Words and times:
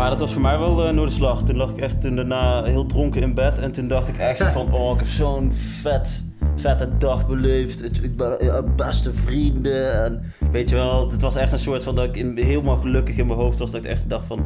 Maar 0.00 0.10
dat 0.10 0.20
was 0.20 0.32
voor 0.32 0.42
mij 0.42 0.58
wel 0.58 0.86
uh, 0.86 0.92
Noorderslag. 0.92 1.42
Toen 1.42 1.56
lag 1.56 1.70
ik 1.70 1.78
echt 1.78 2.00
toen 2.00 2.16
daarna 2.16 2.64
heel 2.64 2.86
dronken 2.86 3.22
in 3.22 3.34
bed. 3.34 3.58
En 3.58 3.72
toen 3.72 3.88
dacht 3.88 4.08
ik 4.08 4.16
echt 4.16 4.42
van, 4.42 4.72
oh, 4.72 4.92
ik 4.92 4.98
heb 4.98 5.08
zo'n 5.08 5.52
vet, 5.52 6.22
vette 6.56 6.96
dag 6.98 7.26
beleefd. 7.26 8.04
Ik 8.04 8.16
ben 8.16 8.72
beste 8.76 9.12
vrienden. 9.12 10.04
En 10.04 10.32
weet 10.50 10.68
je 10.68 10.74
wel, 10.74 11.10
het 11.10 11.22
was 11.22 11.36
echt 11.36 11.52
een 11.52 11.58
soort 11.58 11.82
van 11.82 11.94
dat 11.94 12.04
ik 12.04 12.16
in, 12.16 12.36
helemaal 12.36 12.76
gelukkig 12.76 13.16
in 13.16 13.26
mijn 13.26 13.38
hoofd 13.38 13.58
was. 13.58 13.70
Dat 13.70 13.84
ik 13.84 13.90
echt 13.90 14.08
dacht 14.08 14.26
van, 14.26 14.44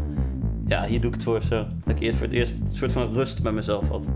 ja, 0.66 0.84
hier 0.84 1.00
doe 1.00 1.08
ik 1.08 1.14
het 1.14 1.24
voor 1.24 1.42
zo. 1.42 1.66
Dat 1.84 1.96
ik 1.96 2.00
eerst 2.00 2.16
voor 2.16 2.26
het 2.26 2.36
eerst 2.36 2.60
een 2.60 2.76
soort 2.76 2.92
van 2.92 3.12
rust 3.12 3.42
met 3.42 3.52
mezelf 3.52 3.88
had. 3.88 4.08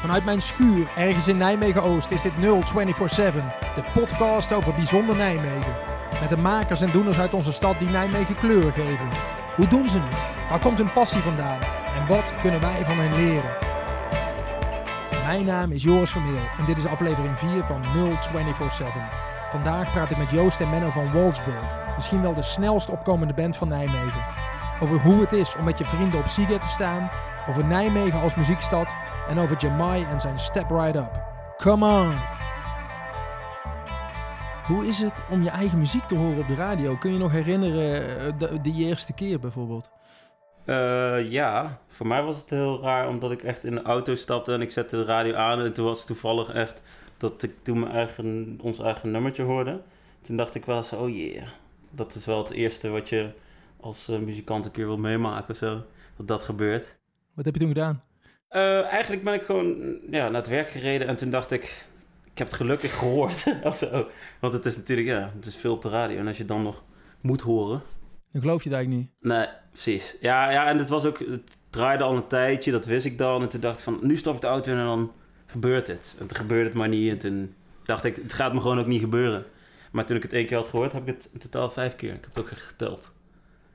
Vanuit 0.00 0.24
mijn 0.24 0.42
schuur 0.42 0.92
ergens 0.96 1.28
in 1.28 1.36
Nijmegen-Oost 1.36 2.10
is 2.10 2.22
dit 2.22 2.32
0247, 2.36 3.42
de 3.74 4.00
podcast 4.00 4.52
over 4.52 4.74
bijzonder 4.74 5.16
Nijmegen. 5.16 5.93
Met 6.20 6.28
de 6.28 6.36
makers 6.36 6.80
en 6.80 6.90
doeners 6.90 7.18
uit 7.18 7.34
onze 7.34 7.52
stad 7.52 7.78
die 7.78 7.88
Nijmegen 7.88 8.34
kleur 8.34 8.72
geven. 8.72 9.08
Hoe 9.56 9.68
doen 9.68 9.88
ze 9.88 9.98
het? 10.00 10.16
Waar 10.48 10.60
komt 10.60 10.78
hun 10.78 10.92
passie 10.92 11.20
vandaan? 11.20 11.58
En 11.96 12.06
wat 12.06 12.34
kunnen 12.40 12.60
wij 12.60 12.84
van 12.84 12.98
hen 12.98 13.14
leren? 13.14 13.56
Mijn 15.26 15.44
naam 15.44 15.72
is 15.72 15.82
Joris 15.82 16.10
Vermeel 16.10 16.46
en 16.58 16.64
dit 16.64 16.78
is 16.78 16.86
aflevering 16.86 17.38
4 17.38 17.64
van 17.64 17.82
0247. 17.82 18.92
Vandaag 19.50 19.92
praat 19.92 20.10
ik 20.10 20.16
met 20.16 20.30
Joost 20.30 20.60
en 20.60 20.70
Menno 20.70 20.90
van 20.90 21.12
Waldsburg, 21.12 21.94
misschien 21.94 22.22
wel 22.22 22.34
de 22.34 22.42
snelst 22.42 22.88
opkomende 22.88 23.34
band 23.34 23.56
van 23.56 23.68
Nijmegen. 23.68 24.24
Over 24.80 25.00
hoe 25.00 25.20
het 25.20 25.32
is 25.32 25.56
om 25.56 25.64
met 25.64 25.78
je 25.78 25.86
vrienden 25.86 26.20
op 26.20 26.26
Siget 26.26 26.62
te 26.62 26.68
staan, 26.68 27.10
over 27.48 27.64
Nijmegen 27.64 28.20
als 28.20 28.34
muziekstad 28.34 28.94
en 29.28 29.38
over 29.38 29.56
Jamai 29.56 30.04
en 30.04 30.20
zijn 30.20 30.38
Step 30.38 30.70
Right 30.70 30.96
Up. 30.96 31.22
Come 31.56 31.86
on! 31.86 32.33
Hoe 34.64 34.86
is 34.86 34.98
het 34.98 35.22
om 35.30 35.42
je 35.42 35.50
eigen 35.50 35.78
muziek 35.78 36.04
te 36.04 36.14
horen 36.14 36.38
op 36.38 36.48
de 36.48 36.54
radio? 36.54 36.96
Kun 36.96 37.12
je 37.12 37.18
nog 37.18 37.32
herinneren 37.32 38.18
eh, 38.18 38.38
de, 38.38 38.60
de 38.60 38.72
eerste 38.72 39.14
keer 39.14 39.38
bijvoorbeeld? 39.38 39.90
Uh, 40.66 41.30
ja, 41.30 41.80
voor 41.86 42.06
mij 42.06 42.22
was 42.22 42.40
het 42.40 42.50
heel 42.50 42.82
raar 42.82 43.08
omdat 43.08 43.32
ik 43.32 43.42
echt 43.42 43.64
in 43.64 43.74
de 43.74 43.82
auto 43.82 44.14
stapte 44.14 44.52
en 44.52 44.60
ik 44.60 44.70
zette 44.70 44.96
de 44.96 45.04
radio 45.04 45.34
aan. 45.34 45.60
En 45.60 45.72
toen 45.72 45.84
was 45.84 45.98
het 45.98 46.06
toevallig 46.06 46.52
echt 46.52 46.82
dat 47.16 47.42
ik 47.42 47.52
toen 47.62 47.78
mijn 47.78 47.92
eigen, 47.92 48.58
ons 48.62 48.78
eigen 48.78 49.10
nummertje 49.10 49.42
hoorde. 49.42 49.80
Toen 50.22 50.36
dacht 50.36 50.54
ik 50.54 50.64
wel 50.64 50.82
zo, 50.82 50.96
oh 50.96 51.16
yeah, 51.16 51.48
dat 51.90 52.14
is 52.14 52.26
wel 52.26 52.42
het 52.42 52.52
eerste 52.52 52.88
wat 52.88 53.08
je 53.08 53.30
als 53.80 54.08
uh, 54.08 54.18
muzikant 54.18 54.64
een 54.64 54.70
keer 54.70 54.86
wil 54.86 54.98
meemaken 54.98 55.50
of 55.50 55.56
zo. 55.56 55.82
Dat 56.16 56.28
dat 56.28 56.44
gebeurt. 56.44 56.98
Wat 57.34 57.44
heb 57.44 57.54
je 57.54 57.60
toen 57.60 57.68
gedaan? 57.68 58.02
Uh, 58.50 58.84
eigenlijk 58.84 59.24
ben 59.24 59.34
ik 59.34 59.42
gewoon 59.42 59.98
ja, 60.10 60.28
naar 60.28 60.40
het 60.40 60.48
werk 60.48 60.70
gereden 60.70 61.08
en 61.08 61.16
toen 61.16 61.30
dacht 61.30 61.50
ik, 61.50 61.86
ik 62.34 62.40
heb 62.40 62.46
het 62.48 62.56
gelukkig 62.56 62.98
gehoord 62.98 63.44
of 63.62 63.76
zo. 63.76 64.06
Want 64.40 64.52
het 64.52 64.64
is 64.64 64.76
natuurlijk, 64.76 65.08
ja, 65.08 65.32
het 65.36 65.46
is 65.46 65.56
veel 65.56 65.72
op 65.72 65.82
de 65.82 65.88
radio. 65.88 66.18
En 66.18 66.26
als 66.26 66.36
je 66.36 66.44
dan 66.44 66.62
nog 66.62 66.82
moet 67.20 67.40
horen... 67.40 67.82
Dan 68.32 68.42
geloof 68.42 68.62
je 68.62 68.68
het 68.68 68.78
eigenlijk 68.78 69.06
niet. 69.06 69.30
Nee, 69.32 69.46
precies. 69.70 70.16
Ja, 70.20 70.50
ja 70.50 70.66
en 70.66 70.78
het 70.78 70.88
was 70.88 71.04
ook, 71.04 71.18
het 71.18 71.56
draaide 71.70 72.04
al 72.04 72.16
een 72.16 72.26
tijdje, 72.26 72.70
dat 72.70 72.86
wist 72.86 73.04
ik 73.04 73.18
dan. 73.18 73.42
En 73.42 73.48
toen 73.48 73.60
dacht 73.60 73.78
ik 73.78 73.84
van, 73.84 73.98
nu 74.02 74.16
stap 74.16 74.34
ik 74.34 74.40
de 74.40 74.46
auto 74.46 74.72
in 74.72 74.78
en 74.78 74.84
dan 74.84 75.12
gebeurt 75.46 75.86
het. 75.86 76.16
En 76.20 76.26
toen 76.26 76.36
gebeurde 76.36 76.64
het 76.64 76.78
maar 76.78 76.88
niet. 76.88 77.10
En 77.10 77.18
toen 77.18 77.54
dacht 77.84 78.04
ik, 78.04 78.16
het 78.16 78.32
gaat 78.32 78.52
me 78.52 78.60
gewoon 78.60 78.78
ook 78.78 78.86
niet 78.86 79.00
gebeuren. 79.00 79.44
Maar 79.92 80.06
toen 80.06 80.16
ik 80.16 80.22
het 80.22 80.32
één 80.32 80.46
keer 80.46 80.56
had 80.56 80.68
gehoord, 80.68 80.92
heb 80.92 81.08
ik 81.08 81.14
het 81.14 81.30
in 81.32 81.38
totaal 81.38 81.70
vijf 81.70 81.96
keer. 81.96 82.14
Ik 82.14 82.20
heb 82.20 82.34
het 82.34 82.38
ook 82.38 82.50
geteld 82.58 83.12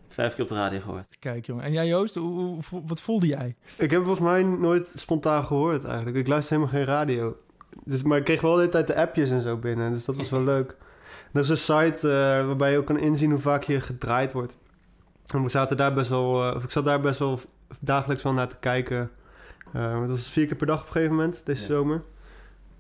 vijf 0.08 0.34
keer 0.34 0.44
op 0.44 0.50
de 0.50 0.56
radio 0.56 0.80
gehoord. 0.80 1.18
Kijk 1.20 1.46
jongen. 1.46 1.64
En 1.64 1.72
jij 1.72 1.88
Joost, 1.88 2.16
hoe, 2.16 2.60
wat 2.70 3.02
voelde 3.02 3.28
jij? 3.28 3.56
Ik 3.78 3.92
heb 3.92 4.04
volgens 4.04 4.30
mij 4.30 4.44
nooit 4.44 4.94
spontaan 4.96 5.44
gehoord 5.44 5.84
eigenlijk. 5.84 6.18
Ik 6.18 6.28
luister 6.28 6.56
helemaal 6.56 6.76
geen 6.76 6.86
radio. 6.94 7.38
Dus, 7.84 8.04
maar 8.04 8.18
ik 8.18 8.24
kreeg 8.24 8.42
wel 8.42 8.52
de 8.52 8.58
hele 8.58 8.72
tijd 8.72 8.88
de 8.88 8.96
appjes 8.96 9.30
en 9.30 9.42
zo 9.42 9.58
binnen. 9.58 9.94
Dus 9.94 10.06
dat 10.06 10.18
was 10.18 10.30
wel 10.30 10.44
leuk. 10.44 10.78
Er 11.34 11.42
is 11.42 11.50
een 11.50 11.58
site 11.58 12.08
uh, 12.08 12.46
waarbij 12.46 12.72
je 12.72 12.78
ook 12.78 12.86
kan 12.86 13.00
inzien 13.00 13.32
hoe 13.32 13.40
vaak 13.40 13.64
je 13.64 13.82
gedraaid 13.82 14.32
wordt. 14.32 14.58
En 15.26 15.44
we 15.44 15.50
zaten 15.50 15.78
daar 15.78 15.94
best 15.94 16.10
wel, 16.10 16.48
uh, 16.48 16.56
of 16.56 16.64
ik 16.64 16.72
zat 16.72 16.86
daar 16.86 17.02
best 17.02 17.20
wel 17.20 17.40
dagelijks 17.80 18.24
wel 18.24 18.34
naar 18.34 18.48
te 18.48 18.58
kijken. 18.60 19.12
Uh, 19.76 20.00
dat 20.00 20.10
was 20.10 20.30
vier 20.30 20.46
keer 20.46 20.56
per 20.56 20.68
dag 20.68 20.80
op 20.80 20.86
een 20.86 20.92
gegeven 20.92 21.16
moment, 21.16 21.46
deze 21.46 21.64
zomer. 21.64 22.04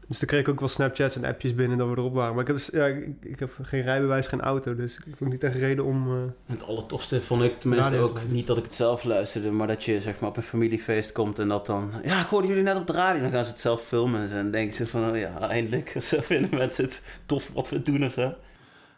Dus 0.09 0.19
dan 0.19 0.27
kreeg 0.27 0.41
ik 0.41 0.47
ook 0.47 0.59
wel 0.59 0.69
Snapchats 0.69 1.15
en 1.15 1.25
appjes 1.25 1.55
binnen 1.55 1.77
dat 1.77 1.89
we 1.89 1.97
erop 1.97 2.13
waren. 2.13 2.33
Maar 2.33 2.41
ik 2.41 2.47
heb, 2.47 2.55
dus, 2.55 2.69
ja, 2.71 2.85
ik, 2.85 3.07
ik 3.21 3.39
heb 3.39 3.51
geen 3.61 3.81
rijbewijs, 3.81 4.27
geen 4.27 4.41
auto. 4.41 4.75
Dus 4.75 4.97
ik 4.97 5.03
heb 5.05 5.21
ook 5.21 5.29
niet 5.29 5.43
echt 5.43 5.55
reden 5.55 5.85
om... 5.85 6.13
Uh, 6.13 6.21
het 6.45 6.63
allertofste 6.63 7.21
vond 7.21 7.43
ik 7.43 7.59
tenminste 7.59 7.97
ook 7.97 8.19
niet 8.27 8.47
dat 8.47 8.57
ik 8.57 8.63
het 8.63 8.73
zelf 8.73 9.03
luisterde... 9.03 9.51
maar 9.51 9.67
dat 9.67 9.83
je 9.83 10.01
zeg 10.01 10.19
maar 10.19 10.29
op 10.29 10.37
een 10.37 10.43
familiefeest 10.43 11.11
komt 11.11 11.39
en 11.39 11.47
dat 11.47 11.65
dan... 11.65 11.91
Ja, 12.03 12.21
ik 12.21 12.27
hoorde 12.27 12.47
jullie 12.47 12.63
net 12.63 12.75
op 12.75 12.87
de 12.87 12.93
radio. 12.93 13.21
Dan 13.21 13.31
gaan 13.31 13.43
ze 13.43 13.49
het 13.49 13.59
zelf 13.59 13.81
filmen. 13.81 14.21
En 14.21 14.35
dan 14.35 14.51
denken 14.51 14.75
ze 14.75 14.87
van, 14.87 15.09
oh 15.09 15.17
ja, 15.17 15.39
eindelijk. 15.49 15.93
Of 15.97 16.03
zo 16.03 16.21
vinden 16.21 16.57
mensen 16.57 16.83
het 16.83 17.03
tof 17.25 17.51
wat 17.53 17.69
we 17.69 17.83
doen 17.83 18.05
of 18.05 18.11
zo. 18.11 18.33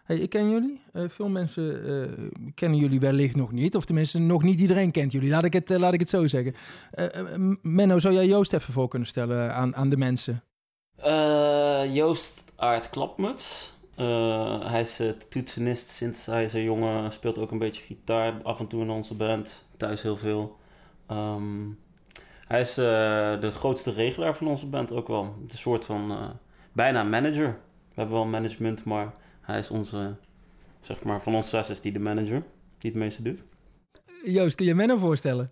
Hey, 0.03 0.17
ik 0.17 0.29
ken 0.29 0.49
jullie. 0.49 0.81
Uh, 0.93 1.03
veel 1.07 1.29
mensen 1.29 1.89
uh, 1.89 2.27
kennen 2.55 2.79
jullie 2.79 2.99
wellicht 2.99 3.35
nog 3.35 3.51
niet. 3.51 3.75
Of 3.75 3.85
tenminste, 3.85 4.19
nog 4.19 4.43
niet 4.43 4.59
iedereen 4.59 4.91
kent 4.91 5.11
jullie. 5.11 5.29
Laat 5.29 5.43
ik 5.43 5.53
het, 5.53 5.69
laat 5.69 5.93
ik 5.93 5.99
het 5.99 6.09
zo 6.09 6.27
zeggen. 6.27 6.55
Menno, 7.61 7.99
zou 7.99 8.13
jij 8.13 8.27
Joost 8.27 8.53
even 8.53 8.73
voor 8.73 8.87
kunnen 8.87 9.07
stellen 9.07 9.53
aan, 9.53 9.75
aan 9.75 9.89
de 9.89 9.97
mensen? 9.97 10.43
Uh, 11.05 11.95
Joost 11.95 12.43
Aart 12.55 12.89
Klapmuts. 12.89 13.73
Uh, 13.99 14.69
hij 14.69 14.81
is 14.81 15.01
uh, 15.01 15.09
toetsenist 15.09 16.25
hij 16.25 16.53
een 16.53 16.63
jongen. 16.63 17.11
Speelt 17.11 17.37
ook 17.37 17.51
een 17.51 17.57
beetje 17.59 17.83
gitaar 17.83 18.33
af 18.43 18.59
en 18.59 18.67
toe 18.67 18.81
in 18.81 18.89
onze 18.89 19.13
band. 19.13 19.65
Thuis 19.77 20.01
heel 20.01 20.17
veel. 20.17 20.57
Um, 21.11 21.79
hij 22.47 22.61
is 22.61 22.73
de 22.73 23.51
grootste 23.53 23.91
regelaar 23.91 24.35
van 24.35 24.47
onze 24.47 24.65
band 24.65 24.91
ook 24.91 25.07
wel. 25.07 25.23
Een 25.23 25.57
soort 25.57 25.85
van 25.85 26.33
bijna 26.71 27.03
manager. 27.03 27.59
We 27.87 27.93
hebben 27.93 28.15
wel 28.15 28.25
management, 28.25 28.83
maar 28.83 29.11
hij 29.41 29.59
is 29.59 29.69
onze, 29.69 30.15
zeg 30.81 31.03
maar, 31.03 31.21
van 31.21 31.35
ons 31.35 31.49
zes 31.49 31.69
is 31.69 31.81
die 31.81 31.91
de 31.91 31.99
manager. 31.99 32.43
Die 32.77 32.91
het 32.91 32.99
meeste 32.99 33.21
doet. 33.21 33.43
Joost, 34.23 34.55
kun 34.55 34.65
je 34.65 34.75
Menno 34.75 34.97
voorstellen? 34.97 35.51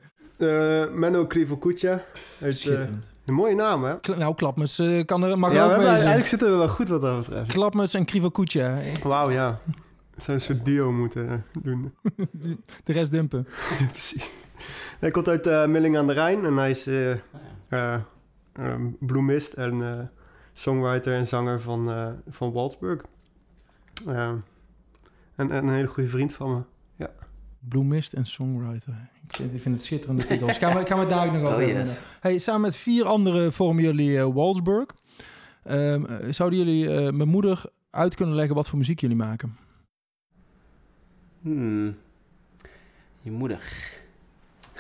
Menno 0.92 1.28
Krivokucha. 1.28 2.04
Schitterend. 2.40 3.06
Een 3.30 3.36
mooie 3.36 3.56
naam, 3.56 3.84
hè? 3.84 3.96
nou, 4.18 4.36
Klapmuts 4.36 4.80
uh, 4.80 5.06
kan 5.06 5.24
er, 5.24 5.40
mag 5.40 5.54
ja, 5.54 5.76
ook 5.76 5.82
Eigenlijk 5.82 6.26
zitten 6.26 6.52
we 6.52 6.58
wel 6.58 6.68
goed 6.68 6.90
wat 6.90 7.02
dat 7.02 7.20
betreft. 7.20 7.52
Klapmuts 7.52 7.94
en 7.94 8.06
Krivokucha. 8.06 8.78
Wauw, 9.04 9.30
ja. 9.30 9.60
We 9.66 10.22
zouden 10.22 10.48
een 10.48 10.56
soort 10.56 10.66
duo 10.66 10.92
moeten 10.92 11.30
eh, 11.30 11.64
doen. 11.64 11.94
de 12.84 12.94
rest 12.94 13.12
dumpen. 13.12 13.48
precies. 13.92 14.34
Hij 15.00 15.12
komt 15.12 15.28
uit 15.28 15.48
uh, 15.48 15.66
Milling 15.66 15.98
aan 15.98 16.08
de 16.08 16.14
Rijn 16.14 16.46
en 16.46 16.58
hij 16.58 16.70
is 16.70 16.88
uh, 16.88 17.16
uh, 17.70 17.96
bloemist 19.00 19.54
en 19.54 20.12
songwriter 20.52 21.16
en 21.16 21.28
zanger 21.28 21.62
van, 21.62 21.92
van 22.30 22.52
Waldsburg. 22.52 23.02
en, 24.06 24.44
en 25.36 25.52
een 25.52 25.70
hele 25.70 25.88
goede 25.88 26.10
vriend 26.10 26.34
van 26.34 26.54
me. 26.54 26.62
Ja. 26.96 27.10
Bloemist 27.60 28.14
en 28.14 28.26
songwriter. 28.26 29.10
Ik 29.30 29.36
vind, 29.36 29.54
ik 29.54 29.62
vind 29.62 29.76
het 29.76 29.84
schitterende 29.84 30.26
titels. 30.26 30.58
Gaan 30.58 30.78
we, 30.78 30.86
gaan 30.86 31.00
we 31.00 31.06
daar 31.06 31.28
ook 31.28 31.34
nog 31.34 31.44
over 31.52 31.64
oh, 31.64 31.70
yes. 31.70 32.02
hey, 32.20 32.38
Samen 32.38 32.62
met 32.62 32.76
vier 32.76 33.06
anderen 33.06 33.54
vormen 33.54 33.84
jullie 33.84 34.10
uh, 34.10 34.34
Walsburg. 34.34 34.86
Um, 35.70 36.34
zouden 36.34 36.60
jullie 36.60 36.86
uh, 36.86 37.12
mijn 37.12 37.30
moeder 37.30 37.64
uit 37.90 38.16
kunnen 38.16 38.36
leggen 38.36 38.56
wat 38.56 38.70
voor 38.70 38.78
muziek 38.78 39.00
jullie 39.00 39.16
maken? 39.16 39.58
Hmm. 41.42 41.98
Je 43.22 43.32
moeder. 43.32 43.92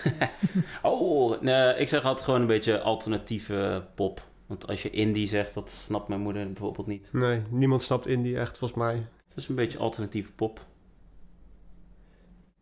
oh, 0.81 1.41
nee, 1.41 1.75
ik 1.75 1.87
zeg 1.87 2.03
altijd 2.03 2.25
gewoon 2.25 2.41
een 2.41 2.47
beetje 2.47 2.81
alternatieve 2.81 3.85
pop. 3.95 4.27
Want 4.45 4.67
als 4.67 4.81
je 4.81 4.89
indie 4.89 5.27
zegt, 5.27 5.53
dat 5.53 5.69
snapt 5.69 6.07
mijn 6.07 6.21
moeder 6.21 6.47
bijvoorbeeld 6.47 6.87
niet. 6.87 7.09
Nee, 7.11 7.41
niemand 7.49 7.81
snapt 7.81 8.07
indie 8.07 8.37
echt, 8.37 8.57
volgens 8.57 8.79
mij. 8.79 8.95
Het 9.27 9.37
is 9.37 9.47
een 9.47 9.55
beetje 9.55 9.77
alternatieve 9.77 10.31
pop. 10.31 10.65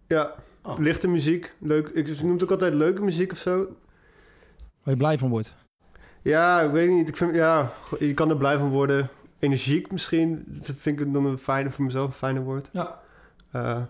Ja, 0.08 0.36
oh. 0.68 0.78
lichte 0.78 1.08
muziek. 1.08 1.56
Leuk. 1.60 1.88
Ik 1.88 2.22
noem 2.22 2.32
het 2.32 2.44
ook 2.44 2.52
altijd 2.52 2.74
leuke 2.74 3.02
muziek 3.02 3.32
of 3.32 3.38
zo. 3.38 3.58
Waar 4.84 4.94
je 4.94 4.98
blij 4.98 5.18
van 5.18 5.30
wordt. 5.30 5.56
Ja, 6.22 6.62
ik 6.62 6.72
weet 6.72 6.90
niet. 6.90 7.10
Ik 7.10 7.18
vind, 7.18 7.36
ja, 7.36 7.72
je 8.00 8.14
kan 8.14 8.30
er 8.30 8.38
blij 8.38 8.58
van 8.58 8.70
worden. 8.70 9.10
Energiek 9.40 9.92
misschien. 9.92 10.44
Dat 10.48 10.72
vind 10.78 11.00
ik 11.00 11.14
dan 11.14 11.26
een 11.26 11.38
fijne, 11.38 11.72
voor 11.72 11.86
mezelf 11.86 12.06
een 12.06 12.14
fijne 12.14 12.42
woord. 12.42 12.70
Ja. 12.72 13.00
Uh, 13.56 13.82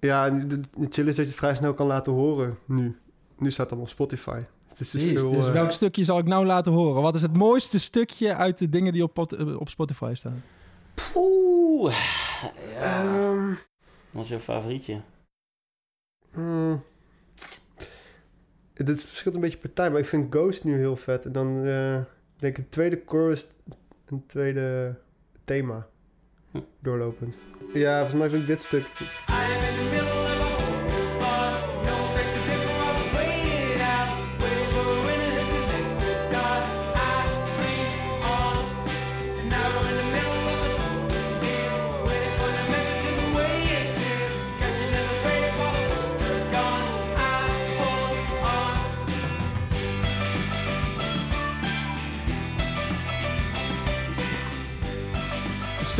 ja, 0.00 0.30
de, 0.30 0.60
chill 0.88 1.06
is 1.06 1.16
dat 1.16 1.24
je 1.24 1.30
het 1.30 1.34
vrij 1.34 1.54
snel 1.54 1.74
kan 1.74 1.86
laten 1.86 2.12
horen 2.12 2.58
nu. 2.64 2.98
Nu 3.38 3.50
staat 3.50 3.70
het 3.70 3.70
allemaal 3.70 3.82
op 3.82 3.88
Spotify. 3.88 4.42
Het 4.68 4.80
is 4.80 4.90
dus, 4.90 5.02
veel, 5.02 5.30
dus 5.30 5.46
uh, 5.46 5.52
welk 5.52 5.70
stukje 5.70 6.04
zal 6.04 6.18
ik 6.18 6.26
nou 6.26 6.46
laten 6.46 6.72
horen? 6.72 7.02
Wat 7.02 7.14
is 7.14 7.22
het 7.22 7.36
mooiste 7.36 7.80
stukje 7.80 8.34
uit 8.34 8.58
de 8.58 8.68
dingen 8.68 8.92
die 8.92 9.02
op, 9.02 9.18
op 9.58 9.68
Spotify 9.68 10.12
staan? 10.14 10.42
Poeh. 11.12 11.94
Ja. 12.78 13.30
Um, 13.30 13.58
wat 14.10 14.24
is 14.24 14.30
jouw 14.30 14.38
favorietje? 14.38 15.00
Hmm. 16.32 16.82
Het 18.74 19.04
verschilt 19.04 19.34
een 19.34 19.40
beetje 19.40 19.58
per 19.58 19.72
tijd, 19.72 19.90
maar 19.90 20.00
ik 20.00 20.06
vind 20.06 20.34
Ghost 20.34 20.64
nu 20.64 20.76
heel 20.76 20.96
vet. 20.96 21.24
En 21.24 21.32
dan 21.32 21.66
uh, 21.66 21.98
denk 22.36 22.56
ik 22.56 22.58
een 22.58 22.68
tweede 22.68 23.02
chorus, 23.06 23.46
een 24.06 24.26
tweede 24.26 24.94
thema 25.44 25.86
hm. 26.50 26.58
doorlopend. 26.78 27.34
Ja, 27.72 27.98
volgens 27.98 28.18
mij 28.18 28.30
vind 28.30 28.42
ik 28.42 28.48
dit 28.48 28.60
stuk. 28.60 28.86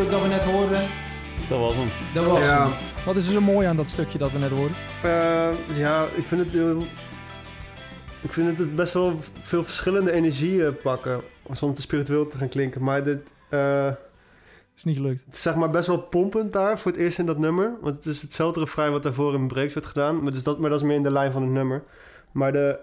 Stuk 0.00 0.10
dat 0.12 0.22
we 0.22 0.28
net 0.28 0.44
hoorden, 0.44 0.82
Dat 1.48 1.58
was 1.58 1.74
hem. 1.74 1.88
dat 2.14 2.26
was 2.26 2.46
Ja. 2.46 2.62
hem. 2.68 2.72
Wat 3.06 3.16
is 3.16 3.26
er 3.26 3.32
zo 3.32 3.40
mooi 3.40 3.66
aan 3.66 3.76
dat 3.76 3.88
stukje 3.88 4.18
dat 4.18 4.32
we 4.32 4.38
net 4.38 4.50
hoorden? 4.50 4.76
Eh, 5.02 5.76
ja, 5.76 6.06
ik 6.14 6.26
vind 6.26 6.40
het 6.44 6.52
heel... 6.52 6.82
Ik 8.22 8.32
vind 8.32 8.58
het 8.58 8.76
best 8.76 8.92
wel 8.92 9.18
veel 9.40 9.64
verschillende 9.64 10.12
energieën 10.12 10.76
pakken. 10.82 11.20
Zonder 11.50 11.76
te 11.76 11.82
spiritueel 11.82 12.26
te 12.26 12.36
gaan 12.38 12.48
klinken. 12.48 12.82
Maar 12.84 13.04
dit... 13.04 13.18
eh, 13.48 13.86
Is 14.76 14.84
niet 14.84 14.96
gelukt. 14.96 15.22
Het 15.26 15.34
is 15.34 15.42
zeg 15.42 15.54
maar 15.54 15.70
best 15.70 15.86
wel 15.86 15.98
pompend 15.98 16.52
daar 16.52 16.78
voor 16.78 16.90
het 16.92 17.00
eerst 17.00 17.18
in 17.18 17.26
dat 17.26 17.38
nummer. 17.38 17.72
Want 17.80 17.96
het 17.96 18.06
is 18.06 18.22
hetzelfde 18.22 18.60
refrein 18.60 18.92
wat 18.92 19.02
daarvoor 19.02 19.34
in 19.34 19.48
Breaks 19.48 19.74
werd 19.74 19.86
gedaan. 19.86 20.22
Maar, 20.22 20.32
dus 20.32 20.42
dat, 20.42 20.58
maar 20.58 20.70
dat 20.70 20.80
is 20.80 20.86
meer 20.86 20.96
in 20.96 21.02
de 21.02 21.12
lijn 21.12 21.32
van 21.32 21.42
het 21.42 21.50
nummer. 21.50 21.82
Maar 22.32 22.52
de, 22.52 22.78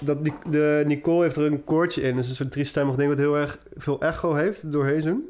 dat, 0.00 0.24
die, 0.24 0.32
de 0.50 0.82
Nicole 0.86 1.22
heeft 1.22 1.36
er 1.36 1.44
een 1.44 1.64
koortje 1.64 2.02
in. 2.02 2.16
Dus 2.16 2.28
een 2.28 2.34
soort 2.34 2.50
driestemmig 2.52 2.96
ding 2.96 3.08
wat 3.08 3.18
heel 3.18 3.36
erg 3.36 3.58
veel 3.76 4.00
echo 4.00 4.34
heeft. 4.34 4.72
Doorheen 4.72 5.00
zo'n 5.00 5.28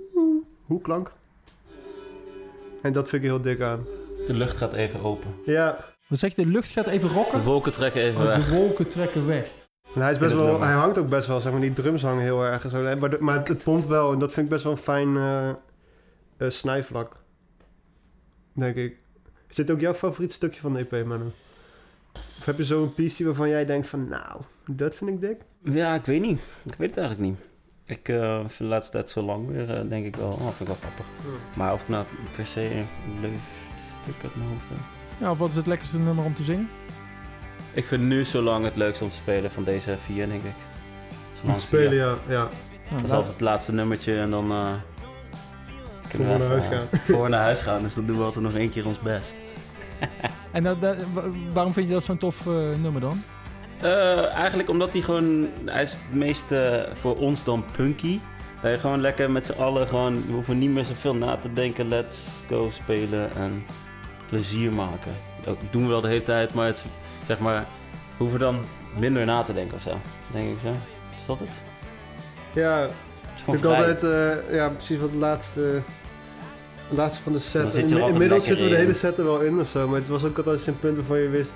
hoeklank. 0.64 1.12
En 2.82 2.92
dat 2.92 3.08
vind 3.08 3.22
ik 3.22 3.28
heel 3.28 3.40
dik 3.40 3.60
aan. 3.60 3.84
De 4.26 4.34
lucht 4.34 4.56
gaat 4.56 4.72
even 4.72 5.00
open. 5.02 5.30
Ja, 5.44 5.84
Wat 6.06 6.18
zeg 6.18 6.34
je, 6.36 6.44
de 6.44 6.50
lucht 6.50 6.70
gaat 6.70 6.86
even 6.86 7.08
De 7.08 7.14
rokken? 7.14 7.42
wolken 7.42 7.72
trekken 7.72 8.02
even 8.02 8.20
Oh, 8.20 8.26
weg. 8.26 8.46
de 8.48 8.54
wolken 8.56 8.88
trekken 8.88 9.26
weg. 9.26 9.52
en 9.94 10.00
hij, 10.00 10.10
is 10.10 10.18
best 10.18 10.34
wel, 10.34 10.60
hij 10.60 10.72
hangt 10.72 10.98
ook 10.98 11.08
best 11.08 11.26
wel, 11.26 11.40
zeg 11.40 11.52
maar, 11.52 11.60
die 11.60 11.72
drums 11.72 12.02
hangen 12.02 12.22
heel 12.22 12.44
erg. 12.44 12.64
En 12.64 12.70
zo. 12.70 12.96
Maar, 12.96 13.10
de- 13.10 13.18
maar 13.20 13.48
het 13.48 13.64
pompt 13.64 13.86
wel 13.86 14.12
en 14.12 14.18
dat 14.18 14.32
vind 14.32 14.44
ik 14.46 14.52
best 14.52 14.64
wel 14.64 14.72
een 14.72 14.78
fijn 14.78 15.16
eh, 15.16 15.48
eh, 15.48 16.50
snijvlak. 16.50 17.16
Denk 18.52 18.76
ik. 18.76 18.96
Is 19.48 19.56
dit 19.56 19.70
ook 19.70 19.80
jouw 19.80 19.94
favoriet 19.94 20.32
stukje 20.32 20.60
van 20.60 20.72
de 20.72 20.78
EP, 20.90 21.06
Manu? 21.06 21.24
Of 22.38 22.44
heb 22.44 22.56
je 22.58 22.64
zo'n 22.64 22.94
piece 22.94 23.24
waarvan 23.24 23.48
jij 23.48 23.64
denkt 23.64 23.86
van, 23.86 24.08
nou, 24.08 24.40
dat 24.66 24.94
vind 24.94 25.10
ik 25.10 25.20
dik? 25.20 25.40
Ja, 25.62 25.94
ik 25.94 26.04
weet 26.06 26.20
niet. 26.20 26.40
Ik 26.62 26.74
weet 26.74 26.88
het 26.90 26.98
eigenlijk 26.98 27.28
niet. 27.30 27.40
Ik 27.86 28.08
eh, 28.08 28.36
vind 28.38 28.58
de 28.58 28.64
laatste 28.64 28.92
tijd 28.92 29.08
zo 29.10 29.22
lang 29.22 29.46
weer, 29.48 29.70
eh, 29.76 29.88
denk 29.88 30.04
ik 30.06 30.16
wel. 30.16 30.28
Oh, 30.28 30.38
vind 30.38 30.60
ik 30.60 30.66
wel 30.66 30.76
grappig. 30.80 31.06
Maar 31.54 31.72
of 31.72 31.82
ik 31.82 31.88
nou 31.88 32.04
per 32.36 32.46
se 32.46 32.60
een 32.74 32.86
leuk 33.20 33.34
stuk 34.02 34.14
uit 34.22 34.36
mijn 34.36 34.48
hoofd 34.48 34.68
heb. 34.68 34.78
Ja, 35.18 35.30
of 35.30 35.38
wat 35.38 35.48
is 35.50 35.56
het 35.56 35.66
lekkerste 35.66 35.98
nummer 35.98 36.24
om 36.24 36.34
te 36.34 36.42
zingen? 36.44 36.68
Ik 37.72 37.84
vind 37.84 38.02
nu 38.02 38.24
zo 38.24 38.42
lang 38.42 38.64
het 38.64 38.76
leukste 38.76 39.04
om 39.04 39.10
te 39.10 39.16
spelen 39.16 39.50
van 39.50 39.64
deze 39.64 39.96
vier, 40.04 40.28
denk 40.28 40.42
ik. 40.42 40.54
Zolang 41.32 41.54
Om 41.54 41.60
te 41.60 41.66
spelen, 41.66 41.94
ja. 41.94 42.14
ja. 42.28 42.38
Nou, 42.38 42.96
Dat 42.96 43.04
is 43.04 43.10
altijd 43.10 43.32
het 43.32 43.40
laatste 43.40 43.72
nummertje 43.72 44.18
en 44.20 44.30
dan... 44.30 44.50
eh 44.50 44.66
Voor 46.08 46.24
naar 46.24 46.38
we 46.38 46.44
huis 46.44 46.64
gaan. 46.64 46.98
Voor 47.00 47.28
naar 47.28 47.40
huis 47.42 47.60
gaan, 47.60 47.82
dus 47.82 47.94
dan 47.94 48.06
doen 48.06 48.16
we 48.16 48.22
altijd 48.22 48.44
nog 48.44 48.54
één 48.54 48.70
keer 48.70 48.86
ons 48.86 49.00
best. 49.00 49.34
En 50.50 50.62
dat, 50.62 50.80
dat- 50.80 50.96
wa- 51.12 51.22
waarom 51.52 51.72
vind 51.72 51.86
je 51.88 51.92
dat 51.92 52.04
zo'n 52.04 52.16
tof 52.18 52.44
nummer 52.76 53.00
dan? 53.00 53.22
Eh, 53.80 54.32
eigenlijk 54.34 54.68
omdat 54.68 54.92
hij 54.92 55.02
gewoon... 55.02 55.48
Hij 55.64 55.82
is 55.82 55.90
het 55.92 56.00
meest 56.14 56.52
eh, 56.52 56.80
voor 56.92 57.16
ons 57.16 57.44
dan 57.44 57.64
punky. 57.76 58.18
Dat 58.62 58.72
je 58.72 58.78
gewoon 58.78 59.00
lekker 59.00 59.30
met 59.30 59.46
z'n 59.46 59.60
allen 59.60 59.88
gewoon... 59.88 60.26
We 60.26 60.32
hoeven 60.32 60.58
niet 60.58 60.70
meer 60.70 60.84
zoveel 60.84 61.14
na 61.14 61.36
te 61.36 61.52
denken. 61.52 61.88
Let's 61.88 62.28
go 62.48 62.70
spelen 62.72 63.30
en 63.36 63.64
plezier 64.28 64.72
maken. 64.74 65.12
Dat 65.42 65.56
doen 65.70 65.82
we 65.82 65.88
wel 65.88 66.00
de 66.00 66.08
hele 66.08 66.22
tijd, 66.22 66.54
maar 66.54 66.66
het 66.66 66.84
zeg 67.26 67.38
maar... 67.38 67.66
We 68.16 68.22
hoeven 68.22 68.38
dan 68.38 68.64
minder 68.98 69.24
na 69.24 69.42
te 69.42 69.52
denken 69.54 69.76
of 69.76 69.82
zo. 69.82 70.00
Denk 70.32 70.48
ik 70.50 70.56
zo. 70.62 70.68
Is 71.16 71.26
dat 71.26 71.40
het? 71.40 71.58
Ja, 72.52 72.80
Het 72.80 72.90
is 73.40 73.46
natuurlijk 73.46 73.76
altijd, 73.78 74.02
eh, 74.02 74.54
ja, 74.54 74.68
precies 74.68 74.98
wat 74.98 75.10
het 75.10 75.18
laatste, 75.18 75.82
laatste 76.88 77.22
van 77.22 77.32
de 77.32 77.38
set. 77.38 77.72
zit 77.72 77.90
In- 77.90 77.98
Inmiddels 77.98 78.44
zitten 78.44 78.64
we 78.64 78.70
de 78.70 78.76
hele 78.78 78.94
set 78.94 79.18
er 79.18 79.24
wel 79.24 79.40
in 79.40 79.60
of 79.60 79.68
zo, 79.68 79.88
maar 79.88 79.98
het 79.98 80.08
was 80.08 80.24
ook 80.24 80.36
altijd 80.36 80.66
een 80.66 80.78
punt 80.78 80.96
waarvan 80.96 81.18
je 81.18 81.28
wist, 81.28 81.52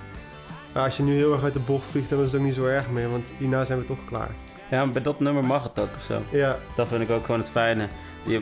ja, 0.79 0.85
als 0.85 0.97
je 0.97 1.03
nu 1.03 1.15
heel 1.17 1.33
erg 1.33 1.43
uit 1.43 1.55
de 1.55 1.61
bocht 1.61 1.87
vliegt, 1.87 2.09
dan 2.11 2.19
is 2.19 2.25
het 2.33 2.41
ook 2.41 2.47
niet 2.47 2.55
zo 2.55 2.65
erg 2.65 2.91
meer, 2.91 3.11
want 3.11 3.33
hierna 3.39 3.65
zijn 3.65 3.79
we 3.79 3.85
toch 3.85 4.05
klaar. 4.07 4.31
Ja, 4.71 4.85
maar 4.85 4.93
bij 4.93 5.03
dat 5.03 5.21
nummer 5.21 5.45
mag 5.45 5.63
het 5.63 5.79
ook 5.79 5.89
of 5.97 6.03
zo. 6.07 6.37
Ja, 6.39 6.57
Dat 6.77 6.89
vind 6.89 7.03
ik 7.03 7.11
ook 7.11 7.25
gewoon 7.25 7.41
het 7.41 7.49
fijne. 7.49 7.87
Je, 8.23 8.41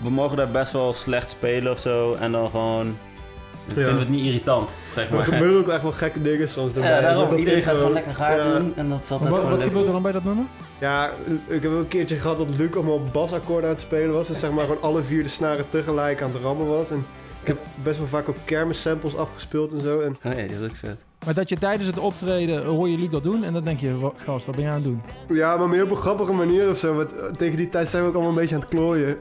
we 0.00 0.10
mogen 0.10 0.36
daar 0.36 0.50
best 0.50 0.72
wel 0.72 0.92
slecht 0.92 1.30
spelen 1.30 1.72
of 1.72 1.78
zo. 1.78 2.12
En 2.14 2.32
dan 2.32 2.50
gewoon... 2.50 2.96
Dan 3.66 3.78
Ja. 3.78 3.84
vinden 3.84 3.94
we 3.94 4.00
het 4.00 4.08
niet 4.08 4.24
irritant, 4.24 4.74
zeg 4.94 5.08
maar 5.10 5.18
maar. 5.18 5.26
er 5.28 5.32
gebeuren 5.32 5.60
ook 5.60 5.68
echt 5.68 5.82
wel 5.82 5.92
gekke 5.92 6.22
dingen 6.22 6.48
soms. 6.48 6.74
Ja, 6.74 7.00
daarom. 7.00 7.28
Dat 7.28 7.38
Iedereen 7.38 7.62
gaat 7.62 7.76
gewoon 7.76 7.92
lekker 7.92 8.14
gaar 8.14 8.36
ja. 8.36 8.58
doen. 8.58 8.72
En 8.76 8.88
dat 8.88 9.00
Maar 9.00 9.10
altijd 9.10 9.30
wat 9.30 9.38
gewoon 9.38 9.50
wat 9.50 9.62
gebeurt 9.62 9.86
er 9.86 9.92
dan 9.92 10.02
bij 10.02 10.12
dat 10.12 10.24
nummer? 10.24 10.44
Ja, 10.78 11.10
ik 11.46 11.62
heb 11.62 11.72
ook 11.72 11.78
een 11.78 11.88
keertje 11.88 12.16
gehad 12.16 12.38
dat 12.38 12.48
Luc 12.56 12.74
allemaal 12.74 13.00
basakkoorden 13.12 13.64
aan 13.68 13.74
het 13.74 13.84
spelen 13.84 14.12
was. 14.14 14.26
Dus 14.26 14.38
zeg 14.38 14.50
maar 14.50 14.64
gewoon 14.66 14.82
alle 14.82 15.02
vier 15.02 15.22
de 15.22 15.28
snaren 15.28 15.68
tegelijk 15.68 16.22
aan 16.22 16.32
het 16.32 16.42
rammen 16.42 16.66
was. 16.66 16.90
En 16.90 17.06
ik 17.40 17.46
heb 17.46 17.58
best 17.82 17.98
wel 17.98 18.06
vaak 18.06 18.28
ook 18.28 18.36
kermissamples 18.44 19.16
afgespeeld 19.16 19.72
en 19.72 19.80
zo. 19.80 20.00
En 20.00 20.16
Oh 20.24 20.32
ja, 20.32 20.46
die 20.46 20.56
is 20.56 20.64
ook 20.70 20.76
vet. 20.76 20.96
Maar 21.24 21.34
dat 21.34 21.48
je 21.48 21.58
tijdens 21.58 21.86
het 21.88 21.98
optreden 21.98 22.64
hoor 22.64 22.88
je 22.88 22.98
Luc 22.98 23.10
dat 23.10 23.22
doen 23.22 23.44
en 23.44 23.52
dan 23.52 23.64
denk 23.64 23.80
je, 23.80 23.98
"Wa- 23.98 24.12
gast, 24.16 24.46
wat 24.46 24.54
ben 24.54 24.64
jij 24.64 24.72
aan 24.74 24.82
het 24.82 24.88
doen? 24.88 25.02
Ja, 25.36 25.56
maar 25.56 25.68
meer 25.68 25.82
op 25.82 25.90
een 25.90 25.96
grappige 25.96 26.32
manier 26.32 26.70
of 26.70 26.78
zo. 26.78 26.94
Want 26.94 27.16
eh, 27.18 27.24
tegen 27.36 27.56
die 27.56 27.68
tijd 27.68 27.88
zijn 27.88 28.02
we 28.02 28.08
ook 28.08 28.14
allemaal 28.14 28.32
een 28.32 28.38
beetje 28.40 28.54
aan 28.54 28.60
het 28.60 28.70
klooien. 28.70 29.16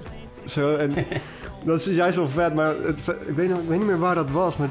Zo, 0.46 0.76
en 0.76 0.94
dat 1.66 1.86
is 1.86 1.96
juist 1.96 2.16
wel 2.16 2.28
vet. 2.28 2.54
Maar 2.54 2.76
het, 2.78 3.00
ik, 3.28 3.36
weet, 3.36 3.50
nog- 3.50 3.60
ik 3.62 3.68
weet 3.68 3.78
niet 3.78 3.88
meer 3.88 4.00
waar 4.00 4.16
dat 4.16 4.30
was. 4.32 4.58
Maar 4.58 4.70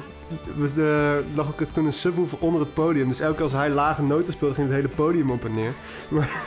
lag 1.34 1.46
ook 1.48 1.62
toen 1.72 1.84
een 1.86 1.92
subwoofer 1.92 2.38
onder 2.40 2.60
het 2.60 2.74
podium. 2.74 3.08
Dus 3.08 3.20
elke 3.20 3.34
keer 3.34 3.42
als 3.42 3.52
hij 3.52 3.70
lage 3.70 4.02
noten 4.02 4.32
speelde, 4.32 4.54
ging 4.54 4.66
het 4.66 4.76
hele 4.76 4.88
podium 4.88 5.30
op 5.30 5.44
en 5.44 5.52
neer. 5.52 5.72
Maar 6.08 6.42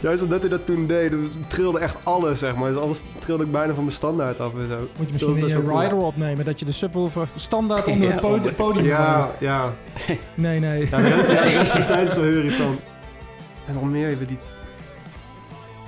juist 0.00 0.22
omdat 0.22 0.40
hij 0.40 0.48
dat 0.48 0.66
toen 0.66 0.86
deed, 0.86 1.10
dan 1.10 1.30
trilde 1.48 1.78
echt 1.78 1.96
alles, 2.02 2.38
zeg 2.38 2.56
maar. 2.56 2.72
Dus 2.72 2.80
alles 2.80 3.02
trilde 3.18 3.44
ik 3.44 3.52
bijna 3.52 3.74
van 3.74 3.82
mijn 3.84 3.96
standaard 3.96 4.40
af 4.40 4.52
en 4.54 4.68
zo. 4.68 4.76
Moet 4.78 4.88
je 4.88 4.96
dat 4.98 5.10
misschien 5.10 5.40
best 5.40 5.54
een 5.54 5.80
rider 5.80 5.96
opnemen, 5.98 6.44
dat 6.44 6.58
je 6.58 6.64
de 6.64 6.72
subwoofer 6.72 7.28
standaard 7.34 7.86
onder 7.86 8.06
Ja, 8.06 8.12
het 8.12 8.20
podium, 8.20 8.38
onder- 8.38 8.52
podium 8.54 8.84
Ja, 8.84 9.30
ja. 9.40 9.72
Nee, 10.34 10.60
nee. 10.60 10.88
Ja, 10.90 10.96
de, 10.96 11.40
rest 11.56 11.70
van 11.70 11.80
de 11.80 11.86
tijd 11.86 12.10
is 12.10 12.14
wel 12.16 12.24
heel 12.24 12.34
irritant. 12.36 12.80
En 13.66 13.74
nog 13.74 13.82
meer 13.84 14.08
hebben 14.08 14.26
die... 14.26 14.38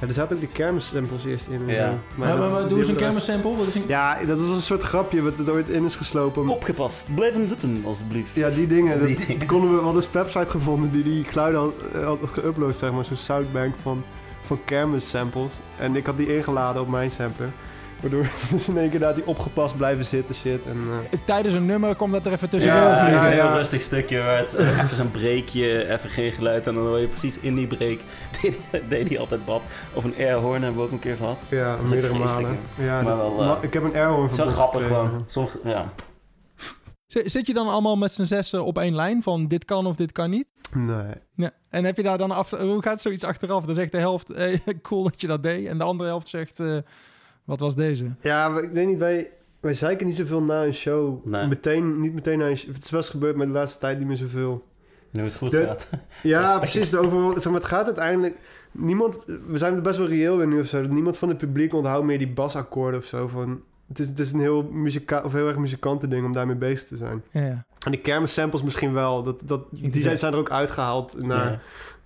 Ja, 0.00 0.06
er 0.06 0.14
zaten 0.14 0.34
ook 0.36 0.40
die 0.42 0.50
kermissamples 0.52 1.24
eerst 1.24 1.46
in. 1.46 1.60
en 1.68 1.74
Ja. 1.74 1.88
zo. 1.90 1.98
Maar, 2.14 2.38
maar, 2.38 2.68
doe 2.68 2.78
eens 2.78 2.88
een 2.88 2.96
kermissample. 2.96 3.56
Wat 3.56 3.66
is 3.66 3.74
een... 3.74 3.84
Ja, 3.86 4.18
dat 4.26 4.40
was 4.40 4.48
een 4.50 4.62
soort 4.62 4.82
grapje 4.82 5.22
wat 5.22 5.38
er 5.38 5.50
ooit 5.52 5.68
in 5.68 5.84
is 5.84 5.94
geslopen. 5.96 6.48
Opgepast. 6.48 7.14
Blijven 7.14 7.48
zitten, 7.48 7.82
alsjeblieft. 7.84 8.34
Ja, 8.34 8.48
die 8.48 8.66
dingen. 8.66 9.06
Die 9.06 9.16
dat 9.16 9.26
dingen. 9.26 9.46
konden 9.46 9.70
we, 9.70 9.76
we 9.76 9.82
hadden 9.82 10.02
een 10.02 10.08
website 10.12 10.48
gevonden 10.48 10.90
die 10.90 11.02
die 11.02 11.24
geluiden 11.24 11.60
had, 11.60 11.72
eh, 11.94 12.04
had 12.04 12.18
geüpload, 12.18 12.76
zeg 12.76 12.92
maar. 12.92 13.04
Zo'n 13.04 13.16
soundbank 13.16 13.74
van, 13.82 14.04
van 14.42 14.58
kermissamples. 14.64 15.52
En 15.78 15.96
ik 15.96 16.06
had 16.06 16.16
die 16.16 16.36
ingeladen 16.36 16.82
op 16.82 16.88
mijn 16.88 17.10
sampler. 17.10 17.48
Waardoor 18.00 18.22
dus 18.50 18.68
in 18.68 18.78
één 18.78 18.90
keer 18.90 18.98
daar 18.98 19.14
die 19.14 19.26
opgepast 19.26 19.76
blijven 19.76 20.04
zitten 20.04 20.34
shit. 20.34 20.66
En, 20.66 20.76
eh, 21.10 21.18
Tijdens 21.26 21.54
een 21.54 21.66
nummer 21.66 21.94
komt 21.94 22.12
dat 22.12 22.26
er 22.26 22.32
even 22.32 22.48
tussendoor 22.50 22.80
Ja, 22.80 23.08
Ja, 23.08 23.26
een 23.26 23.36
ja. 23.36 23.46
heel 23.46 23.56
rustig 23.56 23.82
stukje 23.82 24.18
waar 24.18 24.38
het 24.38 24.54
eh, 24.54 24.82
even 24.82 24.96
zo'n 24.96 25.10
breekje, 25.10 25.88
even 25.92 26.10
geen 26.10 26.32
geluid. 26.32 26.66
En 26.66 26.74
dan 26.74 26.86
hoor 26.86 26.98
je 26.98 27.06
precies 27.06 27.38
in 27.38 27.54
die 27.54 27.66
break, 27.66 27.98
deed, 28.42 28.58
hij- 28.70 28.82
deed 28.88 29.08
hij 29.08 29.18
altijd 29.18 29.40
wat. 29.44 29.62
Of 29.94 30.04
een 30.04 30.14
airhorn 30.18 30.62
hebben 30.62 30.80
we 30.80 30.86
ook 30.86 30.92
een 30.92 30.98
keer 30.98 31.16
gehad. 31.16 31.38
ja, 31.48 31.76
Dat 31.76 31.88
meerdere 31.88 32.18
malen. 32.18 32.58
Ja, 32.78 33.02
Maar 33.02 33.16
dat- 33.16 33.34
wel, 33.36 33.40
eh, 33.56 33.56
ik 33.62 33.72
heb 33.72 33.82
een 33.82 33.94
airhorn 33.94 34.32
verbod 34.34 34.52
grappig 34.52 34.86
gewoon. 34.86 35.24
Soms, 35.26 35.50
ja. 35.64 35.92
Zit 37.06 37.46
je 37.46 37.52
dan 37.54 37.68
allemaal 37.68 37.96
met 37.96 38.12
z'n 38.12 38.24
zessen 38.24 38.64
op 38.64 38.78
één 38.78 38.94
lijn 38.94 39.22
van 39.22 39.48
dit 39.48 39.64
kan 39.64 39.86
of 39.86 39.96
dit 39.96 40.12
kan 40.12 40.30
niet? 40.30 40.48
Nee. 40.74 41.12
Ja. 41.34 41.50
En 41.70 41.84
heb 41.84 41.96
je 41.96 42.02
daar 42.02 42.18
dan 42.18 42.30
af... 42.30 42.50
Hoe 42.50 42.82
gaat 42.82 43.00
zoiets 43.00 43.24
achteraf? 43.24 43.64
Dan 43.64 43.74
zegt 43.74 43.92
de 43.92 43.98
helft, 43.98 44.28
hey, 44.28 44.62
cool 44.82 45.02
dat 45.02 45.20
je 45.20 45.26
dat 45.26 45.42
deed. 45.42 45.66
En 45.66 45.78
de 45.78 45.84
andere 45.84 46.08
helft 46.08 46.28
zegt, 46.28 46.60
eh, 46.60 46.76
wat 47.50 47.60
was 47.60 47.74
deze? 47.74 48.04
Ja, 48.20 48.58
ik 48.58 48.70
weet 48.70 48.86
niet, 48.86 48.98
wij, 48.98 49.30
wij 49.60 49.74
zeiken 49.74 50.06
niet 50.06 50.16
zoveel 50.16 50.42
na 50.42 50.64
een 50.64 50.74
show. 50.74 51.26
Nee. 51.26 51.46
Meteen, 51.46 52.00
niet 52.00 52.14
meteen 52.14 52.38
na 52.38 52.48
een 52.48 52.56
show. 52.56 52.74
Het 52.74 52.84
is 52.84 52.90
wel 52.90 53.00
eens 53.00 53.08
gebeurd, 53.10 53.36
maar 53.36 53.46
de 53.46 53.52
laatste 53.52 53.78
tijd 53.78 53.98
niet 53.98 54.06
meer 54.06 54.16
zoveel. 54.16 54.64
Nu 55.10 55.22
het 55.22 55.34
goed 55.34 55.50
De- 55.50 55.62
gaat. 55.64 55.88
Ja, 56.22 56.58
precies. 56.58 56.90
De 56.90 56.98
overal, 56.98 57.32
zeg 57.32 57.44
maar, 57.52 57.60
het 57.60 57.64
gaat 57.70 57.84
uiteindelijk... 57.86 58.36
Niemand, 58.72 59.24
we 59.26 59.58
zijn 59.58 59.74
er 59.74 59.80
best 59.82 59.98
wel 59.98 60.06
reëel 60.08 60.42
in 60.42 60.48
nu 60.48 60.60
of 60.60 60.66
zo. 60.66 60.82
Niemand 60.82 61.16
van 61.16 61.28
het 61.28 61.38
publiek 61.38 61.74
onthoudt 61.74 62.06
meer 62.06 62.18
die 62.18 62.32
basakkoorden 62.32 63.00
of 63.00 63.06
zo. 63.06 63.28
Van, 63.28 63.62
het, 63.88 63.98
is, 63.98 64.08
het 64.08 64.18
is 64.18 64.32
een 64.32 64.40
heel, 64.40 64.62
muzika 64.62 65.20
of 65.24 65.32
heel 65.32 65.46
erg 65.48 65.56
muzikanten 65.56 66.10
ding 66.10 66.24
om 66.26 66.32
daarmee 66.32 66.56
bezig 66.56 66.88
te 66.88 66.96
zijn. 66.96 67.22
Ja. 67.30 67.64
En 67.84 67.90
die 67.90 68.00
kermissamples 68.00 68.62
misschien 68.62 68.92
wel. 68.92 69.22
Dat, 69.22 69.42
dat, 69.44 69.62
die 69.70 70.02
zijn, 70.02 70.18
zijn 70.18 70.32
er 70.32 70.38
ook 70.38 70.50
uitgehaald 70.50 71.22
naar 71.22 71.50
Ja. 71.50 71.60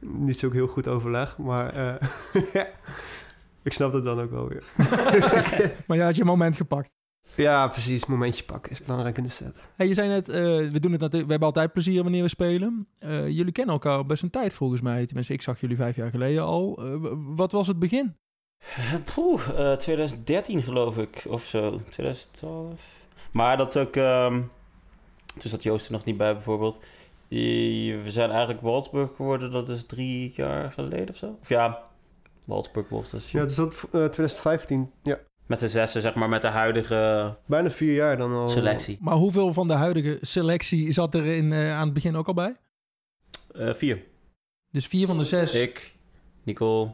niet 0.08 0.38
zo 0.38 0.50
heel 0.50 0.66
goed 0.66 0.88
overleg. 0.88 1.38
Maar 1.38 1.74
eh, 1.74 1.94
ik 3.64 3.72
snap 3.72 3.92
het 3.92 4.04
dan 4.04 4.20
ook 4.20 4.30
wel 4.30 4.48
weer. 4.48 4.64
Maar 5.86 5.96
je 5.96 6.02
had 6.02 6.16
je 6.16 6.24
moment 6.24 6.56
gepakt. 6.56 6.90
Ja, 7.36 7.68
precies. 7.68 8.06
Momentje 8.06 8.44
pakken 8.44 8.72
is 8.72 8.82
belangrijk 8.82 9.16
in 9.16 9.22
de 9.22 9.28
set. 9.28 9.62
Hey, 9.76 9.88
je 9.88 9.94
zei 9.94 10.08
net, 10.08 10.28
eh, 10.28 10.42
we, 10.42 10.80
doen 10.80 10.92
het 10.92 11.00
natuurlijk, 11.00 11.24
we 11.24 11.30
hebben 11.30 11.48
altijd 11.48 11.72
plezier 11.72 12.02
wanneer 12.02 12.22
we 12.22 12.28
spelen. 12.28 12.88
Eh, 12.98 13.28
jullie 13.28 13.52
kennen 13.52 13.74
elkaar 13.74 13.96
al 13.96 14.04
best 14.06 14.22
een 14.22 14.30
tijd 14.30 14.52
volgens 14.52 14.80
mij. 14.80 15.06
Tenminste, 15.06 15.32
ik 15.32 15.42
zag 15.42 15.60
jullie 15.60 15.76
vijf 15.76 15.96
jaar 15.96 16.10
geleden 16.10 16.42
al. 16.42 16.78
Eh, 16.78 16.94
wat 17.36 17.52
was 17.52 17.66
het 17.66 17.78
begin? 17.78 18.16
Poeh, 19.14 19.72
eh, 19.72 19.76
2013 19.76 20.62
geloof 20.62 20.98
ik, 20.98 21.24
of 21.28 21.44
zo. 21.44 21.80
2012. 21.90 22.82
Maar 23.30 23.56
dat 23.56 23.74
is 23.74 23.82
ook... 23.82 23.96
ehm 23.96 24.40
toen 25.38 25.50
zat 25.50 25.62
Joost 25.62 25.86
er 25.86 25.92
nog 25.92 26.04
niet 26.04 26.16
bij 26.16 26.32
bijvoorbeeld. 26.32 26.78
Die- 27.28 27.96
we 27.96 28.10
zijn 28.10 28.30
eigenlijk 28.30 28.60
Waldsburg 28.60 29.10
geworden, 29.16 29.50
dat 29.50 29.68
is 29.68 29.86
drie 29.86 30.32
jaar 30.36 30.70
geleden 30.70 31.08
of 31.08 31.16
zo. 31.16 31.38
Of 31.40 31.48
ja, 31.48 31.82
Waldsburg 32.44 32.88
was 32.88 33.10
dat. 33.10 33.30
Ja, 33.30 33.40
het 33.40 33.50
is 33.50 33.56
dat 33.56 33.74
eh, 33.74 33.88
2015. 33.90 34.90
Ja, 35.02 35.18
Met 35.46 35.58
z'n 35.58 35.66
zessen, 35.66 36.00
zeg 36.00 36.14
maar, 36.14 36.28
met 36.28 36.42
de 36.42 36.48
huidige 36.48 37.36
bijna 37.46 37.70
vier 37.70 37.94
jaar 37.94 38.16
dan 38.16 38.32
al. 38.32 38.48
selectie. 38.48 38.98
Maar 39.00 39.14
hoeveel 39.14 39.52
van 39.52 39.66
de 39.66 39.72
huidige 39.74 40.18
selectie 40.20 40.92
zat 40.92 41.14
er 41.14 41.26
in, 41.26 41.52
eh, 41.52 41.76
aan 41.76 41.84
het 41.84 41.92
begin 41.94 42.16
ook 42.16 42.26
al 42.26 42.34
bij? 42.34 42.56
Eh, 43.54 43.74
vier. 43.74 44.02
Dus 44.70 44.86
vier 44.86 45.06
van 45.06 45.18
de 45.18 45.24
zes. 45.24 45.54
Ik, 45.54 45.94
Nicole, 46.42 46.90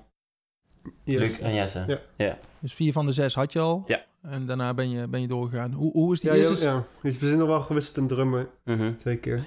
Yes. 1.05 1.21
Luc 1.21 1.39
en 1.39 1.55
Jesse. 1.55 2.01
Ja. 2.17 2.39
Dus 2.59 2.73
vier 2.75 2.93
van 2.93 3.07
de 3.07 3.13
zes 3.13 3.35
had 3.35 3.53
je 3.53 3.59
al. 3.61 3.83
Ja. 3.87 4.05
En 4.23 4.47
daarna 4.47 4.75
ben 4.75 4.91
je, 4.91 5.09
ben 5.09 5.21
je 5.21 5.27
doorgegaan. 5.29 5.73
Hoe, 5.73 5.93
hoe 5.93 6.13
is 6.13 6.21
die 6.21 6.31
Ja, 6.31 6.37
eerste... 6.37 6.65
ja, 6.67 6.73
ja. 6.75 6.85
Dus 7.03 7.19
we 7.19 7.27
zijn 7.27 7.39
nog 7.39 7.49
wel 7.49 7.61
gewisseld 7.61 7.97
een 7.97 8.07
drummer. 8.07 8.49
Mhm. 8.65 8.97
Twee 8.97 9.17
keer. 9.17 9.47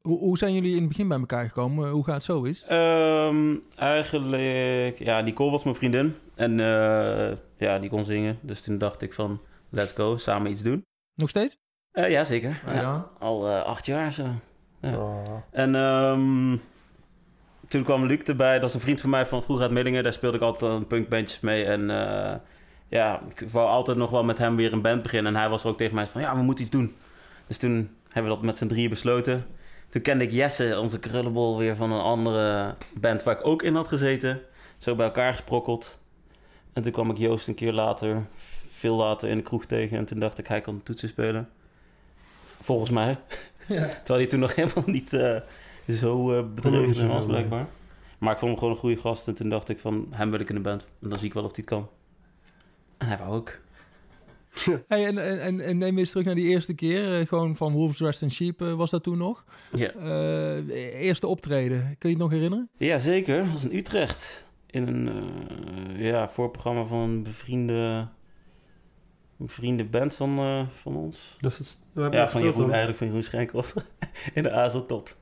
Hoe, 0.00 0.18
hoe 0.18 0.38
zijn 0.38 0.54
jullie 0.54 0.74
in 0.74 0.78
het 0.78 0.88
begin 0.88 1.08
bij 1.08 1.18
elkaar 1.18 1.46
gekomen? 1.46 1.90
Hoe 1.90 2.04
gaat 2.04 2.14
het 2.14 2.24
zo 2.24 2.42
is? 2.42 2.64
Ehm, 2.68 3.56
eigenlijk, 3.76 4.98
ja, 4.98 5.20
Nicole 5.20 5.50
was 5.50 5.64
mijn 5.64 5.76
vriendin. 5.76 6.14
En 6.34 6.60
eh, 6.60 7.36
ja, 7.56 7.78
die 7.78 7.90
kon 7.90 8.04
zingen. 8.04 8.38
Dus 8.40 8.62
toen 8.62 8.78
dacht 8.78 9.02
ik 9.02 9.12
van, 9.12 9.40
let's 9.70 9.92
go, 9.92 10.16
samen 10.16 10.50
iets 10.50 10.62
doen. 10.62 10.84
Nog 11.14 11.28
steeds? 11.28 11.56
Eh, 11.92 12.10
ja, 12.10 12.24
zeker. 12.24 12.62
Ja. 12.66 12.72
Ja. 12.74 13.10
Al 13.18 13.48
eh, 13.48 13.62
acht 13.62 13.86
jaar 13.86 14.12
zo. 14.12 14.26
Ja. 14.80 14.96
Oh. 14.96 15.42
En 15.50 15.74
ehm, 15.74 16.56
toen 17.68 17.84
kwam 17.84 18.06
Luc 18.06 18.22
erbij. 18.22 18.58
Dat 18.58 18.68
is 18.68 18.74
een 18.74 18.80
vriend 18.80 19.00
van 19.00 19.10
mij 19.10 19.26
van 19.26 19.42
vroeger 19.42 19.64
uit 19.64 19.74
Millingen. 19.74 20.02
Daar 20.02 20.12
speelde 20.12 20.36
ik 20.36 20.42
altijd 20.42 20.72
een 20.72 20.86
punkbandjes 20.86 21.40
mee. 21.40 21.64
En 21.64 21.90
eh, 21.90 22.34
ja, 22.88 23.22
ik 23.34 23.48
wou 23.50 23.68
altijd 23.68 23.96
nog 23.96 24.10
wel 24.10 24.24
met 24.24 24.38
hem 24.38 24.56
weer 24.56 24.72
een 24.72 24.82
band 24.82 25.02
beginnen. 25.02 25.34
En 25.34 25.40
hij 25.40 25.48
was 25.48 25.62
er 25.64 25.70
ook 25.70 25.76
tegen 25.76 25.94
mij 25.94 26.06
van, 26.06 26.20
ja, 26.20 26.36
we 26.36 26.42
moeten 26.42 26.64
iets 26.64 26.72
doen. 26.72 26.94
Dus 27.46 27.58
toen 27.58 27.90
hebben 28.08 28.30
we 28.30 28.36
dat 28.36 28.46
met 28.46 28.56
z'n 28.56 28.66
drieën 28.66 28.90
besloten. 28.90 29.46
Toen 29.90 30.02
kende 30.02 30.24
ik 30.24 30.30
Jesse, 30.30 30.78
onze 30.78 30.98
krullenbol, 30.98 31.58
weer 31.58 31.76
van 31.76 31.92
een 31.92 32.00
andere 32.00 32.74
band 33.00 33.22
waar 33.22 33.38
ik 33.38 33.46
ook 33.46 33.62
in 33.62 33.74
had 33.74 33.88
gezeten. 33.88 34.40
Zo 34.78 34.94
bij 34.94 35.06
elkaar 35.06 35.32
gesprokkeld. 35.32 35.98
En 36.72 36.82
toen 36.82 36.92
kwam 36.92 37.10
ik 37.10 37.18
Joost 37.18 37.48
een 37.48 37.54
keer 37.54 37.72
later, 37.72 38.26
veel 38.70 38.96
later 38.96 39.28
in 39.28 39.36
de 39.36 39.42
kroeg 39.42 39.64
tegen. 39.64 39.98
En 39.98 40.04
toen 40.04 40.18
dacht 40.18 40.38
ik, 40.38 40.46
hij 40.46 40.60
kan 40.60 40.82
toetsen 40.82 41.08
spelen. 41.08 41.48
Volgens 42.60 42.90
mij. 42.90 43.18
Ja. 43.66 43.88
Terwijl 44.04 44.18
hij 44.18 44.26
toen 44.26 44.40
nog 44.40 44.54
helemaal 44.54 44.84
niet 44.86 45.12
eh, 45.12 45.36
zo 45.88 46.38
eh, 46.38 46.44
bedreven 46.54 47.08
was, 47.08 47.26
blijkbaar. 47.26 47.66
Maar 48.18 48.32
ik 48.32 48.38
vond 48.38 48.50
hem 48.50 48.58
gewoon 48.58 48.74
een 48.74 48.80
goede 48.80 49.00
gast. 49.00 49.28
En 49.28 49.34
toen 49.34 49.48
dacht 49.48 49.68
ik 49.68 49.80
van, 49.80 50.06
hem 50.10 50.30
wil 50.30 50.40
ik 50.40 50.48
in 50.48 50.54
de 50.54 50.60
band. 50.60 50.86
En 51.02 51.08
dan 51.08 51.18
zie 51.18 51.28
ik 51.28 51.34
wel 51.34 51.44
of 51.44 51.56
hij 51.56 51.64
het 51.66 51.74
kan. 51.74 51.88
En 52.98 53.06
hij 53.06 53.18
wou 53.18 53.34
ook. 53.34 53.58
Hey, 54.88 55.06
en, 55.06 55.40
en, 55.40 55.60
en, 55.60 55.78
neem 55.78 55.98
eens 55.98 56.10
terug 56.10 56.24
naar 56.26 56.34
die 56.34 56.48
eerste 56.48 56.74
keer. 56.74 57.20
eh, 57.20 57.26
gewoon 57.26 57.56
van 57.56 57.72
Wolves, 57.72 57.98
Rest 58.00 58.22
and 58.22 58.32
Sheep 58.32 58.62
eh, 58.62 58.74
was 58.74 58.90
dat 58.90 59.02
toen 59.02 59.18
nog. 59.18 59.44
Ja. 59.72 59.90
Eh, 59.92 61.02
eerste 61.04 61.26
optreden. 61.26 61.80
Kun 61.98 62.08
je 62.10 62.14
het 62.14 62.24
nog 62.24 62.30
herinneren? 62.32 62.68
Ja, 62.76 62.98
zeker. 62.98 63.42
Dat 63.42 63.52
was 63.52 63.64
in 63.64 63.76
Utrecht. 63.76 64.44
In 64.66 64.86
een 64.86 65.08
eh, 65.08 66.06
ja, 66.06 66.28
voorprogramma 66.28 66.84
van 66.84 66.98
een 66.98 67.22
bevriende, 67.22 67.72
een 67.72 68.08
bevriende 69.46 69.84
band 69.84 70.14
van, 70.14 70.38
eh, 70.38 70.62
van 70.80 70.96
ons. 70.96 71.36
Dus 71.40 71.58
het, 71.58 71.78
we 71.92 72.00
hebben 72.02 72.20
Ja, 72.20 72.30
van 72.30 72.42
Jeroen, 72.42 72.58
dan. 72.60 72.68
eigenlijk 72.68 72.98
van 72.98 73.06
Jeroen 73.06 73.22
Schenkels. 73.22 73.74
in 74.34 74.42
de 74.42 74.50
AZ 74.50 74.80
Tot. 74.86 75.16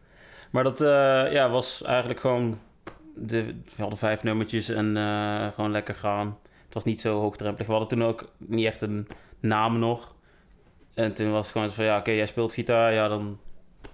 Maar 0.50 0.64
dat 0.64 0.80
eh, 0.80 1.32
ja, 1.32 1.50
was 1.50 1.82
eigenlijk 1.82 2.20
gewoon... 2.20 2.58
De, 3.14 3.44
we 3.44 3.54
hadden 3.76 3.98
vijf 3.98 4.22
nummertjes 4.22 4.68
en 4.68 4.96
eh, 4.96 5.46
gewoon 5.54 5.70
lekker 5.70 5.94
gaan. 5.94 6.38
Het 6.68 6.76
was 6.76 6.84
niet 6.84 7.00
zo 7.00 7.20
hoogdrempelig. 7.20 7.66
We 7.66 7.72
hadden 7.72 7.90
toen 7.98 8.04
ook 8.04 8.28
niet 8.36 8.66
echt 8.66 8.80
een 8.80 9.06
naam 9.40 9.78
nog. 9.78 10.14
En 10.94 11.14
toen 11.14 11.30
was 11.30 11.42
het 11.42 11.52
gewoon 11.52 11.68
zo 11.68 11.74
van... 11.74 11.84
Ja, 11.84 11.98
oké, 11.98 12.10
jij 12.10 12.26
speelt 12.26 12.52
gitaar. 12.52 12.92
Ja, 12.92 13.08
dan 13.08 13.38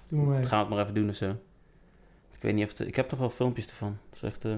Doe 0.09 0.25
maar 0.25 0.45
gaan 0.45 0.59
we 0.59 0.65
het 0.65 0.69
maar 0.69 0.83
even 0.83 0.95
doen 0.95 1.09
of 1.09 1.15
zo. 1.15 1.31
Ik 2.33 2.41
weet 2.43 2.55
niet 2.55 2.65
of... 2.65 2.79
Het, 2.79 2.89
ik 2.89 2.97
heb 2.97 3.09
toch 3.09 3.19
wel 3.19 3.31
filmpjes 3.31 3.67
ervan. 3.67 3.99
Dat 4.11 4.23
is 4.23 4.29
echt... 4.29 4.45
eh, 4.45 4.53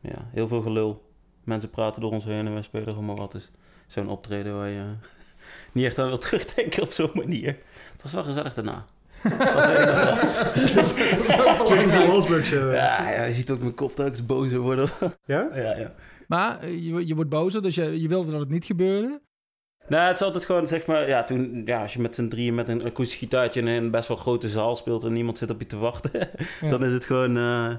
ja, 0.00 0.28
heel 0.32 0.48
veel 0.48 0.62
gelul. 0.62 1.10
Mensen 1.44 1.70
praten 1.70 2.00
door 2.00 2.12
ons 2.12 2.24
heen 2.24 2.46
en 2.46 2.52
wij 2.52 2.62
spelen 2.62 2.86
gewoon 2.86 3.04
maar 3.04 3.16
wat. 3.16 3.32
Dus 3.32 3.50
zo'n 3.86 4.08
optreden 4.08 4.56
waar 4.56 4.68
je 4.68 4.84
niet 5.72 5.84
echt 5.84 5.98
aan 5.98 6.08
wil 6.08 6.18
terugdenken 6.18 6.82
op 6.82 6.92
zo'n 6.92 7.10
manier. 7.14 7.56
Het 7.92 8.02
was 8.02 8.12
wel 8.12 8.24
gezellig 8.24 8.54
daarna. 8.54 8.84
Klinkt 11.64 12.06
Wolfsburg 12.06 12.46
show. 12.46 12.72
Ja, 12.74 13.10
ja, 13.10 13.24
je 13.24 13.32
ziet 13.32 13.50
ook 13.50 13.60
mijn 13.60 13.74
kop 13.74 13.94
telkens 13.94 14.26
bozer 14.26 14.58
worden. 14.58 14.88
Ja? 15.24 15.48
ja, 15.54 15.76
ja. 15.76 15.92
Maar 16.28 16.60
eh, 16.60 16.84
je, 16.86 17.06
je 17.06 17.14
wordt 17.14 17.30
bozer, 17.30 17.62
dus 17.62 17.74
je, 17.74 18.00
je 18.00 18.08
wilde 18.08 18.30
dat 18.30 18.40
het 18.40 18.48
niet 18.48 18.64
gebeurde. 18.64 19.20
Nou, 19.88 20.06
het 20.06 20.16
is 20.16 20.22
altijd 20.22 20.44
gewoon, 20.44 20.66
zeg 20.68 20.86
maar, 20.86 21.08
ja, 21.08 21.24
toen, 21.24 21.62
ja, 21.64 21.82
als 21.82 21.92
je 21.92 22.00
met 22.00 22.14
z'n 22.14 22.28
drieën 22.28 22.54
met 22.54 22.68
een 22.68 22.84
akoestisch 22.84 23.18
gitaartje 23.18 23.60
in 23.60 23.66
een 23.66 23.90
best 23.90 24.08
wel 24.08 24.16
grote 24.16 24.48
zaal 24.48 24.76
speelt 24.76 25.04
en 25.04 25.12
niemand 25.12 25.38
zit 25.38 25.50
op 25.50 25.60
je 25.60 25.66
te 25.66 25.76
wachten, 25.78 26.28
Ja. 26.60 26.68
dan 26.70 26.84
is 26.84 26.92
het 26.92 27.06
gewoon, 27.06 27.36
eh, 27.36 27.74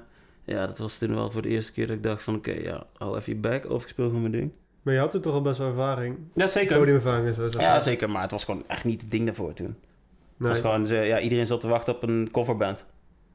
ja, 0.46 0.66
dat 0.66 0.78
was 0.78 0.98
toen 0.98 1.16
wel 1.16 1.32
voor 1.32 1.42
de 1.42 1.48
eerste 1.50 1.72
keer 1.72 1.88
dat 1.88 1.96
ik 1.96 2.04
dacht 2.04 2.24
van, 2.24 2.36
oké, 2.36 2.52
ja, 2.52 2.84
hou 2.98 3.18
even 3.18 3.34
je 3.34 3.40
back 3.40 3.70
of 3.70 3.84
ik 3.84 3.90
speel 3.90 4.06
gewoon 4.06 4.22
mijn 4.22 4.34
ding. 4.34 4.52
Maar 4.82 4.94
je 4.94 5.00
had 5.00 5.14
er 5.14 5.22
toch 5.22 5.34
al 5.34 5.42
best 5.42 5.58
wel 5.58 5.68
ervaring. 5.68 6.18
Ja, 6.34 6.48
zeker. 6.48 6.78
Podiumervaring 6.78 7.28
en 7.28 7.34
zo. 7.34 7.48
Ja, 7.60 7.72
maar. 7.72 7.82
zeker, 7.82 8.10
maar 8.10 8.22
het 8.22 8.32
was 8.32 8.44
gewoon 8.44 8.64
echt 8.68 8.86
niet 8.86 9.02
het 9.02 9.12
ding 9.12 9.26
daarvoor 9.26 9.54
toen. 9.54 9.76
Het 10.38 10.48
was 10.48 10.60
gewoon, 10.60 10.88
ze- 10.88 10.96
ja, 10.96 11.20
iedereen 11.20 11.48
zat 11.48 11.62
te 11.62 11.68
wachten 11.68 11.96
op 11.96 12.04
een 12.04 12.30
coverband. 12.32 12.86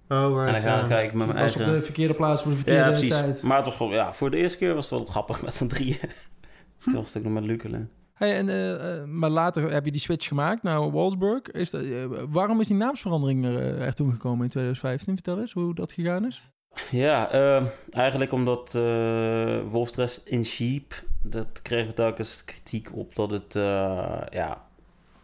Oh, 0.08 0.18
en 0.18 0.34
right, 0.34 0.52
dan 0.52 0.60
ga, 0.60 0.78
ja. 0.78 0.86
ga 0.86 0.98
ik 0.98 1.12
met 1.12 1.26
mijn 1.26 1.38
was 1.38 1.52
op 1.54 1.60
eigen... 1.60 1.76
de 1.76 1.82
verkeerde 1.84 2.14
plaats 2.14 2.42
voor 2.42 2.50
de 2.50 2.56
verkeerde 2.56 2.80
Ja, 2.80 2.88
precies. 2.88 3.14
tijd. 3.14 3.42
Maar 3.42 3.56
het 3.56 3.66
was 3.66 3.76
gewoon, 3.76 3.92
ja, 3.92 4.12
voor 4.12 4.30
de 4.30 4.36
eerste 4.36 4.58
keer 4.58 4.74
was 4.74 4.90
het 4.90 4.98
wel 4.98 5.08
grappig 5.08 5.42
met 5.42 5.54
z'n 5.54 5.66
drieën. 5.66 5.98
Toen 6.84 6.94
was 6.94 7.08
het 7.08 7.16
ook 7.16 7.22
nog 7.22 7.32
met 7.32 7.44
Luc 7.44 7.64
alleen. 7.64 7.90
Hey, 8.14 8.36
en, 8.36 8.48
eh, 8.48 8.96
eh, 8.96 9.04
maar 9.04 9.30
later 9.30 9.72
heb 9.72 9.84
je 9.84 9.90
die 9.90 10.00
switch 10.00 10.28
gemaakt 10.28 10.62
naar 10.62 10.90
Wolfsburg. 10.90 11.42
Is 11.42 11.70
dat, 11.70 11.82
eh, 11.82 12.04
waarom 12.28 12.60
is 12.60 12.66
die 12.66 12.76
naamsverandering 12.76 13.44
er, 13.44 13.94
toen 13.94 14.12
gekomen 14.12 14.44
in 14.44 14.50
2015? 14.50 15.14
Vertel 15.14 15.40
eens 15.40 15.52
hoe 15.52 15.74
dat 15.74 15.92
gegaan 15.92 16.26
is. 16.26 16.42
Ja, 16.90 17.30
eh, 17.30 17.66
eigenlijk 17.90 18.32
omdat 18.32 18.74
eh 18.74 19.58
Wolfstress 19.70 20.22
in 20.24 20.44
Sheep, 20.44 21.02
dat 21.22 21.62
kregen 21.62 21.88
we 21.88 21.94
telkens 21.94 22.44
kritiek 22.44 22.96
op 22.96 23.14
dat 23.14 23.30
het 23.30 23.56
eh, 23.56 24.20
ja, 24.30 24.64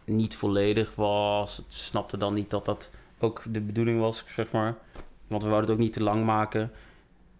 niet 0.05 0.35
volledig 0.35 0.95
was. 0.95 1.57
We 1.57 1.63
snapten 1.67 2.19
dan 2.19 2.33
niet 2.33 2.49
dat 2.49 2.65
dat 2.65 2.91
ook 3.21 3.43
de 3.49 3.61
bedoeling 3.61 3.99
was, 3.99 4.23
zeg 4.27 4.51
maar. 4.51 4.75
Want 5.27 5.43
we 5.43 5.49
wouden 5.49 5.69
het 5.69 5.79
ook 5.79 5.83
niet 5.85 5.93
te 5.93 6.03
lang 6.03 6.25
maken. 6.25 6.71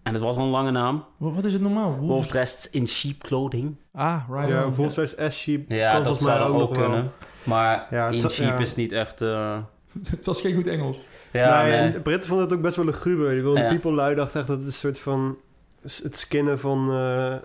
En 0.03 0.13
het 0.13 0.21
was 0.21 0.35
wel 0.35 0.45
een 0.45 0.51
lange 0.51 0.71
naam. 0.71 1.05
Wat, 1.17 1.33
wat 1.35 1.43
is 1.43 1.53
het 1.53 1.61
normaal? 1.61 1.89
Wolf- 1.95 2.07
Wolfstress 2.09 2.69
in 2.69 2.87
Sheep 2.87 3.21
clothing. 3.23 3.75
Ah, 3.93 4.21
right 4.29 4.49
Ja, 4.49 4.65
on. 4.65 4.73
Volkswagen 4.73 5.31
S-Sheep 5.31 5.71
Ja, 5.71 5.93
kan 5.93 6.03
dat 6.03 6.21
zou 6.21 6.53
ook 6.53 6.61
ook 6.61 6.73
kunnen. 6.73 7.11
Maar 7.43 7.87
Ja, 7.89 8.07
in 8.07 8.19
Sheep 8.29 8.57
ja. 8.57 8.63
is 8.63 8.75
niet 8.75 8.91
echt... 8.91 9.21
eh, 9.21 9.57
het 10.09 10.25
was 10.25 10.41
geen 10.41 10.55
goed 10.55 10.67
Engels. 10.67 10.97
ja, 11.31 11.61
nee, 11.61 11.71
nee. 11.71 11.79
en 11.79 11.91
de 11.91 11.99
Britten 11.99 12.29
vonden 12.29 12.45
het 12.47 12.55
ook 12.55 12.61
best 12.61 12.75
wel 12.75 12.85
luguber. 12.85 13.31
Die 13.33 13.41
wilden 13.41 13.63
Ja. 13.63 13.69
People 13.69 13.91
Lui 13.93 14.15
dacht 14.15 14.35
echt 14.35 14.47
dat 14.47 14.57
het 14.57 14.65
een 14.67 14.73
soort 14.73 14.99
van... 14.99 15.37
Het 15.81 16.17
skinnen 16.17 16.59
van... 16.59 16.89
eh 16.91 17.33
eh, 17.33 17.39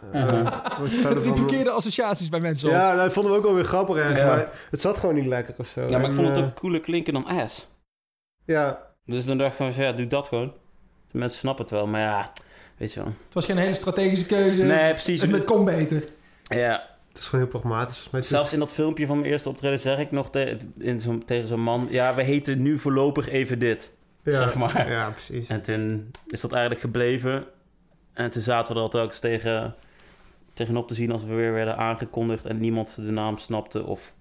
wat 0.81 0.89
verder 0.89 1.09
Het 1.15 1.23
riep 1.23 1.27
van- 1.27 1.37
verkeerde 1.37 1.71
associaties 1.71 2.29
bij 2.29 2.41
mensen 2.41 2.69
op. 2.69 2.75
Ja, 2.75 2.87
nou, 2.87 2.97
dat 2.97 3.13
vonden 3.13 3.33
we 3.33 3.39
ook 3.39 3.45
wel 3.45 3.55
weer 3.55 3.65
grappig. 3.65 4.17
Ja. 4.19 4.27
Maar 4.27 4.49
het 4.71 4.81
zat 4.81 4.99
gewoon 4.99 5.15
niet 5.15 5.27
lekker 5.27 5.55
of 5.59 5.67
zo. 5.67 5.81
Ja, 5.89 5.99
maar 5.99 6.09
ik 6.09 6.15
vond 6.15 6.29
het 6.29 6.37
eh, 6.37 6.45
ook 6.45 6.55
cooler 6.55 6.81
klinken 6.81 7.13
dan 7.13 7.27
ass. 7.27 7.69
Ja, 8.47 8.83
Dus 9.05 9.27
dan 9.27 9.39
dacht 9.39 9.51
ik 9.61 9.73
van, 9.75 9.85
ja, 9.85 9.93
doe 9.93 10.07
dat 10.07 10.29
gewoon. 10.29 10.53
Mensen 11.11 11.39
snappen 11.39 11.65
het 11.65 11.73
wel, 11.75 11.87
maar 11.87 12.01
ja, 12.01 12.33
weet 12.77 12.93
je 12.93 13.01
wel. 13.01 13.13
Het 13.25 13.35
was 13.35 13.45
geen 13.47 13.57
hele 13.59 13.75
strategische 13.75 14.27
keuze. 14.27 14.63
Nee, 14.65 14.93
precies. 14.93 15.21
Het 15.21 15.31
met 15.31 15.45
kon 15.45 15.65
beter. 15.65 16.05
Ja, 16.43 16.87
het 17.09 17.19
is 17.19 17.25
gewoon 17.29 17.41
heel 17.41 17.61
pragmatisch. 17.61 18.09
Zelfs 18.21 18.53
in 18.53 18.59
dat 18.59 18.73
filmpje 18.73 19.07
van 19.07 19.19
mijn 19.19 19.31
eerste 19.31 19.49
optreden 19.49 19.79
zeg 19.79 19.99
ik 19.99 20.11
nog 20.11 20.31
te- 20.31 20.57
in 20.79 21.01
zo'n- 21.01 21.25
tegen 21.25 21.49
zo'n 21.49 21.61
man... 21.61 21.87
Ja, 21.91 22.15
we 22.15 22.23
heten 22.23 22.63
nu 22.63 22.79
voorlopig 22.79 23.29
even 23.29 23.59
dit. 23.59 23.93
ja, 24.23 24.33
zeg 24.33 24.55
maar. 24.55 24.91
Ja, 24.91 25.11
precies. 25.11 25.49
En 25.49 25.63
toen 25.63 26.11
is 26.27 26.41
dat 26.41 26.53
eigenlijk 26.53 26.81
gebleven. 26.81 27.45
En 28.13 28.31
toen 28.31 28.43
zaten 28.43 28.73
we 28.73 28.79
er 28.79 28.85
altijd 28.85 29.03
ook 29.05 29.11
eens 29.11 29.19
tegen, 29.19 29.75
tegenop 30.55 30.89
te 30.89 30.95
zien 30.95 31.13
als 31.13 31.25
we 31.25 31.35
weer 31.35 31.53
werden 31.53 31.77
aangekondigd... 31.77 32.45
en 32.45 32.59
niemand 32.61 32.95
de 32.97 33.11
naam 33.11 33.39
snapte 33.39 33.85
of 33.85 34.13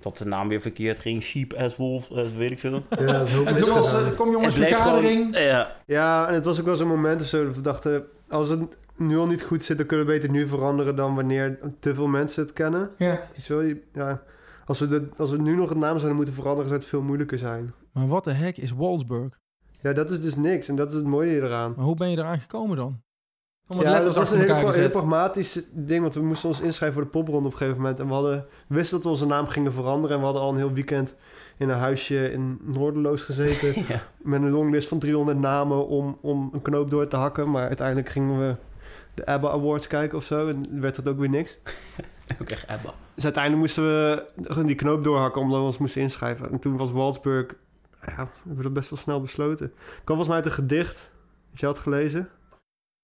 dat 0.00 0.18
de 0.18 0.24
naam 0.24 0.48
weer 0.48 0.60
verkeerd 0.60 0.98
ging. 0.98 1.22
Sheep 1.22 1.52
as 1.52 1.76
wolf, 1.76 2.10
as 2.10 2.32
weet 2.32 2.50
ik 2.50 2.58
veel. 2.58 2.82
Ja, 2.90 2.96
dat 3.12 3.26
is 3.26 3.32
heel 3.32 3.46
En 3.46 3.56
toen 3.56 3.74
was, 3.74 4.06
eh, 4.10 4.16
kom 4.16 4.30
jongens, 4.30 4.54
vergadering. 4.54 5.36
gewoon- 5.36 5.48
ja, 5.48 5.76
Ja, 5.86 6.28
en 6.28 6.34
het 6.34 6.44
was 6.44 6.60
ook 6.60 6.66
wel 6.66 6.76
zo'n 6.76 6.88
moment 6.88 7.20
of 7.20 7.26
zo 7.26 7.44
dat 7.46 7.54
we 7.54 7.60
dachten... 7.60 8.04
Als 8.28 8.48
het 8.48 8.76
nu 8.96 9.18
al 9.18 9.26
niet 9.26 9.42
goed 9.42 9.62
zit, 9.62 9.78
dan 9.78 9.86
kunnen 9.86 10.06
we 10.06 10.12
beter 10.12 10.30
nu 10.30 10.46
veranderen... 10.46 10.96
dan 10.96 11.14
wanneer 11.14 11.58
te 11.80 11.94
veel 11.94 12.06
mensen 12.06 12.42
het 12.42 12.52
kennen. 12.52 12.90
Ja. 12.98 13.20
Zo, 13.42 13.62
ja, 13.92 14.22
als, 14.64 14.78
we 14.78 14.86
de, 14.86 15.08
als 15.16 15.30
we 15.30 15.38
nu 15.38 15.56
nog 15.56 15.68
het 15.68 15.78
naam 15.78 15.94
zouden 15.96 16.16
moeten 16.16 16.34
veranderen... 16.34 16.68
zou 16.68 16.80
het 16.80 16.88
veel 16.88 17.02
moeilijker 17.02 17.38
zijn. 17.38 17.72
Maar 17.92 18.08
wat 18.08 18.24
de 18.24 18.32
heck 18.32 18.56
is 18.56 18.70
Wolfsburg? 18.70 19.38
Ja, 19.82 19.92
dat 19.92 20.10
is 20.10 20.20
dus 20.20 20.36
niks. 20.36 20.68
En 20.68 20.74
dat 20.76 20.90
is 20.90 20.96
het 20.96 21.06
mooie 21.06 21.36
eraan. 21.36 21.72
Maar 21.76 21.84
hoe 21.84 21.96
ben 21.96 22.10
je 22.10 22.16
eraan 22.16 22.40
gekomen 22.40 22.76
dan? 22.76 23.00
Om 23.68 23.80
Ja, 23.80 24.00
dat 24.00 24.16
was 24.16 24.30
een 24.30 24.38
hele 24.38 24.66
gezet. 24.66 24.90
pragmatisch 24.90 25.60
ding. 25.70 26.02
Want 26.02 26.14
we 26.14 26.22
moesten 26.22 26.48
ons 26.48 26.60
inschrijven 26.60 26.96
voor 26.98 27.12
de 27.12 27.18
popronde 27.18 27.46
op 27.46 27.52
een 27.52 27.58
gegeven 27.58 27.80
moment. 27.80 28.00
En 28.00 28.06
we, 28.06 28.12
hadden, 28.12 28.46
wisten 28.66 28.96
dat 28.96 29.04
we 29.04 29.10
onze 29.10 29.26
naam 29.26 29.46
gingen 29.46 29.72
veranderen. 29.72 30.10
En 30.10 30.18
we 30.18 30.24
hadden 30.24 30.42
al 30.42 30.50
een 30.50 30.56
heel 30.56 30.72
weekend 30.72 31.14
in 31.56 31.68
een 31.68 31.78
huisje 31.78 32.32
in 32.32 32.58
Noorderloos 32.62 33.22
gezeten. 33.22 33.74
ja. 33.88 34.02
met 34.16 34.42
een 34.42 34.50
longlist 34.50 34.88
van 34.88 34.98
300 34.98 35.38
namen 35.38 35.86
om, 35.86 36.18
om 36.20 36.50
een 36.52 36.62
knoop 36.62 36.90
door 36.90 37.08
te 37.08 37.16
hakken. 37.16 37.50
Maar 37.50 37.66
uiteindelijk 37.66 38.08
gingen 38.08 38.38
we 38.38 38.54
de 39.14 39.26
ABBA 39.26 39.50
Awards 39.50 39.86
kijken 39.86 40.18
of 40.18 40.24
zo. 40.24 40.48
En 40.48 40.80
werd 40.80 40.96
dat 40.96 41.08
ook 41.08 41.18
weer 41.18 41.28
niks. 41.28 41.58
ook 42.40 42.48
echt 42.48 42.68
Abba. 42.68 42.94
Dus 43.14 43.24
uiteindelijk 43.24 43.62
moesten 43.62 43.84
we 43.84 44.64
die 44.64 44.74
knoop 44.74 45.04
doorhakken 45.04 45.42
omdat 45.42 45.58
we 45.58 45.64
ons 45.64 45.78
moesten 45.78 46.00
inschrijven. 46.00 46.50
En 46.50 46.58
toen 46.58 46.76
was 46.76 46.90
Waldsburg... 46.90 47.54
Ja, 48.06 48.24
we 48.24 48.46
hebben 48.46 48.62
dat 48.62 48.72
best 48.72 48.90
wel 48.90 48.98
snel 48.98 49.20
besloten. 49.20 49.66
Het 49.66 50.04
kwam 50.04 50.16
volgens 50.16 50.28
mij 50.28 50.36
uit 50.36 50.46
een 50.46 50.52
gedicht 50.52 51.10
dat 51.50 51.60
je 51.60 51.66
had 51.66 51.78
gelezen. 51.78 52.28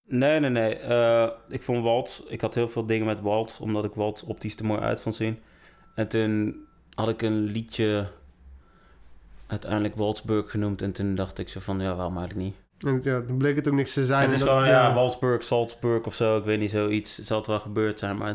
Nee, 0.07 0.41
nee, 0.41 0.51
nee. 0.51 0.77
Eh, 0.77 1.29
ik 1.49 1.63
vond 1.63 1.83
Walt... 1.83 2.25
Ik 2.29 2.41
had 2.41 2.55
heel 2.55 2.69
veel 2.69 2.87
dingen 2.87 3.07
met 3.07 3.21
Walt, 3.21 3.59
omdat 3.61 3.85
ik 3.85 3.95
Walt 3.95 4.25
optisch 4.27 4.55
te 4.55 4.65
mooi 4.65 4.81
uit 4.81 5.01
vond 5.01 5.15
zien. 5.15 5.39
En 5.95 6.09
toen 6.09 6.57
had 6.95 7.09
ik 7.09 7.23
een 7.23 7.43
liedje 7.43 8.09
uiteindelijk 9.47 9.95
Waldsburg 9.95 10.51
genoemd. 10.51 10.83
En 10.83 10.93
toen 10.93 11.15
dacht 11.15 11.39
ik 11.39 11.49
zo 11.49 11.61
van, 11.61 11.81
ja, 11.81 11.95
waarom 11.97 12.17
eigenlijk 12.17 12.47
niet? 12.47 12.57
En 12.79 13.01
ja, 13.03 13.21
dan 13.21 13.39
bleek 13.39 13.57
het 13.57 13.69
ook 13.69 13.75
niks 13.75 13.93
te 13.93 14.05
zijn. 14.05 14.23
het 14.25 14.33
is 14.33 14.41
En 14.41 14.47
gewoon, 14.47 14.67
ja, 14.67 14.95
Walsburg, 14.95 15.43
Salzburg 15.43 16.05
of 16.05 16.15
zo. 16.15 16.39
Ik 16.39 16.45
weet 16.45 16.59
niet, 16.59 16.71
zoiets. 16.71 17.17
Het 17.17 17.27
zal 17.27 17.39
het 17.39 17.47
wel 17.47 17.61
gebeurd 17.61 17.99
zijn, 17.99 18.17
maar 18.17 18.29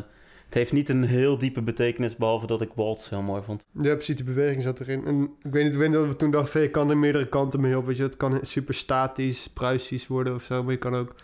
het 0.45 0.53
heeft 0.53 0.71
niet 0.71 0.89
een 0.89 1.03
heel 1.03 1.37
diepe 1.37 1.61
betekenis, 1.61 2.15
behalve 2.15 2.47
dat 2.47 2.61
ik 2.61 2.69
Waltz 2.75 3.09
heel 3.09 3.21
mooi 3.21 3.41
vond. 3.43 3.65
Ja, 3.73 3.93
precies, 3.93 4.15
die 4.15 4.25
beweging 4.25 4.63
zat 4.63 4.79
erin. 4.79 5.05
En 5.05 5.23
ik 5.43 5.51
weet 5.51 5.63
niet, 5.63 5.73
ik 5.73 5.79
weet 5.79 5.93
dat 5.93 6.07
we 6.07 6.15
toen 6.15 6.31
dachten 6.31 6.51
van 6.51 6.61
je 6.61 6.69
kan 6.69 6.89
er 6.89 6.97
meerdere 6.97 7.29
kanten 7.29 7.61
mee 7.61 7.77
op. 7.77 7.85
Weet 7.85 7.97
je, 7.97 8.03
het 8.03 8.17
kan 8.17 8.39
super 8.41 8.73
statisch, 8.73 9.47
Pruisisch 9.47 10.07
worden 10.07 10.33
of 10.33 10.43
zo. 10.43 10.63
Maar 10.63 10.71
je 10.71 10.79
kan 10.79 10.95
ook 10.95 11.15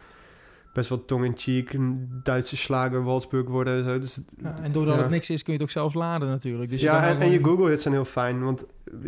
best 0.76 0.90
wel 0.90 1.06
tong-in-cheek 1.06 1.74
een 1.74 2.20
Duitse 2.24 2.56
slager, 2.56 3.04
Walsburg 3.04 3.48
worden 3.48 3.78
en 3.78 3.84
zo. 3.90 4.00
Dus 4.00 4.16
het- 4.16 4.34
Ja, 4.42 4.60
en 4.62 4.72
doordat 4.72 4.96
ja. 4.96 5.02
het 5.02 5.10
niks 5.10 5.30
is, 5.30 5.44
kun 5.44 5.54
je 5.54 5.60
het 5.60 5.68
ook 5.68 5.74
zelfs 5.74 5.94
laden 5.94 6.28
natuurlijk. 6.30 6.70
Dus 6.70 6.82
ja, 6.82 7.04
en, 7.08 7.18
je 7.30 7.38
gewoon- 7.38 7.44
Google 7.58 7.70
hits 7.70 7.82
zijn 7.82 7.94
heel 7.94 8.06
fijn. 8.06 8.44
Want 8.44 8.66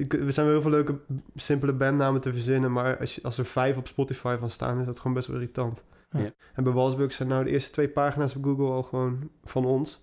er 0.10 0.34
zijn 0.34 0.46
wel 0.46 0.50
heel 0.56 0.62
veel 0.62 0.72
leuke, 0.72 1.00
simpele 1.36 1.74
bandnamen 1.74 2.22
te 2.22 2.32
verzinnen. 2.34 2.72
Maar 2.72 2.98
als, 3.00 3.16
je, 3.16 3.24
als 3.24 3.38
er 3.38 3.46
vijf 3.46 3.78
op 3.78 3.88
Spotify 3.88 4.36
van 4.40 4.50
staan, 4.50 4.80
is 4.80 4.86
dat 4.86 4.98
gewoon 5.00 5.14
best 5.14 5.28
wel 5.28 5.36
irritant. 5.36 5.84
Ja. 6.10 6.34
En 6.54 6.64
bij 6.64 6.74
Walsburg 6.74 7.14
zijn 7.14 7.30
nou 7.30 7.44
de 7.44 7.50
eerste 7.50 7.72
twee 7.72 7.90
pagina's 7.90 8.36
op 8.36 8.44
Google 8.44 8.66
al 8.70 8.84
gewoon 8.84 9.30
van 9.44 9.66
ons. 9.66 10.02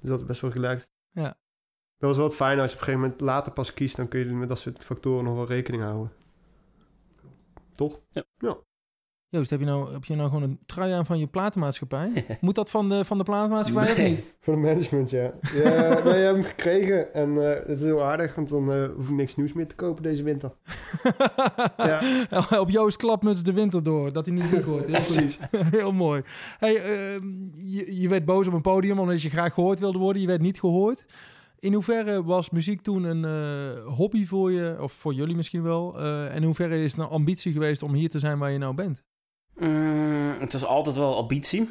Dus 0.00 0.10
dat 0.10 0.20
is 0.20 0.26
best 0.26 0.40
wel 0.40 0.50
relaxed. 0.50 0.90
Ja. 1.10 1.38
Dat 1.98 2.08
was 2.08 2.16
wel 2.16 2.26
het 2.26 2.34
fijne. 2.34 2.60
Als 2.60 2.70
je 2.70 2.76
op 2.76 2.80
een 2.82 2.86
gegeven 2.88 3.08
moment 3.08 3.20
later 3.30 3.52
pas 3.52 3.72
kiest, 3.72 3.96
dan 3.96 4.08
kun 4.08 4.20
je 4.20 4.26
met 4.26 4.48
dat 4.48 4.58
soort 4.58 4.84
factoren 4.84 5.24
nog 5.24 5.34
wel 5.34 5.46
rekening 5.46 5.82
houden. 5.82 6.12
Toch? 7.74 8.00
Ja. 8.10 8.24
Ja. 8.38 8.56
Joost, 9.32 9.50
heb 9.50 9.60
je, 9.60 9.66
nou, 9.66 9.92
heb 9.92 10.04
je 10.04 10.14
nou 10.14 10.28
gewoon 10.28 10.42
een 10.42 10.58
trui 10.66 10.92
aan 10.92 11.06
van 11.06 11.18
je 11.18 11.26
platenmaatschappij? 11.26 12.24
Moet 12.40 12.54
dat 12.54 12.70
van 12.70 12.88
de, 12.88 13.04
van 13.04 13.18
de 13.18 13.24
platenmaatschappij 13.24 13.92
of 13.92 13.98
niet? 13.98 14.34
Voor 14.40 14.54
de 14.54 14.60
management, 14.60 15.10
ja. 15.10 15.32
Ja, 15.54 15.88
nee, 16.04 16.18
je 16.18 16.24
hebt 16.24 16.36
hem 16.36 16.42
gekregen. 16.42 17.14
En 17.14 17.50
eh, 17.50 17.66
het 17.66 17.78
is 17.78 17.82
heel 17.82 18.02
aardig, 18.02 18.34
want 18.34 18.48
dan 18.48 18.72
eh, 18.72 18.88
hoef 18.96 19.08
ik 19.08 19.14
niks 19.14 19.36
nieuws 19.36 19.52
meer 19.52 19.66
te 19.66 19.74
kopen 19.74 20.02
deze 20.02 20.22
winter. 20.22 20.52
Ja. 21.76 22.00
Op 22.60 22.70
Joost 22.70 22.96
klapmuts 22.96 23.42
de 23.42 23.52
winter 23.52 23.82
door, 23.82 24.12
dat 24.12 24.26
hij 24.26 24.34
niet 24.34 24.50
dik 24.50 24.64
wordt. 24.64 24.86
Heel. 24.86 24.94
Precies. 24.94 25.38
Heel 25.70 25.92
mooi. 25.92 26.22
Hey, 26.58 26.76
ehm, 26.76 27.24
je, 27.56 28.00
je 28.00 28.08
werd 28.08 28.24
boos 28.24 28.46
op 28.46 28.52
een 28.52 28.60
podium 28.60 28.98
omdat 28.98 29.22
je 29.22 29.30
graag 29.30 29.54
gehoord 29.54 29.80
wilde 29.80 29.98
worden. 29.98 30.22
Je 30.22 30.28
werd 30.28 30.40
niet 30.40 30.60
gehoord. 30.60 31.06
In 31.60 31.72
hoeverre 31.72 32.24
was 32.24 32.50
muziek 32.50 32.80
toen 32.80 33.04
een 33.04 33.24
eh, 33.24 33.84
hobby 33.86 34.26
voor 34.26 34.52
je, 34.52 34.76
of 34.80 34.92
voor 34.92 35.14
jullie 35.14 35.36
misschien 35.36 35.62
wel? 35.62 35.98
Eh, 35.98 36.26
en 36.26 36.36
in 36.36 36.42
hoeverre 36.42 36.82
is 36.82 36.92
het 36.92 37.00
een 37.00 37.06
ambitie 37.06 37.52
geweest 37.52 37.82
om 37.82 37.92
hier 37.92 38.08
te 38.08 38.18
zijn 38.18 38.38
waar 38.38 38.50
je 38.50 38.58
nou 38.58 38.74
bent? 38.74 39.02
Mm, 39.60 40.34
het 40.38 40.52
was 40.52 40.64
altijd 40.64 40.96
wel 40.96 41.16
ambitie. 41.16 41.68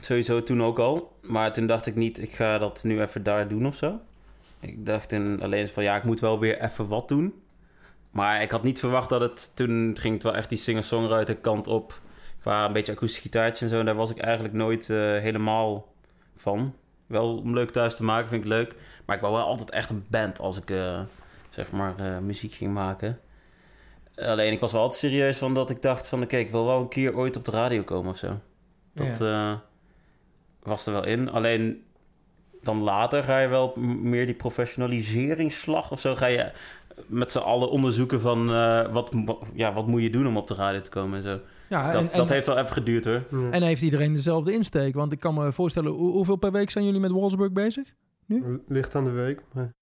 Sowieso 0.00 0.42
toen 0.42 0.62
ook 0.62 0.78
al. 0.78 1.16
Maar 1.22 1.52
toen 1.52 1.66
dacht 1.66 1.86
ik 1.86 1.94
niet, 1.94 2.22
ik 2.22 2.34
ga 2.34 2.58
dat 2.58 2.84
nu 2.84 3.00
even 3.00 3.22
daar 3.22 3.48
doen 3.48 3.66
of 3.66 3.76
zo. 3.76 4.00
Ik 4.60 4.86
dacht 4.86 5.12
in, 5.12 5.42
alleen 5.42 5.68
van, 5.68 5.82
ja, 5.82 5.96
ik 5.96 6.04
moet 6.04 6.20
wel 6.20 6.38
weer 6.38 6.60
even 6.62 6.88
wat 6.88 7.08
doen. 7.08 7.34
Maar 8.10 8.42
ik 8.42 8.50
had 8.50 8.62
niet 8.62 8.78
verwacht 8.78 9.08
dat 9.08 9.20
het... 9.20 9.56
Toen 9.56 9.96
ging 10.00 10.14
het 10.14 10.22
wel 10.22 10.34
echt 10.34 10.48
die 10.48 10.58
singer-songwriter 10.58 11.36
kant 11.36 11.66
op. 11.66 12.00
Qua 12.40 12.64
een 12.64 12.72
beetje 12.72 12.92
akoestisch 12.92 13.22
gitaartje 13.22 13.64
en 13.64 13.70
zo. 13.70 13.78
En 13.78 13.84
daar 13.84 13.94
was 13.94 14.10
ik 14.10 14.18
eigenlijk 14.18 14.54
nooit 14.54 14.90
eh, 14.90 14.96
helemaal 14.98 15.92
van. 16.36 16.74
Wel 17.06 17.36
om 17.36 17.54
leuk 17.54 17.70
thuis 17.70 17.96
te 17.96 18.04
maken, 18.04 18.28
vind 18.28 18.42
ik 18.42 18.48
leuk. 18.48 18.74
Maar 19.04 19.16
ik 19.16 19.22
wou 19.22 19.34
wel 19.34 19.44
altijd 19.44 19.70
echt 19.70 19.90
een 19.90 20.04
band 20.08 20.40
als 20.40 20.56
ik, 20.56 20.70
eh, 20.70 21.00
zeg 21.50 21.72
maar, 21.72 21.94
eh, 21.98 22.18
muziek 22.18 22.52
ging 22.52 22.72
maken. 22.72 23.18
Alleen 24.16 24.52
ik 24.52 24.60
was 24.60 24.72
wel 24.72 24.80
altijd 24.80 25.00
serieus 25.00 25.36
van 25.36 25.54
dat 25.54 25.70
ik 25.70 25.82
dacht 25.82 26.08
van... 26.08 26.22
Oké, 26.22 26.36
ik 26.36 26.50
wil 26.50 26.64
wel 26.64 26.80
een 26.80 26.88
keer 26.88 27.16
ooit 27.16 27.36
op 27.36 27.44
de 27.44 27.50
radio 27.50 27.82
komen 27.82 28.10
of 28.10 28.16
zo. 28.16 28.40
Dat 28.94 29.20
eh, 29.20 29.54
was 30.62 30.86
er 30.86 30.92
wel 30.92 31.04
in. 31.06 31.30
Alleen 31.30 31.82
dan 32.62 32.82
later 32.82 33.24
ga 33.24 33.38
je 33.40 33.48
wel 33.48 33.72
meer 34.02 34.26
die 34.26 34.34
professionaliseringsslag 34.34 35.90
of 35.92 36.00
zo... 36.00 36.14
ga 36.14 36.26
je 36.26 36.50
met 37.06 37.30
z'n 37.30 37.38
allen 37.38 37.70
onderzoeken 37.70 38.20
van... 38.20 38.52
eh, 38.54 38.92
wat, 38.92 39.12
ja, 39.54 39.72
wat 39.72 39.86
moet 39.86 40.02
je 40.02 40.10
doen 40.10 40.26
om 40.26 40.36
op 40.36 40.46
de 40.48 40.54
radio 40.54 40.80
te 40.80 40.90
komen 40.90 41.16
en 41.16 41.22
zo. 41.22 41.40
Ja, 41.68 41.92
dat, 41.92 42.02
en, 42.02 42.10
en, 42.12 42.18
dat 42.18 42.28
heeft 42.28 42.46
wel 42.46 42.58
even 42.58 42.72
geduurd 42.72 43.04
hoor. 43.04 43.22
En 43.50 43.62
heeft 43.62 43.82
iedereen 43.82 44.12
dezelfde 44.12 44.52
insteek? 44.52 44.94
Want 44.94 45.12
ik 45.12 45.20
kan 45.20 45.34
me 45.34 45.52
voorstellen, 45.52 45.92
hoe- 45.92 46.12
hoeveel 46.12 46.36
per 46.36 46.52
week 46.52 46.70
zijn 46.70 46.84
jullie 46.84 47.00
met 47.00 47.10
Walsburg 47.10 47.52
bezig? 47.52 47.94
Ligt 48.68 48.94
aan 48.94 49.04
de 49.04 49.10
week. 49.10 49.40
Maar... 49.52 49.72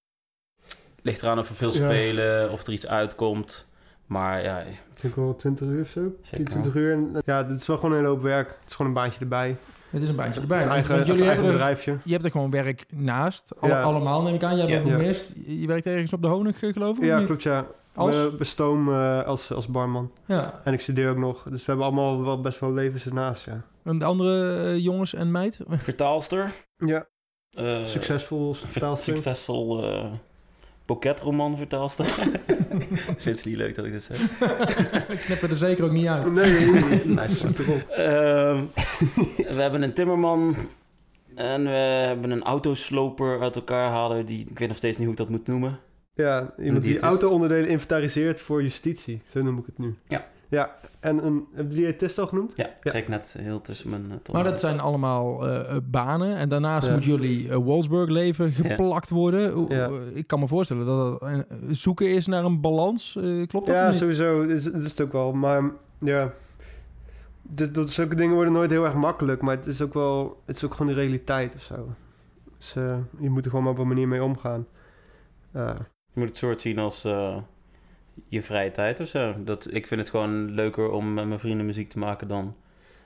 Ligt 1.03 1.23
eraan 1.23 1.39
of 1.39 1.49
we 1.49 1.55
veel 1.55 1.73
Ja. 1.75 1.91
spelen, 1.91 2.51
of 2.53 2.67
er 2.67 2.73
iets 2.73 2.87
uitkomt. 2.87 3.67
Maar 4.13 4.43
ja, 4.43 4.59
Ik 4.59 5.01
denk 5.03 5.15
wel 5.15 5.37
20 5.37 5.67
uur 5.69 5.81
of 5.81 5.89
zo. 5.89 6.01
Zeker. 6.23 6.47
20 6.47 6.75
uur. 6.75 6.93
En, 6.93 7.17
ja, 7.25 7.43
dit 7.43 7.59
is 7.59 7.67
wel 7.67 7.77
gewoon 7.77 7.91
een 7.91 7.97
hele 7.97 8.09
hoop 8.11 8.23
werk. 8.23 8.49
Het 8.49 8.69
is 8.71 8.75
gewoon 8.75 8.87
een 8.91 8.97
baantje 8.97 9.21
erbij. 9.21 9.57
Het 9.91 10.03
is 10.03 10.09
een 10.09 10.17
baantje 10.17 10.41
erbij. 10.41 10.63
Een 10.63 10.69
Want 10.69 10.75
eigen, 10.89 10.97
jullie 10.97 11.11
eigen 11.11 11.27
hebben 11.27 11.47
er- 11.47 11.53
bedrijfje. 11.53 11.99
Je 12.05 12.13
hebt 12.13 12.25
er 12.25 12.31
gewoon 12.31 12.51
werk 12.51 12.85
naast. 12.95 13.53
Alle- 13.61 13.73
Ja. 13.73 13.83
Allemaal 13.83 14.23
neem 14.23 14.35
ik 14.35 14.43
aan. 14.43 14.57
Jij 14.57 14.83
bent 14.83 15.33
Ja. 15.37 15.53
Je 15.53 15.67
werkt 15.67 15.87
ergens 15.87 16.13
op 16.13 16.23
de 16.23 16.29
Honig, 16.29 16.63
eh, 16.63 16.73
geloof 16.73 16.97
ik? 16.99 17.05
Ja, 17.05 17.25
klopt 17.25 17.43
ja. 17.43 17.67
Als? 17.95 18.17
We 18.17 18.35
bestoom 18.39 18.89
eh, 18.93 19.23
als, 19.23 19.53
als 19.53 19.69
barman. 19.69 20.13
Ja. 20.27 20.61
En 20.65 20.73
ik 20.73 20.81
studeer 20.81 21.11
ook 21.11 21.17
nog. 21.17 21.43
Dus 21.43 21.59
we 21.61 21.67
hebben 21.67 21.87
allemaal 21.87 22.25
wel 22.25 22.41
best 22.41 22.61
wel 22.61 22.73
levens 22.73 23.07
ernaast, 23.07 23.45
ja. 23.45 23.63
En 23.85 23.99
de 23.99 24.05
andere 24.05 24.57
eh, 24.63 24.79
jongens 24.79 25.15
en 25.15 25.31
meid? 25.31 25.59
vertaalster. 25.69 26.53
Ja, 26.77 27.07
eh, 27.51 27.85
succesvol 27.85 28.53
ver- 28.55 28.69
vertaalster. 28.69 29.13
Succesvol 29.15 29.85
boketroman 30.93 31.57
vertaalster. 31.57 32.07
Vindt 33.17 33.39
ze 33.41 33.49
niet 33.49 33.57
leuk 33.57 33.75
dat 33.75 33.85
ik 33.85 33.93
dit 33.93 34.03
zeg? 34.03 34.21
Ik 35.15 35.19
knip 35.19 35.43
er 35.43 35.51
er 35.51 35.57
zeker 35.57 35.85
ook 35.85 35.91
niet 35.93 36.07
uit. 36.07 36.33
Nee, 36.33 37.05
Nice. 37.19 37.37
zoek 37.37 37.59
erop. 37.59 37.89
Ehm, 37.89 38.65
we 39.55 39.61
hebben 39.63 39.83
een 39.83 39.93
timmerman 39.93 40.57
en 41.35 41.63
we 41.65 41.69
hebben 42.07 42.31
een 42.31 42.43
autosloper 42.43 43.41
uit 43.41 43.57
elkaar 43.57 43.91
halen. 43.91 44.27
Die, 44.27 44.47
ik 44.51 44.59
weet 44.59 44.69
nog 44.69 44.77
steeds 44.77 44.97
niet 44.99 45.07
hoe 45.07 45.15
ik 45.17 45.21
dat 45.23 45.31
moet 45.31 45.47
noemen. 45.47 45.79
Ja, 46.15 46.55
iemand 46.59 46.83
die 46.83 46.93
diëtist. 46.93 47.11
auto-onderdelen 47.13 47.69
inventariseert 47.69 48.41
voor 48.41 48.63
justitie. 48.63 49.23
Zo 49.29 49.43
noem 49.43 49.59
ik 49.59 49.67
het 49.67 49.79
nu. 49.79 49.95
Ja. 50.09 50.27
Ja, 50.53 50.77
en 51.01 51.27
een... 51.27 51.47
Heb 51.55 51.71
je 51.71 51.77
diëtist 51.77 52.19
al 52.19 52.27
genoemd? 52.27 52.53
Ja, 52.57 52.71
Ja. 52.83 52.91
kijk 52.91 53.09
net 53.09 53.37
heel 53.39 53.61
tussen 53.61 53.91
mijn 53.91 54.05
uh, 54.11 54.33
Maar 54.35 54.45
dat 54.45 54.61
zijn 54.61 54.81
allemaal 54.81 55.49
eh, 55.49 55.77
eh, 55.77 55.83
banen. 55.85 56.37
En 56.37 56.49
daarnaast 56.49 56.87
Ja. 56.87 56.93
moet 56.95 57.05
jullie 57.05 57.49
eh, 57.51 57.57
Walsburg 57.65 58.09
leven 58.11 58.53
geplakt 58.53 59.11
worden. 59.11 59.67
Ja. 59.69 59.87
eh, 59.89 59.93
Ik 60.17 60.27
kan 60.27 60.41
me 60.41 60.49
voorstellen 60.49 60.87
dat 60.87 61.23
zoeken 61.71 62.15
is 62.15 62.27
naar 62.27 62.45
een 62.45 62.61
balans. 62.61 63.17
Eh, 63.17 63.47
klopt 63.47 63.67
dat? 63.67 63.77
Ja, 63.77 63.93
sowieso. 63.93 64.41
Dat 64.41 64.51
is, 64.51 64.71
is 64.71 64.85
het 64.91 65.01
ook 65.01 65.13
wel. 65.13 65.33
Maar 65.33 65.71
ja... 65.99 66.33
dit- 67.43 67.75
dat, 67.75 67.91
zulke 67.91 68.15
dingen 68.15 68.35
worden 68.35 68.53
nooit 68.53 68.71
heel 68.71 68.85
erg 68.85 68.95
makkelijk. 68.95 69.43
Maar 69.43 69.57
het 69.57 69.67
is 69.67 69.83
ook 69.83 69.95
wel... 69.95 70.41
Het 70.45 70.57
is 70.57 70.65
ook 70.65 70.75
gewoon 70.75 70.95
de 70.95 71.01
realiteit 71.01 71.55
of 71.55 71.63
zo. 71.63 71.89
Dus 72.57 72.77
eh, 72.77 72.97
je 73.21 73.31
moet 73.31 73.45
er 73.45 73.51
gewoon 73.51 73.65
maar 73.65 73.75
op 73.75 73.79
een 73.79 73.89
manier 73.89 74.09
mee 74.09 74.23
omgaan. 74.25 74.67
Je 75.53 76.21
moet 76.21 76.29
het 76.29 76.37
soort 76.37 76.61
zien 76.61 76.79
als 76.79 77.05
eh, 77.05 77.37
je 78.29 78.43
vrije 78.43 78.71
tijd 78.71 79.01
of 79.01 79.09
zo. 79.09 79.35
Dat, 79.45 79.75
ik 79.75 79.87
vind 79.87 80.01
het 80.01 80.11
gewoon 80.11 80.51
leuker 80.51 80.91
om 80.91 81.15
met 81.15 81.27
mijn 81.27 81.41
vrienden 81.41 81.67
muziek 81.67 81.91
te 81.91 81.99
maken 81.99 82.29
dan... 82.29 82.57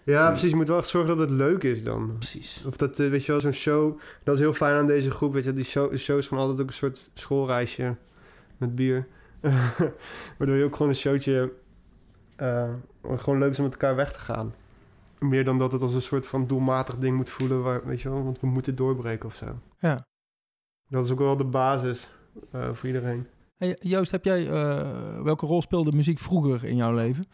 Ja, 0.04 0.28
precies. 0.28 0.50
Je 0.50 0.56
moet 0.56 0.68
wel 0.68 0.78
echt 0.78 0.88
zorgen 0.88 1.16
dat 1.16 1.28
het 1.28 1.38
leuk 1.38 1.62
is 1.62 1.84
dan. 1.84 2.14
Precies. 2.18 2.64
Of 2.66 2.76
dat, 2.76 2.98
eh, 2.98 3.08
weet 3.08 3.24
je 3.24 3.32
wel, 3.32 3.40
zo'n 3.40 3.52
show... 3.52 4.00
Dat 4.24 4.34
is 4.34 4.40
heel 4.40 4.52
fijn 4.52 4.74
aan 4.74 4.86
deze 4.86 5.10
groep, 5.10 5.32
weet 5.32 5.44
je. 5.44 5.52
Die 5.52 5.64
show, 5.64 5.90
de 5.90 5.96
show 5.96 6.18
is 6.18 6.26
gewoon 6.26 6.42
altijd 6.42 6.60
ook 6.60 6.68
een 6.68 6.76
soort 6.76 7.10
schoolreisje 7.14 7.96
met 8.56 8.74
bier. 8.74 9.06
Waardoor 10.38 10.56
je 10.56 10.64
ook 10.64 10.72
gewoon 10.72 10.88
een 10.88 10.98
showtje... 10.98 11.52
eh, 12.36 12.70
gewoon 13.16 13.38
leuk 13.38 13.50
is 13.50 13.58
om 13.58 13.64
met 13.64 13.72
elkaar 13.72 13.96
weg 13.96 14.12
te 14.12 14.18
gaan. 14.18 14.54
Meer 15.18 15.44
dan 15.44 15.58
dat 15.58 15.72
het 15.72 15.82
als 15.82 15.94
een 15.94 16.02
soort 16.02 16.26
van 16.26 16.46
doelmatig 16.46 16.96
ding 16.96 17.16
moet 17.16 17.30
voelen, 17.30 17.62
waar, 17.62 17.86
weet 17.86 18.00
je 18.00 18.10
wel, 18.10 18.24
want 18.24 18.40
we 18.40 18.46
moeten 18.46 18.74
doorbreken 18.74 19.28
of 19.28 19.34
zo. 19.34 19.46
Ja. 19.78 20.06
Dat 20.88 21.04
is 21.04 21.10
ook 21.10 21.18
wel 21.18 21.36
de 21.36 21.44
basis 21.44 22.10
eh, 22.50 22.72
voor 22.72 22.86
iedereen. 22.86 23.26
Hey, 23.56 23.76
Joost, 23.80 24.10
heb 24.10 24.24
jij, 24.24 24.48
eh, 24.50 25.22
welke 25.22 25.46
rol 25.46 25.62
speelde 25.62 25.92
muziek 25.92 26.18
vroeger 26.18 26.64
in 26.64 26.76
jouw 26.76 26.94
leven? 26.94 27.26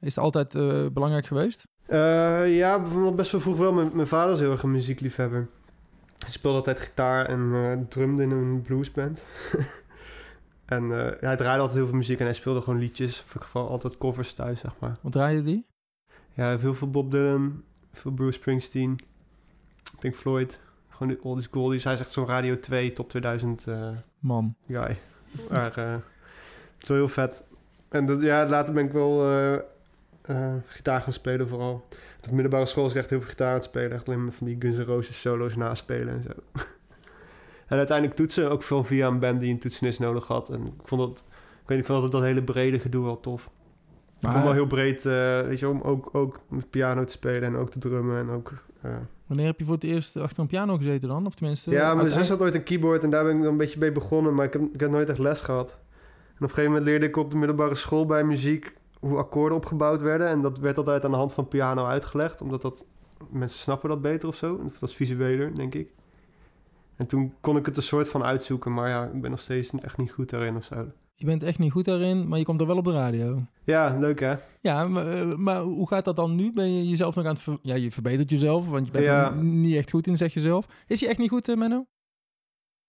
Is 0.00 0.14
het 0.14 0.24
altijd 0.24 0.54
eh, 0.54 0.86
belangrijk 0.92 1.26
geweest? 1.26 1.68
Eh, 1.86 2.56
ja, 2.56 2.80
bijvoorbeeld 2.80 3.16
best 3.16 3.32
wel 3.32 3.40
vroeg 3.40 3.56
wel. 3.56 3.72
Mijn, 3.72 3.90
mijn 3.94 4.06
vader 4.06 4.34
is 4.34 4.40
heel 4.40 4.50
erg 4.50 4.62
een 4.62 4.70
muziekliefhebber. 4.70 5.48
Hij 6.18 6.30
speelde 6.30 6.56
altijd 6.56 6.80
gitaar 6.80 7.26
en 7.26 7.86
drumde 7.88 8.22
in 8.22 8.30
een 8.30 8.62
bluesband. 8.62 9.22
en 10.66 10.88
hij 10.90 11.36
draaide 11.36 11.60
altijd 11.60 11.78
heel 11.78 11.86
veel 11.86 11.96
muziek 11.96 12.18
en 12.18 12.24
hij 12.24 12.34
speelde 12.34 12.60
gewoon 12.60 12.78
liedjes. 12.78 13.12
Of 13.12 13.20
in 13.20 13.26
ieder 13.26 13.42
geval 13.42 13.68
altijd 13.68 13.98
covers 13.98 14.32
thuis, 14.32 14.60
zeg 14.60 14.72
maar. 14.78 14.96
Wat 15.00 15.12
draaide 15.12 15.42
die? 15.42 15.66
Ja, 16.08 16.42
hij 16.42 16.50
heeft 16.50 16.62
heel 16.62 16.74
veel 16.74 16.90
Bob 16.90 17.10
Dylan, 17.10 17.62
veel 17.92 18.12
Bruce 18.12 18.38
Springsteen, 18.38 18.98
Pink 20.00 20.14
Floyd. 20.14 20.60
Gewoon 20.88 21.08
de 21.08 21.22
oldies 21.22 21.48
goldies. 21.50 21.84
Hij 21.84 21.92
is 21.92 22.00
echt 22.00 22.10
zo'n 22.10 22.26
Radio 22.26 22.58
2 22.60 22.92
top 22.92 23.08
2000 23.08 23.66
eh, 23.66 23.88
Man. 24.18 24.54
guy. 24.66 24.98
Maar 25.50 25.76
eh, 25.76 25.92
het 25.92 26.82
is 26.82 26.88
wel 26.88 26.96
heel 26.96 27.08
vet. 27.08 27.42
En 27.88 28.06
dat, 28.06 28.22
ja, 28.22 28.48
later 28.48 28.74
ben 28.74 28.84
ik 28.84 28.92
wel 28.92 29.22
eh, 29.22 29.54
eh, 30.22 30.54
gitaar 30.66 31.02
gaan 31.02 31.12
spelen 31.12 31.48
vooral. 31.48 31.72
Op 32.16 32.24
de 32.24 32.32
middelbare 32.32 32.66
school 32.66 32.82
was 32.82 32.92
ik 32.92 32.98
echt 32.98 33.10
heel 33.10 33.20
veel 33.20 33.28
gitaar 33.28 33.48
aan 33.48 33.54
het 33.54 33.64
spelen. 33.64 33.92
Echt 33.92 34.06
alleen 34.06 34.24
maar 34.24 34.32
van 34.32 34.46
die 34.46 34.56
Guns 34.58 34.76
N' 34.76 34.82
Roses 34.82 35.20
solo's 35.20 35.56
naspelen 35.56 36.14
en 36.14 36.22
zo. 36.22 36.30
en 37.66 37.76
uiteindelijk 37.76 38.16
toetsen, 38.16 38.50
ook 38.50 38.62
veel 38.62 38.84
via 38.84 39.06
een 39.06 39.18
band 39.18 39.40
die 39.40 39.52
een 39.52 39.58
toetsenist 39.58 39.98
nodig 39.98 40.26
had. 40.26 40.48
En 40.48 40.66
ik 40.66 40.88
vond 40.88 41.00
dat, 41.00 41.24
ik 41.62 41.66
weet 41.66 41.68
niet, 41.68 41.78
ik 41.78 41.86
vond 41.86 42.02
altijd 42.02 42.12
dat 42.12 42.22
hele 42.22 42.44
brede 42.44 42.78
gedoe 42.78 43.04
wel 43.04 43.20
tof. 43.20 43.50
Ik 44.12 44.26
vond 44.26 44.34
het 44.34 44.44
wel 44.44 44.52
heel 44.52 44.66
breed, 44.66 45.02
weet 45.46 45.58
je, 45.58 45.68
om 45.68 45.80
ook, 45.80 46.08
ook 46.12 46.40
met 46.48 46.70
piano 46.70 47.04
te 47.04 47.12
spelen 47.12 47.42
en 47.42 47.56
ook 47.56 47.70
te 47.70 47.78
drummen 47.78 48.18
en 48.18 48.28
ook... 48.30 48.52
Wanneer 49.30 49.48
heb 49.48 49.58
je 49.58 49.64
voor 49.64 49.74
het 49.74 49.84
eerst 49.84 50.16
achter 50.16 50.40
een 50.40 50.46
piano 50.46 50.76
gezeten 50.76 51.08
dan? 51.08 51.26
Of 51.26 51.34
tenminste... 51.34 51.70
ja, 51.70 51.94
mijn 51.94 52.10
zus 52.10 52.28
had 52.28 52.42
ooit 52.42 52.54
een 52.54 52.62
keyboard 52.62 53.04
en 53.04 53.10
daar 53.10 53.24
ben 53.24 53.36
ik 53.36 53.42
dan 53.42 53.50
een 53.50 53.56
beetje 53.56 53.78
mee 53.78 53.92
begonnen, 53.92 54.34
maar 54.34 54.44
ik 54.44 54.52
heb, 54.52 54.62
ik 54.72 54.80
heb 54.80 54.90
nooit 54.90 55.08
echt 55.08 55.18
les 55.18 55.40
gehad. 55.40 55.70
En 55.70 56.34
op 56.34 56.42
een 56.42 56.48
gegeven 56.48 56.70
moment 56.70 56.84
leerde 56.84 57.06
ik 57.06 57.16
op 57.16 57.30
de 57.30 57.36
middelbare 57.36 57.74
school 57.74 58.06
bij 58.06 58.24
muziek 58.24 58.74
hoe 58.98 59.18
akkoorden 59.18 59.56
opgebouwd 59.56 60.00
werden. 60.02 60.28
En 60.28 60.40
dat 60.40 60.58
werd 60.58 60.78
altijd 60.78 61.04
aan 61.04 61.10
de 61.10 61.16
hand 61.16 61.32
van 61.32 61.48
piano 61.48 61.84
uitgelegd, 61.84 62.40
omdat 62.40 62.62
dat 62.62 62.84
mensen 63.28 63.60
snappen 63.60 63.88
dat 63.88 64.02
beter 64.02 64.28
of 64.28 64.36
zo. 64.36 64.60
Of 64.66 64.78
dat 64.78 64.88
is 64.88 64.94
visueler, 64.94 65.54
denk 65.54 65.74
ik. 65.74 65.92
En 66.96 67.06
toen 67.06 67.34
kon 67.40 67.56
ik 67.56 67.66
het 67.66 67.76
een 67.76 67.82
soort 67.82 68.08
van 68.08 68.24
uitzoeken, 68.24 68.72
maar 68.74 68.88
ja, 68.88 69.04
ik 69.04 69.20
ben 69.20 69.30
nog 69.30 69.40
steeds 69.40 69.70
echt 69.70 69.98
niet 69.98 70.12
goed 70.12 70.30
daarin 70.30 70.56
of 70.56 70.64
zo. 70.64 70.86
Je 71.20 71.26
bent 71.26 71.42
echt 71.42 71.58
niet 71.58 71.72
goed 71.72 71.84
daarin, 71.84 72.28
maar 72.28 72.38
je 72.38 72.44
komt 72.44 72.60
er 72.60 72.66
wel 72.66 72.76
op 72.76 72.84
de 72.84 72.92
radio. 72.92 73.42
Ja, 73.64 73.96
leuk 73.98 74.20
hè? 74.20 74.34
Ja, 74.60 74.88
maar, 74.88 75.06
eh, 75.06 75.34
maar 75.36 75.60
hoe 75.60 75.88
gaat 75.88 76.04
dat 76.04 76.16
dan 76.16 76.34
nu? 76.34 76.52
Ben 76.52 76.74
je 76.76 76.88
jezelf 76.88 77.14
nog 77.14 77.24
aan 77.24 77.32
het... 77.34 77.42
ver- 77.42 77.58
Ja, 77.62 77.74
je 77.74 77.90
verbetert 77.90 78.30
jezelf, 78.30 78.68
want 78.68 78.86
je 78.86 78.92
bent 78.92 79.04
Ja. 79.04 79.24
er 79.30 79.36
niet 79.36 79.76
echt 79.76 79.90
goed 79.90 80.06
in, 80.06 80.16
zeg 80.16 80.34
je 80.34 80.40
zelf. 80.40 80.66
Is 80.86 81.00
je 81.00 81.08
echt 81.08 81.18
niet 81.18 81.28
goed, 81.28 81.48
eh, 81.48 81.56
Menno? 81.56 81.86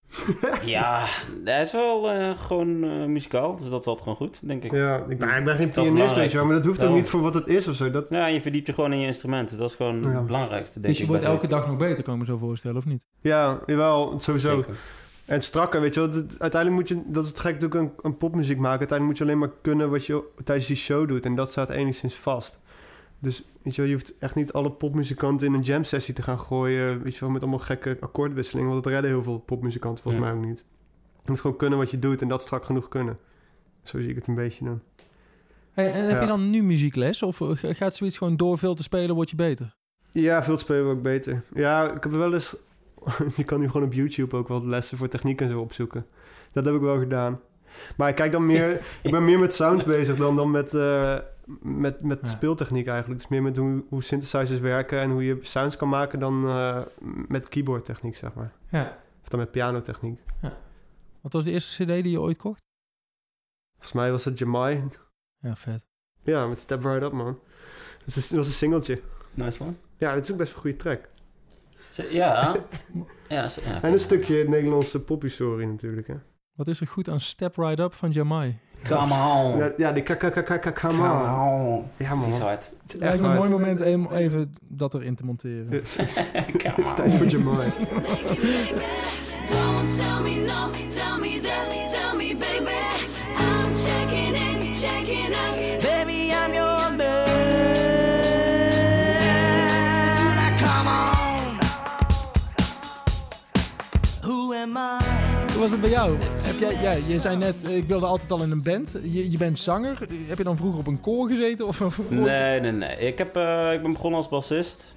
Ja, 0.65 1.05
hij 1.43 1.61
is 1.61 1.71
wel 1.71 2.09
eh, 2.09 2.37
gewoon 2.37 2.83
eh, 2.83 3.05
muzikaal, 3.05 3.55
dus 3.55 3.69
dat 3.69 3.81
is 3.81 3.87
altijd 3.87 4.01
gewoon 4.01 4.15
goed, 4.15 4.47
denk 4.47 4.63
ik. 4.63 4.71
Ja, 4.71 4.95
ik, 4.97 5.09
ik 5.09 5.17
ben 5.17 5.29
geen 5.29 5.43
Dat 5.45 5.85
is 5.85 5.91
pianist, 5.91 6.15
weet 6.15 6.31
je 6.31 6.37
wel, 6.37 6.45
maar 6.45 6.55
dat 6.55 6.65
hoeft 6.65 6.83
ook 6.83 6.95
niet 6.95 7.09
voor 7.09 7.21
wat 7.21 7.33
het 7.33 7.47
is 7.47 7.67
of 7.67 7.75
zo. 7.75 7.91
Dat, 7.91 8.09
Ja, 8.09 8.25
je 8.27 8.41
verdiept 8.41 8.67
je 8.67 8.73
gewoon 8.73 8.93
in 8.93 8.99
je 8.99 9.07
instrumenten. 9.07 9.57
Dat 9.57 9.69
is 9.69 9.75
gewoon 9.75 10.01
Ja. 10.01 10.09
het 10.09 10.25
belangrijkste, 10.25 10.73
denk 10.73 10.85
Dus 10.87 10.97
je 10.97 11.03
ik. 11.03 11.09
wordt 11.09 11.23
elke 11.25 11.47
dag 11.47 11.67
nog 11.67 11.77
beter, 11.77 12.03
kan 12.03 12.13
ik 12.13 12.19
me 12.19 12.25
zo 12.25 12.37
voorstellen, 12.37 12.77
of 12.77 12.85
niet? 12.85 13.05
ja, 13.21 13.59
jawel, 13.65 14.19
sowieso. 14.19 14.55
Zeker. 14.57 14.75
En 15.25 15.41
strakker, 15.41 15.81
weet 15.81 15.93
je 15.93 15.99
wel. 15.99 16.10
Uiteindelijk 16.38 16.71
moet 16.71 16.88
je, 16.88 17.03
dat 17.12 17.23
is 17.23 17.29
het 17.29 17.39
gek 17.39 17.53
natuurlijk, 17.60 17.81
een, 17.81 17.91
een 18.01 18.17
popmuziek 18.17 18.57
maken. 18.57 18.79
Uiteindelijk 18.79 19.07
moet 19.10 19.17
je 19.17 19.23
alleen 19.34 19.47
maar 19.49 19.57
kunnen 19.62 19.89
wat 19.89 20.05
je 20.05 20.23
tijdens 20.43 20.67
die 20.67 20.75
show 20.75 21.07
doet. 21.07 21.25
En 21.25 21.36
dat 21.36 21.49
staat 21.49 21.69
enigszins 21.69 22.15
vast. 22.15 22.60
Dus 23.19 23.43
weet 23.62 23.75
je 23.75 23.81
wel, 23.81 23.89
je 23.89 23.95
hoeft 23.97 24.17
echt 24.17 24.36
niet 24.36 24.53
alle 24.53 24.71
popmuzikanten 24.71 25.47
in 25.47 25.53
een 25.53 25.62
jam 25.62 25.84
sessie 25.84 26.13
te 26.13 26.21
gaan 26.21 26.39
gooien. 26.39 27.03
Weet 27.03 27.13
je 27.13 27.19
wel, 27.19 27.29
met 27.29 27.41
allemaal 27.41 27.60
gekke 27.60 27.97
akkoordwisselingen. 27.99 28.71
Want 28.71 28.84
dat 28.84 28.93
redden 28.93 29.12
heel 29.12 29.23
veel 29.23 29.38
popmuzikanten 29.39 30.03
volgens 30.03 30.23
Ja. 30.23 30.29
mij 30.34 30.39
ook 30.41 30.47
niet. 30.47 30.63
Je 31.23 31.29
moet 31.31 31.39
gewoon 31.39 31.57
kunnen 31.57 31.77
wat 31.77 31.91
je 31.91 31.99
doet 31.99 32.21
en 32.21 32.27
dat 32.27 32.41
strak 32.41 32.63
genoeg 32.65 32.88
kunnen. 32.88 33.17
Zo 33.84 33.99
zie 33.99 34.10
ik 34.10 34.15
het 34.15 34.27
een 34.27 34.36
beetje 34.36 34.65
dan. 34.65 34.81
Hey, 35.71 35.91
en 35.93 36.05
heb 36.05 36.15
Ja. 36.15 36.21
je 36.21 36.27
dan 36.27 36.49
nu 36.49 36.63
muziekles? 36.63 37.23
Of 37.23 37.41
eh, 37.41 37.49
gaat 37.75 37.95
zoiets 37.95 38.17
gewoon 38.17 38.38
door 38.38 38.57
veel 38.57 38.75
te 38.75 38.84
spelen, 38.84 39.15
word 39.15 39.29
je 39.29 39.36
beter? 39.36 39.75
Ja, 40.12 40.43
veel 40.43 40.57
spelen 40.57 40.86
we 40.88 40.91
ook 40.91 41.01
beter. 41.01 41.43
Ja, 41.53 41.91
ik 41.91 42.03
heb 42.03 42.12
wel 42.12 42.34
eens... 42.34 42.55
je 43.35 43.43
kan 43.43 43.59
nu 43.59 43.67
gewoon 43.69 43.87
op 43.87 43.93
YouTube 43.93 44.35
ook 44.35 44.47
wel 44.47 44.65
lessen 44.65 44.97
voor 44.97 45.07
techniek 45.07 45.41
en 45.41 45.49
zo 45.49 45.59
opzoeken. 45.59 46.05
Dat 46.51 46.65
heb 46.65 46.73
ik 46.75 46.81
wel 46.81 46.99
gedaan. 46.99 47.39
Maar 47.97 48.09
ik 48.09 48.15
kijk 48.15 48.31
dan 48.31 48.45
meer... 48.45 48.71
ik 49.03 49.11
ben 49.11 49.25
meer 49.25 49.39
met 49.39 49.53
sounds 49.53 49.83
bezig 49.83 50.17
dan, 50.17 50.35
dan 50.35 50.51
met, 50.51 50.73
eh, 50.73 51.19
met, 51.61 52.01
met 52.03 52.19
Ja. 52.21 52.27
speeltechniek 52.27 52.87
eigenlijk. 52.87 53.19
Dus 53.21 53.29
meer 53.29 53.41
met 53.41 53.57
hoe, 53.57 53.83
hoe 53.89 54.03
synthesizers 54.03 54.59
werken 54.59 54.99
en 54.99 55.11
hoe 55.11 55.23
je 55.23 55.37
sounds 55.41 55.75
kan 55.77 55.89
maken 55.89 56.19
dan 56.19 56.47
eh, 56.47 56.81
met 57.27 57.49
keyboardtechniek, 57.49 58.15
zeg 58.15 58.33
maar. 58.33 58.53
Ja. 58.69 58.97
Of 59.21 59.29
dan 59.29 59.39
met 59.39 59.51
pianotechniek. 59.51 60.19
Wat 61.21 61.33
was 61.33 61.43
de 61.43 61.51
eerste 61.51 61.83
cd 61.83 61.87
die 61.87 62.09
je 62.09 62.19
ooit 62.21 62.37
kocht? 62.37 62.59
Volgens 63.71 63.93
mij 63.93 64.11
was 64.11 64.25
het 64.25 64.37
Jamai. 64.37 64.83
Ja, 65.37 65.55
vet. 65.55 65.81
Ja, 66.23 66.47
met 66.47 66.57
Step 66.57 66.83
Right 66.83 67.03
Up, 67.03 67.11
man. 67.11 67.39
Dat 68.05 68.15
is- 68.15 68.27
dat 68.27 68.37
was 68.37 68.47
een 68.47 68.53
singeltje. 68.53 68.97
Nice 69.33 69.63
one. 69.63 69.73
Ja, 69.97 70.13
het 70.13 70.23
is 70.23 70.31
ook 70.31 70.37
best 70.37 70.53
een 70.53 70.59
goede 70.59 70.75
track. 70.77 71.09
Ja. 72.10 72.56
ja, 73.30 73.47
z- 73.47 73.58
ja. 73.65 73.82
En 73.82 73.91
een 73.91 73.99
stukje 73.99 74.49
Nederlandse 74.49 74.99
pophistorie 74.99 75.67
natuurlijk, 75.67 76.08
hè. 76.08 76.15
Wat 76.56 76.67
is 76.67 76.82
er 76.82 76.88
goed 76.88 77.10
aan 77.10 77.19
Step 77.19 77.56
Right 77.58 77.80
Up 77.80 77.93
van 77.93 78.12
Jamai? 78.12 78.58
Come 78.84 79.13
on. 79.13 79.58
Ja, 79.58 79.71
ja 79.77 79.91
die 79.91 80.04
come 80.73 80.97
Come 80.97 81.10
on. 81.10 81.75
on. 81.75 81.86
Ja, 81.97 82.15
man. 82.15 82.32
hard. 82.32 82.63
Het 82.63 82.73
is 82.86 82.91
Het 82.91 83.01
lijkt 83.01 83.19
me 83.19 83.23
een 83.27 83.36
hard. 83.36 83.49
mooi 83.49 83.49
moment 83.51 83.82
om 83.82 84.12
even 84.12 84.54
dat 84.67 84.93
erin 84.93 85.15
te 85.15 85.25
monteren. 85.25 85.67
On. 85.71 86.93
Tijd 86.95 87.13
voor 87.13 87.25
Jamai. 87.25 87.69
Don't 89.49 89.97
tell 89.97 90.21
me 90.21 90.45
no, 90.45 90.69
tell 90.89 91.17
me 91.19 91.39
that, 91.41 91.70
Hoe 104.75 105.60
was 105.60 105.71
het 105.71 105.81
bij 105.81 105.89
jou? 105.89 106.17
Heb 106.21 106.60
jij, 106.60 106.81
ja, 106.81 106.91
je 107.07 107.19
zei 107.19 107.38
net, 107.38 107.63
eh, 107.63 107.75
ik 107.77 107.84
wilde 107.88 108.05
altijd 108.05 108.31
al 108.31 108.41
in 108.43 108.51
een 108.51 108.63
band. 108.63 108.99
Je, 109.03 109.31
je 109.31 109.38
bent 109.38 109.57
zanger. 109.57 109.97
Heb 110.27 110.38
je 110.38 110.43
dan 110.43 110.57
vroeger 110.57 110.79
op 110.79 110.88
een 110.88 110.99
koor 111.01 111.29
gezeten? 111.29 111.67
Of, 111.67 111.99
Nee, 112.10 112.60
nee, 112.60 112.71
nee. 112.71 112.97
Ik, 112.97 113.17
heb, 113.17 113.36
eh, 113.36 113.73
ik 113.73 113.81
ben 113.81 113.91
begonnen 113.91 114.19
als 114.19 114.29
bassist. 114.29 114.95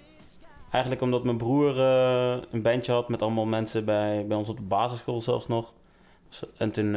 Eigenlijk 0.70 1.02
omdat 1.02 1.24
mijn 1.24 1.36
broer 1.36 1.80
eh, 1.80 2.36
een 2.50 2.62
bandje 2.62 2.92
had 2.92 3.08
met 3.08 3.22
allemaal 3.22 3.44
mensen 3.44 3.84
bij, 3.84 4.24
bij 4.28 4.36
ons 4.36 4.48
op 4.48 4.56
de 4.56 4.62
basisschool 4.62 5.20
zelfs 5.20 5.46
nog. 5.48 5.72
Zo- 6.28 6.46
En 6.58 6.70
toen, 6.70 6.96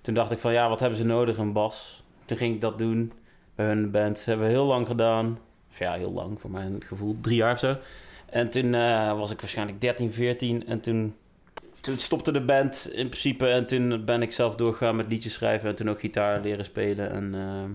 toen 0.00 0.14
dacht 0.14 0.30
ik 0.30 0.38
van 0.38 0.52
ja, 0.52 0.68
wat 0.68 0.80
hebben 0.80 0.98
ze 0.98 1.04
nodig? 1.04 1.36
Een 1.36 1.52
bas. 1.52 2.02
Toen 2.24 2.36
ging 2.36 2.54
ik 2.54 2.60
dat 2.60 2.78
doen 2.78 3.12
bij 3.54 3.66
hun 3.66 3.90
band. 3.90 4.24
Hebben 4.24 4.46
we 4.46 4.52
heel 4.52 4.66
lang 4.66 4.86
gedaan. 4.86 5.38
Ja, 5.78 5.92
heel 5.92 6.12
lang 6.12 6.40
voor 6.40 6.50
mijn 6.50 6.82
gevoel. 6.86 7.16
Drie 7.20 7.36
jaar 7.36 7.52
of 7.52 7.58
zo. 7.58 7.76
En 8.30 8.50
toen 8.50 8.70
was 9.18 9.30
ik 9.30 9.40
waarschijnlijk 9.40 9.80
13, 9.80 10.12
14. 10.12 10.66
En 10.66 10.80
toen, 10.80 11.14
toen 11.80 11.98
stopte 11.98 12.32
de 12.32 12.40
band 12.40 12.90
in 12.92 13.08
principe. 13.08 13.48
En 13.48 13.66
toen 13.66 14.04
ben 14.04 14.22
ik 14.22 14.32
zelf 14.32 14.56
doorgegaan 14.56 14.96
met 14.96 15.08
liedjes 15.08 15.32
schrijven. 15.32 15.68
En 15.68 15.74
toen 15.74 15.90
ook 15.90 16.00
gitaar 16.00 16.40
leren 16.40 16.64
spelen. 16.64 17.10
En 17.10 17.34
eh, 17.34 17.70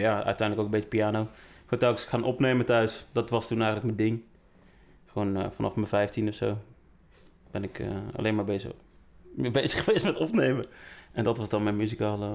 ja, 0.00 0.14
uiteindelijk 0.14 0.58
ook 0.58 0.64
een 0.64 0.80
beetje 0.80 0.88
piano. 0.88 1.28
Gewoon 1.64 1.78
telkens 1.78 2.04
gaan 2.04 2.24
opnemen 2.24 2.66
thuis. 2.66 3.06
Dat 3.12 3.30
was 3.30 3.48
toen 3.48 3.62
eigenlijk 3.62 3.96
mijn 3.96 4.08
ding. 4.08 4.22
Gewoon 5.06 5.36
eh, 5.36 5.50
vanaf 5.50 5.74
mijn 5.74 5.86
15 5.86 6.28
of 6.28 6.34
zo 6.34 6.58
ben 7.50 7.64
ik 7.64 7.78
eh, 7.78 7.88
alleen 8.16 8.34
maar 8.34 8.44
bezig, 8.44 8.72
bezig 9.34 9.78
geweest 9.84 10.04
met 10.04 10.16
opnemen. 10.16 10.66
En 11.12 11.24
dat 11.24 11.38
was 11.38 11.48
dan 11.48 11.62
mijn 11.62 11.76
muzikale... 11.76 12.30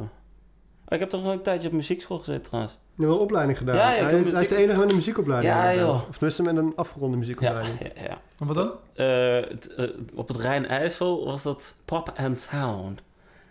Oh, 0.86 0.90
ik 0.90 1.00
heb 1.00 1.10
toch 1.10 1.26
ook 1.26 1.32
een 1.32 1.42
tijdje 1.42 1.68
op 1.68 1.74
muziekschool 1.74 2.18
gezeten 2.18 2.44
trouwens. 2.44 2.74
Je 2.74 2.80
hebt 3.02 3.08
wel 3.08 3.16
een 3.16 3.24
opleiding 3.24 3.58
gedaan. 3.58 3.76
Ja, 3.76 3.92
ja, 3.92 3.98
ik 3.98 4.04
hij, 4.04 4.20
is, 4.20 4.32
hij 4.32 4.42
is 4.42 4.48
de 4.48 4.56
enige 4.56 4.80
met 4.80 4.90
een 4.90 4.96
muziekopleiding. 4.96 5.54
Ja, 5.54 5.76
joh. 5.76 5.90
Of 5.90 6.12
tenminste 6.12 6.42
met 6.42 6.58
een 6.58 6.74
afgeronde 6.76 7.18
muziekopleiding. 7.18 7.80
ja, 7.80 8.04
ja. 8.04 8.22
En 8.40 8.48
wat 8.48 8.56
dan? 8.56 8.72
Eh, 8.94 9.50
het, 9.50 9.74
eh, 9.76 9.90
op 10.16 10.28
het 10.28 10.38
Rijn-IJssel 10.38 11.26
was 11.26 11.44
dat 11.44 11.76
Pop 11.86 12.14
and 12.16 12.40
Sound. 12.40 13.02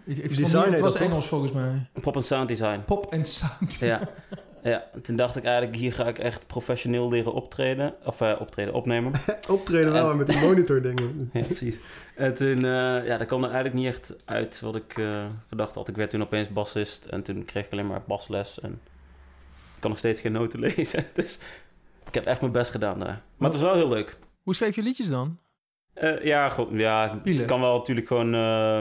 Ik, 0.05 0.17
ik 0.17 0.37
Design 0.37 0.57
niet, 0.57 0.71
het 0.73 0.81
was 0.81 0.93
dat, 0.93 1.03
toch? 1.03 1.11
Engels 1.11 1.27
volgens 1.27 1.53
mij. 1.53 1.87
Pop 2.01 2.15
and 2.15 2.25
Sound 2.25 2.49
Design. 2.49 2.81
Pop 2.87 3.13
en 3.13 3.25
sound. 3.25 3.75
Ja. 3.75 4.01
ja, 4.63 4.85
toen 5.03 5.17
dacht 5.17 5.37
ik 5.37 5.45
eigenlijk, 5.45 5.77
hier 5.77 5.93
ga 5.93 6.07
ik 6.07 6.19
echt 6.19 6.47
professioneel 6.47 7.09
leren 7.09 7.33
optreden. 7.33 7.95
Of 8.05 8.21
eh, 8.21 8.37
optreden, 8.41 8.75
opnemen. 8.75 9.13
Optreden 9.51 9.93
wel 9.93 10.11
En- 10.11 10.17
met 10.17 10.27
die 10.27 10.41
monitor 10.41 10.83
dingen. 10.83 11.31
ja, 11.33 11.43
precies. 11.43 11.79
En 12.15 12.35
toen, 12.35 12.57
eh, 12.57 13.07
ja, 13.07 13.17
dat 13.19 13.27
kwam 13.27 13.45
er 13.45 13.51
eigenlijk 13.51 13.75
niet 13.75 13.87
echt 13.87 14.17
uit 14.25 14.61
wat 14.61 14.77
ik 14.77 14.99
eh, 14.99 15.25
gedacht 15.49 15.75
had. 15.75 15.89
Ik 15.89 15.97
werd 15.97 16.11
toen 16.11 16.23
opeens 16.23 16.49
bassist 16.49 17.05
en 17.07 17.23
toen 17.23 17.45
kreeg 17.45 17.65
ik 17.65 17.73
alleen 17.73 17.87
maar 17.87 18.03
basles. 18.07 18.61
En 18.61 18.71
ik 19.75 19.81
kan 19.81 19.91
nog 19.91 19.99
steeds 19.99 20.21
geen 20.21 20.33
noten 20.33 20.59
lezen. 20.69 21.05
Dus 21.15 21.41
ik 22.07 22.15
heb 22.15 22.25
echt 22.25 22.41
mijn 22.41 22.53
best 22.53 22.71
gedaan 22.71 22.99
daar. 22.99 23.21
Maar 23.37 23.51
het 23.51 23.61
was 23.61 23.71
wel 23.71 23.75
heel 23.81 23.89
leuk. 23.89 24.17
Hoe 24.43 24.55
schreef 24.55 24.75
je 24.75 24.83
liedjes 24.83 25.09
dan? 25.09 25.39
Eh, 25.95 26.25
ja, 26.25 26.49
gewoon, 26.49 26.79
ja, 26.79 27.21
ik 27.25 27.47
kan 27.47 27.61
wel 27.61 27.77
natuurlijk 27.77 28.07
gewoon... 28.07 28.35
eh, 28.35 28.81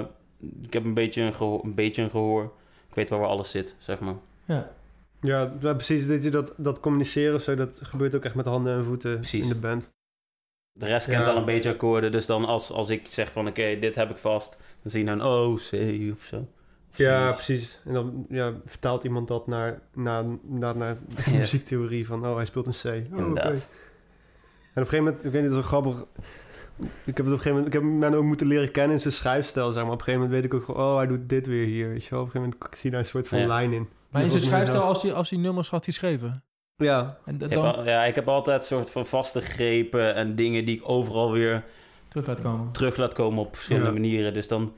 ik 0.62 0.74
heb 0.74 0.84
een 0.84 0.94
beetje 0.94 1.22
een, 1.22 1.34
gehoor, 1.34 1.64
een 1.64 1.76
beetje 1.76 2.02
een 2.02 2.10
gehoor. 2.10 2.44
Ik 2.90 2.96
weet 2.96 3.10
wel 3.10 3.20
waar 3.20 3.28
alles 3.30 3.52
zit, 3.52 3.76
zeg 3.80 4.00
maar. 4.00 4.16
Ja. 4.46 4.72
Ja, 5.22 5.54
ja, 5.60 5.74
precies. 5.74 6.08
Dat, 6.08 6.24
je 6.24 6.30
dat, 6.30 6.54
dat 6.58 6.80
communiceren 6.80 7.36
of 7.36 7.42
zo, 7.42 7.56
dat 7.56 7.80
gebeurt 7.82 8.16
ook 8.16 8.24
echt 8.26 8.36
met 8.36 8.46
handen 8.46 8.78
en 8.78 8.86
voeten 8.86 9.16
Precies. 9.16 9.44
in 9.44 9.50
de 9.50 9.56
band. 9.56 9.90
De 10.80 10.86
rest 10.86 11.08
kent 11.08 11.26
Ja. 11.26 11.32
al 11.32 11.38
een 11.38 11.46
beetje 11.46 11.70
akkoorden. 11.70 12.12
Dus 12.12 12.26
dan 12.26 12.46
als, 12.46 12.72
als 12.72 12.90
ik 12.90 13.08
zeg 13.08 13.32
van 13.32 13.48
oké, 13.48 13.78
dit 13.80 13.96
heb 13.96 14.10
ik 14.10 14.18
vast. 14.18 14.58
Dan 14.82 14.92
zie 14.92 15.00
je 15.00 15.06
dan 15.06 15.22
O, 15.22 15.54
C 15.56 15.74
of 16.14 16.24
zo. 16.24 16.48
Of 16.92 16.98
Ja, 16.98 17.32
precies. 17.32 17.80
En 17.86 17.94
dan 17.94 18.26
ja, 18.30 18.54
vertaalt 18.66 19.04
iemand 19.04 19.28
dat 19.28 19.48
naar, 19.48 19.82
naar, 19.94 20.24
naar, 20.42 20.78
naar 20.78 20.98
de 21.26 21.32
Ja. 21.32 21.38
muziektheorie 21.38 22.06
van... 22.06 22.26
oh, 22.28 22.36
hij 22.36 22.46
speelt 22.46 22.66
een 22.66 22.72
C. 22.72 23.14
Oh. 23.14 23.20
En 23.20 23.28
op 23.28 23.38
een 23.38 23.62
gegeven 24.74 25.04
moment, 25.04 25.26
ik 25.26 25.32
weet 25.32 25.42
niet, 25.42 25.52
dat 25.52 25.64
is 25.64 25.70
wel 25.70 25.82
grappig... 25.82 26.06
Ik 27.06 27.18
heb 27.18 27.26
het 27.26 27.26
op 27.26 27.32
een 27.32 27.38
gegeven 27.38 27.50
moment, 27.52 27.68
ik 27.68 27.74
heb 27.74 27.82
hem 27.82 28.14
ook 28.20 28.24
moeten 28.24 28.48
leren 28.48 28.72
kennen 28.72 28.92
in 28.96 29.00
zijn 29.02 29.14
schrijfstijl, 29.14 29.72
zeg 29.72 29.84
maar. 29.84 29.92
Op 29.92 29.98
een 30.00 30.04
gegeven 30.04 30.22
moment 30.26 30.42
weet 30.42 30.52
ik 30.52 30.58
ook 30.60 30.66
gewoon, 30.66 30.86
oh, 30.86 30.96
hij 30.98 31.08
doet 31.08 31.30
dit 31.30 31.48
weer 31.48 31.66
hier, 31.66 31.90
weet 31.90 32.04
je 32.04 32.10
wel. 32.10 32.20
Op 32.20 32.26
een 32.26 32.32
gegeven 32.32 32.56
moment 32.60 32.78
zie 32.78 32.84
je 32.86 32.90
daar 32.96 33.00
een 33.00 33.06
soort 33.12 33.28
van 33.28 33.40
Ja. 33.40 33.48
lijn 33.48 33.74
in. 33.74 33.88
Maar 34.12 34.22
in 34.24 34.32
zijn 34.32 34.44
schrijfstijl 34.44 34.82
als 34.82 35.02
hij, 35.04 35.14
als 35.14 35.30
hij 35.30 35.40
nummers 35.40 35.70
had 35.70 35.86
geschreven. 35.86 36.44
Ja, 36.76 37.18
En 37.26 37.38
d- 37.38 37.44
Ik 37.44 37.50
heb 37.50 37.62
dan 37.62 37.76
al- 37.76 37.86
ja, 37.86 38.04
ik 38.06 38.16
heb 38.16 38.28
altijd 38.28 38.58
een 38.62 38.68
soort 38.78 38.92
van 38.92 39.06
vaste 39.06 39.42
grepen 39.42 40.16
en 40.16 40.36
dingen 40.36 40.66
die 40.66 40.76
ik 40.78 40.90
overal 40.90 41.32
weer 41.32 41.64
terug 42.08 42.28
laat 42.28 42.42
komen. 42.42 42.72
terug 42.72 42.98
laat 42.98 43.14
komen 43.14 43.40
op 43.46 43.56
verschillende 43.56 43.88
Ja. 43.88 43.94
manieren. 43.94 44.34
Dus 44.34 44.48
dan, 44.48 44.74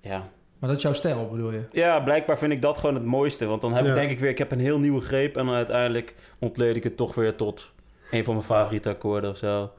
ja. 0.00 0.18
Maar 0.58 0.68
dat 0.68 0.76
is 0.78 0.82
jouw 0.84 0.92
stijl, 0.92 1.28
bedoel 1.30 1.50
je? 1.52 1.62
Ja, 1.72 2.00
blijkbaar 2.00 2.38
vind 2.38 2.52
ik 2.52 2.62
dat 2.62 2.78
gewoon 2.78 2.94
het 2.94 3.04
mooiste. 3.04 3.46
Want 3.46 3.60
dan 3.60 3.72
heb 3.72 3.84
Ja. 3.84 3.88
ik 3.90 3.94
denk 3.94 4.10
ik 4.10 4.18
weer, 4.18 4.30
ik 4.30 4.38
heb 4.38 4.52
een 4.52 4.60
heel 4.60 4.78
nieuwe 4.78 5.00
greep 5.00 5.36
en 5.36 5.46
dan 5.46 5.54
uiteindelijk 5.54 6.14
ontleed 6.38 6.76
ik 6.76 6.84
het 6.84 6.96
toch 6.96 7.14
weer 7.14 7.36
tot 7.36 7.72
een 8.10 8.24
van 8.24 8.34
mijn 8.34 8.46
favoriete 8.46 8.88
akkoorden 8.88 9.30
of 9.30 9.36
zo. 9.36 9.70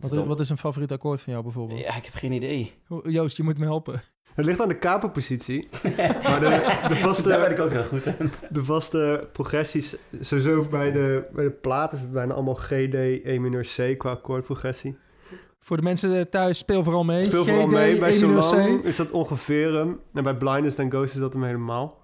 Wat, 0.00 0.10
dan- 0.10 0.26
wat 0.26 0.40
is 0.40 0.50
een 0.50 0.58
favoriet 0.58 0.92
akkoord 0.92 1.20
van 1.22 1.32
jou 1.32 1.44
bijvoorbeeld? 1.44 1.80
ja, 1.80 1.96
ik 1.96 2.04
heb 2.04 2.14
geen 2.14 2.32
idee. 2.32 2.72
Joost, 3.04 3.36
je 3.36 3.42
moet 3.42 3.58
me 3.58 3.64
helpen. 3.64 4.02
Het 4.34 4.44
ligt 4.44 4.60
aan 4.60 4.68
de 4.68 4.78
capo-positie. 4.78 5.68
maar 6.22 6.40
de, 6.40 6.78
de, 6.88 6.96
vaste, 7.06 7.28
Daar 7.28 7.40
ben 7.40 7.50
ik 7.50 7.58
ook 7.58 7.70
heel 7.70 7.84
goed 7.84 8.06
in. 8.06 8.30
de 8.50 8.64
vaste 8.64 9.28
progressies, 9.32 9.96
sowieso 10.20 10.68
bij 10.70 10.92
de, 10.92 11.28
bij 11.32 11.44
de 11.44 11.50
plaat 11.50 11.92
is 11.92 12.00
het 12.00 12.12
bijna 12.12 12.34
allemaal 12.34 12.54
G, 12.54 12.68
D, 12.68 12.94
E 13.24 13.38
minor 13.38 13.62
C 13.76 13.98
qua 13.98 14.10
akkoordprogressie. 14.10 14.96
Voor 15.60 15.76
de 15.76 15.82
mensen 15.82 16.30
thuis, 16.30 16.58
speel 16.58 16.84
vooral 16.84 17.04
mee. 17.04 17.22
Speel 17.22 17.44
vooral 17.44 17.66
GD, 17.66 17.72
mee. 17.72 17.98
Bij 17.98 18.08
E 18.08 18.12
Solang 18.12 18.84
is 18.84 18.96
dat 18.96 19.10
ongeveer 19.10 19.72
hem. 19.74 20.00
En 20.12 20.22
bij 20.22 20.36
Blindness 20.36 20.78
and 20.78 20.92
Ghost 20.92 21.14
is 21.14 21.20
dat 21.20 21.32
hem 21.32 21.42
helemaal. 21.44 22.00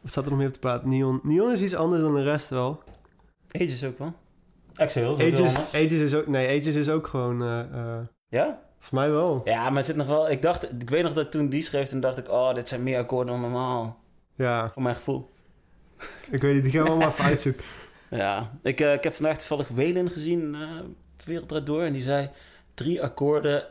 Wat 0.00 0.10
staat 0.10 0.24
er 0.24 0.30
nog 0.30 0.38
meer 0.38 0.48
op 0.48 0.54
de 0.54 0.60
plaat? 0.60 0.84
Neon. 0.84 1.20
Neon 1.22 1.52
is 1.52 1.62
iets 1.62 1.74
anders 1.74 2.02
dan 2.02 2.14
de 2.14 2.22
rest 2.22 2.48
wel. 2.48 2.82
Ages 3.50 3.84
ook 3.84 3.98
wel. 3.98 4.12
Exhale 4.74 5.24
is 5.24 5.40
ook. 5.40 5.48
Ages 5.56 5.92
is 5.92 6.14
ook... 6.14 6.26
Nee, 6.26 6.60
Ages 6.60 6.74
is 6.74 6.88
ook 6.90 7.06
gewoon... 7.06 7.42
eh 7.42 7.60
eh, 7.60 8.00
Ja? 8.28 8.60
Volgens 8.84 8.90
mij 8.90 9.10
wel. 9.10 9.40
Ja, 9.44 9.68
maar 9.68 9.76
het 9.76 9.86
zit 9.86 9.96
nog 9.96 10.06
wel... 10.06 10.30
Ik 10.30 10.42
dacht... 10.42 10.72
Ik 10.80 10.90
weet 10.90 11.02
nog 11.02 11.12
dat 11.14 11.30
toen 11.30 11.48
die 11.48 11.62
schreef, 11.62 11.88
toen 11.88 12.00
dacht 12.00 12.18
ik... 12.18 12.30
Oh, 12.30 12.54
dit 12.54 12.68
zijn 12.68 12.82
meer 12.82 12.98
akkoorden 12.98 13.32
dan 13.32 13.40
normaal. 13.42 13.98
Ja, 14.34 14.70
Voor 14.72 14.82
mijn 14.82 14.94
gevoel. 14.94 15.30
ik 16.30 16.42
weet 16.42 16.54
niet. 16.54 16.62
Die 16.62 16.72
gaan 16.72 16.82
we 16.82 16.88
allemaal 16.88 17.08
even 17.08 17.24
uitzoeken. 17.24 17.64
Ja. 18.10 18.50
Ik, 18.62 18.80
eh, 18.80 18.92
ik 18.92 19.02
heb 19.04 19.14
vandaag 19.14 19.36
toevallig 19.38 19.68
Welen 19.68 20.10
gezien, 20.10 20.54
eh 20.54 20.60
de 21.16 21.24
wereld 21.26 21.48
draait 21.48 21.66
door. 21.66 21.82
En 21.82 21.92
die 21.92 22.02
zei... 22.02 22.30
Drie 22.74 23.02
akkoorden 23.02 23.64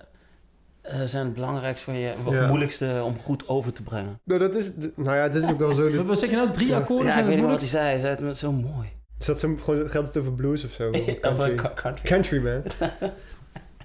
eh, 0.82 1.02
zijn 1.06 1.26
het 1.26 1.34
belangrijkste 1.34 1.86
van 1.86 1.99
je... 1.99 2.13
Of 2.26 2.34
Ja. 2.34 2.39
het 2.39 2.47
moeilijkste 2.47 3.02
om 3.06 3.15
goed 3.23 3.47
over 3.47 3.73
te 3.73 3.84
brengen. 3.84 4.19
Nou, 4.23 4.39
dat 4.39 4.56
is... 4.56 4.71
Nou 4.95 5.15
ja, 5.17 5.30
dit 5.30 5.43
is 5.43 5.49
ook 5.49 5.58
wel 5.58 5.73
zo. 5.73 5.84
Wat, 5.84 5.91
Dit, 5.91 6.06
wat 6.06 6.19
zeg 6.19 6.30
je 6.30 6.36
nou? 6.36 6.52
Drie 6.52 6.67
Ja. 6.67 6.78
akkoorden 6.78 7.06
Ja, 7.08 7.12
zijn 7.13 7.23
ik 7.23 7.30
weet 7.30 7.39
niet 7.41 7.49
wat 7.52 7.60
hij 7.60 7.69
zei. 7.69 7.86
Hij 7.86 7.99
zei 7.99 8.12
het 8.12 8.19
met 8.23 8.38
zo 8.38 8.52
mooi. 8.52 8.88
is 9.19 9.26
dat 9.26 9.39
zo, 9.39 9.56
gewoon, 9.62 9.89
geldt 9.89 10.08
het 10.08 10.17
over 10.17 10.34
blues 10.34 10.65
of 10.65 10.71
zo? 10.71 10.89
Of 11.21 11.38
country. 11.76 12.04
Country, 12.04 12.43
man. 12.43 12.63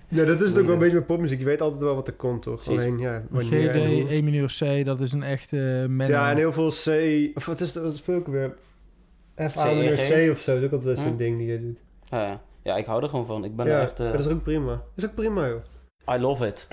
Ja, 0.09 0.25
dat 0.25 0.41
is 0.41 0.49
het 0.51 0.59
ook 0.59 0.65
wel 0.65 0.75
een 0.75 0.81
beetje 0.81 0.97
met 0.97 1.07
popmuziek. 1.07 1.39
Je 1.39 1.45
weet 1.45 1.61
altijd 1.61 1.83
wel 1.83 1.95
wat 1.95 2.07
er 2.09 2.13
komt, 2.15 2.43
toch? 2.43 2.55
Precies. 2.65 2.81
Alleen, 2.81 2.99
ja, 2.99 3.23
wanneer. 3.31 3.71
GD, 3.71 4.11
E 4.11 4.23
mineur 4.23 4.57
C, 4.81 4.85
dat 4.85 5.01
is 5.01 5.13
een 5.13 5.23
echte 5.23 5.87
uh, 5.91 6.09
Ja, 6.09 6.31
en 6.31 6.37
heel 6.37 6.53
veel 6.53 6.69
C... 6.71 6.87
Of 7.37 7.47
wat 7.47 7.61
is 7.61 7.73
dat? 7.73 7.83
Wat 7.83 7.97
speel 7.97 8.17
ik 8.19 8.27
weer? 8.27 8.55
F, 9.51 9.57
A, 9.59 9.65
C, 9.65 9.75
mineur 9.75 9.97
G. 9.97 10.09
C 10.27 10.31
of 10.31 10.39
zo. 10.39 10.53
Dat 10.53 10.61
is 10.63 10.67
ook 10.67 10.73
altijd 10.73 10.99
zo'n 10.99 11.11
Hm. 11.11 11.17
ding 11.17 11.39
die 11.39 11.47
je 11.47 11.61
doet. 11.61 11.83
Ja, 12.11 12.41
ja. 12.63 12.77
ik 12.77 12.87
hou 12.87 13.03
er 13.03 13.09
gewoon 13.09 13.27
van. 13.27 13.45
Ik 13.45 13.57
ben 13.57 13.67
ja, 13.67 13.73
er 13.73 13.83
echt... 13.83 14.01
eh, 14.01 14.07
maar 14.09 14.17
dat 14.17 14.27
is 14.27 14.33
ook 14.33 14.43
prima. 14.43 14.71
Dat 14.71 14.83
is 14.97 15.05
ook 15.05 15.15
prima, 15.15 15.49
joh. 15.49 15.61
I 16.17 16.21
love 16.21 16.47
it. 16.47 16.67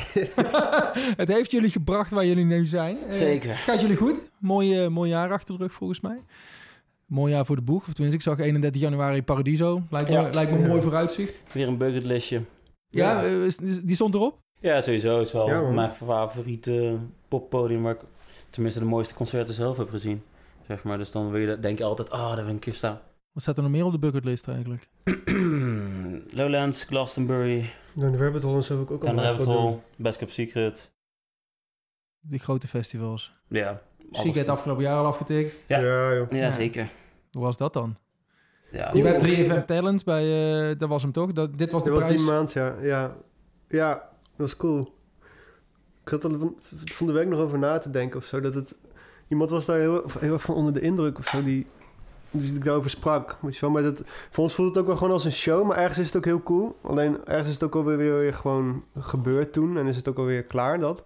het 1.22 1.28
heeft 1.28 1.52
jullie 1.52 1.70
gebracht 1.70 2.12
waar 2.12 2.26
jullie 2.26 2.46
nu 2.46 2.66
zijn. 2.66 2.98
Eh, 3.08 3.12
Zeker. 3.12 3.56
Gaat 3.56 3.82
jullie 3.82 3.96
goed? 3.98 4.22
Mooi, 4.40 4.84
eh, 4.84 4.88
mooi 4.88 5.10
jaar 5.10 5.32
achter 5.32 5.58
de 5.58 5.64
rug 5.64 5.74
volgens 5.74 6.02
mij. 6.02 6.18
Mooi 7.06 7.34
jaar 7.34 7.46
voor 7.46 7.56
de 7.56 7.62
boeg. 7.62 7.88
Of 7.88 7.94
tenminste, 7.94 8.18
ik 8.18 8.22
zag 8.38 8.46
31 8.46 8.82
januari 8.82 9.24
Paradiso. 9.24 9.82
Lijkt 9.90 10.10
me, 10.10 10.14
Ja. 10.16 10.30
lijkt 10.34 10.52
me 10.52 10.58
een 10.58 10.68
mooi 10.68 10.82
vooruitzicht. 10.82 11.34
Weer 11.52 11.68
een 11.68 11.78
bucketlistje. 11.78 12.42
Ja, 12.96 13.24
eh, 13.24 13.52
die 13.84 13.96
stond 13.96 14.14
erop? 14.14 14.40
Ja, 14.60 14.82
sowieso. 14.82 15.20
is 15.20 15.32
wel 15.32 15.48
Ja, 15.48 15.72
mijn 15.72 15.92
favoriete 15.92 16.98
poppodium 17.28 17.84
waar 17.84 17.94
ik 17.94 18.02
tenminste 18.50 18.80
de 18.80 18.86
mooiste 18.86 19.14
concerten 19.14 19.54
zelf 19.54 19.78
heb 19.78 19.90
gezien. 19.90 20.24
Zeg 20.68 20.84
maar. 20.84 20.98
Dus 20.98 21.12
dan 21.12 21.32
wil 21.32 21.40
je, 21.50 21.60
denk 21.60 21.78
je 21.78 21.84
altijd, 21.84 22.10
ah, 22.10 22.28
daar 22.28 22.36
wil 22.36 22.46
ik 22.46 22.50
een 22.52 22.60
keer 22.60 22.74
staan. 22.74 23.00
Wat 23.32 23.44
staat 23.44 23.58
er 23.58 23.64
nog 23.64 23.72
meer 23.72 23.86
op 23.86 23.92
de 23.92 24.00
bucketlist 24.00 24.48
eigenlijk? 24.48 24.90
Lowlands, 26.40 26.84
Glastonbury, 26.84 27.70
Dan 27.94 28.12
de 28.12 28.18
Rabbit 28.18 28.44
Hole 28.44 28.56
en 28.56 28.64
zo 28.64 28.74
heb 28.74 28.84
ik 28.84 28.92
ook 28.92 29.02
Dan 29.02 29.10
allemaal 29.10 29.26
Rabbit. 29.26 29.46
Hole, 29.46 29.78
Best 29.98 30.18
Kept 30.18 30.32
Secret. 30.32 30.92
Die 32.20 32.40
grote 32.40 32.68
festivals. 32.68 33.34
Ja. 33.48 33.82
het 34.12 34.48
afgelopen 34.48 34.84
jaar 34.84 34.98
al 34.98 35.06
afgetikt. 35.06 35.56
Ja. 35.68 35.80
Ja, 35.80 36.14
joh. 36.16 36.32
Ja, 36.32 36.38
Ja. 36.38 36.52
zeker. 36.52 36.90
Hoe 37.32 37.44
was 37.44 37.58
dat 37.58 37.74
dan? 37.74 37.96
Ja, 38.76 38.92
Die 38.92 39.04
bij 39.04 39.20
3FM 39.20 39.66
Talent, 39.66 40.04
bij, 40.04 40.24
eh, 40.70 40.80
dat 40.80 40.90
was 40.90 41.02
hem 41.02 41.12
toch? 41.12 41.34
Dat, 41.34 41.58
dit 41.58 41.72
was 41.72 41.84
de 41.84 41.90
Dat 41.90 42.02
was 42.02 42.12
die 42.12 42.26
maand, 42.26 42.54
ja. 42.54 42.76
Ja, 42.82 43.16
ja 43.68 43.94
dat 43.94 44.10
was 44.36 44.58
cool. 44.58 44.94
Ik 46.04 46.10
zat 46.10 46.24
er 46.24 46.30
van, 46.30 46.56
van 46.86 47.08
de 47.08 47.14
week 47.14 47.28
nog 47.28 47.40
over 47.40 47.60
na 47.60 47.78
te 47.78 47.90
denken 47.90 48.20
of 48.20 48.26
zo. 48.26 48.42
Dat 48.42 48.54
het, 48.54 48.76
iemand 49.28 49.50
was 49.50 49.66
daar 49.66 49.80
heel, 49.80 50.04
heel 50.20 50.34
erg 50.34 50.42
van 50.42 50.56
onder 50.56 50.74
de 50.74 50.82
indruk 50.82 51.18
of 51.18 51.28
zo. 51.28 51.44
Die, 51.44 51.68
die 52.32 52.56
ik 52.56 52.64
daarover 52.64 52.90
sprak. 52.90 53.38
Moet 53.42 53.56
je 53.56 53.62
wel, 53.62 53.70
maar 53.70 53.84
dat, 53.84 54.02
voor 54.30 54.44
ons 54.44 54.54
voelt 54.54 54.68
het 54.68 54.78
ook 54.78 54.88
wel 54.88 54.98
gewoon 54.98 55.14
als 55.14 55.26
een 55.26 55.32
show. 55.32 55.68
Maar 55.68 55.78
ergens 55.78 55.98
is 55.98 56.06
het 56.06 56.16
ook 56.16 56.26
heel 56.26 56.44
cool. 56.44 56.78
Alleen 56.82 57.26
ergens 57.26 57.48
is 57.48 57.54
het 57.54 57.64
ook 57.64 57.76
alweer 57.76 57.98
weer, 57.98 58.18
weer 58.18 58.34
gewoon 58.34 58.84
gebeurd 59.00 59.54
toen. 59.54 59.78
En 59.78 59.86
is 59.86 59.96
het 59.96 60.08
ook 60.08 60.18
alweer 60.18 60.44
klaar 60.44 60.80
dat. 60.80 61.04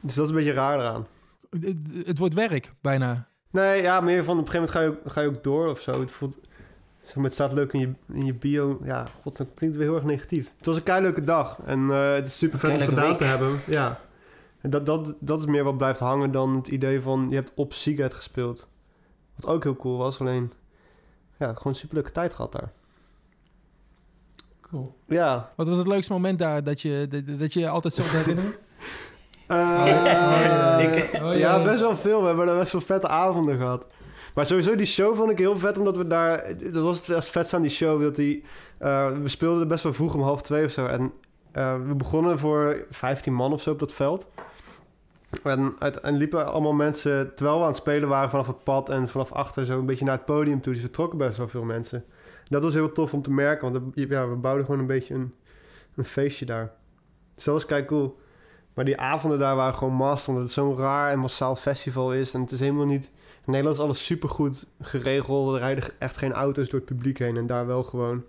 Dus 0.00 0.14
dat 0.14 0.24
is 0.24 0.30
een 0.30 0.36
beetje 0.36 0.52
raar 0.52 0.78
eraan. 0.78 1.06
Het, 1.50 1.76
het 2.06 2.18
wordt 2.18 2.34
werk, 2.34 2.72
bijna. 2.80 3.28
Nee, 3.50 3.82
ja, 3.82 4.00
meer 4.00 4.24
van 4.24 4.38
op 4.38 4.46
een 4.46 4.50
gegeven 4.50 4.70
moment 4.70 4.70
ga 4.70 4.80
je 4.80 4.88
ook, 4.88 5.12
ga 5.12 5.20
je 5.20 5.28
ook 5.28 5.44
door 5.44 5.68
of 5.68 5.80
zo. 5.80 6.00
Het 6.00 6.10
voelt... 6.10 6.38
Zeg 7.04 7.14
maar, 7.14 7.24
het 7.24 7.32
staat 7.34 7.52
leuk 7.52 7.72
in 7.72 7.80
je, 7.80 7.92
in 8.12 8.24
je 8.26 8.34
bio. 8.34 8.80
Ja, 8.84 9.06
god, 9.20 9.36
dat 9.36 9.48
klinkt 9.54 9.76
weer 9.76 9.86
heel 9.86 9.94
erg 9.94 10.04
negatief. 10.04 10.52
Het 10.56 10.66
was 10.66 10.76
een 10.76 10.82
keileuke 10.82 11.20
dag. 11.20 11.58
En 11.66 11.90
eh, 11.90 12.12
het 12.14 12.26
is 12.26 12.36
super 12.38 12.58
vet 12.58 12.70
om 12.74 12.80
gedaan 12.80 13.08
week. 13.08 13.18
te 13.18 13.24
hebben. 13.24 13.60
Ja. 13.66 14.00
En 14.60 14.70
dat, 14.70 14.86
dat, 14.86 15.14
dat 15.20 15.38
is 15.38 15.46
meer 15.46 15.64
wat 15.64 15.76
blijft 15.76 15.98
hangen 16.00 16.32
dan 16.32 16.54
het 16.56 16.68
idee 16.68 17.00
van... 17.00 17.26
Je 17.30 17.34
hebt 17.34 17.52
op 17.54 17.72
Seagate 17.72 18.16
gespeeld. 18.16 18.66
Wat 19.36 19.46
ook 19.46 19.62
heel 19.62 19.76
cool 19.76 19.96
was. 19.98 20.20
Alleen, 20.20 20.52
ja, 21.38 21.46
gewoon 21.46 21.62
een 21.72 21.74
super 21.74 21.94
leuke 21.94 22.12
tijd 22.12 22.32
gehad 22.32 22.52
daar. 22.52 22.72
Cool. 24.60 24.94
Ja. 25.06 25.52
Wat 25.56 25.68
was 25.68 25.76
het 25.78 25.86
leukste 25.86 26.12
moment 26.12 26.38
daar 26.38 26.64
dat 26.64 26.80
je, 26.80 27.06
dat, 27.10 27.38
dat 27.38 27.52
je 27.52 27.60
je 27.60 27.68
altijd 27.68 27.94
zult 27.94 28.08
herinneren? 28.08 28.54
Eh, 29.46 30.78
Ik- 30.80 31.22
Oh, 31.22 31.36
ja, 31.36 31.62
best 31.62 31.80
wel 31.80 31.96
veel. 31.96 32.20
We 32.20 32.26
hebben 32.26 32.46
daar 32.46 32.58
best 32.58 32.72
wel 32.72 32.80
vette 32.80 33.08
avonden 33.08 33.56
gehad. 33.56 33.86
Maar 34.34 34.46
sowieso, 34.46 34.74
die 34.74 34.86
show 34.86 35.16
vond 35.16 35.30
ik 35.30 35.38
heel 35.38 35.58
vet, 35.58 35.78
omdat 35.78 35.96
we 35.96 36.06
daar... 36.06 36.54
Dat 36.72 36.82
was 36.82 37.06
het 37.06 37.28
vetste 37.28 37.56
aan 37.56 37.62
die 37.62 37.70
show, 37.70 38.02
dat 38.02 38.16
die... 38.16 38.44
eh, 38.78 39.18
we 39.18 39.28
speelden 39.28 39.68
best 39.68 39.82
wel 39.82 39.92
vroeg 39.92 40.14
om 40.14 40.22
half 40.22 40.42
twee 40.42 40.64
of 40.64 40.70
zo. 40.70 40.86
En 40.86 41.12
eh, 41.52 41.76
we 41.86 41.94
begonnen 41.94 42.38
voor 42.38 42.86
15 42.90 43.32
man 43.34 43.52
of 43.52 43.62
zo 43.62 43.70
op 43.70 43.78
dat 43.78 43.92
veld. 43.92 44.28
En, 45.44 45.76
uit, 45.78 46.00
en 46.00 46.16
liepen 46.16 46.46
allemaal 46.46 46.72
mensen, 46.72 47.34
terwijl 47.34 47.56
we 47.56 47.62
aan 47.62 47.68
het 47.68 47.78
spelen 47.78 48.08
waren 48.08 48.30
vanaf 48.30 48.46
het 48.46 48.64
pad... 48.64 48.88
en 48.90 49.08
vanaf 49.08 49.32
achter 49.32 49.64
zo 49.64 49.78
een 49.78 49.86
beetje 49.86 50.04
naar 50.04 50.16
het 50.16 50.24
podium 50.24 50.60
toe. 50.60 50.72
Dus 50.72 50.82
we 50.82 50.90
trokken 50.90 51.18
best 51.18 51.36
wel 51.36 51.48
veel 51.48 51.64
mensen. 51.64 52.04
Dat 52.48 52.62
was 52.62 52.74
heel 52.74 52.92
tof 52.92 53.14
om 53.14 53.22
te 53.22 53.30
merken, 53.30 53.72
want 53.72 53.94
ja, 53.94 54.28
we 54.28 54.36
bouwden 54.36 54.64
gewoon 54.64 54.80
een 54.80 54.86
beetje 54.86 55.14
een, 55.14 55.34
een 55.96 56.04
feestje 56.04 56.46
daar. 56.46 56.72
Dus 57.34 57.44
dat 57.44 57.54
was 57.54 57.66
kijk 57.66 57.86
cool. 57.86 58.18
Maar 58.74 58.84
die 58.84 59.00
avonden 59.00 59.38
daar 59.38 59.56
waren 59.56 59.74
gewoon 59.74 59.94
master, 59.94 60.28
omdat 60.28 60.44
het 60.44 60.54
zo'n 60.54 60.76
raar 60.76 61.10
en 61.10 61.18
massaal 61.18 61.56
festival 61.56 62.14
is. 62.14 62.34
En 62.34 62.40
het 62.40 62.50
is 62.50 62.60
helemaal 62.60 62.86
niet... 62.86 63.10
In 63.46 63.52
Nederland 63.52 63.76
is 63.76 63.82
alles 63.82 64.04
supergoed 64.06 64.66
geregeld. 64.80 65.54
Er 65.54 65.60
rijden 65.60 65.84
echt 65.98 66.16
geen 66.16 66.32
auto's 66.32 66.68
door 66.68 66.80
het 66.80 66.88
publiek 66.88 67.18
heen. 67.18 67.36
En 67.36 67.46
daar 67.46 67.66
wel 67.66 67.82
gewoon... 67.82 68.24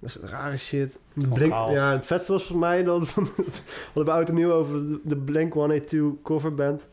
Dat 0.00 0.10
is 0.10 0.30
rare 0.30 0.56
shit. 0.56 0.98
Blink, 1.12 1.52
ja, 1.52 1.92
het 1.92 2.06
vetste 2.06 2.32
was 2.32 2.44
voor 2.44 2.58
mij 2.58 2.84
dat... 2.84 3.08
Van, 3.12 3.28
hadden 3.84 4.04
we 4.04 4.10
oud 4.10 4.28
en 4.28 4.34
nieuw 4.34 4.52
over 4.52 4.74
de, 4.88 5.00
de 5.02 5.16
Blink-182 5.16 6.22
coverband. 6.22 6.86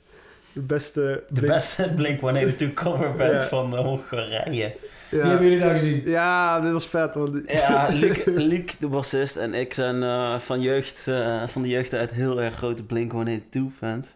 De 0.54 0.62
beste... 0.62 1.24
de 1.28 1.34
Blink- 1.34 1.48
beste 1.54 1.93
Blink-182 1.98 2.74
coverband 2.74 3.32
Ja. 3.32 3.41
van 3.41 3.76
eh, 3.78 3.84
Hongarije. 3.84 4.76
Die 5.10 5.19
hebben 5.22 5.43
jullie 5.43 5.60
daar 5.60 5.74
gezien. 5.80 6.02
Ja, 6.06 6.60
dit 6.60 6.72
was 6.72 6.88
vet. 6.88 7.13
Want, 7.13 7.41
Ja, 7.48 7.88
Luc, 8.02 8.26
Luc, 8.26 8.76
de 8.80 8.88
bassist 8.88 9.36
en 9.36 9.54
ik 9.54 9.74
zijn 9.74 10.04
eh, 10.04 10.36
van, 10.39 10.62
jeugd, 10.62 11.08
eh, 11.08 11.48
van 11.48 11.62
de 11.62 11.67
jeugd 11.67 11.93
uit 11.93 12.12
heel 12.12 12.41
erg 12.41 12.56
grote 12.56 12.84
Blink-182-fans. 12.84 14.15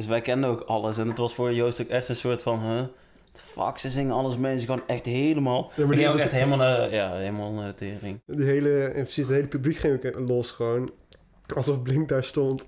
Dus 0.00 0.08
wij 0.08 0.20
kenden 0.20 0.50
ook 0.50 0.60
alles. 0.60 0.98
En 0.98 1.08
het 1.08 1.18
was 1.18 1.34
voor 1.34 1.52
Joost 1.52 1.80
ook 1.80 1.88
echt 1.88 2.08
een 2.08 2.16
soort 2.16 2.42
van... 2.42 2.60
Huh, 2.60 2.82
fuck, 3.34 3.78
ze 3.78 3.88
zingen 3.88 4.14
alles 4.14 4.36
mee. 4.36 4.60
Ze 4.60 4.66
gaan 4.66 4.80
echt 4.86 5.04
helemaal... 5.04 5.70
Ja, 5.76 5.84
maar 5.84 5.92
ik 5.92 5.98
die- 5.98 6.08
ook 6.08 6.18
echt 6.18 6.32
helemaal 6.32 6.58
naar, 6.58 6.92
ja, 6.92 7.12
helemaal 7.14 7.52
naar 7.52 7.66
de 7.68 7.74
tering. 7.74 8.20
Die 8.26 8.44
hele, 8.46 8.82
en 8.84 9.02
precies, 9.02 9.24
het 9.26 9.34
hele 9.34 9.46
publiek 9.46 9.76
ging 9.76 10.04
ook 10.04 10.28
los 10.28 10.50
gewoon. 10.50 10.90
Alsof 11.56 11.82
Blink 11.82 12.08
daar 12.08 12.24
stond. 12.24 12.66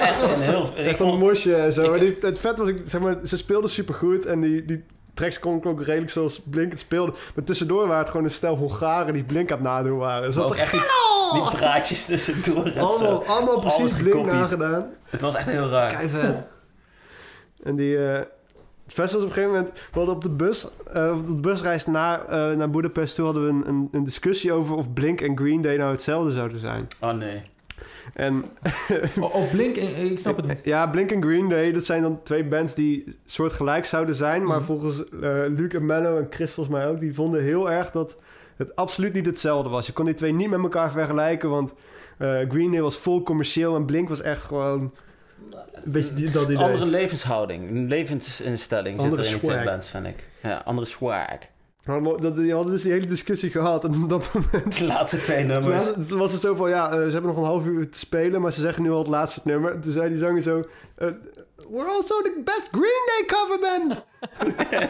Echt 0.00 0.22
een 0.22 0.42
heel... 0.42 0.62
Ik 0.62 0.76
Echt 0.76 1.00
een 1.00 1.06
vond, 1.06 1.18
mosje 1.18 1.54
en 1.54 1.72
zo. 1.72 1.92
ik- 1.92 2.00
die, 2.00 2.16
het 2.20 2.38
vet 2.38 2.58
was, 2.58 2.68
ik, 2.68 2.80
zeg 2.84 3.00
maar, 3.00 3.16
ze 3.24 3.36
speelden 3.36 3.70
supergoed. 3.70 4.24
En 4.26 4.40
die, 4.40 4.64
die 4.64 4.84
tracks 5.16 5.38
klonken 5.38 5.70
ook 5.70 5.82
redelijk 5.82 6.10
zoals 6.10 6.42
Blink 6.44 6.70
het 6.70 6.80
speelde. 6.80 7.12
Maar 7.34 7.44
tussendoor 7.44 7.86
waren 7.86 7.98
het 7.98 8.10
gewoon 8.10 8.24
een 8.24 8.30
stel 8.30 8.56
Hongaren 8.56 9.12
die 9.12 9.24
Blink 9.24 9.50
aan 9.50 9.58
het 9.58 9.66
nadoen 9.66 9.98
waren. 9.98 10.32
Dus 10.32 10.50
echt 10.58 10.70
die, 10.72 10.80
die 11.32 11.50
praatjes 11.50 12.04
tussendoor 12.04 12.64
en 12.64 12.72
zo. 12.72 12.80
allemaal, 12.80 13.24
allemaal 13.24 13.58
precies 13.58 13.92
Blink 13.92 14.10
gekopied. 14.10 14.32
nagedaan. 14.32 14.86
Het 15.04 15.20
was 15.20 15.34
echt 15.34 15.50
heel 15.50 15.68
raar. 15.68 15.94
Kei 15.94 16.08
vet. 16.08 16.42
En 17.62 17.76
die... 17.76 18.08
eh, 18.08 18.22
het 18.86 18.96
was 18.96 19.14
op 19.14 19.20
een 19.20 19.26
gegeven 19.26 19.50
moment... 19.50 19.72
We 19.72 19.98
hadden 19.98 20.14
op 20.14 20.22
de 20.22 20.30
bus... 20.30 20.68
eh, 20.92 21.12
op 21.12 21.26
de 21.26 21.36
busreis 21.36 21.86
naar, 21.86 22.24
eh 22.24 22.56
naar 22.56 22.70
Budapest... 22.70 23.14
Toen 23.14 23.24
hadden 23.24 23.42
we 23.44 23.48
een, 23.48 23.68
een, 23.68 23.88
een 23.92 24.04
discussie 24.04 24.52
over 24.52 24.74
of 24.76 24.92
Blink 24.92 25.20
en 25.20 25.36
Green 25.36 25.62
Day 25.62 25.76
nou 25.76 25.90
hetzelfde 25.90 26.30
zouden 26.30 26.58
zijn. 26.58 26.86
Oh 27.00 27.12
nee. 27.12 27.42
En 28.16 28.44
Of 29.20 29.50
Blink, 29.50 29.76
eh, 29.76 30.04
ik 30.10 30.18
snap 30.18 30.36
het 30.36 30.46
niet. 30.46 30.60
Ja, 30.64 30.86
Blink 30.86 31.12
en 31.12 31.22
Green 31.22 31.48
Day, 31.48 31.72
dat 31.72 31.84
zijn 31.84 32.02
dan 32.02 32.22
twee 32.22 32.44
bands 32.44 32.74
die 32.74 33.18
soortgelijk 33.24 33.84
zouden 33.84 34.14
zijn. 34.14 34.44
Maar 34.44 34.56
Mhm. 34.56 34.66
volgens 34.66 35.08
eh 35.08 35.40
Luc 35.56 35.68
en 35.74 35.86
Menno 35.86 36.16
en 36.18 36.26
Chris 36.30 36.52
volgens 36.52 36.76
mij 36.76 36.86
ook, 36.88 37.00
die 37.00 37.14
vonden 37.14 37.42
heel 37.42 37.70
erg 37.70 37.90
dat 37.90 38.16
het 38.56 38.76
absoluut 38.76 39.12
niet 39.12 39.26
hetzelfde 39.26 39.68
was. 39.70 39.86
Je 39.86 39.92
kon 39.92 40.04
die 40.04 40.14
twee 40.14 40.32
niet 40.32 40.50
met 40.50 40.60
elkaar 40.62 40.90
vergelijken, 40.90 41.50
want 41.50 41.72
eh, 42.18 42.38
Green 42.48 42.70
Day 42.72 42.80
was 42.80 42.96
vol 42.96 43.22
commercieel 43.22 43.74
en 43.76 43.84
Blink 43.84 44.08
was 44.08 44.22
echt 44.22 44.42
gewoon 44.42 44.94
een 45.84 45.92
beetje 45.92 46.14
die, 46.14 46.30
dat 46.30 46.44
idee. 46.48 46.58
Andere 46.58 46.86
levenshouding, 46.86 47.70
een 47.70 47.86
levensinstelling 47.88 48.98
Andere 49.00 49.22
zit 49.22 49.32
er 49.32 49.40
in 49.40 49.40
die 49.46 49.50
twee 49.50 49.64
bands, 49.64 49.88
vind 49.90 50.06
ik. 50.06 50.28
Ja, 50.42 50.62
andere 50.64 50.86
swag. 50.86 51.26
Dat, 52.20 52.36
die 52.36 52.52
hadden 52.52 52.72
dus 52.72 52.82
die 52.82 52.92
hele 52.92 53.06
discussie 53.06 53.50
gehad 53.50 53.84
en 53.84 54.02
op 54.02 54.08
dat 54.08 54.32
moment... 54.32 54.78
De 54.78 54.86
laatste 54.86 55.16
twee 55.16 55.44
nummers. 55.44 55.86
het, 55.86 56.10
was 56.10 56.32
het 56.32 56.40
zo 56.40 56.54
van, 56.54 56.68
ja, 56.68 56.90
eh, 56.90 56.96
ze 56.96 57.12
hebben 57.12 57.22
nog 57.22 57.36
een 57.36 57.44
half 57.44 57.66
uur 57.66 57.90
te 57.90 57.98
spelen, 57.98 58.40
maar 58.40 58.52
ze 58.52 58.60
zeggen 58.60 58.82
nu 58.82 58.90
al 58.90 58.98
het 58.98 59.08
laatste 59.08 59.40
nummer. 59.44 59.80
Toen 59.80 59.92
zei 59.92 60.08
die 60.08 60.18
zanger 60.18 60.42
zo, 60.42 60.62
eh, 60.94 61.08
We're 61.56 61.88
also 61.88 62.22
the 62.22 62.42
best 62.44 62.68
Green 62.70 63.02
Day 63.06 63.24
coverband! 63.26 64.04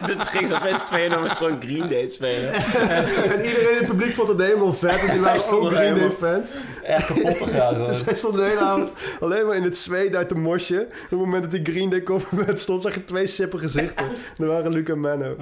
dus 0.07 0.17
toen 0.17 0.27
ging 0.27 0.49
ze 0.49 0.55
opeens 0.55 0.85
twee 0.85 1.09
nummers 1.09 1.39
van 1.39 1.61
Green 1.63 1.89
Day 1.89 2.09
spelen. 2.09 2.53
en 3.33 3.45
iedereen 3.45 3.71
in 3.71 3.77
het 3.77 3.87
publiek 3.87 4.13
vond 4.15 4.29
het 4.29 4.41
helemaal 4.41 4.73
vet. 4.73 4.99
En 4.99 5.11
die 5.13 5.21
waren 5.21 5.51
ook 5.53 5.71
Green 5.73 5.99
Day 5.99 6.11
fans. 6.11 6.51
Echt 6.83 7.07
kapot 7.07 7.39
te 7.39 7.47
gaan. 7.47 7.75
Dus 7.87 8.05
hij 8.05 8.17
stond 8.17 8.35
de 8.35 8.43
hele 8.43 8.61
avond 8.61 8.93
alleen 9.21 9.47
maar 9.47 9.57
in 9.57 9.63
het 9.63 9.77
zweet 9.77 10.15
uit 10.15 10.29
de 10.29 10.35
mosje. 10.35 10.81
Op 11.05 11.11
het 11.11 11.19
moment 11.19 11.43
dat 11.43 11.51
die 11.51 11.65
Green 11.75 11.91
Day 11.91 12.03
coverband 12.03 12.61
stond, 12.61 12.83
zag 12.83 12.95
je 12.95 13.05
twee 13.05 13.27
sippe 13.27 13.59
gezichten. 13.59 14.07
Dat 14.37 14.47
waren 14.47 14.73
Luca 14.73 14.93
en 14.93 15.01
Menno. 15.01 15.37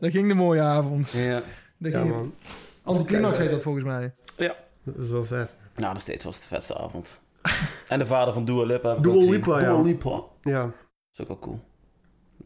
Dat 0.00 0.10
ging 0.10 0.28
de 0.28 0.34
mooie 0.34 0.60
avond. 0.60 1.10
Ja. 1.10 1.42
Dat 1.78 1.92
Ja, 1.92 1.98
ging 2.00 2.10
man. 2.10 2.34
Anticlimax 2.82 3.38
heet 3.38 3.50
dat 3.50 3.62
volgens 3.62 3.84
mij. 3.84 4.12
Dat 4.36 4.94
is 5.04 5.08
wel 5.10 5.24
vet. 5.24 5.56
Nou, 5.76 5.92
nog 5.92 6.02
steeds 6.02 6.24
was 6.24 6.34
het 6.34 6.42
de 6.42 6.48
vetste 6.48 6.78
avond. 6.78 7.20
En 7.88 7.98
de 7.98 8.06
vader 8.06 8.34
van 8.34 8.44
Dua 8.44 8.64
Lipa 8.64 8.94
Dua. 8.94 9.14
Lipa, 9.30 9.60
ja. 9.60 9.68
Dua 9.68 9.80
Lipa. 9.82 10.20
Ja. 10.40 10.60
Dat 10.62 10.72
is 11.12 11.20
ook 11.20 11.28
wel 11.28 11.38
cool. 11.38 11.60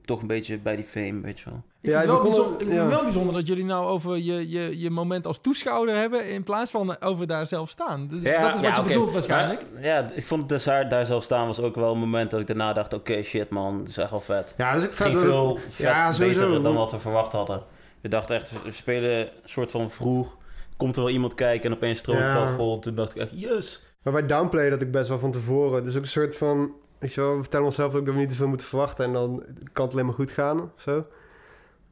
Toch 0.05 0.21
een 0.21 0.27
beetje 0.27 0.59
bij 0.59 0.77
die 0.77 0.85
fame, 0.85 1.21
weet 1.21 1.39
je 1.41 1.51
wel. 1.51 1.63
Ik 1.81 1.91
Ja, 1.91 2.01
vind, 2.01 2.13
het 2.13 2.21
wel 2.21 2.23
bijzonder, 2.23 2.53
ik 2.61 2.67
vind 2.67 2.73
ja. 2.81 2.87
wel 2.89 3.03
bijzonder 3.03 3.35
dat 3.35 3.47
jullie 3.47 3.65
nou 3.65 3.87
over 3.87 4.17
je, 4.17 4.49
je, 4.51 4.79
je 4.79 4.91
moment 4.91 5.27
als 5.27 5.41
toeschouwer 5.41 5.97
hebben... 5.97 6.29
in 6.29 6.43
plaats 6.43 6.71
van 6.71 7.01
over 7.03 7.27
daar 7.27 7.47
zelf 7.47 7.71
staan. 7.71 8.09
Dat 8.09 8.19
is, 8.23 8.33
dat 8.33 8.55
is 8.55 8.61
wat 8.61 8.77
je 8.77 8.83
bedoelt 8.83 9.13
waarschijnlijk. 9.13 9.67
Ja, 9.81 10.11
ik 10.15 10.27
vond 10.27 10.41
het 10.41 10.49
dus 10.49 10.65
daar, 10.65 10.89
daar 10.89 11.07
zelf 11.07 11.23
staan 11.25 11.47
was 11.47 11.61
ook 11.61 11.75
wel 11.75 11.93
een 11.93 11.99
moment 11.99 12.31
dat 12.31 12.41
ik 12.41 12.47
daarna 12.47 12.73
dacht... 12.73 12.93
Oké, 12.93 13.23
shit 13.23 13.51
man, 13.51 13.79
dat 13.79 13.89
is 13.89 13.97
echt 13.97 14.11
wel 14.11 14.21
vet. 14.21 14.55
Ja, 14.57 14.73
dat 14.73 14.81
is 14.81 14.87
Het 14.87 14.95
vet. 14.97 15.19
veel 15.19 15.57
vet 15.69 15.77
Ja, 15.77 16.15
beter 16.19 16.63
dan 16.63 16.75
wat 16.75 16.91
we 16.93 16.99
verwacht 16.99 17.33
hadden. 17.33 17.63
We 18.01 18.09
dachten 18.09 18.35
echt, 18.37 18.63
we 18.63 18.71
spelen 18.73 19.19
een 19.21 19.29
soort 19.45 19.71
van 19.71 19.91
vroeg. 19.91 20.37
Komt 20.77 20.97
er 20.97 21.03
wel 21.03 21.13
iemand 21.13 21.35
kijken 21.35 21.71
en 21.71 21.77
opeens 21.77 21.99
stroomt 21.99 22.19
het 22.21 22.29
Ja. 22.29 22.35
veld 22.47 22.51
vol. 22.57 22.79
Toen 22.79 22.95
dacht 22.95 23.15
ik 23.17 23.23
echt, 23.23 23.31
yes. 23.35 23.86
Maar 24.07 24.15
bij 24.15 24.27
downplay 24.27 24.71
dat 24.71 24.83
ik 24.83 24.91
best 24.91 25.09
wel 25.09 25.19
van 25.19 25.31
tevoren. 25.31 25.85
Dus 25.85 25.97
ook 25.97 26.03
een 26.03 26.09
soort 26.09 26.37
van. 26.37 26.75
Weet 26.99 27.13
je 27.13 27.21
wel, 27.21 27.35
we 27.35 27.41
vertellen 27.41 27.67
onszelf 27.67 27.95
ook 27.95 28.05
dat 28.05 28.15
we 28.15 28.21
niet 28.21 28.31
te 28.31 28.37
veel 28.37 28.49
moeten 28.49 28.67
verwachten. 28.67 29.05
En 29.05 29.13
dan 29.13 29.45
kan 29.73 29.85
het 29.85 29.95
alleen 29.95 30.07
maar 30.07 30.15
goed 30.15 30.31
gaan 30.31 30.61
of 30.61 30.83
zo. 30.83 31.07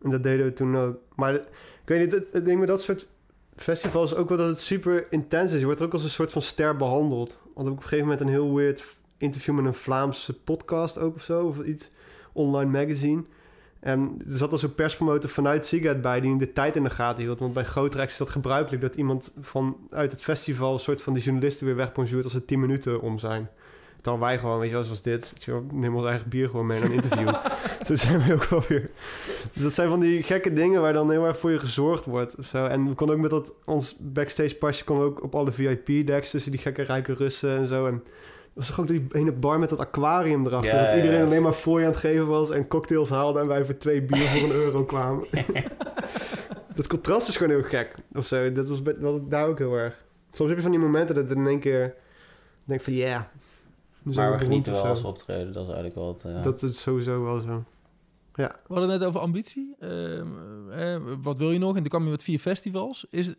En 0.02 0.10
dat 0.10 0.22
deden 0.22 0.46
we 0.46 0.52
toen 0.52 0.76
ook. 0.76 0.96
Maar 1.14 1.34
ik 1.34 1.48
weet 1.84 2.00
niet, 2.00 2.12
het, 2.12 2.26
het 2.32 2.44
ding 2.44 2.58
met 2.58 2.68
dat 2.68 2.82
soort 2.82 3.08
festivals 3.56 4.14
ook 4.14 4.28
wel 4.28 4.38
dat 4.38 4.46
het 4.46 4.58
super 4.58 5.06
intens 5.10 5.52
is. 5.52 5.58
Je 5.58 5.64
wordt 5.64 5.80
er 5.80 5.86
ook 5.86 5.92
als 5.92 6.02
een 6.02 6.10
soort 6.10 6.32
van 6.32 6.42
ster 6.42 6.76
behandeld. 6.76 7.38
Want 7.54 7.68
op 7.68 7.76
een 7.76 7.82
gegeven 7.82 8.04
moment 8.04 8.20
een 8.20 8.28
heel 8.28 8.54
weird 8.54 8.84
interview 9.18 9.54
met 9.54 9.64
een 9.64 9.74
Vlaamse 9.74 10.40
podcast 10.40 10.98
ook 10.98 11.14
of 11.14 11.22
zo. 11.22 11.46
Of 11.46 11.62
iets, 11.62 11.90
online 12.32 12.70
magazine. 12.70 13.24
En 13.84 14.22
er 14.28 14.36
zat 14.36 14.52
al 14.52 14.58
zo'n 14.58 14.74
perspromotor 14.74 15.30
vanuit 15.30 15.66
Siget 15.66 16.00
bij 16.00 16.20
die 16.20 16.38
de 16.38 16.52
tijd 16.52 16.76
in 16.76 16.82
de 16.82 16.90
gaten 16.90 17.24
hield. 17.24 17.38
Want 17.40 17.52
bij 17.52 17.64
Grootrex 17.64 18.12
is 18.12 18.18
dat 18.18 18.30
gebruikelijk 18.30 18.82
dat 18.82 18.94
iemand 18.94 19.32
vanuit 19.40 20.12
het 20.12 20.22
festival 20.22 20.72
een 20.72 20.78
soort 20.78 21.02
van 21.02 21.12
die 21.12 21.22
journalisten 21.22 21.66
weer 21.66 21.76
wegbonjourdt 21.76 22.24
als 22.24 22.34
er 22.34 22.44
10 22.44 22.60
minuten 22.60 23.00
om 23.00 23.18
zijn. 23.18 23.48
Terwijl 24.00 24.24
wij 24.24 24.38
gewoon, 24.38 24.58
weet 24.58 24.68
je 24.68 24.74
wel, 24.74 24.84
zoals 24.84 25.02
dit, 25.02 25.32
neem 25.72 25.96
ons 25.96 26.06
eigen 26.06 26.28
bier 26.28 26.48
gewoon 26.48 26.66
mee 26.66 26.80
naar 26.80 26.88
een 26.88 26.94
interview. 26.94 27.28
zo 27.86 27.96
zijn 27.96 28.22
we 28.22 28.34
ook 28.34 28.44
wel 28.44 28.62
weer. 28.68 28.90
Dus 29.52 29.62
dat 29.62 29.72
zijn 29.72 29.88
van 29.88 30.00
die 30.00 30.22
gekke 30.22 30.52
dingen 30.52 30.80
waar 30.80 30.92
dan 30.92 31.10
heel 31.10 31.26
erg 31.26 31.38
voor 31.38 31.50
je 31.50 31.58
gezorgd 31.58 32.04
wordt. 32.04 32.36
Zo. 32.40 32.64
En 32.66 32.88
we 32.88 32.94
konden 32.94 33.16
ook 33.16 33.22
met 33.22 33.30
dat, 33.30 33.52
ons 33.64 33.96
backstage 34.00 34.54
pasje 34.54 34.84
kon 34.84 35.00
ook 35.00 35.22
op 35.22 35.34
alle 35.34 35.52
VIP-decks 35.52 36.30
tussen 36.30 36.50
die 36.50 36.60
gekke 36.60 36.82
rijke 36.82 37.12
Russen 37.12 37.56
en 37.56 37.66
zo. 37.66 37.86
En 37.86 38.02
was 38.54 38.66
toch 38.66 38.80
ook 38.80 38.86
die 38.86 39.06
ene 39.12 39.32
bar 39.32 39.58
met 39.58 39.68
dat 39.68 39.78
aquarium 39.78 40.46
erachter. 40.46 40.72
Ja, 40.74 40.80
dat 40.80 40.90
ja, 40.90 40.96
iedereen 40.96 41.18
ja. 41.18 41.24
alleen 41.24 41.42
maar 41.42 41.54
voor 41.54 41.78
je 41.80 41.84
aan 41.86 41.90
het 41.90 42.00
geven 42.00 42.26
was 42.26 42.50
en 42.50 42.68
cocktails 42.68 43.08
haalde 43.08 43.40
en 43.40 43.46
wij 43.48 43.64
voor 43.64 43.76
twee 43.76 44.02
bier 44.02 44.16
voor 44.28 44.48
een 44.50 44.56
euro 44.64 44.84
kwamen. 44.84 45.26
dat 46.74 46.86
contrast 46.86 47.28
is 47.28 47.36
gewoon 47.36 47.52
heel 47.52 47.68
gek. 47.68 47.94
Of 48.14 48.26
zo. 48.26 48.52
Dat 48.52 48.68
was 48.68 48.82
wel 48.82 49.28
daar 49.28 49.46
ook 49.48 49.58
heel 49.58 49.74
erg. 49.74 50.02
Soms 50.30 50.48
heb 50.48 50.58
je 50.58 50.62
van 50.64 50.72
die 50.72 50.80
momenten 50.80 51.14
dat 51.14 51.30
in 51.30 51.46
één 51.46 51.60
keer 51.60 51.94
denk 52.64 52.80
van 52.80 52.92
ja. 52.92 53.06
Yeah, 54.04 54.16
Maar 54.16 54.32
we 54.32 54.38
genieten 54.38 54.72
wel 54.72 54.84
als 54.84 55.02
we 55.02 55.06
optreden. 55.06 55.52
Dat 55.52 55.62
is 55.62 55.72
eigenlijk 55.72 55.94
wel 55.94 56.08
het... 56.08 56.24
eh, 56.24 56.42
Dat 56.42 56.62
is 56.62 56.80
sowieso 56.82 57.24
wel 57.24 57.40
zo. 57.40 57.64
We 58.32 58.50
hadden 58.68 58.88
het 58.90 58.98
net 58.98 59.08
over 59.08 59.20
ambitie. 59.20 59.76
Ehm, 59.80 60.26
eh, 60.78 61.00
wat 61.22 61.38
wil 61.38 61.52
je 61.52 61.58
nog? 61.58 61.70
En 61.74 61.80
toen 61.80 61.88
kwam 61.90 62.04
je 62.04 62.10
met 62.10 62.22
vier 62.22 62.38
festivals. 62.38 63.06
Is, 63.10 63.28
eh, 63.28 63.34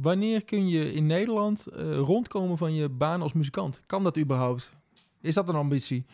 wanneer 0.00 0.44
kun 0.44 0.68
je 0.68 0.92
in 0.92 1.06
Nederland 1.06 1.66
eh, 1.66 1.96
rondkomen 1.98 2.58
van 2.58 2.74
je 2.74 2.88
baan 2.88 3.22
als 3.22 3.32
muzikant? 3.32 3.82
Kan 3.86 4.04
dat 4.04 4.18
überhaupt? 4.18 4.72
Is 5.20 5.34
dat 5.34 5.48
een 5.48 5.54
ambitie? 5.54 6.04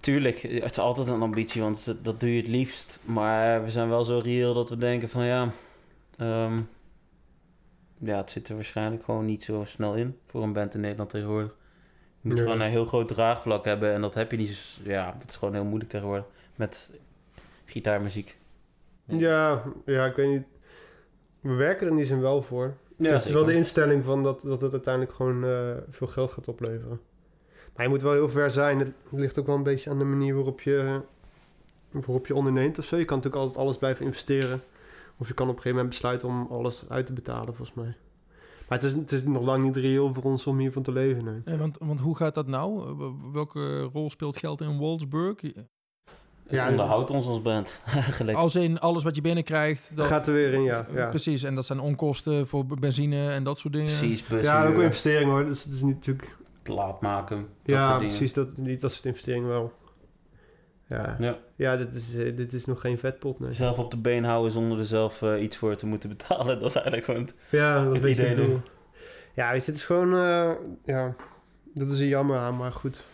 Tuurlijk, 0.00 0.40
het 0.42 0.70
is 0.70 0.78
altijd 0.78 1.08
een 1.08 1.22
ambitie, 1.22 1.62
want 1.62 1.94
dat- 2.02 2.20
doe 2.20 2.30
je 2.34 2.40
het 2.40 2.48
liefst. 2.50 3.00
Maar 3.04 3.62
we 3.64 3.70
zijn 3.70 3.88
wel 3.88 4.04
zo 4.04 4.18
reëel 4.18 4.54
dat 4.54 4.68
we 4.68 4.76
denken 4.76 5.08
van 5.08 5.24
ja... 5.24 5.50
ehm, 6.16 6.60
ja, 8.00 8.16
het 8.16 8.30
zit 8.30 8.48
er 8.48 8.54
waarschijnlijk 8.54 9.04
gewoon 9.04 9.24
niet 9.24 9.42
zo 9.42 9.64
snel 9.66 9.94
in 9.94 10.16
voor 10.26 10.42
een 10.42 10.52
band 10.52 10.74
in 10.74 10.80
Nederland 10.80 11.10
tegenwoordig. 11.10 11.56
Je 12.20 12.28
moet 12.28 12.36
Nee. 12.36 12.46
gewoon 12.46 12.60
een 12.60 12.70
heel 12.70 12.86
groot 12.86 13.08
draagvlak 13.08 13.64
hebben 13.64 13.92
en 13.92 14.00
dat 14.00 14.14
heb 14.14 14.30
je 14.30 14.36
niet. 14.36 14.78
Ja, 14.84 15.16
dat 15.18 15.28
is 15.28 15.36
gewoon 15.36 15.54
heel 15.54 15.64
moeilijk 15.64 15.90
tegenwoordig 15.90 16.26
met 16.56 16.90
gitaarmuziek. 17.64 18.36
Ja, 19.08 19.62
ja, 19.84 20.06
ik 20.06 20.16
weet 20.16 20.28
niet. 20.28 20.46
We 21.40 21.54
werken 21.54 21.84
er 21.86 21.90
in 21.90 21.96
die 21.96 22.06
zin 22.06 22.20
wel 22.20 22.42
voor. 22.42 22.76
Ja, 22.96 23.12
het 23.12 23.24
is 23.24 23.30
wel 23.30 23.44
de 23.44 23.54
instelling 23.54 24.04
van 24.04 24.22
dat, 24.22 24.40
dat 24.40 24.60
het 24.60 24.72
uiteindelijk 24.72 25.14
gewoon 25.14 25.44
eh, 25.44 25.76
veel 25.90 26.06
geld 26.06 26.32
gaat 26.32 26.48
opleveren. 26.48 27.00
Maar 27.74 27.84
je 27.84 27.92
moet 27.92 28.02
wel 28.02 28.12
heel 28.12 28.28
ver 28.28 28.50
zijn. 28.50 28.78
Het 28.78 28.92
ligt 29.10 29.38
ook 29.38 29.46
wel 29.46 29.56
een 29.56 29.62
beetje 29.62 29.90
aan 29.90 29.98
de 29.98 30.04
manier 30.04 30.34
waarop 30.34 30.60
je, 30.60 31.00
waarop 31.90 32.26
je 32.26 32.34
onderneemt 32.34 32.78
of 32.78 32.84
zo. 32.84 32.96
Je 32.96 33.04
kan 33.04 33.16
natuurlijk 33.16 33.42
altijd 33.42 33.64
alles 33.64 33.78
blijven 33.78 34.04
investeren. 34.04 34.62
Of 35.18 35.28
je 35.28 35.34
kan 35.34 35.48
op 35.48 35.56
een 35.56 35.62
gegeven 35.62 35.76
moment 35.76 35.88
besluiten 35.88 36.28
om 36.28 36.46
alles 36.50 36.84
uit 36.88 37.06
te 37.06 37.12
betalen, 37.12 37.54
volgens 37.54 37.76
mij. 37.76 37.96
Maar 38.68 38.78
het 38.78 38.86
is, 38.86 38.92
het 38.94 39.12
is 39.12 39.24
nog 39.24 39.42
lang 39.42 39.64
niet 39.64 39.76
reëel 39.76 40.14
voor 40.14 40.22
ons 40.22 40.46
om 40.46 40.58
hiervan 40.58 40.82
te 40.82 40.92
leven, 40.92 41.24
nee. 41.24 41.40
Eh, 41.44 41.58
want, 41.58 41.78
want 41.78 42.00
hoe 42.00 42.16
gaat 42.16 42.34
dat 42.34 42.46
nou? 42.46 42.96
Welke 43.32 43.80
rol 43.80 44.10
speelt 44.10 44.36
geld 44.36 44.60
in 44.60 44.76
Wolfsburg? 44.76 45.40
Het 46.48 46.56
Ja, 46.56 46.62
dus- 46.62 46.70
onderhoudt 46.70 47.10
ons 47.10 47.26
als 47.26 47.42
band, 47.42 47.80
eigenlijk. 47.94 48.38
Als 48.38 48.54
in 48.54 48.78
alles 48.80 49.02
wat 49.02 49.14
je 49.14 49.20
binnenkrijgt. 49.20 49.96
Dat, 49.96 50.06
Gaat 50.06 50.26
er 50.26 50.32
weer 50.32 50.52
in, 50.52 50.62
ja. 50.62 50.86
ja. 50.94 51.08
Precies, 51.08 51.42
en 51.42 51.54
dat 51.54 51.66
zijn 51.66 51.80
onkosten 51.80 52.48
voor 52.48 52.66
benzine 52.66 53.30
en 53.30 53.44
dat 53.44 53.58
soort 53.58 53.72
dingen. 53.72 53.86
Precies, 53.98 54.24
Ja, 54.42 54.66
ook 54.66 54.74
een 54.74 54.82
investering 54.82 55.30
hoor. 55.30 55.44
Dus 55.44 55.64
het 55.64 55.72
is 55.72 55.82
niet 55.82 55.94
natuurlijk... 55.94 56.36
plaat 56.62 57.00
maken, 57.00 57.36
dat 57.62 57.74
Ja, 57.76 57.98
precies. 57.98 58.32
Dat, 58.32 58.56
niet 58.56 58.80
dat 58.80 58.92
soort 58.92 59.04
investeringen 59.04 59.48
wel. 59.48 59.72
Ja, 60.88 61.16
Ja. 61.18 61.38
ja 61.56 61.76
dit, 61.76 61.94
is, 61.94 62.14
eh, 62.16 62.36
dit 62.36 62.52
is 62.52 62.64
nog 62.64 62.80
geen 62.80 62.98
vetpot, 62.98 63.40
nee. 63.40 63.52
Zelf 63.52 63.78
op 63.78 63.90
de 63.90 63.96
been 63.96 64.24
houden 64.24 64.52
zonder 64.52 64.78
er 64.78 64.84
zelf 64.86 65.22
eh, 65.22 65.42
iets 65.42 65.56
voor 65.56 65.76
te 65.76 65.86
moeten 65.86 66.08
betalen, 66.08 66.58
dat 66.60 66.68
is 66.68 66.74
eigenlijk 66.74 67.04
gewoon... 67.04 67.20
het- 67.20 67.34
Ja, 67.50 67.84
dat 67.84 67.94
is 67.94 68.00
een 68.00 68.08
Het 68.08 68.18
idee 68.18 68.34
doel. 68.34 68.60
Ja, 69.34 69.50
weet 69.52 69.64
je, 69.64 69.70
het 69.70 69.80
is 69.80 69.86
gewoon... 69.86 70.14
eh, 70.14 70.50
ja, 70.84 71.14
dat 71.74 71.88
is 71.88 72.00
er 72.00 72.06
jammer 72.06 72.36
aan, 72.36 72.56
maar 72.56 72.72
goed. 72.72 73.04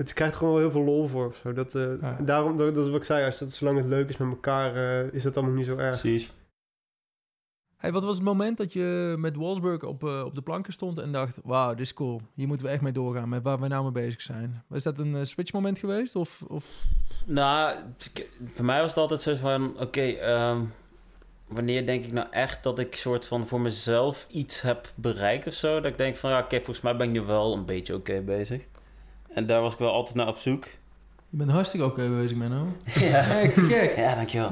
Het 0.00 0.12
krijgt 0.12 0.36
gewoon 0.36 0.52
wel 0.52 0.62
heel 0.62 0.70
veel 0.70 0.84
lol 0.84 1.06
voor 1.06 1.26
of 1.26 1.36
zo. 1.36 1.52
Dat, 1.52 1.74
eh, 1.74 2.00
Ja. 2.00 2.16
Daarom, 2.20 2.56
dat, 2.56 2.74
dat 2.74 2.84
is 2.84 2.90
wat 2.90 3.00
ik 3.00 3.06
zei, 3.06 3.24
als 3.24 3.38
dat, 3.38 3.52
zolang 3.52 3.78
het 3.78 3.86
leuk 3.86 4.08
is 4.08 4.16
met 4.16 4.28
elkaar, 4.28 4.76
eh, 4.76 5.12
is 5.12 5.22
dat 5.22 5.36
allemaal 5.36 5.54
niet 5.54 5.66
zo 5.66 5.76
erg. 5.76 6.00
Precies. 6.00 6.32
Hey, 7.76 7.92
wat 7.92 8.04
was 8.04 8.14
het 8.14 8.24
moment 8.24 8.56
dat 8.56 8.72
je 8.72 9.14
met 9.18 9.36
Wolfsburg 9.36 9.82
op, 9.82 10.04
eh, 10.04 10.22
op 10.24 10.34
de 10.34 10.42
planken 10.42 10.72
stond 10.72 10.98
en 10.98 11.12
dacht... 11.12 11.38
Wauw, 11.44 11.70
dit 11.70 11.80
is 11.80 11.94
cool. 11.94 12.20
Hier 12.34 12.46
moeten 12.46 12.66
we 12.66 12.72
echt 12.72 12.82
mee 12.82 12.92
doorgaan 12.92 13.28
met 13.28 13.42
waar 13.42 13.60
we 13.60 13.68
nou 13.68 13.82
mee 13.82 13.92
bezig 13.92 14.20
zijn. 14.20 14.64
Was 14.66 14.82
dat 14.82 14.98
een 14.98 15.26
switchmoment 15.26 15.78
geweest? 15.78 16.16
Of, 16.16 16.42
of... 16.48 16.64
Nou, 17.26 17.78
voor 18.44 18.64
mij 18.64 18.80
was 18.80 18.90
het 18.90 19.00
altijd 19.00 19.20
zo 19.20 19.34
van... 19.34 19.80
Oké, 19.80 20.00
ehm, 20.00 20.60
wanneer 21.46 21.86
denk 21.86 22.04
ik 22.04 22.12
nou 22.12 22.26
echt 22.30 22.62
dat 22.62 22.78
ik 22.78 22.96
soort 22.96 23.26
van 23.26 23.46
voor 23.46 23.60
mezelf 23.60 24.26
iets 24.30 24.60
heb 24.60 24.92
bereikt 24.94 25.46
of 25.46 25.54
zo? 25.54 25.80
Dat 25.80 25.90
ik 25.90 25.98
denk 25.98 26.16
van, 26.16 26.30
ja, 26.30 26.38
oké, 26.38 26.56
volgens 26.56 26.80
mij 26.80 26.96
ben 26.96 27.06
ik 27.06 27.12
nu 27.12 27.20
wel 27.20 27.54
een 27.54 27.66
beetje 27.66 27.94
oké 27.94 28.20
bezig. 28.20 28.62
En 29.34 29.46
daar 29.46 29.60
was 29.60 29.72
ik 29.72 29.78
wel 29.78 29.92
altijd 29.92 30.16
naar 30.16 30.28
op 30.28 30.36
zoek. 30.36 30.64
Je 31.30 31.36
bent 31.36 31.50
hartstikke 31.50 31.86
oké 31.86 32.08
bezig, 32.08 32.36
Menno. 32.36 32.66
Ja. 32.94 33.40
Echt 33.40 33.54
gek. 33.54 33.96
Ja, 33.96 34.14
dankjewel. 34.14 34.50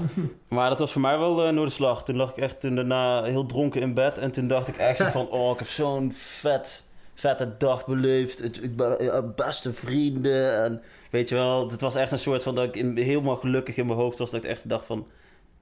maar 0.49 0.69
dat 0.69 0.79
was 0.79 0.93
voor 0.93 1.01
mij 1.01 1.19
wel 1.19 1.47
uh, 1.47 1.53
Noorderslag. 1.53 2.05
Toen 2.05 2.17
lag 2.17 2.31
ik 2.31 2.37
echt 2.37 2.61
toen 2.61 2.75
daarna 2.75 3.23
heel 3.23 3.47
dronken 3.47 3.81
in 3.81 3.95
bed. 3.95 4.19
En 4.19 4.31
toen 4.31 4.49
dacht 4.49 4.69
ik 4.69 4.77
echt 4.77 5.03
van... 5.13 5.29
Oh, 5.29 5.53
ik 5.53 5.59
heb 5.59 5.69
zo'n 5.69 6.13
vet, 6.13 6.83
vette 7.15 7.57
dag 7.59 7.87
beleefd. 7.87 8.39
Het, 8.39 8.63
ik 8.63 8.77
ben 8.77 9.05
ja, 9.05 9.23
beste 9.23 9.73
vrienden. 9.73 10.65
En 10.65 10.83
weet 11.11 11.29
je 11.29 11.35
wel, 11.35 11.71
het 11.71 11.81
was 11.81 11.95
echt 11.95 12.13
een 12.13 12.19
soort 12.19 12.43
van... 12.43 12.55
Dat 12.55 12.65
ik 12.65 12.77
in, 12.77 12.97
helemaal 12.97 13.37
gelukkig 13.37 13.77
in 13.77 13.87
mijn 13.87 13.99
hoofd 13.99 14.19
was. 14.19 14.31
Dat 14.31 14.45
ik 14.45 14.51
echt 14.51 14.69
dacht 14.69 14.87
van... 14.87 15.09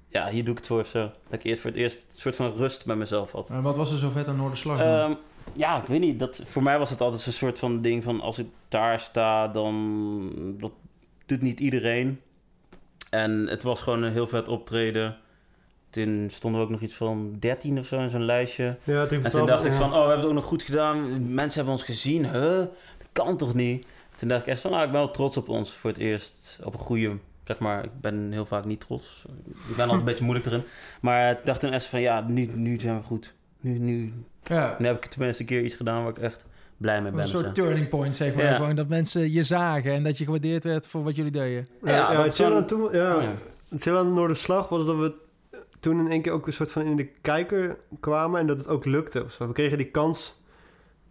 Ja, 0.08 0.28
hier 0.28 0.44
doe 0.44 0.52
ik 0.52 0.58
het 0.58 0.66
voor 0.66 0.80
of 0.80 0.88
zo. 0.88 1.00
Dat 1.00 1.38
ik 1.38 1.44
eerst 1.44 1.60
voor 1.60 1.70
het 1.70 1.78
eerst 1.78 2.06
een 2.12 2.20
soort 2.20 2.36
van 2.36 2.52
rust 2.52 2.86
met 2.86 2.96
mezelf 2.96 3.32
had. 3.32 3.50
En 3.50 3.62
wat 3.62 3.76
was 3.76 3.92
er 3.92 3.98
zo 3.98 4.10
vet 4.10 4.26
aan 4.26 4.36
Noorderslag? 4.36 4.78
dan? 4.78 5.18
Ja, 5.52 5.80
ik 5.80 5.86
weet 5.86 6.00
niet. 6.00 6.18
Dat, 6.18 6.42
voor 6.44 6.62
mij 6.62 6.78
was 6.78 6.90
het 6.90 7.00
altijd 7.00 7.26
een 7.26 7.32
soort 7.32 7.58
van 7.58 7.82
ding 7.82 8.02
van... 8.02 8.20
Als 8.20 8.38
ik 8.38 8.46
daar 8.68 9.00
sta, 9.00 9.48
dan... 9.48 10.54
Dat 10.58 10.72
doet 11.26 11.42
niet 11.42 11.60
iedereen. 11.60 12.20
En 13.10 13.46
het 13.46 13.62
was 13.62 13.82
gewoon 13.82 14.02
een 14.02 14.12
heel 14.12 14.28
vet 14.28 14.48
optreden. 14.48 15.16
Toen 15.90 16.28
stonden 16.30 16.60
we 16.60 16.66
ook 16.66 16.72
nog 16.72 16.80
iets 16.80 16.94
van 16.94 17.36
13 17.38 17.78
of 17.78 17.86
zo 17.86 18.00
in 18.00 18.10
zo'n 18.10 18.24
lijstje. 18.24 18.76
Ja, 18.84 19.06
En 19.06 19.30
toen 19.30 19.46
dacht 19.46 19.64
ik 19.64 19.72
van, 19.72 19.88
oh, 19.88 19.92
we 19.92 19.98
hebben 19.98 20.18
het 20.18 20.26
ook 20.26 20.32
nog 20.32 20.44
goed 20.44 20.62
gedaan. 20.62 21.10
Mensen 21.34 21.54
hebben 21.54 21.72
ons 21.72 21.82
gezien. 21.82 22.24
Huh? 22.24 22.58
Dat 22.98 23.08
kan 23.12 23.36
toch 23.36 23.54
niet? 23.54 23.86
Toen 24.16 24.28
dacht 24.28 24.40
ik 24.40 24.46
echt 24.46 24.60
van, 24.60 24.70
nou, 24.70 24.84
ik 24.84 24.90
ben 24.90 25.00
wel 25.00 25.10
trots 25.10 25.36
op 25.36 25.48
ons 25.48 25.72
voor 25.72 25.90
het 25.90 25.98
eerst. 25.98 26.60
Op 26.64 26.72
een 26.72 26.78
goede, 26.78 27.16
zeg 27.44 27.58
maar, 27.58 27.84
ik 27.84 28.00
ben 28.00 28.32
heel 28.32 28.46
vaak 28.46 28.64
niet 28.64 28.80
trots. 28.80 29.24
Ik 29.68 29.76
ben 29.76 29.84
altijd 29.84 29.98
een 29.98 30.04
beetje 30.10 30.24
moeilijk 30.24 30.46
erin. 30.46 30.62
Maar 31.00 31.30
ik 31.30 31.38
dacht 31.44 31.60
toen 31.60 31.72
echt 31.72 31.86
van, 31.86 32.00
ja, 32.00 32.20
nu, 32.20 32.46
nu 32.54 32.80
zijn 32.80 32.96
we 32.96 33.02
goed. 33.02 33.34
Nu, 33.60 33.78
nu, 33.78 34.12
ja. 34.48 34.76
nu 34.78 34.86
heb 34.86 34.96
ik 34.96 35.10
tenminste 35.10 35.42
een 35.42 35.48
keer 35.48 35.62
iets 35.62 35.74
gedaan 35.74 36.02
waar 36.02 36.10
ik 36.12 36.18
echt 36.18 36.44
blij 36.76 37.00
mee 37.02 37.10
Een 37.10 37.16
ben. 37.16 37.28
soort 37.28 37.46
of 37.46 37.54
zo. 37.56 37.62
turning 37.62 37.88
point, 37.88 38.14
zeg 38.16 38.34
maar. 38.34 38.44
Ja. 38.44 38.54
Gewoon 38.56 38.74
dat 38.74 38.88
mensen 38.88 39.32
je 39.32 39.42
zagen 39.42 39.92
en 39.92 40.02
dat 40.02 40.18
je 40.18 40.24
gewaardeerd 40.24 40.64
werd 40.64 40.86
voor 40.88 41.02
wat 41.04 41.16
jullie 41.16 41.30
deden. 41.32 41.66
Ja, 41.84 41.96
Ja, 41.96 42.14
dat 42.22 42.36
ja, 42.36 42.44
chill 42.44 42.56
aan 42.56 42.66
toen, 42.66 42.88
ja, 42.92 43.20
ja. 43.22 43.32
chill 43.78 43.96
aan 43.96 44.06
de 44.06 44.12
Noorderslag 44.14 44.68
was 44.68 44.86
dat 44.86 44.96
we 44.96 45.14
toen 45.80 45.98
in 46.00 46.10
één 46.10 46.22
keer 46.22 46.32
ook 46.32 46.46
een 46.46 46.52
soort 46.52 46.70
van 46.72 46.82
in 46.82 46.96
de 46.96 47.04
kijker 47.20 47.78
kwamen 48.00 48.40
en 48.40 48.46
dat 48.46 48.58
het 48.58 48.68
ook 48.68 48.84
lukte. 48.84 49.24
Of 49.24 49.32
zo. 49.32 49.46
We 49.46 49.52
kregen 49.52 49.78
die 49.78 49.90
kans 49.90 50.40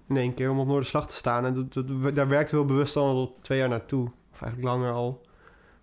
in 0.10 0.18
één 0.18 0.34
keer 0.34 0.50
om 0.52 0.60
op 0.60 0.68
Noorderslag 0.68 1.08
te 1.08 1.14
staan. 1.14 1.46
En 1.46 1.54
dat, 1.54 1.74
dat- 1.74 2.16
daar 2.16 2.28
werkten 2.28 2.56
we 2.56 2.62
heel 2.62 2.72
bewust 2.74 2.96
al 2.96 3.38
twee 3.42 3.58
jaar 3.58 3.70
naartoe. 3.70 4.12
Of 4.34 4.42
eigenlijk 4.42 4.74
langer 4.74 4.92
al. 4.92 5.22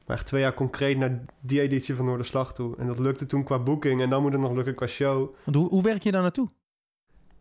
Maar 0.07 0.17
echt 0.17 0.27
twee 0.27 0.41
jaar 0.41 0.55
concreet 0.55 0.99
naar 0.99 1.21
die 1.41 1.61
editie 1.61 1.95
van 1.95 2.05
Noorderslag 2.05 2.53
toe. 2.55 2.77
En 2.79 2.87
dat 2.87 2.99
lukte 2.99 3.27
toen 3.27 3.45
qua 3.45 3.59
boeking. 3.59 4.01
En 4.03 4.11
dan 4.11 4.23
moet 4.23 4.33
het 4.33 4.41
nog 4.41 4.53
lukken 4.53 4.75
qua 4.75 4.87
show. 4.87 5.35
Want 5.45 5.57
hoe, 5.57 5.69
hoe 5.69 5.83
werk 5.83 6.03
je 6.03 6.13
daar 6.13 6.23
naartoe? 6.23 6.49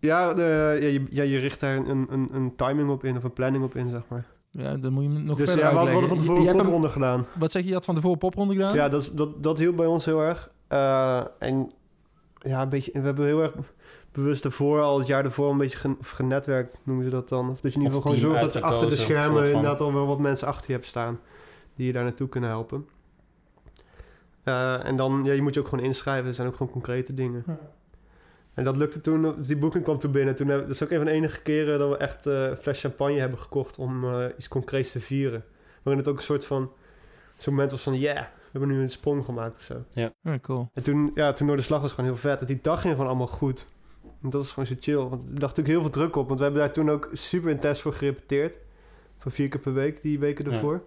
Ja, 0.01 0.33
de, 0.33 0.41
ja, 0.81 0.87
je, 0.87 1.03
ja, 1.09 1.23
je 1.23 1.39
richt 1.39 1.59
daar 1.59 1.75
een, 1.75 2.07
een, 2.09 2.29
een 2.31 2.55
timing 2.55 2.89
op 2.89 3.03
in 3.03 3.17
of 3.17 3.23
een 3.23 3.33
planning 3.33 3.63
op 3.63 3.75
in, 3.75 3.89
zeg 3.89 4.01
maar. 4.07 4.25
Ja, 4.49 4.75
dan 4.77 4.93
moet 4.93 5.03
je 5.03 5.09
nog 5.09 5.37
dus 5.37 5.47
verder 5.49 5.65
ja, 5.65 5.71
we 5.71 5.77
hadden, 5.77 5.93
we 5.93 5.99
hadden 5.99 6.09
van 6.09 6.17
Je- 6.17 6.23
tevoren 6.23 6.43
je 6.43 6.49
een 6.49 6.63
popronde 6.63 6.89
gedaan. 6.89 7.25
Wat 7.39 7.51
zeg 7.51 7.61
je, 7.61 7.67
je 7.67 7.73
had 7.73 7.85
van 7.85 7.95
tevoren 7.95 8.17
popronde 8.17 8.53
gedaan? 8.53 8.73
Ja, 8.73 8.89
dat, 8.89 9.01
is- 9.01 9.11
dat, 9.11 9.43
dat 9.43 9.57
hielp 9.57 9.75
bij 9.77 9.85
ons 9.85 10.05
heel 10.05 10.19
erg. 10.21 10.51
Eh, 10.67 11.21
en 11.39 11.71
ja, 12.39 12.61
een 12.61 12.69
beetje, 12.69 12.91
we 12.93 12.99
hebben 12.99 13.25
heel 13.25 13.41
erg 13.41 13.53
bewust 14.11 14.45
ervoor, 14.45 14.81
al 14.81 14.97
het 14.97 15.07
jaar 15.07 15.25
ervoor, 15.25 15.51
een 15.51 15.57
beetje 15.57 15.77
gen- 15.77 15.97
of 15.99 16.09
genetwerkt, 16.09 16.81
noemen 16.85 17.05
ze 17.05 17.11
dat 17.11 17.29
dan. 17.29 17.49
Of 17.49 17.61
dat 17.61 17.73
je 17.73 17.79
in 17.79 17.85
ieder 17.85 18.01
geval 18.01 18.01
gewoon 18.15 18.31
zorgt 18.31 18.41
dat 18.41 18.53
je 18.53 18.61
achter 18.61 18.89
de 18.89 18.95
schermen 18.95 19.45
inderdaad 19.45 19.81
al 19.81 19.93
wel 19.93 20.07
wat 20.07 20.19
mensen 20.19 20.47
achter 20.47 20.65
je 20.67 20.73
hebt 20.73 20.85
staan. 20.87 21.19
Die 21.75 21.85
je 21.87 21.93
daar 21.93 22.03
naartoe 22.03 22.29
kunnen 22.29 22.49
helpen. 22.49 22.85
Eh, 24.43 24.85
en 24.85 24.95
dan, 24.97 25.21
ja, 25.23 25.33
je 25.33 25.41
moet 25.41 25.53
je 25.53 25.59
ook 25.59 25.67
gewoon 25.67 25.85
inschrijven. 25.85 26.27
Er 26.27 26.33
zijn 26.33 26.47
ook 26.47 26.55
gewoon 26.55 26.71
concrete 26.71 27.13
dingen. 27.13 27.43
Ja. 27.47 27.59
En 28.53 28.63
dat 28.63 28.77
lukte 28.77 29.01
toen, 29.01 29.35
die 29.41 29.57
boeking 29.57 29.83
kwam 29.83 29.97
toen 29.97 30.11
binnen. 30.11 30.35
Toen 30.35 30.47
hebben, 30.47 30.67
dat 30.67 30.75
is 30.75 30.83
ook 30.83 30.89
een 30.89 30.97
van 30.97 31.05
de 31.05 31.11
enige 31.11 31.41
keren 31.41 31.79
dat 31.79 31.89
we 31.89 31.97
echt 31.97 32.25
eh, 32.25 32.43
een 32.43 32.57
fles 32.57 32.79
champagne 32.79 33.19
hebben 33.19 33.39
gekocht 33.39 33.77
om 33.77 34.03
eh, 34.03 34.25
iets 34.37 34.47
concreets 34.47 34.91
te 34.91 34.99
vieren. 35.01 35.43
Waarin 35.83 36.03
het 36.03 36.11
ook 36.11 36.17
een 36.17 36.23
soort 36.23 36.45
van, 36.45 36.71
zo'n 37.37 37.53
moment 37.53 37.71
was 37.71 37.81
van, 37.81 37.99
yeah, 37.99 38.17
we 38.17 38.59
hebben 38.59 38.69
nu 38.69 38.81
een 38.81 38.89
sprong 38.89 39.25
gemaakt 39.25 39.57
of 39.57 39.63
zo. 39.63 39.83
Ja, 39.89 40.13
cool. 40.41 40.69
En 40.73 40.83
toen, 40.83 41.11
ja, 41.15 41.33
toen 41.33 41.47
door 41.47 41.55
de 41.55 41.61
slag 41.61 41.81
was 41.81 41.91
gewoon 41.91 42.09
heel 42.09 42.19
vet. 42.19 42.35
Want 42.35 42.47
die 42.47 42.59
dag 42.61 42.81
ging 42.81 42.93
gewoon 42.93 43.07
allemaal 43.09 43.27
goed. 43.27 43.67
En 44.21 44.29
dat 44.29 44.43
is 44.43 44.49
gewoon 44.49 44.65
zo 44.65 44.75
chill. 44.79 44.95
Want 44.95 45.21
er 45.21 45.29
lag 45.29 45.39
natuurlijk 45.39 45.67
heel 45.67 45.81
veel 45.81 45.89
druk 45.89 46.15
op. 46.15 46.27
Want 46.27 46.39
we 46.39 46.45
hebben 46.45 46.61
daar 46.63 46.73
toen 46.73 46.89
ook 46.89 47.09
super 47.11 47.49
intens 47.49 47.81
voor 47.81 47.93
gerepeteerd. 47.93 48.57
Van 49.17 49.31
vier 49.31 49.47
keer 49.49 49.59
per 49.59 49.73
week, 49.73 50.01
die 50.01 50.19
weken 50.19 50.45
Ja. 50.45 50.51
ervoor. 50.51 50.83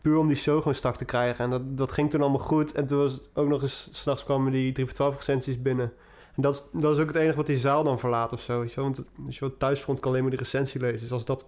Puur 0.00 0.16
om 0.18 0.26
die 0.26 0.36
show 0.36 0.58
gewoon 0.58 0.74
strak 0.74 0.96
te 0.96 1.04
krijgen. 1.04 1.44
En 1.44 1.50
dat, 1.50 1.78
dat 1.78 1.92
ging 1.92 2.10
toen 2.10 2.20
allemaal 2.20 2.38
goed. 2.38 2.72
En 2.72 2.86
toen 2.86 2.98
was 2.98 3.12
het 3.12 3.22
ook 3.34 3.48
nog 3.48 3.62
eens... 3.62 3.88
S'nachts 3.90 4.24
kwamen 4.24 4.52
die 4.52 4.72
3 4.72 4.86
voor 4.86 4.94
12 4.94 5.16
recensies 5.16 5.62
binnen. 5.62 5.92
En 6.36 6.42
dat 6.42 6.54
is, 6.54 6.80
dat 6.80 6.94
is 6.94 7.00
ook 7.00 7.06
het 7.06 7.16
enige 7.16 7.36
wat 7.36 7.46
die 7.46 7.56
zaal 7.58 7.84
dan 7.84 7.98
verlaat 7.98 8.32
of 8.32 8.40
zo. 8.40 8.60
Weet 8.60 8.68
je 8.70 8.76
wel? 8.76 8.84
Want 8.84 9.02
als 9.26 9.38
je 9.38 9.44
wat 9.44 9.58
thuisfront 9.58 10.00
kan 10.00 10.10
alleen 10.10 10.22
maar 10.22 10.30
de 10.30 10.36
recensie 10.36 10.80
lezen. 10.80 11.00
Dus 11.00 11.12
als 11.12 11.24
dat... 11.24 11.44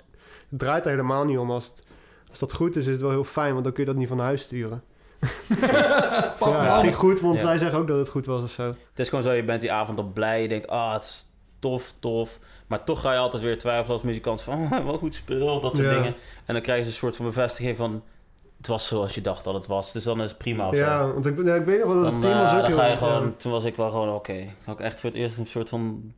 Het 0.48 0.58
draait 0.58 0.84
er 0.84 0.90
helemaal 0.90 1.24
niet 1.24 1.38
om. 1.38 1.50
Als, 1.50 1.66
het, 1.66 1.82
als 2.30 2.38
dat 2.38 2.52
goed 2.52 2.76
is, 2.76 2.86
is 2.86 2.92
het 2.92 3.00
wel 3.00 3.10
heel 3.10 3.24
fijn. 3.24 3.52
Want 3.52 3.64
dan 3.64 3.72
kun 3.72 3.82
je 3.84 3.90
dat 3.90 3.98
niet 3.98 4.08
van 4.08 4.18
huis 4.18 4.42
sturen. 4.42 4.82
Ja, 6.40 6.72
het 6.72 6.80
ging 6.80 6.96
goed, 6.96 7.20
want 7.20 7.34
Ja. 7.34 7.40
zij 7.40 7.58
zeggen 7.58 7.78
ook 7.78 7.86
dat 7.86 7.98
het 7.98 8.08
goed 8.08 8.26
was 8.26 8.42
of 8.42 8.50
zo. 8.50 8.62
Het 8.66 8.98
is 8.98 9.08
gewoon 9.08 9.24
zo, 9.24 9.32
je 9.32 9.44
bent 9.44 9.60
die 9.60 9.72
avond 9.72 9.98
op 9.98 10.14
blij. 10.14 10.42
Je 10.42 10.48
denkt, 10.48 10.68
ah, 10.68 10.92
het 10.92 11.02
is 11.02 11.26
tof, 11.58 11.92
tof. 12.00 12.38
Maar 12.66 12.84
toch 12.84 13.00
ga 13.00 13.12
je 13.12 13.18
altijd 13.18 13.42
weer 13.42 13.58
twijfelen 13.58 13.92
als 13.96 14.02
muzikant 14.02 14.42
van, 14.42 14.62
oh, 14.62 14.84
wel 14.84 14.98
goed 14.98 15.14
speel, 15.14 15.60
dat 15.60 15.76
soort 15.76 15.88
Ja. 15.88 15.94
dingen. 15.94 16.14
En 16.44 16.54
dan 16.54 16.62
krijg 16.62 16.80
je 16.80 16.86
een 16.86 16.92
soort 16.92 17.16
van 17.16 17.24
bevestiging 17.26 17.76
van, 17.76 18.02
het 18.64 18.72
was 18.72 18.86
zoals 18.86 19.14
je 19.14 19.20
dacht 19.20 19.44
dat 19.44 19.54
het 19.54 19.66
was. 19.66 19.92
Dus 19.92 20.04
dan 20.04 20.22
is 20.22 20.28
het 20.28 20.38
prima 20.38 20.68
of 20.68 20.74
zo. 20.74 20.80
Ja, 20.80 21.12
want 21.12 21.26
ik, 21.26 21.44
ja, 21.44 21.54
ik 21.54 21.64
weet 21.64 21.84
nog 21.84 21.92
wel 21.92 22.02
dat 22.02 22.12
het 22.12 22.22
team 22.22 22.34
eh, 22.34 22.40
was 22.40 22.52
ook 22.52 22.56
dan 22.60 22.66
heel... 22.66 22.76
ga 22.76 22.84
je 22.84 22.90
ja. 22.90 22.96
gewoon, 22.96 23.36
toen 23.36 23.52
was 23.52 23.64
ik 23.64 23.76
wel 23.76 23.90
gewoon, 23.90 24.14
oké. 24.14 24.32
Ik 24.32 24.56
had 24.64 24.80
echt 24.80 25.00
voor 25.00 25.10
het 25.10 25.18
eerst 25.18 25.38
een 25.38 25.46
soort 25.46 25.68
van 25.68 26.12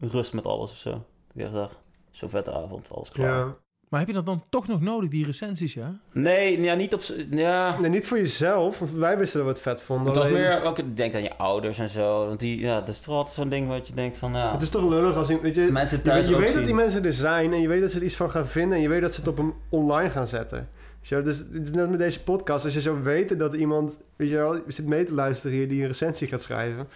rust 0.00 0.32
met 0.32 0.46
alles 0.46 0.70
of 0.70 0.76
zo. 0.76 1.04
Ik 1.34 1.52
dacht, 1.52 1.74
zo'n 2.10 2.28
vette 2.28 2.52
avond, 2.52 2.90
alles 2.92 3.10
klaar. 3.10 3.28
Ja. 3.28 3.50
Maar 3.88 4.00
heb 4.00 4.08
je 4.08 4.16
dat 4.16 4.26
dan 4.26 4.44
toch 4.50 4.66
nog 4.66 4.80
nodig, 4.80 5.10
die 5.10 5.24
recensies, 5.26 5.74
ja? 5.74 6.00
Nee, 6.12 6.60
ja, 6.60 6.74
niet 6.74 6.94
op... 6.94 7.02
Ja, 7.30 7.80
Nee, 7.80 7.90
niet 7.90 8.06
voor 8.06 8.18
jezelf, 8.18 8.78
want 8.78 8.90
wij 8.92 9.18
wisten 9.18 9.38
dat 9.38 9.46
we 9.48 9.52
het 9.54 9.62
vet 9.62 9.82
vonden. 9.82 10.06
het 10.06 10.16
was 10.16 10.26
alleen- 10.26 10.38
meer, 10.40 10.62
ook, 10.62 10.78
ik 10.78 10.96
denk 10.96 11.14
aan 11.14 11.22
je 11.22 11.36
ouders 11.36 11.78
en 11.78 11.88
zo. 11.88 12.26
Want 12.26 12.40
die, 12.40 12.60
ja, 12.60 12.78
dat 12.80 12.88
is 12.88 13.00
toch 13.00 13.14
altijd 13.14 13.34
zo'n 13.34 13.48
ding 13.48 13.68
wat 13.68 13.86
je 13.86 13.94
denkt 13.94 14.18
van, 14.18 14.32
ja... 14.32 14.52
Het 14.52 14.62
is 14.62 14.70
toch 14.70 14.88
lullig 14.88 15.16
als 15.16 15.28
je... 15.28 15.40
Weet 15.40 15.54
je, 15.54 15.68
mensen 15.72 15.96
je, 15.96 16.02
thuis 16.02 16.18
weet- 16.20 16.28
je 16.28 16.34
ook 16.34 16.40
weet 16.40 16.54
dat 16.54 16.64
die 16.64 16.74
mensen 16.74 17.04
er 17.04 17.12
zijn 17.12 17.52
en 17.52 17.60
je 17.60 17.68
weet 17.68 17.80
dat 17.80 17.90
ze 17.90 17.96
er 17.98 18.04
iets 18.04 18.16
van 18.16 18.30
gaan 18.30 18.46
vinden... 18.46 18.76
en 18.76 18.82
je 18.82 18.88
weet 18.88 19.02
dat 19.02 19.12
ze 19.12 19.20
het 19.20 19.28
op 19.28 19.38
een 19.38 19.54
online 19.68 20.10
gaan 20.10 20.26
zetten. 20.26 20.68
Dus 21.08 21.38
het 21.38 21.62
is 21.62 21.70
net 21.70 21.90
met 21.90 21.98
deze 21.98 22.22
podcast. 22.22 22.64
Als 22.64 22.74
je 22.74 22.80
zou 22.80 23.02
weten 23.02 23.38
dat 23.38 23.54
iemand, 23.54 23.98
weet 24.16 24.28
je 24.28 24.36
wel, 24.36 24.60
zit 24.66 24.86
mee 24.86 25.04
te 25.04 25.14
luisteren 25.14 25.56
hier... 25.56 25.68
die 25.68 25.80
een 25.80 25.86
recensie 25.86 26.28
gaat 26.28 26.42
schrijven... 26.42 26.88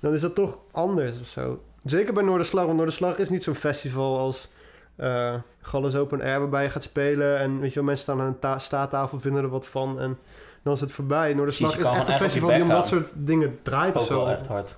dan 0.00 0.14
is 0.14 0.20
dat 0.20 0.34
toch 0.34 0.58
anders 0.70 1.20
of 1.20 1.26
zo. 1.26 1.62
Zeker 1.84 2.14
bij 2.14 2.22
Noorderslag, 2.22 2.64
want 2.64 2.76
Noorderslag 2.76 3.18
is 3.18 3.28
niet 3.28 3.42
zo'n 3.42 3.54
festival 3.54 4.18
als... 4.18 4.48
eh 4.96 5.34
Galles 5.60 5.94
Open 5.94 6.20
Air 6.22 6.38
waarbij 6.38 6.62
je 6.62 6.70
gaat 6.70 6.82
spelen 6.82 7.38
en 7.38 7.60
weet 7.60 7.68
je 7.68 7.74
wel, 7.74 7.84
mensen 7.84 8.02
staan 8.04 8.20
aan 8.20 8.26
een 8.26 8.38
ta- 8.38 8.58
staattafel, 8.58 9.20
vinden 9.20 9.42
er 9.42 9.48
wat 9.48 9.66
van 9.68 10.00
en 10.00 10.18
dan 10.62 10.72
is 10.72 10.80
het 10.80 10.92
voorbij. 10.92 11.34
Noorderslag 11.34 11.70
Precies, 11.72 11.90
is 11.90 11.96
echt 11.96 12.06
een 12.08 12.12
echt 12.14 12.22
festival 12.22 12.52
die 12.52 12.62
om 12.62 12.68
dat 12.68 12.86
soort 12.86 13.12
dingen 13.16 13.58
draait 13.62 13.96
of 13.96 14.06
zo. 14.06 14.14
wel 14.24 14.28
echt 14.30 14.46
hard. 14.46 14.76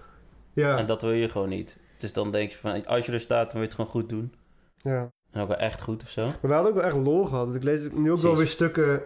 Ja, 0.52 0.78
En 0.78 0.86
dat 0.86 1.02
wil 1.02 1.12
je 1.12 1.28
gewoon 1.28 1.48
niet. 1.48 1.78
Dus 1.98 2.12
dan 2.12 2.30
denk 2.30 2.50
je 2.50 2.56
van, 2.56 2.86
als 2.86 3.06
je 3.06 3.12
er 3.12 3.20
staat, 3.20 3.42
dan 3.42 3.52
wil 3.52 3.60
je 3.60 3.66
het 3.66 3.74
gewoon 3.74 3.90
goed 3.90 4.08
doen. 4.08 4.34
ja. 4.76 5.10
En 5.36 5.42
ook 5.42 5.48
wel 5.48 5.56
echt 5.56 5.80
goed 5.80 6.02
of 6.02 6.10
zo. 6.10 6.26
Maar 6.26 6.36
we 6.40 6.52
hadden 6.52 6.72
ook 6.72 6.78
wel 6.78 6.86
echt 6.86 6.96
lol 6.96 7.24
gehad. 7.24 7.54
Ik 7.54 7.62
lees 7.62 7.88
nu 7.92 8.12
ook 8.12 8.18
wel 8.20 8.36
weer 8.36 8.46
stukken, 8.46 9.02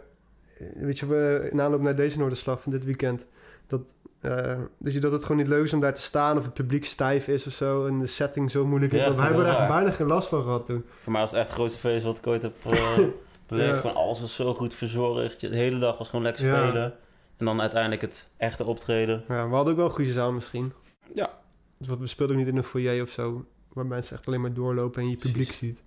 eh, 0.59 0.67
weet 0.75 0.99
je, 0.99 1.07
we, 1.07 1.49
in 1.53 1.61
aanloop 1.61 1.81
naar 1.81 1.97
deze 1.97 2.19
Noorderslag 2.19 2.61
van 2.63 2.73
dit 2.73 2.85
weekend, 2.85 3.27
dat, 3.67 3.95
eh, 4.21 4.59
dat, 4.79 4.93
je, 4.93 5.01
dat 5.01 5.13
het 5.13 5.23
gewoon 5.23 5.37
niet 5.37 5.49
leuk 5.49 5.65
is 5.65 5.73
om 5.73 5.81
daar 5.81 5.95
te 5.95 6.01
staan 6.01 6.37
of 6.37 6.45
het 6.45 6.55
publiek 6.55 6.85
stijf 6.85 7.29
is 7.29 7.47
of 7.47 7.53
zo 7.53 7.87
en 7.87 7.99
de 7.99 8.07
setting 8.07 8.51
zo 8.51 8.67
moeilijk 8.67 8.93
is. 8.93 9.01
Ja, 9.01 9.07
maar 9.09 9.17
wij 9.17 9.27
hebben 9.27 9.47
er 9.47 9.53
raar. 9.53 9.69
bijna 9.69 9.91
geen 9.91 10.07
last 10.07 10.29
van 10.29 10.43
gehad 10.43 10.67
toen. 10.67 10.85
Voor 11.03 11.13
mij 11.13 11.21
was 11.21 11.31
het 11.31 11.39
echt 11.41 11.49
het 11.49 11.57
grootste 11.59 11.81
feest 11.81 12.05
wat 12.05 12.19
ik 12.19 12.27
ooit 12.27 12.43
heb 12.43 12.53
eh, 12.69 12.97
beleefd. 13.47 13.75
Ja. 13.75 13.81
Gewoon 13.81 13.97
alles 13.97 14.21
was 14.21 14.35
zo 14.35 14.55
goed 14.55 14.75
verzorgd. 14.75 15.41
De 15.41 15.49
hele 15.57 15.79
dag 15.79 15.99
was 15.99 16.09
gewoon 16.09 16.25
lekker 16.25 16.47
Ja. 16.47 16.67
spelen. 16.67 16.95
En 17.37 17.47
dan 17.47 17.61
uiteindelijk 17.61 18.01
het 18.03 18.29
echte 18.37 18.65
optreden. 18.65 19.25
Ja, 19.29 19.49
we 19.49 19.55
hadden 19.55 19.73
ook 19.73 19.79
wel 19.79 19.89
een 19.89 19.95
goede 19.95 20.13
zaal 20.13 20.33
misschien. 20.33 20.73
Ja. 21.15 21.31
Dus 21.79 21.89
we 21.99 22.07
speelden 22.07 22.37
ook 22.37 22.43
niet 22.43 22.53
in 22.53 22.59
een 22.59 22.65
foyer 22.65 23.03
of 23.03 23.11
zo, 23.11 23.45
waar 23.73 23.87
mensen 23.87 24.17
echt 24.17 24.27
alleen 24.27 24.41
maar 24.41 24.53
doorlopen 24.53 25.03
en 25.03 25.09
je 25.11 25.17
publiek 25.17 25.35
Precies. 25.47 25.59
ziet. 25.59 25.83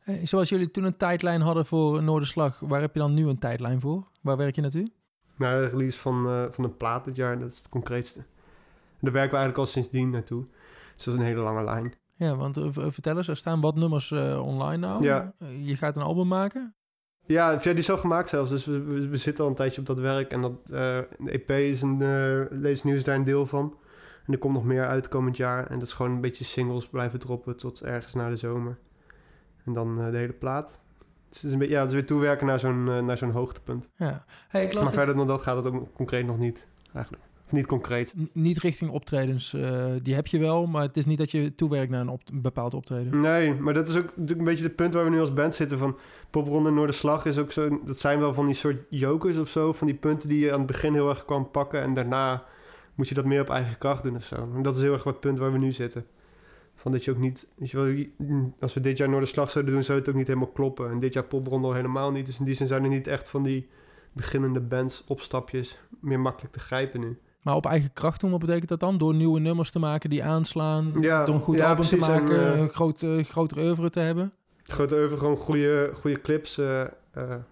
Hey, 0.00 0.26
zoals 0.26 0.48
jullie 0.48 0.70
toen 0.70 0.84
een 0.84 0.96
tijdlijn 0.96 1.40
hadden 1.40 1.66
voor 1.66 2.02
Noorderslag, 2.02 2.58
waar 2.60 2.80
heb 2.80 2.94
je 2.94 3.00
dan 3.00 3.14
nu 3.14 3.28
een 3.28 3.38
tijdlijn 3.38 3.80
voor? 3.80 4.08
Waar 4.20 4.36
werk 4.36 4.54
je 4.54 4.60
naartoe? 4.60 4.90
Naar 5.36 5.60
de 5.60 5.66
release 5.68 5.98
van, 5.98 6.26
eh, 6.26 6.44
van 6.50 6.64
een 6.64 6.76
plaat 6.76 7.04
dit 7.04 7.16
jaar, 7.16 7.38
dat 7.38 7.50
is 7.50 7.58
het 7.58 7.68
concreetste. 7.68 8.18
En 8.18 8.26
daar 9.06 9.12
werken 9.12 9.30
we 9.30 9.36
eigenlijk 9.36 9.56
al 9.58 9.66
sindsdien 9.72 10.10
naartoe. 10.10 10.44
Dus 10.94 11.04
dat 11.04 11.14
is 11.14 11.20
een 11.20 11.26
hele 11.26 11.40
lange 11.42 11.64
lijn. 11.64 11.94
Ja, 12.14 12.36
want 12.36 12.56
eh, 12.56 12.68
vertel 12.72 13.16
eens, 13.16 13.28
er 13.28 13.36
staan 13.36 13.60
wat 13.60 13.74
nummers 13.74 14.10
eh, 14.10 14.46
online 14.46 14.86
nou. 14.86 15.04
Ja. 15.04 15.34
Eh, 15.38 15.66
je 15.66 15.76
gaat 15.76 15.96
een 15.96 16.02
album 16.02 16.28
maken? 16.28 16.74
Ja, 17.26 17.56
die 17.56 17.74
is 17.74 17.90
al 17.90 17.98
gemaakt 17.98 18.28
zelfs. 18.28 18.50
Dus 18.50 18.64
we, 18.64 18.80
we, 18.82 19.08
we 19.08 19.16
zitten 19.16 19.44
al 19.44 19.50
een 19.50 19.56
tijdje 19.56 19.80
op 19.80 19.86
dat 19.86 19.98
werk. 19.98 20.30
En 20.30 20.40
dat, 20.40 20.52
eh, 20.64 20.98
de 21.18 21.30
EP 21.30 21.50
is 21.50 21.82
een... 21.82 22.02
eh 22.02 22.44
Lees 22.50 22.82
Nieuws 22.82 23.04
daar 23.04 23.16
een 23.16 23.24
deel 23.24 23.46
van. 23.46 23.76
En 24.26 24.32
er 24.32 24.38
komt 24.38 24.54
nog 24.54 24.64
meer 24.64 24.86
uit 24.86 25.08
komend 25.08 25.36
jaar. 25.36 25.66
En 25.66 25.78
dat 25.78 25.88
is 25.88 25.94
gewoon 25.94 26.12
een 26.12 26.20
beetje 26.20 26.44
singles 26.44 26.86
blijven 26.88 27.18
droppen 27.18 27.56
tot 27.56 27.80
ergens 27.82 28.14
na 28.14 28.28
de 28.28 28.36
zomer. 28.36 28.78
En 29.64 29.72
dan 29.72 30.00
eh, 30.00 30.10
de 30.10 30.16
hele 30.16 30.32
plaat. 30.32 30.78
Dus 31.28 31.38
het 31.38 31.46
is, 31.46 31.52
een 31.52 31.58
beetje, 31.58 31.74
ja, 31.74 31.80
het 31.80 31.88
is 31.88 31.94
weer 31.94 32.06
toewerken 32.06 32.46
naar 32.46 32.58
zo'n, 32.58 32.88
eh, 32.88 32.98
naar 33.02 33.16
zo'n 33.16 33.30
hoogtepunt. 33.30 33.88
Ja. 33.96 34.24
Hey, 34.48 34.64
ik 34.64 34.72
las 34.74 34.84
Maar 34.84 34.92
verder 34.92 35.16
dan 35.16 35.26
dat 35.26 35.40
gaat 35.40 35.56
het 35.64 35.66
ook 35.74 35.92
concreet 35.94 36.26
nog 36.26 36.38
niet, 36.38 36.66
eigenlijk. 36.92 37.24
Of 37.46 37.52
niet 37.52 37.66
concreet. 37.66 38.14
N- 38.18 38.30
niet 38.32 38.58
richting 38.58 38.90
optredens, 38.90 39.54
eh, 39.54 39.84
die 40.02 40.14
heb 40.14 40.26
je 40.26 40.38
wel, 40.38 40.66
maar 40.66 40.82
het 40.82 40.96
is 40.96 41.06
niet 41.06 41.18
dat 41.18 41.30
je 41.30 41.54
toewerkt 41.54 41.90
naar 41.90 42.00
een, 42.00 42.08
op- 42.08 42.28
een 42.32 42.40
bepaald 42.42 42.74
optreden. 42.74 43.20
Nee, 43.20 43.54
maar 43.54 43.74
dat 43.74 43.88
is 43.88 43.96
ook 43.96 44.04
natuurlijk 44.06 44.38
een 44.38 44.44
beetje 44.44 44.64
het 44.64 44.76
punt 44.76 44.94
waar 44.94 45.04
we 45.04 45.10
nu 45.10 45.20
als 45.20 45.32
band 45.34 45.54
zitten. 45.54 45.78
Van 45.78 45.96
Popronde 46.30 46.70
Noorderslag 46.70 47.24
is 47.24 47.38
ook 47.38 47.52
zo... 47.52 47.80
Dat 47.84 47.98
zijn 47.98 48.18
wel 48.20 48.34
van 48.34 48.46
die 48.46 48.54
soort 48.54 48.76
jokers 48.90 49.38
of 49.38 49.48
zo. 49.48 49.72
Van 49.72 49.86
die 49.86 49.96
punten 49.96 50.28
die 50.28 50.38
je 50.44 50.52
aan 50.52 50.58
het 50.58 50.66
begin 50.66 50.92
heel 50.92 51.08
erg 51.08 51.24
kwam 51.24 51.50
pakken. 51.50 51.80
En 51.82 51.94
daarna 51.94 52.44
moet 52.94 53.08
je 53.08 53.14
dat 53.14 53.24
meer 53.24 53.40
op 53.40 53.48
eigen 53.50 53.78
kracht 53.78 54.02
doen 54.02 54.16
of 54.16 54.24
zo. 54.24 54.36
En 54.54 54.62
dat 54.62 54.76
is 54.76 54.82
heel 54.82 54.92
erg 54.92 55.04
wat 55.04 55.20
punt 55.20 55.38
waar 55.38 55.52
we 55.52 55.58
nu 55.58 55.72
zitten. 55.72 56.04
Van 56.80 56.92
dat 56.92 57.04
je 57.04 57.10
ook 57.10 57.18
niet... 57.18 57.46
Weet 57.56 57.70
je 57.70 57.76
wel, 57.76 58.46
als 58.60 58.74
we 58.74 58.80
dit 58.80 58.98
jaar 58.98 59.08
Noorderslag 59.08 59.50
zouden 59.50 59.74
doen, 59.74 59.82
zou 59.84 59.98
het 59.98 60.08
ook 60.08 60.14
niet 60.14 60.26
helemaal 60.26 60.48
kloppen. 60.48 60.90
En 60.90 61.00
dit 61.00 61.12
jaar 61.12 61.24
Popronde 61.24 61.66
al 61.66 61.72
helemaal 61.74 62.12
niet. 62.12 62.26
Dus 62.26 62.38
in 62.38 62.44
die 62.44 62.54
zin 62.54 62.66
zijn 62.66 62.82
er 62.82 62.88
niet 62.88 63.06
echt 63.06 63.28
van 63.28 63.42
die 63.42 63.68
beginnende 64.12 64.60
bands 64.60 65.04
opstapjes 65.06 65.80
meer 66.00 66.20
makkelijk 66.20 66.52
te 66.52 66.60
grijpen 66.60 67.00
nu. 67.00 67.18
Maar 67.42 67.54
op 67.54 67.66
eigen 67.66 67.92
kracht 67.92 68.20
doen, 68.20 68.30
wat 68.30 68.40
betekent 68.40 68.68
dat 68.68 68.80
dan? 68.80 68.98
Door 68.98 69.14
nieuwe 69.14 69.40
nummers 69.40 69.70
te 69.70 69.78
maken 69.78 70.10
die 70.10 70.24
aanslaan, 70.24 70.92
Ja, 71.00 71.24
door 71.24 71.34
een 71.34 71.40
goed 71.40 71.56
ja, 71.56 71.68
album 71.68 71.84
te 71.84 71.96
precies. 71.96 72.14
En, 72.14 72.22
maken, 72.24 72.52
eh, 72.52 72.58
een 72.60 72.68
groot, 72.68 73.02
eh, 73.02 73.24
groter 73.24 73.58
oeuvre 73.58 73.90
te 73.90 74.00
hebben? 74.00 74.32
Grote 74.62 74.96
Euvel 74.96 75.18
gewoon 75.18 75.36
goede, 75.36 75.90
goede 75.94 76.20
clips 76.20 76.58
eh, 76.58 76.80
eh, 76.80 76.88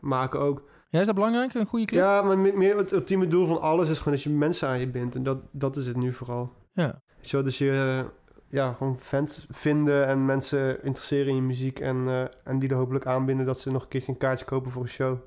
maken 0.00 0.40
ook. 0.40 0.62
Ja, 0.88 1.00
is 1.00 1.06
dat 1.06 1.14
belangrijk, 1.14 1.54
een 1.54 1.66
goede 1.66 1.84
clip? 1.84 2.00
Ja, 2.00 2.22
maar 2.22 2.38
me- 2.38 2.52
meer 2.52 2.76
het 2.76 2.92
ultieme 2.92 3.26
doel 3.26 3.46
van 3.46 3.60
alles 3.60 3.88
is 3.90 3.98
gewoon 3.98 4.14
dat 4.14 4.22
je 4.22 4.30
mensen 4.30 4.68
aan 4.68 4.78
je 4.80 4.88
bindt. 4.88 5.14
En 5.14 5.22
dat, 5.22 5.38
dat 5.50 5.76
is 5.76 5.86
het 5.86 5.96
nu 5.96 6.12
vooral. 6.12 6.52
Ja. 6.72 7.02
Weet 7.16 7.30
je 7.30 7.36
wel, 7.36 7.44
dus 7.44 7.58
je 7.58 7.70
eh, 7.72 8.08
ja, 8.48 8.72
gewoon 8.72 8.98
fans 8.98 9.46
vinden 9.50 10.06
en 10.06 10.24
mensen 10.24 10.84
interesseren 10.84 11.28
in 11.28 11.34
je 11.34 11.42
muziek. 11.42 11.80
En, 11.80 12.08
eh, 12.08 12.22
en 12.44 12.58
die 12.58 12.68
er 12.68 12.76
hopelijk 12.76 13.06
aanbinden 13.06 13.46
dat 13.46 13.58
ze 13.58 13.70
nog 13.70 13.82
een 13.82 13.88
keertje 13.88 14.12
een 14.12 14.18
kaartje 14.18 14.44
kopen 14.44 14.70
voor 14.70 14.82
een 14.82 14.88
show. 14.88 15.18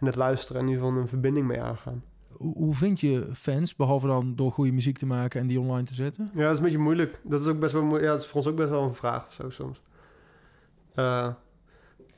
En 0.00 0.06
het 0.06 0.16
luisteren 0.16 0.60
en 0.60 0.66
in 0.66 0.72
ieder 0.72 0.86
geval 0.86 1.00
een 1.02 1.08
verbinding 1.08 1.46
mee 1.46 1.60
aangaan. 1.62 2.02
Hoe, 2.36 2.74
vind 2.74 3.00
je 3.00 3.28
fans, 3.34 3.76
behalve 3.76 4.06
dan 4.06 4.36
door 4.36 4.52
goede 4.52 4.72
muziek 4.72 4.98
te 4.98 5.06
maken 5.06 5.40
en 5.40 5.46
die 5.46 5.60
online 5.60 5.86
te 5.86 5.94
zetten? 5.94 6.30
Ja, 6.34 6.42
dat 6.42 6.50
is 6.50 6.56
een 6.56 6.62
beetje 6.64 6.78
moeilijk. 6.78 7.20
Dat 7.22 7.40
is 7.40 7.46
ook 7.46 7.58
best 7.58 7.72
wel 7.72 7.82
moe- 7.84 8.00
Ja, 8.00 8.06
dat 8.06 8.20
is 8.20 8.26
voor 8.26 8.36
ons 8.36 8.46
ook 8.46 8.56
best 8.56 8.68
wel 8.70 8.82
een 8.82 8.94
vraag 8.94 9.26
of 9.26 9.32
zo 9.32 9.50
soms. 9.50 9.82
eh, 10.94 11.28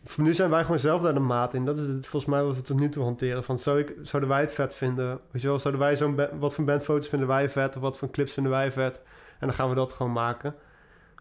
voor 0.04 0.24
nu 0.24 0.34
zijn 0.34 0.50
wij 0.50 0.62
gewoon 0.62 0.78
zelf 0.78 1.02
daar 1.02 1.14
de 1.14 1.20
maat 1.20 1.54
in. 1.54 1.64
Dat 1.64 1.76
is 1.78 1.86
het, 1.86 2.06
volgens 2.06 2.32
mij 2.32 2.44
wat 2.44 2.56
we 2.56 2.62
tot 2.62 2.78
nu 2.80 2.88
toe 2.88 3.02
hanteren. 3.02 3.44
Van, 3.44 3.58
zou 3.58 3.78
ik, 3.78 3.94
zouden 4.02 4.30
wij 4.30 4.40
het 4.40 4.52
vet 4.52 4.74
vinden? 4.74 5.20
Weet 5.30 5.42
je 5.42 5.48
wel, 5.48 5.58
zouden 5.58 5.82
wij 5.82 5.96
zo'n... 5.96 6.20
Wat 6.38 6.54
voor 6.54 6.64
bandfoto's 6.64 7.08
vinden 7.08 7.28
wij 7.28 7.50
vet? 7.50 7.76
Of 7.76 7.82
wat 7.82 7.98
voor 7.98 8.10
clips 8.10 8.32
vinden 8.32 8.52
wij 8.52 8.72
vet? 8.72 9.00
En 9.40 9.46
dan 9.46 9.52
gaan 9.52 9.68
we 9.68 9.74
dat 9.74 9.92
gewoon 9.92 10.12
maken. 10.12 10.54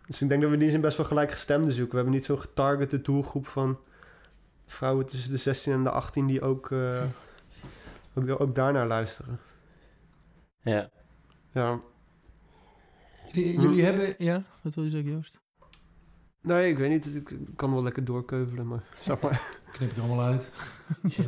Dus 0.07 0.21
ik 0.21 0.29
denk 0.29 0.41
dat 0.41 0.49
we 0.49 0.55
in 0.55 0.61
die 0.61 0.71
zin 0.71 0.81
best 0.81 0.97
wel 0.97 1.05
gelijkgestemden 1.05 1.73
zoeken. 1.73 1.89
We 1.91 1.95
hebben 1.95 2.13
niet 2.13 2.25
zo'n 2.25 2.39
getargete 2.39 3.01
doelgroep 3.01 3.47
van 3.47 3.79
vrouwen 4.65 5.05
tussen 5.05 5.31
de 5.31 5.37
16 5.37 5.73
en 5.73 5.83
de 5.83 5.89
18 5.89 6.25
die 6.25 6.41
ook, 6.41 6.71
eh, 6.71 7.03
ook, 8.15 8.41
ook 8.41 8.55
daarnaar 8.55 8.87
luisteren. 8.87 9.39
Ja. 10.61 10.89
Ja. 11.51 11.79
Jullie, 13.31 13.55
Hm. 13.55 13.61
jullie 13.61 13.83
hebben... 13.83 14.13
Ja, 14.17 14.43
wat 14.61 14.75
wil 14.75 14.83
je 14.83 14.89
zeggen, 14.89 15.11
Joost? 15.11 15.43
Nee, 16.41 16.69
ik 16.69 16.77
weet 16.77 16.89
niet. 16.89 17.15
Ik 17.15 17.33
kan 17.55 17.73
wel 17.73 17.83
lekker 17.83 18.05
doorkeuvelen, 18.05 18.67
maar 18.67 18.83
zeg 19.01 19.19
maar. 19.21 19.47
Knip 19.71 19.91
ik 19.91 19.97
allemaal 19.97 20.21
uit. 20.25 20.51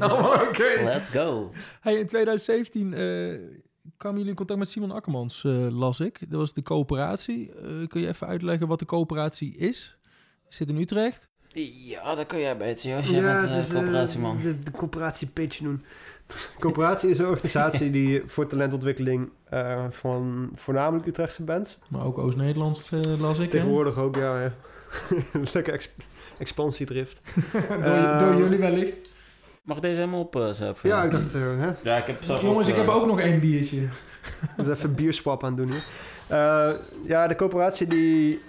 Oké. 0.48 0.84
Let's 0.84 1.10
go. 1.10 1.52
Hey, 1.82 1.96
in 1.96 2.08
2017 2.08 2.94
eh, 2.94 3.40
kwamen 3.98 4.16
jullie 4.18 4.32
in 4.32 4.38
contact 4.38 4.60
met 4.60 4.70
Simon 4.70 4.92
Akkermans, 4.92 5.44
eh, 5.44 5.68
las 5.78 6.00
ik. 6.00 6.20
Dat 6.30 6.40
was 6.40 6.54
de 6.54 6.62
coöperatie. 6.64 7.52
Eh, 7.54 7.88
kun 7.88 8.02
je 8.02 8.08
even 8.08 8.28
uitleggen 8.28 8.68
wat 8.68 8.80
de 8.80 8.86
coöperatie 8.86 9.56
is? 9.56 9.98
Zit 10.48 10.70
in 10.70 10.78
Utrecht. 10.78 11.30
Ja, 11.84 12.16
daar 12.16 12.26
kun 12.26 12.40
jij 12.40 12.58
beter. 12.58 12.90
Jij 12.90 13.22
bent 13.22 13.42
het 13.42 13.50
uh, 13.50 13.58
is, 13.58 13.70
eh, 13.70 13.76
coöperatieman. 13.76 14.42
de, 14.42 14.64
de 14.64 14.72
coöperatie 14.72 15.28
pitch 15.28 15.58
doen. 15.58 15.84
coöperatie 16.60 17.10
is 17.10 17.18
een 17.20 17.26
organisatie 17.26 17.92
die 17.92 18.22
voor 18.26 18.48
talentontwikkeling 18.48 19.30
eh, 19.44 19.86
van 19.90 20.50
voornamelijk 20.56 21.08
Utrechtse 21.08 21.44
bands. 21.44 21.78
Maar 21.90 22.06
ook 22.06 22.18
Oost-Nederlands, 22.18 22.92
eh, 22.92 23.02
las 23.20 23.38
ik. 23.38 23.44
hè? 23.44 23.50
Tegenwoordig 23.50 23.98
ook, 23.98 24.16
ja. 24.16 24.42
ja. 24.42 24.52
Lekker 25.54 25.74
ex- 25.74 25.90
expansiedrift. 26.38 27.22
door, 27.70 27.78
Eh, 27.82 28.20
door 28.20 28.36
jullie 28.42 28.58
wellicht. 28.60 28.98
Mag 29.68 29.78
ik 29.78 29.84
deze 29.84 30.00
helemaal 30.00 30.20
op, 30.20 30.36
uh, 30.36 30.50
Ja, 30.84 31.04
ik 31.04 31.12
dacht, 31.12 31.34
eh, 31.36 31.42
hè, 31.42 31.72
Ja, 31.82 31.98
ik 31.98 32.08
heb 32.08 32.24
zelf 32.24 32.42
Jongens, 32.42 32.66
ook, 32.68 32.72
ik 32.72 32.80
heb 32.80 32.88
eh, 32.88 32.96
ook 32.96 33.06
nog 33.06 33.20
één 33.20 33.40
biertje. 33.40 33.88
dus 34.58 34.68
even 34.68 34.96
bierswap 34.96 35.44
aan 35.44 35.56
doen 35.56 35.70
hier. 35.72 35.84
Eh, 36.28 36.70
ja, 37.06 37.28
de 37.28 37.36
coöperatie 37.36 37.88
die 37.88 38.42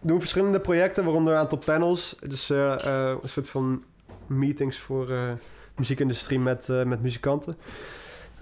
doen 0.00 0.20
verschillende 0.20 0.60
projecten, 0.60 1.04
waaronder 1.04 1.32
een 1.32 1.38
aantal 1.38 1.58
panels. 1.58 2.16
Dus 2.20 2.50
eh, 2.50 2.84
eh, 2.86 3.16
een 3.22 3.28
soort 3.28 3.48
van 3.48 3.82
meetings 4.26 4.78
voor 4.78 5.10
eh 5.10 5.18
muziekindustrie 5.76 6.38
met, 6.38 6.68
eh, 6.68 6.82
met 6.82 7.02
muzikanten. 7.02 7.56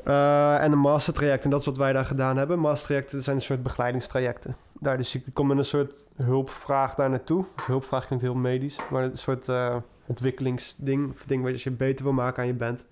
Eh, 0.05 0.62
en 0.62 0.72
een 0.72 0.78
mastertraject. 0.78 1.44
En 1.44 1.51
dat 1.51 1.61
is 1.61 1.66
wat 1.66 1.76
wij 1.76 1.92
daar 1.92 2.07
gedaan 2.07 2.36
hebben. 2.36 2.59
Mastertrajecten 2.59 3.22
zijn 3.22 3.36
een 3.36 3.42
soort 3.42 3.62
begeleidingstrajecten. 3.62 4.57
Daar, 4.80 4.97
dus 4.97 5.14
ik 5.14 5.24
kom 5.32 5.47
met 5.47 5.57
een 5.59 5.64
soort 5.64 6.07
hulpvraag 6.16 6.94
daar 6.94 7.11
naartoe. 7.11 7.44
Of 7.57 7.66
hulpvraag 7.66 8.07
klinkt 8.07 8.24
heel 8.24 8.34
medisch. 8.34 8.78
Maar 8.90 9.03
een 9.03 9.18
soort 9.18 9.49
eh, 9.49 9.76
ontwikkelingsding. 10.07 11.11
Of 11.11 11.24
ding 11.24 11.42
wat 11.42 11.62
je 11.62 11.70
beter 11.70 12.04
wil 12.04 12.12
maken 12.14 12.42
aan 12.42 12.48
je 12.48 12.54
band. 12.54 12.84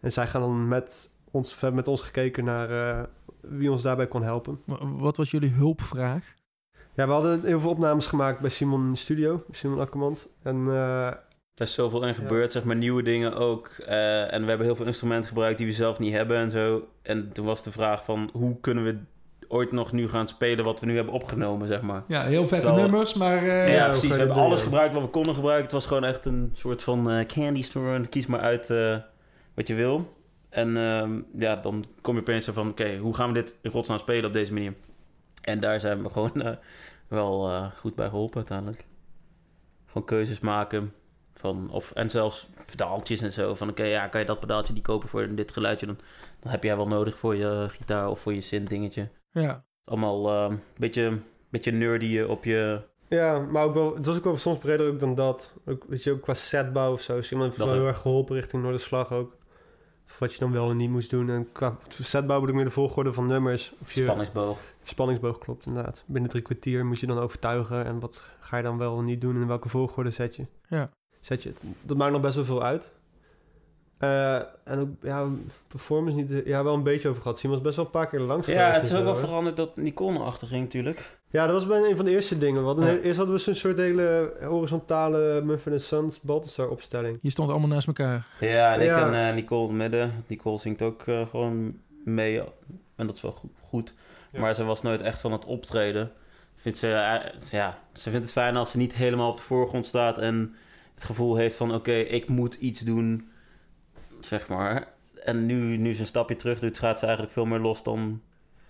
En 0.00 0.12
zij 0.12 0.26
gaan 0.26 0.40
dan 0.40 0.68
met 0.68 1.10
ons, 1.30 1.60
met 1.72 1.88
ons 1.88 2.00
gekeken 2.02 2.44
naar 2.44 2.70
eh, 2.70 3.02
wie 3.40 3.70
ons 3.70 3.82
daarbij 3.82 4.06
kon 4.08 4.22
helpen. 4.22 4.60
Wa- 4.64 4.86
Wat 4.86 5.16
was 5.16 5.30
jullie 5.30 5.50
hulpvraag? 5.50 6.34
Ja, 6.94 7.06
we 7.06 7.12
hadden 7.12 7.44
heel 7.44 7.60
veel 7.60 7.70
opnames 7.70 8.06
gemaakt 8.06 8.40
bij 8.40 8.50
Simon 8.50 8.84
in 8.84 8.92
de 8.92 8.98
studio. 8.98 9.44
Simon 9.50 9.80
Akkermans. 9.80 10.28
En 10.42 10.66
eh, 10.68 11.06
Er 11.06 11.68
is 11.68 11.74
zoveel 11.74 12.06
in 12.06 12.14
gebeurd, 12.14 12.52
zeg 12.52 12.64
maar, 12.64 12.76
nieuwe 12.76 13.02
dingen 13.02 13.34
ook. 13.36 13.68
Eh, 13.68 14.32
en 14.32 14.42
we 14.42 14.48
hebben 14.48 14.66
heel 14.66 14.76
veel 14.76 14.86
instrumenten 14.86 15.28
gebruikt 15.28 15.58
die 15.58 15.66
we 15.66 15.72
zelf 15.72 15.98
niet 15.98 16.12
hebben 16.12 16.36
en 16.36 16.50
zo. 16.50 16.88
En 17.02 17.32
toen 17.32 17.44
was 17.46 17.62
de 17.62 17.72
vraag 17.72 18.04
van, 18.04 18.30
hoe 18.32 18.60
kunnen 18.60 18.84
we 18.84 18.98
ooit 19.52 19.72
nog 19.72 19.92
nu 19.92 20.08
gaan 20.08 20.28
spelen 20.28 20.64
wat 20.64 20.80
we 20.80 20.86
nu 20.86 20.94
hebben 20.96 21.14
opgenomen, 21.14 21.66
zeg 21.68 21.80
maar. 21.80 22.02
Ja, 22.08 22.22
heel 22.22 22.46
vette 22.48 22.64
Terwijl- 22.64 22.82
nummers, 22.88 23.14
maar... 23.14 23.36
eh, 23.42 23.74
Ja, 23.74 23.86
precies. 23.88 24.10
We 24.10 24.16
hebben 24.16 24.36
alles 24.36 24.60
gebruikt 24.62 24.94
wat 24.94 25.02
we 25.02 25.08
konden 25.08 25.34
gebruiken. 25.34 25.64
Het 25.64 25.72
was 25.72 25.86
gewoon 25.86 26.04
echt 26.04 26.24
een 26.24 26.50
soort 26.54 26.82
van 26.82 27.10
eh, 27.10 27.26
candy 27.26 27.62
store. 27.62 27.94
En 27.94 28.08
kies 28.08 28.26
maar 28.26 28.40
uit 28.40 28.70
eh, 28.70 28.96
wat 29.54 29.68
je 29.68 29.74
wil. 29.74 30.12
En 30.48 30.76
ehm, 30.76 31.20
ja, 31.38 31.56
dan 31.56 31.84
kom 32.00 32.14
je 32.14 32.20
opeens 32.20 32.44
zo 32.44 32.52
van... 32.52 32.68
Oké, 32.68 32.96
hoe 32.96 33.14
gaan 33.14 33.28
we 33.28 33.34
dit 33.34 33.56
in 33.62 33.70
godsnaam 33.70 33.98
spelen 33.98 34.24
op 34.24 34.32
deze 34.32 34.52
manier? 34.52 34.74
En 35.42 35.60
daar 35.60 35.80
zijn 35.80 36.02
we 36.02 36.10
gewoon 36.16 36.42
eh, 36.42 36.52
wel 37.08 37.48
eh, 37.48 37.66
goed 37.76 37.94
bij 37.94 38.08
geholpen 38.08 38.36
uiteindelijk. 38.36 38.84
Gewoon 39.86 40.06
keuzes 40.06 40.40
maken. 40.40 40.92
Van, 41.34 41.68
of, 41.70 41.90
en 41.90 42.10
zelfs 42.10 42.48
pedaaltjes 42.66 43.20
en 43.20 43.32
zo. 43.32 43.54
Van 43.54 43.68
oké, 43.68 43.82
ja, 43.84 44.06
kan 44.06 44.20
je 44.20 44.26
dat 44.26 44.40
pedaaltje 44.40 44.72
die 44.72 44.82
kopen 44.82 45.08
voor 45.08 45.34
dit 45.34 45.52
geluidje? 45.52 45.86
Dan, 45.86 45.98
dan 46.40 46.50
heb 46.50 46.62
jij 46.62 46.76
wel 46.76 46.88
nodig 46.88 47.18
voor 47.18 47.36
je 47.36 47.66
gitaar 47.68 48.08
of 48.08 48.20
voor 48.20 48.34
je 48.34 48.40
synth 48.40 48.68
dingetje. 48.68 49.08
Ja. 49.32 49.64
Allemaal 49.84 50.28
eh, 50.28 50.50
een 50.50 50.60
beetje, 50.76 51.18
beetje 51.48 51.70
nerdy 51.70 52.18
eh, 52.18 52.30
op 52.30 52.44
je... 52.44 52.82
ja, 53.08 53.38
maar 53.38 53.64
ook 53.64 53.74
wel, 53.74 53.94
het 53.94 54.06
was 54.06 54.16
ook 54.16 54.24
wel 54.24 54.36
soms 54.36 54.58
breder 54.58 54.88
ook 54.88 54.98
dan 54.98 55.14
dat. 55.14 55.52
Ook, 55.66 55.84
weet 55.88 56.02
je, 56.02 56.10
ook 56.12 56.22
qua 56.22 56.34
setbouw 56.34 56.92
of 56.92 57.00
zo. 57.00 57.22
Simon 57.22 57.44
heeft 57.44 57.58
Dat 57.58 57.68
wel 57.68 57.76
heel 57.76 57.86
erg 57.86 57.98
geholpen 57.98 58.36
richting 58.36 58.62
Noorderslag 58.62 59.12
ook. 59.12 59.36
Of 60.06 60.18
wat 60.18 60.32
je 60.32 60.38
dan 60.38 60.52
wel 60.52 60.70
en 60.70 60.76
niet 60.76 60.90
moest 60.90 61.10
doen. 61.10 61.30
En 61.30 61.48
qua 61.52 61.76
setbouw 61.88 62.36
bedoel 62.36 62.48
ik 62.48 62.54
meer 62.54 62.64
de 62.64 62.70
volgorde 62.70 63.12
van 63.12 63.26
nummers. 63.26 63.72
Of 63.80 63.92
je 63.92 64.02
Spanningsboog. 64.02 64.58
spanningsboog 64.82 65.38
klopt 65.38 65.66
inderdaad. 65.66 66.04
Binnen 66.06 66.30
drie 66.30 66.42
kwartier 66.42 66.86
moet 66.86 67.00
je 67.00 67.06
dan 67.06 67.18
overtuigen. 67.18 67.84
En 67.84 68.00
wat 68.00 68.24
ga 68.40 68.56
je 68.56 68.62
dan 68.62 68.78
wel 68.78 68.98
en 68.98 69.04
niet 69.04 69.20
doen? 69.20 69.34
En 69.34 69.40
in 69.40 69.46
welke 69.46 69.68
volgorde 69.68 70.10
zet 70.10 70.36
je? 70.36 70.46
Ja. 70.68 70.90
Zet 71.20 71.42
je 71.42 71.48
het? 71.48 71.62
Dat 71.82 71.96
maakt 71.96 72.12
nog 72.12 72.20
best 72.20 72.34
wel 72.34 72.44
veel 72.44 72.62
uit. 72.62 72.90
Eh, 74.02 74.34
en 74.64 74.78
ook, 74.78 74.88
ja, 75.02 75.26
performance 75.68 76.16
niet... 76.16 76.42
Ja, 76.44 76.64
wel 76.64 76.74
een 76.74 76.82
beetje 76.82 77.08
over 77.08 77.22
gehad. 77.22 77.38
Simon 77.38 77.54
was 77.54 77.64
best 77.64 77.76
wel 77.76 77.84
een 77.84 77.90
paar 77.90 78.08
keer 78.08 78.20
langs 78.20 78.46
Ja, 78.46 78.70
het 78.70 78.84
is 78.84 78.94
ook 78.94 79.04
wel 79.04 79.16
veranderd 79.16 79.56
dat 79.56 79.76
Nicole 79.76 80.12
naar 80.12 80.22
achter 80.22 80.48
ging 80.48 80.62
natuurlijk. 80.62 81.18
Ja, 81.30 81.44
dat 81.46 81.54
was 81.54 81.66
bij 81.66 81.90
een 81.90 81.96
van 81.96 82.04
de 82.04 82.10
eerste 82.10 82.38
dingen. 82.38 82.60
We 82.60 82.66
hadden, 82.66 82.84
Ja. 82.84 82.98
Eerst 83.00 83.16
hadden 83.16 83.34
we 83.34 83.40
zo'n 83.40 83.54
soort 83.54 83.76
hele 83.76 84.32
horizontale 84.44 85.40
Muffin 85.44 85.80
Sons 85.80 86.20
Balthasar 86.20 86.68
opstelling. 86.68 87.18
Je 87.20 87.30
stond 87.30 87.50
allemaal 87.50 87.68
naast 87.68 87.86
elkaar. 87.86 88.26
Ja, 88.40 88.74
en 88.74 88.80
ik 88.80 88.86
Ja. 88.86 89.06
en 89.12 89.28
eh, 89.28 89.34
Nicole 89.34 89.62
in 89.62 89.68
het 89.68 89.78
midden. 89.78 90.24
Nicole 90.26 90.58
zingt 90.58 90.82
ook 90.82 91.02
eh, 91.06 91.26
gewoon 91.26 91.74
mee. 92.04 92.40
En 92.96 93.06
dat 93.06 93.14
is 93.16 93.22
wel 93.22 93.36
goed. 93.60 93.94
Ja. 94.32 94.40
Maar 94.40 94.54
ze 94.54 94.64
was 94.64 94.82
nooit 94.82 95.02
echt 95.02 95.20
van 95.20 95.32
het 95.32 95.44
optreden. 95.44 96.12
Vindt 96.54 96.78
ze, 96.78 96.92
eh, 96.92 97.50
ja, 97.50 97.78
ze 97.92 98.10
vindt 98.10 98.24
het 98.24 98.32
fijn 98.34 98.56
als 98.56 98.70
ze 98.70 98.76
niet 98.76 98.94
helemaal 98.94 99.30
op 99.30 99.36
de 99.36 99.42
voorgrond 99.42 99.86
staat. 99.86 100.18
En 100.18 100.54
het 100.94 101.04
gevoel 101.04 101.36
heeft 101.36 101.56
van 101.56 101.74
oké, 101.74 101.92
ik 101.92 102.28
moet 102.28 102.54
iets 102.54 102.80
doen. 102.80 103.30
Zeg 104.26 104.48
maar. 104.48 104.88
En 105.24 105.46
nu, 105.46 105.76
nu 105.76 105.94
ze 105.94 106.00
een 106.00 106.06
stapje 106.06 106.36
terug 106.36 106.58
doet, 106.58 106.78
gaat 106.78 106.98
ze 106.98 107.04
eigenlijk 107.04 107.34
veel 107.34 107.44
meer 107.44 107.58
los 107.60 107.82
dan 107.82 108.20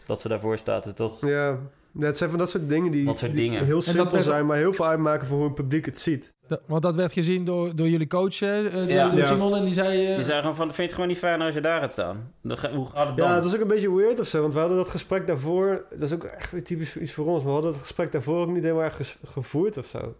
dat 0.06 0.20
ze 0.20 0.28
daarvoor 0.28 0.58
staat. 0.58 0.84
Dus 0.84 0.94
dat, 0.94 1.18
Ja, 1.20 1.58
het 1.98 2.16
zijn 2.16 2.30
van 2.30 2.38
dat 2.38 2.50
soort 2.50 2.68
dingen 2.68 2.92
die, 2.92 3.04
Dat 3.04 3.18
soort 3.18 3.32
die 3.32 3.40
dingen. 3.40 3.64
heel 3.64 3.74
dat 3.74 3.84
simpel 3.84 4.10
werd- 4.12 4.24
zijn, 4.24 4.46
maar 4.46 4.56
heel 4.56 4.72
veel 4.72 4.86
uitmaken 4.86 5.26
voor 5.26 5.36
hoe 5.38 5.46
een 5.46 5.54
publiek 5.54 5.86
het 5.86 5.98
ziet. 5.98 6.30
Dat- 6.48 6.60
want 6.66 6.82
dat 6.82 6.96
werd 6.96 7.12
gezien 7.12 7.44
door, 7.44 7.76
door 7.76 7.88
jullie 7.88 8.06
coach, 8.06 8.38
hè, 8.38 8.66
eh, 8.68 8.72
door, 8.74 8.82
Ja. 8.88 9.08
door. 9.10 9.24
Simon. 9.24 9.56
En 9.56 9.64
die 9.64 9.72
zei... 9.72 10.06
eh, 10.08 10.14
die 10.16 10.24
zei 10.24 10.40
gewoon 10.40 10.56
van, 10.56 10.64
vind 10.64 10.76
je 10.76 10.82
het 10.82 10.92
gewoon 10.92 11.08
niet 11.08 11.18
fijn 11.18 11.40
als 11.40 11.54
je 11.54 11.60
daar 11.60 11.80
gaat 11.80 11.92
staan? 11.92 12.32
Dan 12.42 12.58
ga- 12.58 12.72
hoe 12.72 12.86
gaat 12.86 13.06
het 13.06 13.16
dan? 13.16 13.28
Ja, 13.28 13.34
het 13.34 13.44
was 13.44 13.54
ook 13.54 13.60
een 13.60 13.66
beetje 13.66 13.94
weird 13.94 14.20
of 14.20 14.26
zo, 14.26 14.40
want 14.40 14.52
we 14.52 14.58
hadden 14.58 14.76
dat 14.78 14.88
gesprek 14.88 15.26
daarvoor... 15.26 15.84
Dat 15.90 16.00
is 16.02 16.12
ook 16.12 16.24
echt 16.24 16.50
weer 16.50 16.64
typisch 16.64 16.96
iets 16.96 17.12
voor 17.12 17.26
ons, 17.26 17.36
maar 17.36 17.46
we 17.46 17.52
hadden 17.52 17.70
het 17.72 17.80
gesprek 17.80 18.12
daarvoor 18.12 18.38
ook 18.40 18.50
niet 18.52 18.62
helemaal 18.62 18.82
erg 18.84 19.16
gevoerd 19.24 19.76
of 19.76 19.86
zo. 19.86 20.14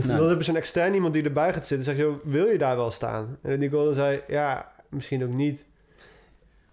Dus 0.00 0.08
Nee. 0.08 0.18
dan 0.18 0.26
hebben 0.26 0.44
ze 0.44 0.50
een 0.50 0.56
extern 0.56 0.94
iemand 0.94 1.14
die 1.14 1.22
erbij 1.24 1.52
gaat 1.52 1.66
zitten 1.66 1.78
en 1.92 1.96
zegt, 1.96 2.08
joh, 2.08 2.24
wil 2.24 2.46
je 2.46 2.58
daar 2.58 2.76
wel 2.76 2.90
staan? 2.90 3.38
En 3.42 3.58
Nicole 3.58 3.94
zei, 3.94 4.22
ja, 4.28 4.72
misschien 4.88 5.24
ook 5.24 5.32
niet. 5.32 5.64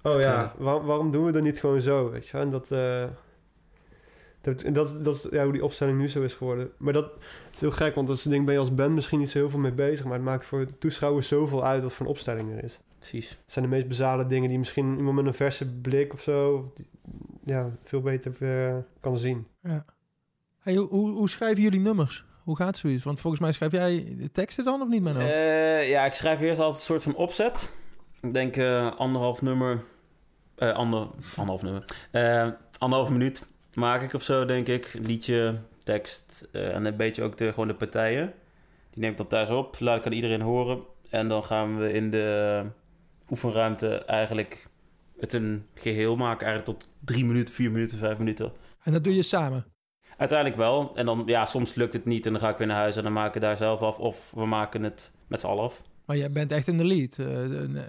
Oh 0.04 0.20
ja, 0.20 0.54
waar- 0.58 0.86
waarom 0.86 1.12
doen 1.12 1.26
we 1.26 1.32
dat 1.32 1.44
niet 1.44 1.60
gewoon 1.60 1.82
zo, 1.82 2.10
weet 2.12 2.26
je 2.28 2.32
wel? 2.32 2.42
En 2.42 2.52
dat... 2.52 2.72
eh, 2.72 3.06
dat, 4.42 4.62
en 4.62 4.74
dat, 4.74 5.04
dat 5.04 5.16
is 5.16 5.28
ja, 5.32 5.44
hoe 5.44 5.54
die 5.54 5.64
opstelling 5.64 5.98
nu 6.00 6.10
zo 6.10 6.22
is 6.22 6.34
geworden. 6.34 6.72
Maar 6.78 6.94
dat 6.94 7.12
is 7.54 7.60
heel 7.60 7.72
gek, 7.72 7.96
want 7.96 8.08
dat 8.08 8.18
soort 8.18 8.30
dingen 8.30 8.46
ben 8.46 8.54
je 8.54 8.60
als 8.60 8.74
band 8.74 8.94
misschien 8.94 9.20
niet 9.20 9.30
zo 9.30 9.38
heel 9.38 9.50
veel 9.50 9.60
mee 9.60 9.72
bezig. 9.72 10.06
Maar 10.06 10.14
het 10.14 10.24
maakt 10.24 10.46
voor 10.46 10.66
toeschouwers 10.78 11.28
zoveel 11.28 11.64
uit 11.66 11.84
wat 11.84 11.94
voor 11.94 12.06
een 12.06 12.12
opstelling 12.12 12.52
er 12.58 12.64
is. 12.64 12.80
Precies. 12.98 13.30
Het 13.30 13.52
zijn 13.52 13.66
de 13.66 13.72
meest 13.72 13.88
basale 13.88 14.28
dingen 14.28 14.50
die 14.50 14.58
misschien 14.58 14.98
iemand 14.98 15.16
met 15.16 15.26
een 15.26 15.34
verse 15.34 15.72
blik 15.74 16.14
of 16.14 16.22
zo... 16.22 16.72
die- 16.76 16.90
ja, 17.46 17.72
veel 17.84 18.02
beter 18.02 18.36
eh, 18.40 18.76
kan 19.00 19.18
zien. 19.18 19.48
Ja. 19.62 19.86
Hey, 20.60 20.76
hoe, 20.76 21.10
hoe 21.12 21.30
schrijven 21.30 21.64
jullie 21.64 21.80
nummers? 21.80 22.26
Hoe 22.48 22.56
gaat 22.56 22.78
zoiets? 22.78 23.04
Want 23.04 23.20
volgens 23.20 23.42
mij 23.42 23.52
schrijf 23.52 23.72
jij 23.72 24.16
de 24.18 24.32
teksten 24.32 24.66
dan 24.66 24.82
of 24.82 24.88
niet, 24.88 25.02
Menno? 25.02 25.20
Eh, 25.20 25.90
ja, 25.90 26.06
ik 26.06 26.14
schrijf 26.14 26.40
eerst 26.40 26.60
altijd 26.60 26.80
een 26.80 26.86
soort 26.86 27.04
van 27.04 27.16
opzet. 27.16 27.70
Ik 28.22 28.34
denk 28.34 28.56
eh, 28.56 28.96
anderhalf 28.98 29.42
nummer. 29.42 29.84
eh 30.56 30.72
ander, 30.72 31.08
anderhalf 31.36 31.62
nummer. 31.62 31.86
Anderhalf 32.78 33.10
minuut 33.10 33.48
maak 33.74 34.02
ik 34.02 34.14
of 34.14 34.24
zo, 34.24 34.46
denk 34.46 34.68
ik. 34.68 34.94
Liedje, 35.02 35.60
tekst 35.84 36.48
en 36.52 36.86
een 36.86 36.96
beetje 36.96 37.24
ook 37.24 37.38
de, 37.38 37.50
gewoon 37.50 37.68
de 37.68 37.76
partijen. 37.76 38.34
Die 38.92 39.02
neem 39.02 39.12
ik 39.12 39.18
dan 39.18 39.28
thuis 39.28 39.50
op, 39.50 39.80
laat 39.80 39.98
ik 40.00 40.06
aan 40.06 40.12
iedereen 40.12 40.42
horen. 40.42 40.80
En 41.10 41.28
dan 41.28 41.44
gaan 41.46 41.80
we 41.80 41.92
in 41.92 42.12
de 42.12 42.64
oefenruimte 43.30 43.96
eigenlijk 44.06 44.68
het 45.20 45.34
een 45.34 45.66
geheel 45.74 46.16
maken. 46.16 46.48
Eigenlijk 46.48 46.80
tot 46.80 46.90
drie 47.00 47.26
minuten, 47.26 47.54
vier 47.54 47.72
minuten, 47.72 47.98
vijf 47.98 48.18
minuten. 48.18 48.52
En 48.84 48.92
dat 48.94 49.04
doe 49.04 49.16
je 49.16 49.22
samen. 49.22 49.66
Uiteindelijk 50.18 50.58
wel. 50.60 50.92
En 50.96 51.06
dan, 51.06 51.24
ja, 51.26 51.46
soms 51.46 51.74
lukt 51.74 51.94
het 51.94 52.06
niet 52.06 52.26
en 52.26 52.32
dan 52.32 52.42
ga 52.42 52.50
ik 52.50 52.58
weer 52.58 52.68
naar 52.68 52.78
huis 52.78 52.96
en 52.96 53.04
dan 53.04 53.14
maken 53.14 53.34
we 53.34 53.48
daar 53.48 53.58
zelf 53.58 53.82
af. 53.82 54.00
Of 54.00 54.32
we 54.32 54.46
maken 54.46 54.84
het 54.84 55.12
met 55.28 55.42
z'n 55.42 55.48
allen 55.48 55.64
af. 55.64 55.82
Maar 56.06 56.18
jij 56.18 56.32
bent 56.32 56.52
echt 56.52 56.68
in 56.68 56.78
de 56.78 56.84
lead. 56.86 57.18
Eh, 57.20 57.64
eh, 57.64 57.82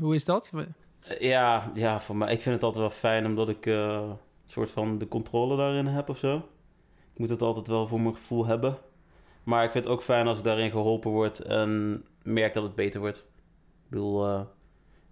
hoe 0.00 0.14
is 0.14 0.24
dat? 0.24 0.52
Eh, 0.54 1.20
Ja, 1.20 1.70
ja, 1.74 2.00
voor 2.00 2.16
mij. 2.16 2.32
Ik 2.32 2.42
vind 2.42 2.54
het 2.54 2.64
altijd 2.64 2.82
wel 2.82 2.98
fijn 2.98 3.26
omdat 3.26 3.48
ik 3.48 3.66
een 3.66 4.16
soort 4.46 4.70
van 4.70 4.98
de 4.98 5.08
controle 5.08 5.56
daarin 5.56 5.86
heb 5.86 6.08
of 6.08 6.18
zo. 6.18 6.36
Ik 7.12 7.18
moet 7.18 7.28
het 7.28 7.42
altijd 7.42 7.68
wel 7.68 7.86
voor 7.86 8.00
mijn 8.00 8.14
gevoel 8.14 8.46
hebben. 8.46 8.78
Maar 9.42 9.64
ik 9.64 9.70
vind 9.70 9.84
het 9.84 9.92
ook 9.92 10.02
fijn 10.02 10.26
als 10.26 10.38
ik 10.38 10.44
daarin 10.44 10.70
geholpen 10.70 11.10
wordt 11.10 11.40
en 11.40 12.04
merk 12.22 12.54
dat 12.54 12.62
het 12.62 12.74
beter 12.74 13.00
wordt. 13.00 13.18
Ik 13.18 13.88
bedoel, 13.88 14.28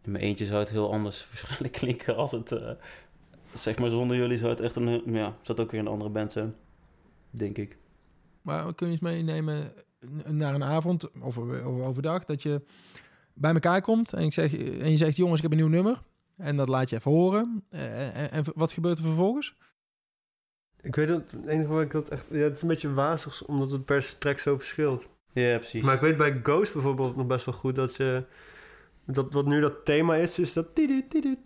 in 0.03 0.11
mijn 0.11 0.25
eentje 0.25 0.47
zou 0.47 0.61
het 0.61 0.71
heel 0.71 0.93
anders 0.93 1.27
waarschijnlijk 1.31 1.73
klinken 1.73 2.17
als 2.17 2.31
het... 2.33 2.61
zeg 3.55 3.79
maar 3.79 3.91
zonder 3.91 4.17
jullie 4.17 4.39
zou 4.39 4.51
het 4.51 4.61
echt 4.61 4.77
een... 4.77 5.03
Ja, 5.13 5.25
zou 5.25 5.39
het 5.45 5.61
ook 5.61 5.71
weer 5.71 5.81
een 5.81 5.87
andere 5.87 6.11
band 6.11 6.33
zijn. 6.33 6.55
Denk 7.31 7.59
ik. 7.59 7.77
Maar 8.43 8.75
kun 8.75 8.87
je 8.87 8.93
eens 8.93 9.01
meenemen 9.01 9.73
naar 10.29 10.55
een 10.55 10.65
avond 10.65 11.11
of, 11.21 11.39
of 11.39 11.63
overdag 11.65 12.25
dat 12.25 12.43
je 12.43 12.63
bij 13.35 13.53
elkaar 13.53 13.81
komt 13.81 14.13
en, 14.13 14.25
ik 14.25 14.33
zeg, 14.33 14.55
en 14.57 14.91
je 14.91 14.97
zegt: 14.97 15.17
Jongens, 15.17 15.37
ik 15.37 15.43
heb 15.43 15.53
een 15.53 15.59
nieuw 15.59 15.75
nummer. 15.75 16.03
En 16.37 16.57
dat 16.57 16.69
laat 16.69 16.91
je 16.91 16.97
even 16.97 17.11
horen. 17.11 17.65
Eh, 17.71 18.23
En, 18.23 18.31
en 18.31 18.45
wat 18.55 18.73
gebeurt 18.73 18.99
er 18.99 19.05
vervolgens? 19.05 19.57
Ik 20.81 20.95
weet 20.95 21.09
dat 21.09 21.31
het 21.31 21.47
enige 21.47 21.69
wat 21.69 21.83
ik 21.83 21.91
dat 21.91 22.09
echt... 22.09 22.27
Ja, 22.31 22.39
het 22.39 22.57
is 22.57 22.63
een 22.63 22.69
beetje 22.69 22.93
wazig, 22.93 23.47
omdat 23.47 23.71
het 23.71 23.85
per 23.85 24.19
track 24.19 24.39
zo 24.39 24.57
verschilt. 24.57 25.09
Ja, 25.33 25.57
precies. 25.57 25.83
Maar 25.83 25.95
ik 25.95 26.01
weet 26.01 26.17
bij 26.17 26.41
Ghost 26.43 26.73
bijvoorbeeld 26.73 27.17
nog 27.17 27.27
best 27.27 27.45
wel 27.45 27.55
goed 27.55 27.75
dat 27.75 27.97
je... 27.97 28.25
Dat 29.07 29.33
wat 29.33 29.47
nu 29.47 29.61
dat 29.61 29.85
thema 29.85 30.17
is, 30.17 30.39
is 30.39 30.53
dat... 30.53 30.75
tidu, 30.75 31.07
tidu, 31.09 31.39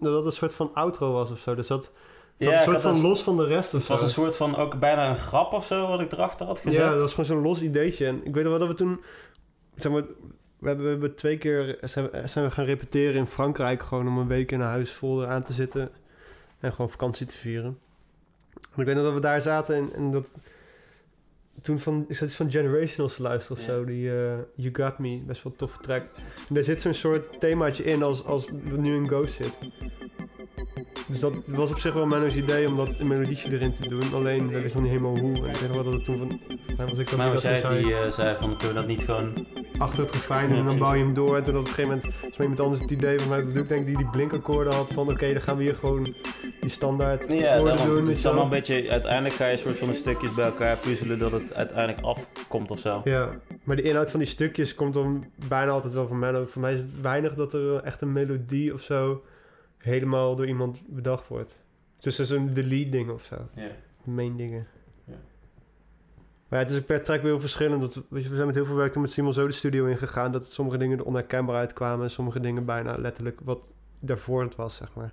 Dat 0.00 0.12
dat 0.12 0.24
een 0.24 0.32
soort 0.32 0.54
van 0.54 0.74
outro 0.74 1.12
was 1.12 1.30
of 1.30 1.38
zo. 1.38 1.54
Dus 1.54 1.66
dat... 1.66 1.90
Ja, 2.36 2.50
Dat 2.50 2.54
een 2.54 2.64
soort 2.64 2.80
van 2.80 3.00
los 3.00 3.22
van 3.22 3.36
de 3.36 3.44
rest 3.44 3.74
of 3.74 3.80
Het 3.80 3.88
was 3.88 4.00
zo. 4.00 4.06
een 4.06 4.12
soort 4.12 4.36
van 4.36 4.56
ook 4.56 4.78
bijna 4.78 5.08
een 5.10 5.16
grap 5.16 5.52
of 5.52 5.66
zo 5.66 5.88
wat 5.88 6.00
ik 6.00 6.12
erachter 6.12 6.46
had 6.46 6.60
gezet. 6.60 6.80
Ja, 6.80 6.90
dat 6.90 7.00
was 7.00 7.10
gewoon 7.10 7.26
zo'n 7.26 7.42
los 7.42 7.62
ideetje. 7.62 8.06
En 8.06 8.24
ik 8.24 8.34
weet 8.34 8.44
nog 8.44 8.58
wel 8.58 8.58
dat 8.58 8.68
we 8.68 8.74
toen... 8.74 9.00
Zeg 9.74 9.92
maar, 9.92 10.02
we 10.58 10.66
hebben, 10.66 10.84
we 10.84 10.90
hebben 10.90 11.14
twee 11.14 11.38
keer 11.38 11.78
zijn 11.80 12.10
we, 12.10 12.22
zijn 12.28 12.44
we 12.44 12.50
gaan 12.50 12.64
repeteren 12.64 13.14
in 13.14 13.26
Frankrijk... 13.26 13.82
gewoon 13.82 14.06
om 14.06 14.18
een 14.18 14.26
week 14.26 14.52
in 14.52 14.60
een 14.60 14.66
huis 14.66 14.92
vol 14.92 15.26
aan 15.26 15.42
te 15.42 15.52
zitten... 15.52 15.90
en 16.60 16.72
gewoon 16.72 16.90
vakantie 16.90 17.26
te 17.26 17.36
vieren. 17.36 17.78
En 18.72 18.80
ik 18.80 18.86
weet 18.86 18.94
nog 18.94 19.04
dat 19.04 19.14
we 19.14 19.20
daar 19.20 19.40
zaten 19.40 19.76
en, 19.76 19.92
en 19.94 20.10
dat... 20.10 20.32
Toen 21.62 21.78
van, 21.78 22.04
ik 22.08 22.16
zat 22.16 22.28
iets 22.28 22.36
van 22.36 22.50
Generationals 22.50 23.14
te 23.14 23.22
luisteren 23.22 23.58
of 23.58 23.64
zo, 23.64 23.84
die 23.84 24.10
eh, 24.10 24.38
You 24.54 24.70
Got 24.72 24.98
Me, 24.98 25.22
best 25.26 25.42
wel 25.42 25.52
een 25.52 25.58
toffe 25.58 25.78
track. 25.78 26.02
En 26.48 26.54
daar 26.54 26.64
zit 26.64 26.80
zo'n 26.80 26.94
soort 26.94 27.40
themaatje 27.40 27.84
in 27.84 28.02
als, 28.02 28.24
als 28.24 28.48
wat 28.64 28.78
nu 28.78 28.94
in 28.94 29.08
Ghost 29.08 29.34
zit. 29.34 29.52
Dus 31.08 31.20
dat 31.20 31.32
was 31.46 31.70
op 31.70 31.78
zich 31.78 31.94
wel 31.94 32.06
mijn 32.06 32.36
idee 32.36 32.68
om 32.68 32.76
dat 32.76 32.98
een 32.98 33.06
melodietje 33.06 33.52
erin 33.52 33.74
te 33.74 33.88
doen. 33.88 34.12
Alleen, 34.12 34.48
we 34.48 34.60
wisten 34.60 34.82
nog 34.82 34.90
niet 34.90 35.00
helemaal 35.00 35.22
hoe. 35.22 35.36
En 35.36 35.50
ik 35.50 35.56
weet 35.56 35.72
nog 35.72 35.82
wel 35.82 35.84
dat 35.84 35.92
het 35.92 36.04
toen 36.04 36.18
van... 36.76 36.88
Was 36.88 36.98
ik 36.98 37.16
Maar 37.16 37.32
was 37.32 37.42
dat 37.42 37.60
jij 37.60 37.82
die 37.82 37.94
eh, 37.94 38.10
zei 38.10 38.36
van 38.36 38.56
kunnen 38.56 38.68
we 38.68 38.74
dat 38.74 38.86
niet 38.86 39.04
gewoon... 39.04 39.46
achter 39.78 40.02
het 40.02 40.10
refrein 40.12 40.50
en 40.50 40.64
dan 40.64 40.78
bouw 40.78 40.94
je 40.94 41.02
hem 41.04 41.14
door. 41.14 41.36
En 41.36 41.42
toen 41.42 41.56
op 41.56 41.60
een 41.60 41.66
gegeven 41.74 41.96
moment 41.96 42.20
was 42.28 42.38
iemand 42.38 42.60
anders 42.60 42.80
het 42.80 42.90
idee 42.90 43.18
van 43.18 43.28
mij, 43.28 43.44
dat 43.44 43.56
ik 43.56 43.68
denk 43.68 43.86
die 43.86 43.96
die 43.96 44.06
blinkakkoorden 44.06 44.72
had 44.72 44.92
van 44.92 45.08
oké, 45.08 45.32
dan 45.32 45.42
gaan 45.42 45.56
we 45.56 45.62
hier 45.62 45.74
gewoon 45.74 46.14
die 46.60 46.70
standaard 46.70 47.32
Ja, 47.32 47.54
akkoorden 47.56 47.86
doen. 47.86 48.06
het 48.06 48.18
is 48.18 48.26
allemaal 48.26 48.44
een 48.44 48.50
beetje... 48.50 48.90
Uiteindelijk 48.90 49.34
ga 49.34 49.46
je 49.46 49.52
een 49.52 49.58
soort 49.58 49.78
van 49.78 49.88
de 49.88 49.94
stukjes 49.94 50.34
bij 50.34 50.44
elkaar 50.44 50.76
puzzelen 50.76 51.18
dat 51.18 51.32
het 51.32 51.54
uiteindelijk 51.54 52.06
afkomt 52.06 52.70
of 52.70 52.78
zo. 52.78 53.00
Ja, 53.04 53.30
maar 53.64 53.76
de 53.76 53.82
inhoud 53.82 54.10
van 54.10 54.20
die 54.20 54.28
stukjes 54.28 54.74
komt 54.74 54.94
dan 54.94 55.24
bijna 55.48 55.70
altijd 55.70 55.92
wel 55.92 56.06
van 56.06 56.18
mij. 56.18 56.44
Voor 56.44 56.60
mij 56.60 56.72
is 56.72 56.78
het 56.78 57.00
weinig 57.00 57.34
dat 57.34 57.52
er 57.54 57.82
echt 57.82 58.00
een 58.00 58.12
melodie 58.12 58.74
of 58.74 58.80
zo 58.80 59.24
helemaal 59.78 60.36
door 60.36 60.46
iemand 60.46 60.80
bedacht 60.86 61.28
wordt. 61.28 61.56
Dus 62.00 62.16
dat 62.16 62.26
is 62.26 62.32
een 62.32 62.54
delete 62.54 62.88
ding 62.88 63.10
of 63.10 63.22
zo. 63.22 63.36
Ja. 63.54 63.68
main 64.04 64.36
dingen. 64.36 64.66
Ja. 66.48 66.56
Maar 66.56 66.60
ja, 66.60 66.66
het 66.66 66.74
is 66.74 66.82
per 66.82 67.02
track 67.02 67.20
weer 67.20 67.30
heel 67.30 67.40
verschillend. 67.40 67.80
Dat, 67.80 67.94
weet 68.08 68.22
je, 68.22 68.28
we 68.28 68.34
zijn 68.34 68.46
met 68.46 68.54
heel 68.54 68.64
veel 68.64 68.76
werk 68.76 68.92
toen 68.92 69.02
met 69.02 69.10
Simon 69.10 69.34
zo 69.34 69.46
de 69.46 69.52
studio 69.52 69.86
ingegaan... 69.86 70.32
dat 70.32 70.46
sommige 70.46 70.78
dingen 70.78 70.98
er 70.98 71.04
onherkenbaar 71.04 71.56
uitkwamen... 71.56 72.04
en 72.04 72.10
sommige 72.10 72.40
dingen 72.40 72.64
bijna 72.64 72.96
letterlijk 72.98 73.40
wat 73.44 73.70
daarvoor 74.00 74.42
het 74.42 74.56
was, 74.56 74.76
zeg 74.76 74.94
maar. 74.94 75.12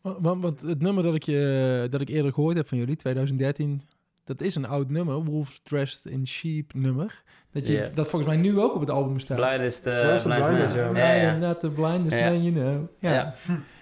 Want, 0.00 0.42
want 0.42 0.60
het 0.60 0.82
nummer 0.82 1.02
dat 1.02 1.14
ik, 1.14 1.22
je, 1.22 1.86
dat 1.90 2.00
ik 2.00 2.08
eerder 2.08 2.32
gehoord 2.32 2.56
heb 2.56 2.68
van 2.68 2.78
jullie, 2.78 2.96
2013, 2.96 3.82
dat 4.24 4.40
is 4.40 4.54
een 4.54 4.66
oud 4.66 4.90
nummer. 4.90 5.24
Wolves 5.24 5.60
Dressed 5.62 6.12
in 6.12 6.26
Sheep 6.26 6.74
nummer. 6.74 7.22
Dat, 7.52 7.66
je, 7.66 7.90
dat 7.94 8.08
volgens 8.08 8.32
mij 8.32 8.40
nu 8.40 8.60
ook 8.60 8.74
op 8.74 8.80
het 8.80 8.90
album 8.90 9.18
staat. 9.18 9.36
Blindest, 9.36 9.86
uh, 9.86 10.22
blindest, 10.22 10.74
ja. 10.74 10.90
Ja, 10.94 11.12
ja. 11.12 11.32
am 11.32 11.38
not 11.38 11.60
the 11.60 11.70
blindest 11.70 12.16
Ja. 12.16 12.30
man 12.30 12.42
you 12.42 12.54
know. 12.54 12.88
Ja. 12.98 13.12
Ja. 13.12 13.34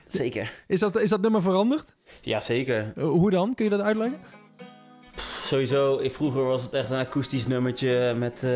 Zeker. 0.06 0.52
Is, 0.66 0.80
dat, 0.80 1.00
is 1.00 1.08
dat 1.10 1.20
nummer 1.20 1.42
veranderd? 1.42 1.94
Ja, 2.20 2.40
zeker. 2.40 2.92
Eh, 2.96 3.04
hoe 3.04 3.30
dan? 3.30 3.54
Kun 3.54 3.64
je 3.64 3.70
dat 3.70 3.80
uitleggen? 3.80 4.18
Sowieso, 5.50 5.98
ik, 5.98 6.14
vroeger 6.14 6.44
was 6.44 6.62
het 6.62 6.72
echt 6.72 6.90
een 6.90 6.98
akoestisch 6.98 7.46
nummertje 7.46 8.14
met 8.18 8.42
eh 8.42 8.50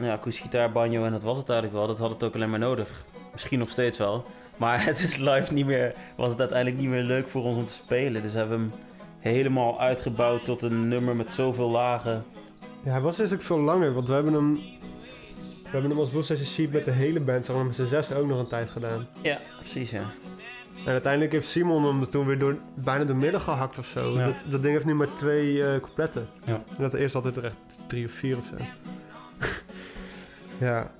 ja, 0.00 0.12
akoestische 0.12 0.42
gitaar, 0.42 0.72
banjo 0.72 1.04
en 1.04 1.12
dat 1.12 1.22
was 1.22 1.38
het 1.38 1.48
eigenlijk 1.48 1.78
wel. 1.78 1.88
Dat 1.88 1.98
had 1.98 2.10
het 2.10 2.24
ook 2.24 2.34
alleen 2.34 2.50
maar 2.50 2.58
nodig. 2.58 3.04
Misschien 3.32 3.58
nog 3.58 3.70
steeds 3.70 3.98
wel. 3.98 4.24
Maar 4.56 4.84
het 4.90 4.98
is 4.98 5.16
live 5.16 5.52
niet 5.52 5.66
meer, 5.66 5.94
was 6.16 6.30
het 6.30 6.40
uiteindelijk 6.40 6.80
niet 6.80 6.88
meer 6.88 7.02
leuk 7.02 7.28
voor 7.28 7.42
ons 7.42 7.56
om 7.56 7.66
te 7.66 7.72
spelen. 7.72 8.22
Dus 8.22 8.32
we 8.32 8.38
hebben 8.38 8.58
hem 8.58 8.72
helemaal 9.18 9.80
uitgebouwd 9.80 10.44
tot 10.44 10.62
een 10.62 10.88
nummer 10.88 11.16
met 11.16 11.32
zoveel 11.32 11.70
lagen. 11.70 12.24
Ja, 12.84 12.90
hij 12.90 13.00
was 13.00 13.16
dus 13.16 13.32
ook 13.32 13.42
veel 13.42 13.60
langer, 13.60 13.94
want 13.94 14.08
we 14.08 14.14
hebben 14.14 14.32
hem... 14.32 14.54
We 15.62 15.76
hebben 15.76 15.90
hem 15.90 16.00
als 16.00 16.12
Wolf 16.12 16.24
Session 16.24 16.48
Sheep 16.48 16.72
met 16.72 16.84
de 16.84 16.90
hele 16.90 17.20
band... 17.20 17.44
zeg 17.44 17.56
maar 17.56 17.64
met 17.64 17.74
z'n 17.74 17.84
zes 17.84 18.12
ook 18.12 18.26
nog 18.26 18.38
een 18.38 18.48
tijd 18.48 18.70
gedaan. 18.70 19.08
Ja, 19.22 19.40
precies 19.58 19.90
ja. 19.90 20.02
En 20.84 20.92
uiteindelijk 20.92 21.32
heeft 21.32 21.48
Simon 21.48 21.84
hem 21.84 22.10
toen 22.10 22.26
weer 22.26 22.38
door, 22.38 22.56
bijna 22.74 23.04
door 23.04 23.16
midden 23.16 23.40
gehakt 23.40 23.78
of 23.78 23.86
zo. 23.86 24.12
Ja. 24.12 24.26
Dat, 24.26 24.34
dat 24.50 24.62
ding 24.62 24.74
heeft 24.74 24.84
nu 24.84 24.94
maar 24.94 25.14
twee 25.14 25.64
eh 25.64 25.80
coupletten. 25.80 26.28
Ja. 26.44 26.54
En 26.54 26.82
dat 26.82 26.94
eerst 26.94 27.14
altijd 27.14 27.36
er 27.36 27.44
echt 27.44 27.56
drie 27.86 28.06
of 28.06 28.12
vier 28.12 28.36
of 28.36 28.44
zo. 28.58 28.64
ja. 30.64 30.90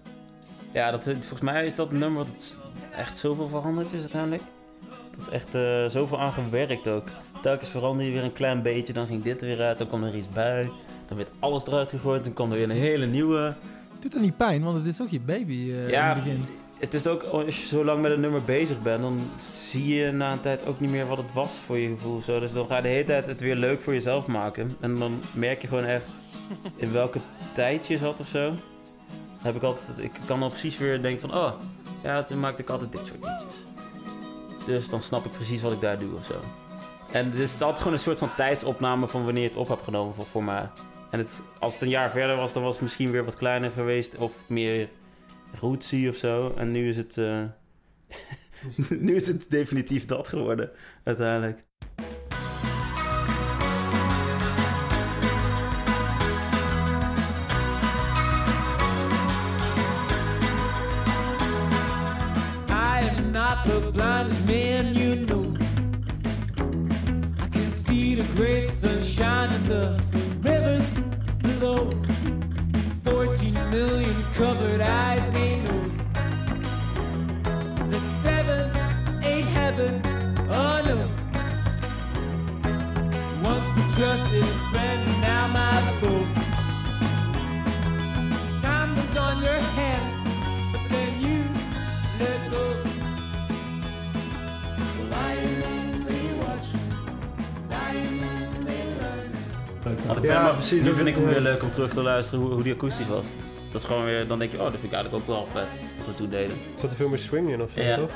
Ja, 0.73 0.91
dat, 0.91 1.05
volgens 1.05 1.41
mij 1.41 1.67
is 1.67 1.75
dat 1.75 1.91
een 1.91 1.99
nummer 1.99 2.19
wat 2.19 2.27
het 2.27 2.57
echt 2.97 3.19
zoveel 3.19 3.49
veranderd 3.49 3.93
is 3.93 4.01
uiteindelijk. 4.01 4.43
Dat 5.11 5.21
is 5.21 5.29
echt 5.29 5.55
eh, 5.55 5.87
zoveel 5.87 6.21
aan 6.21 6.33
gewerkt 6.33 6.87
ook. 6.87 7.09
Telkens 7.43 7.71
veranderde 7.71 8.05
je 8.05 8.13
weer 8.13 8.25
een 8.25 8.33
klein 8.33 8.63
beetje, 8.63 8.93
dan 8.93 9.07
ging 9.07 9.23
dit 9.23 9.41
er 9.41 9.47
weer 9.47 9.61
uit, 9.61 9.79
dan 9.79 9.87
kwam 9.87 10.05
er 10.05 10.15
iets 10.15 10.29
bij. 10.29 10.71
Dan 11.09 11.17
werd 11.17 11.29
alles 11.39 11.67
eruit 11.67 11.91
gegooid, 11.91 12.25
dan 12.25 12.33
kwam 12.33 12.51
er 12.51 12.57
weer 12.57 12.71
een 12.71 12.77
hele 12.77 13.07
nieuwe. 13.07 13.55
Doet 14.01 14.13
dat 14.13 14.21
niet 14.21 14.37
pijn? 14.37 14.63
Want 14.63 14.77
het 14.77 14.87
is 14.87 15.01
ook 15.01 15.09
je 15.09 15.21
baby 15.21 15.73
eh, 15.73 15.89
Ja, 15.89 16.11
in 16.11 16.17
het 16.17 16.25
begin. 16.25 16.45
Het 16.79 16.95
is 16.95 17.07
ook, 17.07 17.23
als 17.23 17.61
je 17.61 17.67
zo 17.67 17.85
lang 17.85 18.03
met 18.03 18.13
een 18.13 18.21
nummer 18.21 18.43
bezig 18.45 18.83
bent, 18.83 19.01
dan 19.01 19.19
zie 19.71 19.95
je 19.95 20.13
na 20.13 20.33
een 20.33 20.41
tijd 20.41 20.67
ook 20.67 20.81
niet 20.81 20.91
meer 20.91 21.07
wat 21.07 21.19
het 21.19 21.33
was 21.33 21.55
voor 21.67 21.79
je 21.79 21.89
gevoel. 21.89 22.23
Zo. 22.23 22.41
Dus 22.41 22.53
dan 22.53 22.67
ga 22.67 22.77
je 22.77 22.83
de 22.83 22.89
hele 22.89 23.05
tijd 23.05 23.27
het 23.27 23.41
weer 23.41 23.55
leuk 23.55 23.83
voor 23.83 23.93
jezelf 23.93 24.27
maken. 24.27 24.77
En 24.81 24.95
dan 24.95 25.21
merk 25.33 25.61
je 25.61 25.69
gewoon 25.69 25.85
echt 25.85 26.07
in 26.77 26.93
welke 26.93 27.19
tijd 27.55 27.87
je 27.87 27.99
zat 27.99 28.21
of 28.21 28.27
zo. 28.27 28.53
Heb 29.39 29.57
ik, 29.57 29.63
altijd, 29.63 29.99
ik 29.99 30.13
kan 30.27 30.41
dan 30.41 30.49
precies 30.49 30.79
weer 30.79 31.03
denken 31.03 31.29
van, 31.29 31.39
oh, 31.39 31.53
ja, 32.03 32.23
toen 32.23 32.41
maakte 32.41 32.63
ik 32.63 32.69
altijd 32.69 32.93
dit 32.93 33.01
soort 33.01 33.21
liedjes. 33.21 33.55
Dus 34.67 34.89
dan 34.89 35.03
snap 35.03 35.25
ik 35.25 35.33
precies 35.33 35.63
wat 35.63 35.73
ik 35.73 35.81
daar 35.81 35.99
doe 35.99 36.15
of 36.15 36.27
zo. 36.27 36.41
En 37.13 37.31
het 37.31 37.41
is 37.41 37.53
altijd 37.53 37.79
gewoon 37.79 37.93
een 37.93 37.99
soort 37.99 38.19
van 38.19 38.35
tijdsopname 38.35 39.09
van 39.09 39.25
wanneer 39.25 39.43
je 39.43 39.49
het 39.49 39.59
op 39.59 39.69
hebt 39.69 39.85
genomen 39.85 40.15
voor, 40.15 40.25
voor 40.25 40.45
mij. 40.45 40.69
En 41.11 41.19
het, 41.19 41.43
als 41.59 41.73
het 41.73 41.83
een 41.83 41.89
jaar 41.89 42.11
verder 42.11 42.37
was, 42.37 42.53
dan 42.53 42.63
was 42.63 42.73
het 42.73 42.83
misschien 42.83 43.11
weer 43.11 43.25
wat 43.25 43.37
kleiner 43.37 43.71
geweest 43.71 44.19
of 44.19 44.49
meer 44.49 44.89
rootsy 45.61 46.07
of 46.09 46.17
zo. 46.17 46.55
En 46.57 46.71
nu 46.71 46.89
is 46.89 46.97
het, 46.97 47.19
eh, 47.19 47.45
nu 49.07 49.15
is 49.17 49.27
het 49.27 49.51
definitief 49.51 50.07
dat 50.07 50.29
geworden, 50.29 50.71
uiteindelijk. 51.05 51.70
Covered 74.51 74.81
eyes 74.81 75.31
may 75.31 75.61
know 75.61 75.83
that 77.91 78.05
seven 78.25 78.65
ain't 79.25 79.47
heaven. 79.47 80.03
Oh 80.51 80.77
no. 80.89 80.99
Once 83.49 83.69
my 83.77 83.85
trusted 83.95 84.49
friend, 84.71 85.07
now 85.21 85.47
my 85.59 85.77
foe. 86.01 86.27
Time 88.61 88.91
was 88.97 89.17
on 89.17 89.41
your 89.41 89.61
hands, 89.79 90.15
but 90.73 90.83
then 90.93 91.13
you 91.25 91.39
let 92.19 92.41
go. 92.51 92.65
Had 100.07 100.17
ik 100.17 100.25
Ja, 100.25 100.43
maar 100.43 100.55
precies, 100.55 100.83
Nu 100.83 100.95
vind 100.95 101.09
ik 101.09 101.15
hem 101.15 101.25
het, 101.25 101.33
weer 101.33 101.43
leuk 101.43 101.63
om 101.63 101.71
terug 101.71 101.93
te 101.93 102.03
luisteren 102.03 102.45
hoe, 102.45 102.53
hoe 102.53 102.63
die 102.63 102.73
akoestisch 102.73 103.07
was. 103.07 103.27
Dat 103.73 103.81
is 103.81 103.87
gewoon 103.87 104.05
weer, 104.05 104.27
dan 104.27 104.39
denk 104.39 104.51
je, 104.51 104.57
oh, 104.57 104.63
dat 104.63 104.73
vind 104.73 104.85
ik 104.85 104.93
eigenlijk 104.93 105.23
ook 105.23 105.35
wel 105.37 105.47
vet. 105.53 105.69
Wat 105.99 106.07
we 106.07 106.15
toen 106.15 106.29
deden. 106.29 106.51
Er 106.75 106.81
zat 106.81 106.91
er 106.91 106.97
veel 106.97 107.09
meer 107.09 107.19
swing 107.19 107.49
in 107.49 107.63
of 107.63 107.71
zo, 107.71 107.81
Ja. 107.81 107.97
toch? 107.97 108.11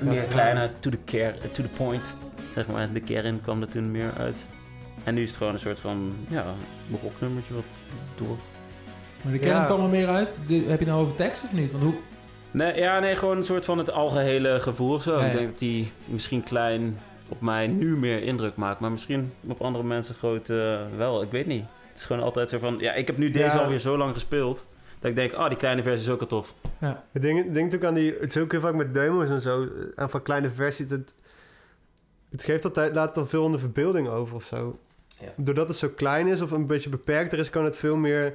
Meer 0.00 0.22
kleiner, 0.24 0.70
to 0.80 0.90
the, 0.90 0.98
care, 1.04 1.34
to 1.52 1.62
the 1.62 1.68
point, 1.76 2.02
zeg 2.54 2.66
maar. 2.66 2.92
De 2.92 3.00
kern 3.00 3.42
kwam 3.42 3.62
er 3.62 3.68
toen 3.68 3.90
meer 3.90 4.10
uit. 4.18 4.46
En 5.04 5.14
nu 5.14 5.22
is 5.22 5.28
het 5.28 5.36
gewoon 5.36 5.52
een 5.54 5.60
soort 5.60 5.78
van, 5.80 6.14
ja, 6.28 6.44
een 6.92 6.98
rocknummertje 7.02 7.54
wat 7.54 7.64
door. 8.16 8.36
Maar 9.22 9.32
de 9.32 9.38
kern 9.38 9.56
Ja. 9.56 9.64
kwam 9.64 9.82
er 9.82 9.88
meer 9.88 10.08
uit. 10.08 10.38
De- 10.46 10.64
heb 10.66 10.80
je 10.80 10.86
nou 10.86 11.00
over 11.02 11.16
tekst 11.16 11.42
of 11.44 11.52
niet? 11.52 11.70
Want 11.70 11.84
hoe, 11.84 11.94
Nee, 12.50 12.78
ja, 12.78 12.98
nee, 12.98 13.16
gewoon 13.16 13.36
een 13.36 13.44
soort 13.44 13.64
van 13.64 13.78
het 13.78 13.90
algehele 13.92 14.60
gevoel 14.60 14.94
of 14.94 15.02
zo. 15.02 15.18
Ja, 15.18 15.24
Ik 15.24 15.32
ja. 15.32 15.36
denk 15.38 15.48
dat 15.50 15.58
die 15.58 15.90
misschien 16.04 16.42
klein 16.42 16.98
op 17.28 17.40
mij 17.40 17.66
nu 17.66 17.96
meer 17.96 18.22
indruk 18.22 18.56
maakt. 18.56 18.80
Maar 18.80 18.90
misschien 18.90 19.32
op 19.46 19.60
andere 19.62 19.84
mensen 19.84 20.14
groot 20.14 20.48
eh, 20.50 20.76
wel. 20.96 21.22
Ik 21.22 21.30
weet 21.30 21.46
niet. 21.46 21.64
Het 21.92 22.00
is 22.00 22.06
gewoon 22.06 22.22
altijd 22.22 22.50
zo 22.50 22.58
van... 22.58 22.78
Ja, 22.78 22.92
ik 22.92 23.06
heb 23.06 23.16
nu 23.16 23.30
deze 23.30 23.44
Ja. 23.44 23.58
alweer 23.58 23.78
zo 23.78 23.96
lang 23.96 24.12
gespeeld... 24.12 24.66
dat 24.98 25.10
ik 25.10 25.16
denk, 25.16 25.32
oh, 25.32 25.48
die 25.48 25.56
kleine 25.56 25.82
versie 25.82 26.06
is 26.06 26.12
ook 26.12 26.20
al 26.20 26.26
tof. 26.26 26.54
Ik 27.12 27.22
denk, 27.22 27.36
denk 27.36 27.54
natuurlijk 27.54 27.84
aan 27.84 27.94
die... 27.94 28.12
Het 28.20 28.36
is 28.36 28.36
ook 28.36 28.50
heel 28.52 28.60
vaak 28.60 28.74
met 28.74 28.94
demo's 28.94 29.28
en 29.28 29.40
zo. 29.40 29.68
En 29.96 30.10
van 30.10 30.22
kleine 30.22 30.50
versies. 30.50 30.90
Het, 30.90 31.14
het 32.30 32.44
geeft 32.44 32.64
altijd... 32.64 32.94
Laat 32.94 33.14
dan 33.14 33.28
veel 33.28 33.46
in 33.46 33.52
de 33.52 33.58
verbeelding 33.58 34.08
over 34.08 34.34
of 34.34 34.44
zo. 34.44 34.78
Ja. 35.20 35.32
Doordat 35.36 35.68
het 35.68 35.76
zo 35.76 35.88
klein 35.88 36.26
is 36.26 36.40
of 36.40 36.50
een 36.50 36.66
beetje 36.66 36.90
beperkter 36.90 37.38
is... 37.38 37.50
kan 37.50 37.64
het 37.64 37.76
veel 37.76 37.96
meer... 37.96 38.34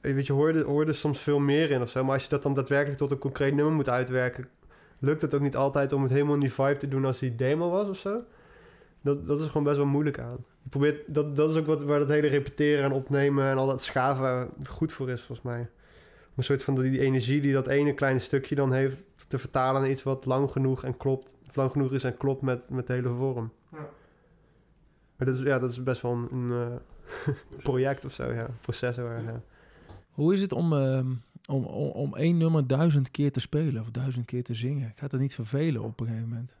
Weet 0.00 0.26
je, 0.26 0.32
hoor 0.32 0.52
je, 0.52 0.62
hoor 0.62 0.82
je 0.82 0.88
er 0.88 0.94
soms 0.94 1.18
veel 1.18 1.38
meer 1.38 1.70
in 1.70 1.82
of 1.82 1.90
zo. 1.90 2.04
Maar 2.04 2.14
als 2.14 2.22
je 2.22 2.28
dat 2.28 2.42
dan 2.42 2.54
daadwerkelijk 2.54 2.98
tot 2.98 3.10
een 3.10 3.18
concreet 3.18 3.54
nummer 3.54 3.74
moet 3.74 3.88
uitwerken... 3.88 4.48
lukt 4.98 5.22
het 5.22 5.34
ook 5.34 5.40
niet 5.40 5.56
altijd 5.56 5.92
om 5.92 6.02
het 6.02 6.12
helemaal 6.12 6.34
in 6.34 6.40
die 6.40 6.52
vibe 6.52 6.76
te 6.76 6.88
doen 6.88 7.04
als 7.04 7.18
die 7.18 7.36
demo 7.36 7.70
was 7.70 7.88
of 7.88 7.96
zo. 7.96 8.22
Dat, 9.02 9.26
dat 9.26 9.40
is 9.40 9.46
gewoon 9.46 9.64
best 9.64 9.76
wel 9.76 9.86
moeilijk 9.86 10.18
aan. 10.18 10.44
Je 10.62 10.68
probeert, 10.68 11.14
dat, 11.14 11.36
dat 11.36 11.50
is 11.50 11.56
ook 11.56 11.66
wat, 11.66 11.82
waar 11.82 11.98
dat 11.98 12.08
hele 12.08 12.26
repeteren 12.26 12.84
en 12.84 12.92
opnemen 12.92 13.44
en 13.44 13.56
al 13.56 13.66
dat 13.66 13.82
schaven 13.82 14.50
goed 14.68 14.92
voor 14.92 15.10
is, 15.10 15.22
volgens 15.22 15.46
mij. 15.46 15.60
Om 15.60 16.38
een 16.38 16.44
soort 16.44 16.62
van 16.62 16.74
die, 16.74 16.90
die 16.90 17.00
energie 17.00 17.40
die 17.40 17.52
dat 17.52 17.68
ene 17.68 17.94
kleine 17.94 18.18
stukje 18.18 18.54
dan 18.54 18.72
heeft... 18.72 19.08
te 19.28 19.38
vertalen 19.38 19.80
naar 19.80 19.90
iets 19.90 20.02
wat 20.02 20.24
lang 20.24 20.50
genoeg 20.50 20.84
en 20.84 20.96
klopt. 20.96 21.36
Of 21.48 21.56
lang 21.56 21.70
genoeg 21.70 21.92
is 21.92 22.04
en 22.04 22.16
klopt 22.16 22.42
met, 22.42 22.70
met 22.70 22.86
de 22.86 22.92
hele 22.92 23.08
vorm. 23.08 23.52
Ja. 23.72 23.88
Maar 25.16 25.26
dat 25.26 25.34
is, 25.34 25.42
ja, 25.42 25.58
dat 25.58 25.70
is 25.70 25.82
best 25.82 26.02
wel 26.02 26.12
een, 26.12 26.32
een 26.32 26.80
eh, 27.26 27.34
project 27.62 28.04
of 28.04 28.12
zo, 28.12 28.32
ja. 28.32 28.48
Proces 28.60 28.96
ja. 28.96 29.42
Hoe 30.10 30.32
is 30.32 30.40
het 30.40 30.52
om, 30.52 30.72
ehm, 30.72 31.12
om, 31.46 31.64
om, 31.64 31.90
om 31.90 32.14
één 32.14 32.36
nummer 32.36 32.66
duizend 32.66 33.10
keer 33.10 33.32
te 33.32 33.40
spelen 33.40 33.82
of 33.82 33.90
duizend 33.90 34.26
keer 34.26 34.44
te 34.44 34.54
zingen? 34.54 34.92
Gaat 34.94 35.10
dat 35.10 35.20
niet 35.20 35.34
vervelen 35.34 35.82
op 35.82 36.00
een 36.00 36.06
gegeven 36.06 36.28
moment? 36.28 36.56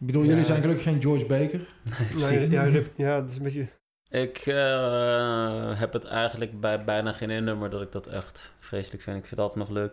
Ik 0.00 0.06
bedoel, 0.06 0.22
Ja. 0.22 0.28
jullie 0.28 0.44
zijn 0.44 0.60
gelukkig 0.60 0.84
geen 0.84 1.02
George 1.02 1.26
Baker. 1.26 1.60
Precies. 2.10 2.46
Ja, 2.46 2.64
ja, 2.96 3.20
dat 3.20 3.30
is 3.30 3.36
een 3.36 3.42
beetje... 3.42 3.66
Ik 4.08 4.36
eh, 4.38 5.78
heb 5.78 5.92
het 5.92 6.04
eigenlijk 6.04 6.60
bij 6.60 6.84
bijna 6.84 7.12
geen 7.12 7.30
één 7.30 7.44
nummer 7.44 7.70
dat 7.70 7.82
ik 7.82 7.92
dat 7.92 8.06
echt 8.06 8.54
vreselijk 8.58 9.02
vind. 9.02 9.16
Ik 9.16 9.26
vind 9.26 9.40
het 9.40 9.50
altijd 9.50 9.68
nog 9.68 9.76
leuk. 9.76 9.92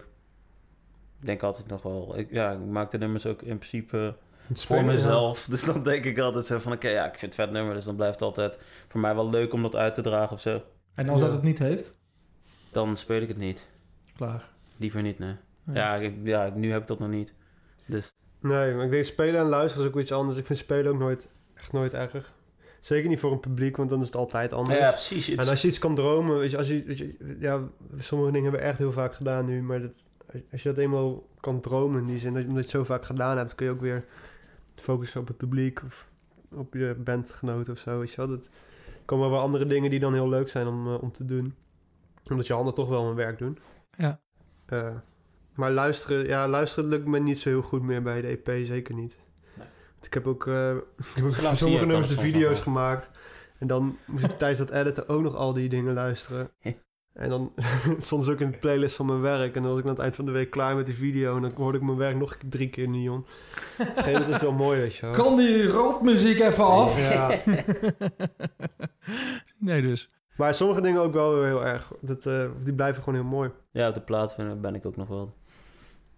Ik 1.20 1.26
denk 1.26 1.43
altijd 1.43 1.68
nog 1.68 1.82
wel... 1.82 2.18
Ik, 2.18 2.32
ja, 2.32 2.51
ik 2.51 2.60
maak 2.60 2.91
de 2.91 2.97
nummers 2.97 3.26
ook 3.26 3.41
in 3.41 3.58
principe 3.58 4.16
voor 4.53 4.76
ja. 4.78 4.82
mezelf. 4.84 5.45
Dus 5.49 5.64
dan 5.64 5.84
denk 5.84 6.05
ik 6.05 6.20
altijd 6.20 6.45
zo 6.45 6.60
van... 6.60 6.72
Oké, 6.72 6.88
ja, 6.89 7.03
ik 7.05 7.18
vind 7.18 7.36
het 7.36 7.45
vet 7.45 7.51
nummer. 7.51 7.74
Dus 7.74 7.84
dan 7.86 7.95
blijft 7.95 8.14
het 8.14 8.24
altijd 8.24 8.60
voor 8.88 8.99
mij 8.99 9.16
wel 9.16 9.30
leuk 9.30 9.53
om 9.53 9.62
dat 9.62 9.76
uit 9.76 9.93
te 9.93 10.01
dragen 10.01 10.32
of 10.36 10.41
zo. 10.41 10.62
En 10.95 11.10
als 11.10 11.20
Ja. 11.20 11.26
dat 11.26 11.36
het 11.36 11.43
niet 11.43 11.60
heeft, 11.60 11.97
Dan 12.72 12.97
speel 12.97 13.22
ik 13.22 13.28
het 13.28 13.38
niet. 13.38 13.68
klaar. 14.16 14.49
Liever 14.78 15.01
niet, 15.01 15.20
nee. 15.20 15.36
Ja. 15.66 15.74
Ja, 15.74 15.95
ik, 15.95 16.14
ja 16.24 16.51
nu 16.55 16.72
heb 16.72 16.82
ik 16.82 16.88
dat 16.88 16.99
nog 16.99 17.10
niet. 17.10 17.34
Dus 17.86 18.12
Nee, 18.47 18.73
maar 18.73 18.85
ik 18.85 18.91
denk 18.91 19.03
spelen 19.03 19.39
en 19.39 19.47
luisteren 19.47 19.85
is 19.85 19.93
ook 19.93 19.99
iets 19.99 20.11
anders. 20.11 20.37
Ik 20.37 20.45
vind 20.45 20.59
spelen 20.59 20.91
ook 20.91 20.99
nooit, 20.99 21.27
echt 21.53 21.71
nooit 21.71 21.93
erg. 21.93 22.33
Zeker 22.79 23.09
niet 23.09 23.19
voor 23.19 23.31
een 23.31 23.39
publiek, 23.39 23.77
want 23.77 23.89
dan 23.89 23.99
is 23.99 24.05
het 24.05 24.15
altijd 24.15 24.53
anders. 24.53 24.77
ja, 24.77 24.89
precies. 24.89 25.27
Het 25.27 25.39
En 25.39 25.47
als 25.47 25.61
je 25.61 25.67
iets 25.67 25.79
kan 25.79 25.95
dromen, 25.95 26.37
weet 26.37 26.51
je, 26.51 26.57
als 26.57 26.67
je, 26.67 26.83
weet 26.85 26.97
je, 26.97 27.15
ja, 27.39 27.61
sommige 27.97 28.31
dingen 28.31 28.43
hebben 28.43 28.61
we 28.61 28.67
echt 28.67 28.77
heel 28.77 28.91
vaak 28.91 29.13
gedaan 29.13 29.45
nu, 29.45 29.61
maar 29.61 29.81
dat, 29.81 30.03
als 30.51 30.63
je 30.63 30.69
dat 30.69 30.77
eenmaal 30.77 31.27
kan 31.39 31.61
dromen 31.61 32.01
in 32.01 32.07
die 32.07 32.17
zin, 32.17 32.33
dat 32.33 32.41
je, 32.41 32.47
omdat 32.47 32.63
je 32.63 32.69
het 32.69 32.79
zo 32.79 32.93
vaak 32.93 33.05
gedaan 33.05 33.37
hebt, 33.37 33.55
kun 33.55 33.65
je 33.65 33.71
ook 33.71 33.81
weer 33.81 34.05
focussen 34.75 35.21
op 35.21 35.27
het 35.27 35.37
publiek 35.37 35.83
of 35.85 36.09
op 36.51 36.73
je 36.73 36.95
bandgenoten 37.03 37.73
of 37.73 37.79
zo, 37.79 37.99
weet 37.99 38.11
je 38.11 38.17
wel. 38.17 38.27
Dat 38.27 38.49
komen 39.05 39.29
wel 39.29 39.39
andere 39.39 39.65
dingen 39.65 39.89
die 39.89 39.99
dan 39.99 40.13
heel 40.13 40.29
leuk 40.29 40.49
zijn 40.49 40.67
om, 40.67 40.87
eh, 40.87 41.01
om 41.01 41.11
te 41.11 41.25
doen. 41.25 41.55
Omdat 42.29 42.47
je 42.47 42.53
handen 42.53 42.73
toch 42.73 42.89
wel 42.89 43.05
hun 43.05 43.15
werk 43.15 43.37
doen. 43.37 43.57
Ja. 43.97 44.19
Eh, 44.65 44.95
maar 45.58 45.72
luisteren, 45.72 46.26
ja, 46.26 46.47
luisteren 46.47 46.89
lukt 46.89 47.05
me 47.05 47.20
niet 47.20 47.39
zo 47.39 47.49
heel 47.49 47.62
goed 47.62 47.82
meer 47.82 48.01
bij 48.01 48.22
de 48.22 48.28
EP, 48.28 48.66
zeker 48.66 48.95
niet. 48.95 49.18
Nee. 49.58 49.68
Want 49.93 50.05
Ik 50.05 50.14
heb 50.14 50.28
ook, 50.28 50.47
eh, 50.47 50.70
ik 50.76 50.82
heb 51.16 51.26
ook 51.26 51.34
voor 51.34 51.55
sommige 51.55 51.86
nummers 51.86 52.08
de 52.08 52.14
soms 52.14 52.26
video's 52.26 52.60
gemaakt. 52.60 53.10
En 53.60 53.68
dan 53.68 53.97
moest 54.05 54.24
ik 54.24 54.38
tijdens 54.38 54.60
dat 54.60 54.70
editen 54.70 55.10
ook 55.10 55.22
nog 55.22 55.36
al 55.36 55.53
die 55.53 55.70
dingen 55.70 55.93
luisteren. 55.93 56.49
En 57.14 57.30
dan 57.30 57.53
stond 57.99 58.26
ze 58.26 58.32
ook 58.32 58.39
in 58.39 58.51
de 58.51 58.58
playlist 58.58 58.95
van 58.95 59.05
mijn 59.05 59.22
werk. 59.22 59.55
En 59.55 59.62
dan 59.62 59.72
was 59.72 59.80
ik 59.80 59.86
aan 59.86 59.91
het 59.91 59.99
eind 59.99 60.16
van 60.16 60.26
de 60.26 60.32
week 60.32 60.49
klaar 60.49 60.76
met 60.76 60.86
die 60.86 60.95
video. 60.95 61.36
En 61.36 61.41
dan 61.41 61.51
hoorde 61.55 61.78
ik 61.78 61.84
mijn 61.84 61.97
werk 61.97 62.16
nog 62.16 62.38
drie 62.49 62.70
keer 62.70 62.89
neon. 62.89 63.20
Op 63.20 63.26
een 63.78 63.86
gegeven 63.86 64.12
moment 64.12 64.30
is 64.30 64.41
wel 64.41 64.51
mooi, 64.66 64.80
weet 64.80 64.95
je 64.95 65.01
wel. 65.01 65.12
Kan 65.16 65.36
die 65.36 65.68
rotmuziek 65.68 66.39
even 66.39 66.66
af? 66.66 67.10
Ja. 67.10 67.39
nee 69.58 69.82
dus. 69.82 70.10
Maar 70.38 70.53
sommige 70.53 70.82
dingen 70.82 71.01
ook 71.01 71.14
wel 71.14 71.36
weer 71.36 71.45
heel 71.45 71.66
erg. 71.66 71.91
Dat, 72.01 72.26
eh, 72.26 72.45
die 72.64 72.74
blijven 72.74 73.03
gewoon 73.03 73.20
heel 73.20 73.30
mooi. 73.30 73.51
ja, 73.72 73.88
op 73.88 73.93
de 73.93 74.01
plaat 74.01 74.36
ben 74.62 74.76
ik 74.76 74.86
ook 74.86 74.95
nog 74.95 75.08
wel... 75.08 75.34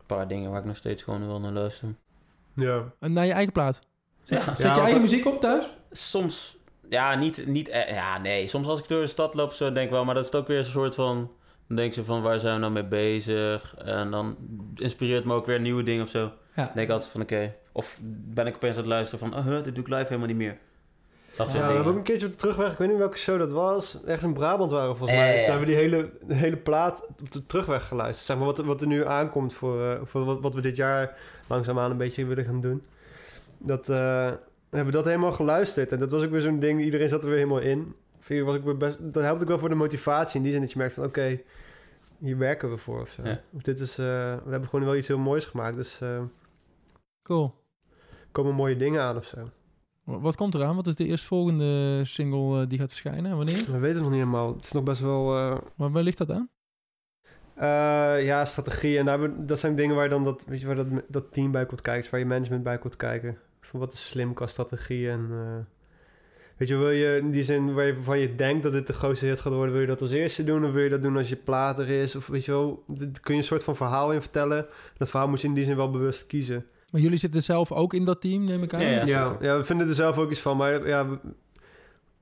Een 0.10 0.18
paar 0.18 0.28
dingen 0.28 0.50
waar 0.52 0.60
ik 0.60 0.66
nog 0.66 0.78
steeds 0.78 1.04
gewoon 1.04 1.28
wel 1.28 1.40
naar 1.40 1.52
luister. 1.52 1.96
Ja. 2.56 2.84
En 3.00 3.14
naar 3.14 3.26
je 3.26 3.32
eigen 3.32 3.54
plaat. 3.54 3.80
Ja, 4.24 4.44
Zet 4.44 4.58
Ja, 4.58 4.76
je 4.76 4.82
eigen 4.82 5.02
muziek 5.02 5.26
op 5.26 5.42
thuis? 5.42 5.70
soms... 5.92 6.58
Ja, 6.90 7.16
niet... 7.16 7.46
niet 7.48 7.68
e- 7.68 7.94
ja, 7.94 8.18
nee. 8.18 8.48
Soms 8.48 8.68
als 8.68 8.80
ik 8.80 8.88
door 8.88 9.02
de 9.02 9.08
stad 9.08 9.34
loop, 9.34 9.54
zo 9.54 9.72
denk 9.72 9.86
ik 9.86 9.92
wel... 9.92 10.06
Maar 10.06 10.16
dat 10.16 10.26
is 10.26 10.34
ook 10.34 10.48
weer 10.48 10.58
een 10.58 10.66
soort 10.66 10.96
van... 10.96 11.32
Dan 11.68 11.78
denk 11.78 11.94
je 11.94 12.04
van, 12.04 12.22
waar 12.22 12.40
zijn 12.40 12.54
we 12.54 12.60
nou 12.60 12.72
mee 12.72 12.86
bezig? 12.86 13.76
En 13.78 14.12
dan 14.12 14.38
inspireert 14.76 15.26
me 15.26 15.34
ook 15.34 15.46
weer 15.46 15.60
nieuwe 15.60 15.84
dingen 15.84 16.04
of 16.04 16.10
zo. 16.10 16.20
Ja. 16.56 16.64
Dan 16.66 16.74
denk 16.74 16.88
ik 16.88 16.94
altijd 16.94 17.12
van, 17.12 17.22
oké... 17.22 17.56
Of 17.72 18.00
ben 18.04 18.48
ik 18.48 18.56
opeens 18.56 18.76
aan 18.76 18.82
het 18.82 18.90
luisteren 18.90 19.30
van... 19.30 19.40
Oh, 19.40 19.46
huh, 19.46 19.64
dit 19.64 19.76
doe 19.76 19.84
ik 19.84 19.90
live 19.90 20.04
helemaal 20.04 20.28
niet 20.28 20.38
meer. 20.38 20.58
Dat 21.46 21.52
Ja, 21.52 21.68
we 21.68 21.74
hebben 21.74 21.86
ook 21.92 21.98
een 21.98 22.04
keertje 22.04 22.26
op 22.26 22.32
de 22.32 22.38
terugweg, 22.38 22.72
ik 22.72 22.78
weet 22.78 22.88
niet 22.90 22.98
welke 22.98 23.18
show 23.18 23.40
dat 23.40 23.52
was. 23.52 24.04
Ergens 24.04 24.24
in 24.24 24.34
Brabant 24.34 24.72
waren 24.72 24.90
we 24.90 24.96
volgens 24.96 25.20
mij. 25.20 25.30
ja. 25.30 25.44
Toen 25.44 25.52
hebben 25.52 25.68
we 25.68 25.74
die 25.74 25.84
hele, 25.84 26.10
hele 26.28 26.58
plaat 26.58 27.06
op 27.22 27.32
de 27.32 27.46
terugweg 27.46 27.88
geluisterd. 27.88 28.26
Zeg 28.26 28.38
maar 28.38 28.46
wat, 28.46 28.58
wat 28.58 28.82
er 28.82 28.88
nu 28.88 29.06
aankomt 29.06 29.54
voor, 29.54 29.82
eh, 29.82 30.00
voor 30.04 30.26
wat, 30.26 30.40
wat 30.42 30.54
we 30.54 30.62
dit 30.62 30.76
jaar 30.76 31.18
langzaamaan 31.48 31.92
een 31.92 31.98
beetje 31.98 32.26
willen 32.26 32.46
gaan 32.46 32.62
doen. 32.62 32.84
Dat, 33.58 33.90
eh, 33.90 34.32
we 34.70 34.76
hebben 34.76 34.94
dat 34.94 35.06
helemaal 35.06 35.32
geluisterd. 35.32 35.92
En 35.92 36.00
dat 36.00 36.12
was 36.12 36.24
ook 36.24 36.32
weer 36.32 36.42
zo'n 36.42 36.60
ding, 36.60 36.82
iedereen 36.82 37.10
zat 37.10 37.22
er 37.24 37.30
weer 37.30 37.38
helemaal 37.38 37.60
in. 37.60 37.96
Vind 38.20 38.46
Was 38.46 38.56
ik 38.56 38.64
weer 38.64 38.78
best, 38.78 38.98
dat 39.00 39.24
helpt 39.24 39.42
ook 39.42 39.48
wel 39.48 39.60
voor 39.60 39.70
de 39.70 39.76
motivatie. 39.76 40.38
In 40.38 40.44
die 40.44 40.52
zin 40.52 40.62
dat 40.62 40.72
je 40.72 40.78
merkt 40.78 40.94
van 40.94 41.04
oké, 41.06 41.40
hier 42.20 42.38
werken 42.38 42.70
we 42.70 42.78
voor 42.78 43.02
of 43.02 43.10
zo. 43.10 43.22
Ja. 43.24 43.40
Of 43.56 43.62
dit 43.62 43.80
is, 43.80 43.92
eh, 43.98 44.06
we 44.44 44.50
hebben 44.52 44.70
gewoon 44.70 44.86
wel 44.86 44.96
iets 44.96 45.08
heel 45.08 45.18
moois 45.18 45.46
gemaakt. 45.46 45.76
Dus 45.76 46.02
eh, 46.02 46.10
er 46.16 46.28
Cool. 47.24 47.54
komen 48.32 48.56
mooie 48.56 48.76
dingen 48.78 49.02
aan 49.02 49.18
of 49.18 49.26
zo. 49.26 49.38
Wa- 50.10 50.20
Wat 50.20 50.36
komt 50.36 50.56
eraan? 50.56 50.76
Wat 50.76 50.88
is 50.88 50.96
de 50.96 51.06
eerstvolgende 51.06 52.02
single 52.06 52.62
eh, 52.62 52.68
die 52.70 52.80
gaat 52.80 52.90
verschijnen? 52.90 53.32
En 53.32 53.38
Wanneer? 53.38 53.56
We 53.72 53.80
weten 53.80 53.88
het 53.88 53.96
nog 53.96 54.10
niet 54.10 54.20
helemaal. 54.20 54.54
Het 54.56 54.64
is 54.64 54.72
nog 54.72 54.84
best 54.84 55.02
wel... 55.02 55.36
eh, 55.38 55.58
Waar, 55.76 55.92
waar 55.92 56.04
ligt 56.04 56.18
dat 56.18 56.32
aan? 56.32 56.50
Eh, 57.56 58.26
ja, 58.26 58.46
strategie. 58.46 58.98
En 58.98 59.06
daar, 59.06 59.20
hebben- 59.20 59.46
dat 59.46 59.60
zijn 59.60 59.76
dingen 59.76 59.96
waar 59.96 60.10
dan 60.10 60.24
dat, 60.24 60.46
weet 60.48 60.60
je, 60.60 60.66
waar 60.68 60.76
dat, 60.76 60.88
dat 61.08 61.34
team 61.34 61.52
bij 61.52 61.66
komt 61.66 61.82
kijken. 61.82 62.12
Waar 62.12 62.20
je 62.20 62.26
management 62.26 62.64
bij 62.64 62.78
komt 62.78 62.96
kijken. 62.96 63.38
Van 63.62 63.80
wat 63.80 63.94
is 63.94 64.08
slim 64.08 64.34
qua 64.34 64.48
strategie. 64.48 65.10
En 65.10 65.30
weet 66.58 66.68
je, 66.68 66.78
wil 66.78 66.90
je 66.90 67.18
in 67.18 67.32
die 67.32 67.44
zin 67.44 67.74
waarvan 67.74 68.20
je 68.20 68.36
denkt 68.36 68.64
dat 68.64 68.72
dit 68.72 68.88
de 68.88 68.94
grootste 68.94 69.26
hit 69.26 69.40
gaat 69.40 69.54
worden, 69.54 69.72
wil 69.72 69.82
je 69.82 69.88
dat 69.88 70.02
als 70.02 70.12
eerste 70.12 70.44
doen? 70.44 70.66
Of 70.66 70.72
wil 70.72 70.84
je 70.84 70.90
dat 70.90 71.02
doen 71.02 71.18
als 71.18 71.30
je 71.30 71.36
plaat 71.36 71.80
er 71.80 71.88
is? 71.90 72.16
Of 72.16 72.28
weet 72.28 72.46
je 72.46 72.52
wel, 72.52 72.84
kun 73.22 73.34
je 73.34 73.40
een 73.40 73.44
soort 73.44 73.64
van 73.64 73.76
verhaal 73.76 74.12
in 74.14 74.22
vertellen. 74.22 74.66
Dat 74.98 75.10
verhaal 75.10 75.30
moet 75.30 75.42
je 75.42 75.48
in 75.48 75.54
die 75.54 75.64
zin 75.64 75.76
wel 75.76 75.92
bewust 75.92 76.26
kiezen. 76.28 76.66
Maar 76.92 77.02
jullie 77.02 77.18
zitten 77.18 77.44
zelf 77.44 77.72
ook 77.72 77.94
in 77.94 78.06
dat 78.06 78.22
team, 78.22 78.44
neem 78.44 78.64
ik 78.64 78.74
aan? 78.74 78.82
Ja, 78.82 79.06
ja. 79.06 79.38
Ja, 79.40 79.58
we 79.58 79.64
vinden 79.64 79.88
er 79.88 79.94
zelf 79.94 80.18
ook 80.18 80.32
iets 80.32 80.42
van. 80.42 80.58
Maar 80.58 80.88
ja, 80.88 81.10
we, 81.10 81.18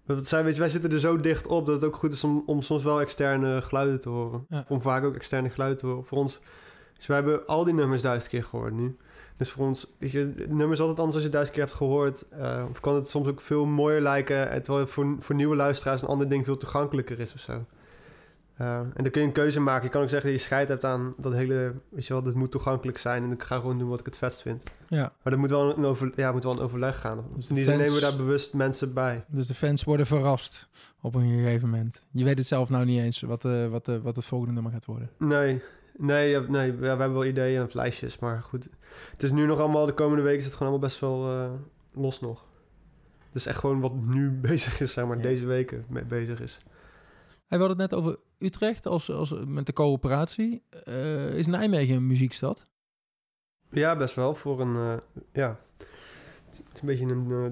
wat 0.05 0.29
weet 0.29 0.53
je, 0.53 0.59
wij 0.59 0.69
zitten 0.69 0.91
er 0.91 0.99
zo 0.99 1.19
dicht 1.19 1.47
op 1.47 1.65
dat 1.65 1.75
het 1.75 1.83
ook 1.83 1.95
goed 1.95 2.11
is 2.13 2.23
om, 2.23 2.43
om 2.45 2.61
soms 2.61 2.83
wel 2.83 3.01
externe 3.01 3.61
geluiden 3.61 3.99
te 3.99 4.09
horen. 4.09 4.45
Ja. 4.49 4.65
Om 4.67 4.81
vaak 4.81 5.03
ook 5.03 5.15
externe 5.15 5.49
geluiden 5.49 5.79
te 5.79 5.85
horen. 5.85 6.05
Voor 6.05 6.17
ons, 6.17 6.39
dus 6.97 7.07
wij 7.07 7.15
hebben 7.15 7.45
al 7.45 7.63
die 7.63 7.73
nummers 7.73 8.01
duizend 8.01 8.31
keer 8.31 8.43
gehoord 8.43 8.73
nu. 8.73 8.97
Dus 9.37 9.49
voor 9.49 9.65
ons, 9.65 9.87
weet 9.97 10.11
je, 10.11 10.19
het 10.19 10.49
nummer 10.49 10.71
is 10.71 10.79
altijd 10.79 10.99
anders 10.99 11.15
als 11.15 11.23
je 11.23 11.29
het 11.29 11.31
duizend 11.31 11.55
keer 11.57 11.65
hebt 11.65 11.77
gehoord. 11.77 12.25
Eh, 12.29 12.63
of 12.69 12.79
kan 12.79 12.95
het 12.95 13.07
soms 13.09 13.27
ook 13.27 13.41
veel 13.41 13.65
mooier 13.65 14.01
lijken, 14.01 14.49
eh, 14.49 14.55
terwijl 14.59 14.79
het 14.85 14.93
voor, 14.93 15.15
voor 15.19 15.35
nieuwe 15.35 15.55
luisteraars 15.55 16.01
een 16.01 16.07
ander 16.07 16.29
ding 16.29 16.45
veel 16.45 16.57
toegankelijker 16.57 17.19
is 17.19 17.33
of 17.33 17.39
zo. 17.39 17.65
Eh, 18.57 18.77
en 18.77 18.91
dan 19.03 19.11
kun 19.11 19.21
je 19.21 19.27
een 19.27 19.33
keuze 19.33 19.59
maken. 19.59 19.83
Je 19.83 19.89
kan 19.89 20.01
ook 20.01 20.09
zeggen 20.09 20.29
dat 20.29 20.39
je 20.39 20.45
scheid 20.45 20.67
hebt 20.67 20.83
aan 20.83 21.13
dat 21.17 21.33
hele, 21.33 21.73
weet 21.89 22.05
je 22.07 22.13
wel, 22.13 22.23
dit 22.23 22.33
moet 22.33 22.51
toegankelijk 22.51 22.97
zijn 22.97 23.23
en 23.23 23.31
ik 23.31 23.43
ga 23.43 23.55
gewoon 23.55 23.79
doen 23.79 23.89
wat 23.89 23.99
ik 23.99 24.05
het 24.05 24.17
vetst 24.17 24.41
vind. 24.41 24.63
Ja. 24.87 24.99
Maar 25.23 25.33
dat 25.33 25.37
moet 25.37 25.49
wel 25.49 25.77
een, 25.77 25.85
over, 25.85 26.11
ja, 26.15 26.31
moet 26.31 26.43
wel 26.43 26.53
een 26.53 26.59
overleg 26.59 26.99
gaan. 26.99 27.25
Dus 27.35 27.49
in 27.49 27.55
die 27.55 27.63
zin 27.65 27.77
nemen 27.77 27.93
we 27.93 27.99
daar 27.99 28.15
bewust 28.15 28.53
mensen 28.53 28.93
bij. 28.93 29.25
Dus 29.27 29.47
de 29.47 29.53
fans 29.53 29.83
worden 29.83 30.05
verrast 30.05 30.67
op 31.01 31.15
een 31.15 31.29
gegeven 31.29 31.69
moment. 31.69 32.05
Je 32.11 32.23
weet 32.23 32.37
het 32.37 32.47
zelf 32.47 32.69
nou 32.69 32.85
niet 32.85 33.01
eens 33.01 33.21
wat, 33.21 33.45
eh, 33.45 33.67
wat, 33.67 33.87
eh, 33.87 33.97
wat 33.97 34.15
het 34.15 34.25
volgende 34.25 34.53
nummer 34.53 34.71
gaat 34.71 34.85
worden. 34.85 35.09
Nee, 35.17 35.61
nee, 35.97 36.39
nee 36.39 36.71
we 36.71 36.87
hebben 36.87 37.13
wel 37.13 37.25
ideeën 37.25 37.61
en 37.61 37.69
lijstjes, 37.71 38.19
maar 38.19 38.41
goed. 38.41 38.67
Het 39.11 39.23
is 39.23 39.31
nu 39.31 39.45
nog 39.45 39.59
allemaal, 39.59 39.85
de 39.85 39.93
komende 39.93 40.23
weken 40.23 40.39
is 40.39 40.45
het 40.45 40.53
gewoon 40.53 40.71
allemaal 40.71 40.87
best 40.89 40.99
wel 41.01 41.29
eh, 41.31 41.49
los 41.93 42.19
nog. 42.19 42.45
Dus 43.31 43.45
echt 43.45 43.59
gewoon 43.59 43.79
wat 43.79 43.93
nu 43.95 44.29
bezig 44.49 44.79
is, 44.79 44.93
zeg 44.93 45.05
maar, 45.05 45.17
Ja. 45.17 45.21
deze 45.23 45.45
weken 45.45 45.85
mee 45.89 46.05
bezig 46.05 46.41
is. 46.41 46.59
Hij 47.47 47.57
had 47.57 47.69
het 47.69 47.77
net 47.77 47.93
over 47.93 48.19
Utrecht 48.37 48.85
als, 48.85 49.11
als, 49.11 49.33
met 49.45 49.65
de 49.65 49.73
coöperatie. 49.73 50.63
Eh, 50.83 51.33
is 51.33 51.47
Nijmegen 51.47 51.95
een 51.95 52.07
muziekstad? 52.07 52.65
Ja, 53.69 53.97
best 53.97 54.15
wel, 54.15 54.35
voor 54.35 54.61
een, 54.61 54.75
eh, 54.75 54.97
ja. 55.31 55.59
Het 56.45 56.63
is 56.73 56.79
een 56.79 56.87
beetje 56.87 57.05
een, 57.05 57.31
eh, 57.31 57.51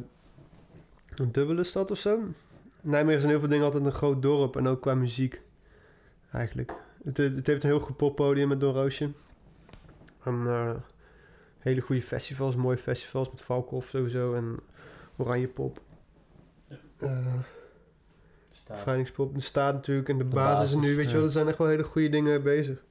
een 1.15 1.31
dubbele 1.31 1.63
stad 1.63 1.91
of 1.91 1.97
zo. 1.97 2.19
Nijmegen 2.81 3.17
is 3.17 3.23
in 3.23 3.29
heel 3.29 3.39
veel 3.39 3.49
dingen 3.49 3.65
altijd 3.65 3.85
een 3.85 3.91
groot 3.91 4.21
dorp 4.21 4.55
en 4.55 4.67
ook 4.67 4.81
qua 4.81 4.93
muziek, 4.93 5.41
eigenlijk. 6.31 6.73
Het, 7.03 7.17
het 7.17 7.47
heeft 7.47 7.63
een 7.63 7.69
heel 7.69 7.79
goed 7.79 7.97
poppodium 7.97 8.47
met 8.47 8.59
Doorroosje. 8.59 9.11
En 10.23 10.47
eh, 10.47 10.75
hele 11.59 11.81
goede 11.81 12.01
festivals, 12.01 12.55
mooie 12.55 12.77
festivals 12.77 13.29
met 13.29 13.41
Valkhof 13.41 13.87
sowieso 13.87 14.33
en 14.33 14.59
Oranje 15.15 15.47
Pop. 15.47 15.81
Bevrijdingspop. 18.67 19.33
De 19.33 19.41
staat 19.41 19.73
natuurlijk 19.73 20.09
en 20.09 20.17
de, 20.17 20.27
De 20.27 20.35
basis, 20.35 20.59
basis, 20.59 20.87
nu, 20.87 20.95
weet 20.95 21.09
je 21.09 21.15
wel. 21.15 21.25
Er 21.25 21.31
zijn 21.31 21.47
echt 21.47 21.57
wel 21.57 21.67
hele 21.67 21.83
goede 21.83 22.09
dingen 22.09 22.43
bezig. 22.43 22.83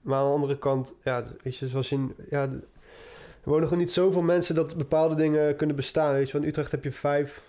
Maar 0.00 0.18
aan 0.18 0.26
de 0.26 0.32
andere 0.32 0.58
kant, 0.58 0.94
ja, 1.02 1.24
weet 1.42 1.56
je, 1.56 1.68
zoals 1.68 1.92
in... 1.92 2.14
Ja, 2.30 2.42
er 2.42 3.54
wonen 3.54 3.68
gewoon 3.68 3.82
niet 3.82 3.92
zoveel 3.92 4.22
mensen 4.22 4.54
dat 4.54 4.76
bepaalde 4.76 5.14
dingen 5.14 5.56
kunnen 5.56 5.76
bestaan, 5.76 6.14
weet 6.14 6.30
je. 6.30 6.38
In 6.38 6.44
Utrecht 6.44 6.70
heb 6.70 6.84
je 6.84 6.92
vijf 6.92 7.42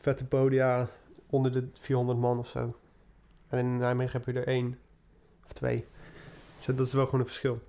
vette 0.00 0.26
podia 0.26 0.88
onder 1.30 1.52
de 1.52 1.68
400 1.72 2.18
man 2.18 2.38
of 2.38 2.48
zo. 2.48 2.76
En 3.48 3.58
in 3.58 3.76
Nijmegen 3.76 4.22
heb 4.22 4.34
je 4.34 4.40
er 4.40 4.46
één 4.46 4.78
of 5.44 5.52
twee. 5.52 5.84
Dus 6.56 6.66
dat 6.66 6.86
is 6.86 6.92
wel 6.92 7.04
gewoon 7.04 7.20
een 7.20 7.26
verschil. 7.26 7.60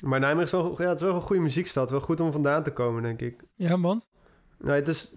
Maar 0.00 0.20
Nijmegen 0.20 0.44
is 0.44 0.50
wel, 0.50 0.82
ja, 0.82 0.88
het 0.88 1.00
is 1.00 1.06
wel 1.06 1.14
een 1.14 1.20
goede 1.20 1.42
muziekstad. 1.42 1.90
Wel 1.90 2.00
goed 2.00 2.20
om 2.20 2.32
vandaan 2.32 2.62
te 2.62 2.72
komen, 2.72 3.02
denk 3.02 3.20
ik. 3.20 3.42
Ja, 3.54 3.80
want? 3.80 4.08
Nou, 4.58 4.74
het 4.74 4.88
is, 4.88 5.12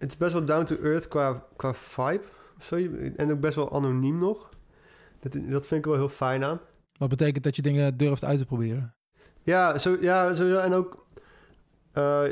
het 0.00 0.10
is 0.10 0.16
best 0.16 0.32
wel 0.32 0.44
down 0.44 0.64
to 0.64 0.76
earth 0.76 1.08
qua, 1.08 1.46
qua 1.56 1.74
vibe. 1.74 2.24
Zo. 2.60 2.76
En 3.16 3.30
ook 3.30 3.40
best 3.40 3.54
wel 3.54 3.72
anoniem 3.72 4.18
nog. 4.18 4.50
Dat, 5.20 5.32
dat 5.32 5.66
vind 5.66 5.80
ik 5.80 5.84
wel 5.84 5.94
heel 5.94 6.08
fijn 6.08 6.44
aan. 6.44 6.60
Wat 6.98 7.08
betekent 7.08 7.44
dat 7.44 7.56
je 7.56 7.62
dingen 7.62 7.96
durft 7.96 8.24
uit 8.24 8.38
te 8.38 8.46
proberen? 8.46 8.94
Ja, 9.42 9.78
zo, 9.78 9.96
ja 10.00 10.34
sowieso. 10.34 10.58
En 10.58 10.72
ook 10.72 11.06
eh, 11.92 12.22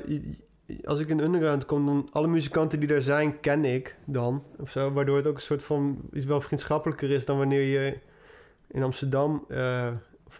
als 0.85 1.01
ik 1.01 1.09
in 1.09 1.21
Underground 1.21 1.67
kom, 1.67 1.87
dan 1.87 2.09
alle 2.13 2.27
muzikanten 2.27 2.81
die 2.81 2.95
er 2.95 3.03
zijn, 3.03 3.41
ken 3.41 3.65
ik 3.65 3.97
dan. 4.05 4.45
Of 4.59 4.71
zo, 4.71 4.93
waardoor 4.93 5.17
het 5.17 5.27
ook 5.27 5.35
een 5.35 5.41
soort 5.41 5.63
van 5.63 6.01
iets 6.13 6.25
wel 6.25 6.41
vriendschappelijker 6.41 7.11
is 7.11 7.25
dan 7.25 7.39
wanneer 7.39 7.63
je 7.63 7.99
in 8.69 8.83
Amsterdam 8.83 9.45
eh, 9.49 9.89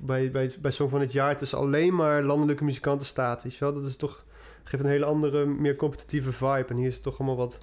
bij, 0.01 0.31
bij 0.61 0.71
Song 0.71 0.91
van 0.91 1.01
het 1.01 1.13
Jaar 1.13 1.37
tussen 1.37 1.59
alleen 1.59 1.95
maar 1.95 2.23
landelijke 2.23 2.65
muzikanten 2.65 3.07
staat. 3.07 3.43
Weet 3.43 3.55
je 3.55 3.65
wel? 3.65 3.75
Dat 3.75 3.85
is 3.85 3.97
toch, 3.97 4.25
geeft 4.69 4.83
een 4.83 4.89
hele 4.91 5.05
andere, 5.05 5.47
meer 5.47 5.77
competitieve 5.77 6.33
vibe. 6.33 6.67
En 6.69 6.77
hier 6.77 6.87
is 6.87 6.95
het 6.95 7.03
toch 7.03 7.19
allemaal 7.19 7.37
wat, 7.37 7.59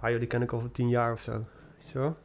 ah 0.00 0.10
joh, 0.10 0.18
die 0.18 0.28
ken 0.28 0.42
ik 0.42 0.52
al 0.52 0.60
voor 0.60 0.70
tien 0.70 0.88
jaar 0.88 1.12
of 1.12 1.20
zo. 1.20 1.44
Je 1.92 1.98
wel? 1.98 2.16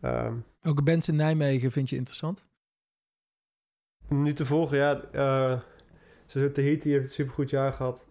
Ehm, 0.00 0.36
Welke 0.60 0.82
bands 0.82 1.08
in 1.08 1.16
Nijmegen 1.16 1.70
vind 1.70 1.90
je 1.90 1.96
interessant? 1.96 2.44
Nu 4.08 4.32
te 4.32 4.46
volgen, 4.46 4.76
ja. 4.78 5.02
eh 5.12 5.60
zoals 6.26 6.52
Tahiti 6.52 6.90
heeft 6.90 7.04
een 7.04 7.10
supergoed 7.10 7.50
jaar 7.50 7.72
gehad. 7.72 8.04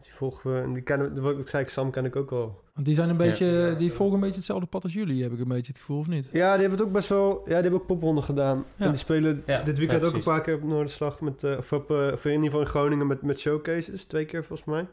Die 0.00 0.12
volgen 0.12 0.52
we. 0.52 0.60
En 0.60 0.72
die 0.72 0.82
kennen, 0.82 1.22
wat 1.22 1.38
ik 1.38 1.48
zei, 1.48 1.68
Sam 1.68 1.90
ken 1.90 2.04
ik 2.04 2.16
ook 2.16 2.30
wel. 2.30 2.61
Want 2.72 2.86
die 2.86 2.94
zijn 2.94 3.08
een 3.08 3.16
beetje, 3.16 3.74
die 3.78 3.92
volgen 3.92 4.14
een 4.14 4.20
beetje 4.20 4.36
hetzelfde 4.36 4.66
pad 4.66 4.82
als 4.82 4.92
jullie, 4.92 5.22
heb 5.22 5.32
ik 5.32 5.38
een 5.40 5.48
beetje 5.48 5.72
het 5.72 5.78
gevoel, 5.78 5.98
of 5.98 6.06
niet? 6.06 6.28
Ja, 6.32 6.52
die 6.52 6.60
hebben 6.60 6.78
het 6.78 6.82
ook 6.82 6.92
best 6.92 7.08
wel... 7.08 7.38
Ja, 7.38 7.44
die 7.44 7.54
hebben 7.54 7.80
ook 7.80 7.86
popronde 7.86 8.22
gedaan. 8.22 8.64
Ja. 8.76 8.84
En 8.84 8.90
die 8.90 8.98
spelen 8.98 9.42
Ja, 9.46 9.62
dit 9.62 9.78
weekend 9.78 10.00
ja, 10.00 10.06
ook 10.06 10.14
een 10.14 10.22
paar 10.22 10.40
keer 10.40 10.54
op 10.54 10.62
Noorderslag. 10.62 11.20
Met, 11.20 11.44
eh, 11.44 11.58
of, 11.58 11.72
op, 11.72 11.90
eh, 11.90 12.10
of 12.12 12.24
in 12.24 12.30
ieder 12.30 12.44
geval 12.44 12.60
in 12.60 12.66
Groningen 12.66 13.06
met, 13.06 13.22
met 13.22 13.40
showcases. 13.40 14.04
Twee 14.04 14.24
keer 14.24 14.44
volgens 14.44 14.68
mij. 14.68 14.86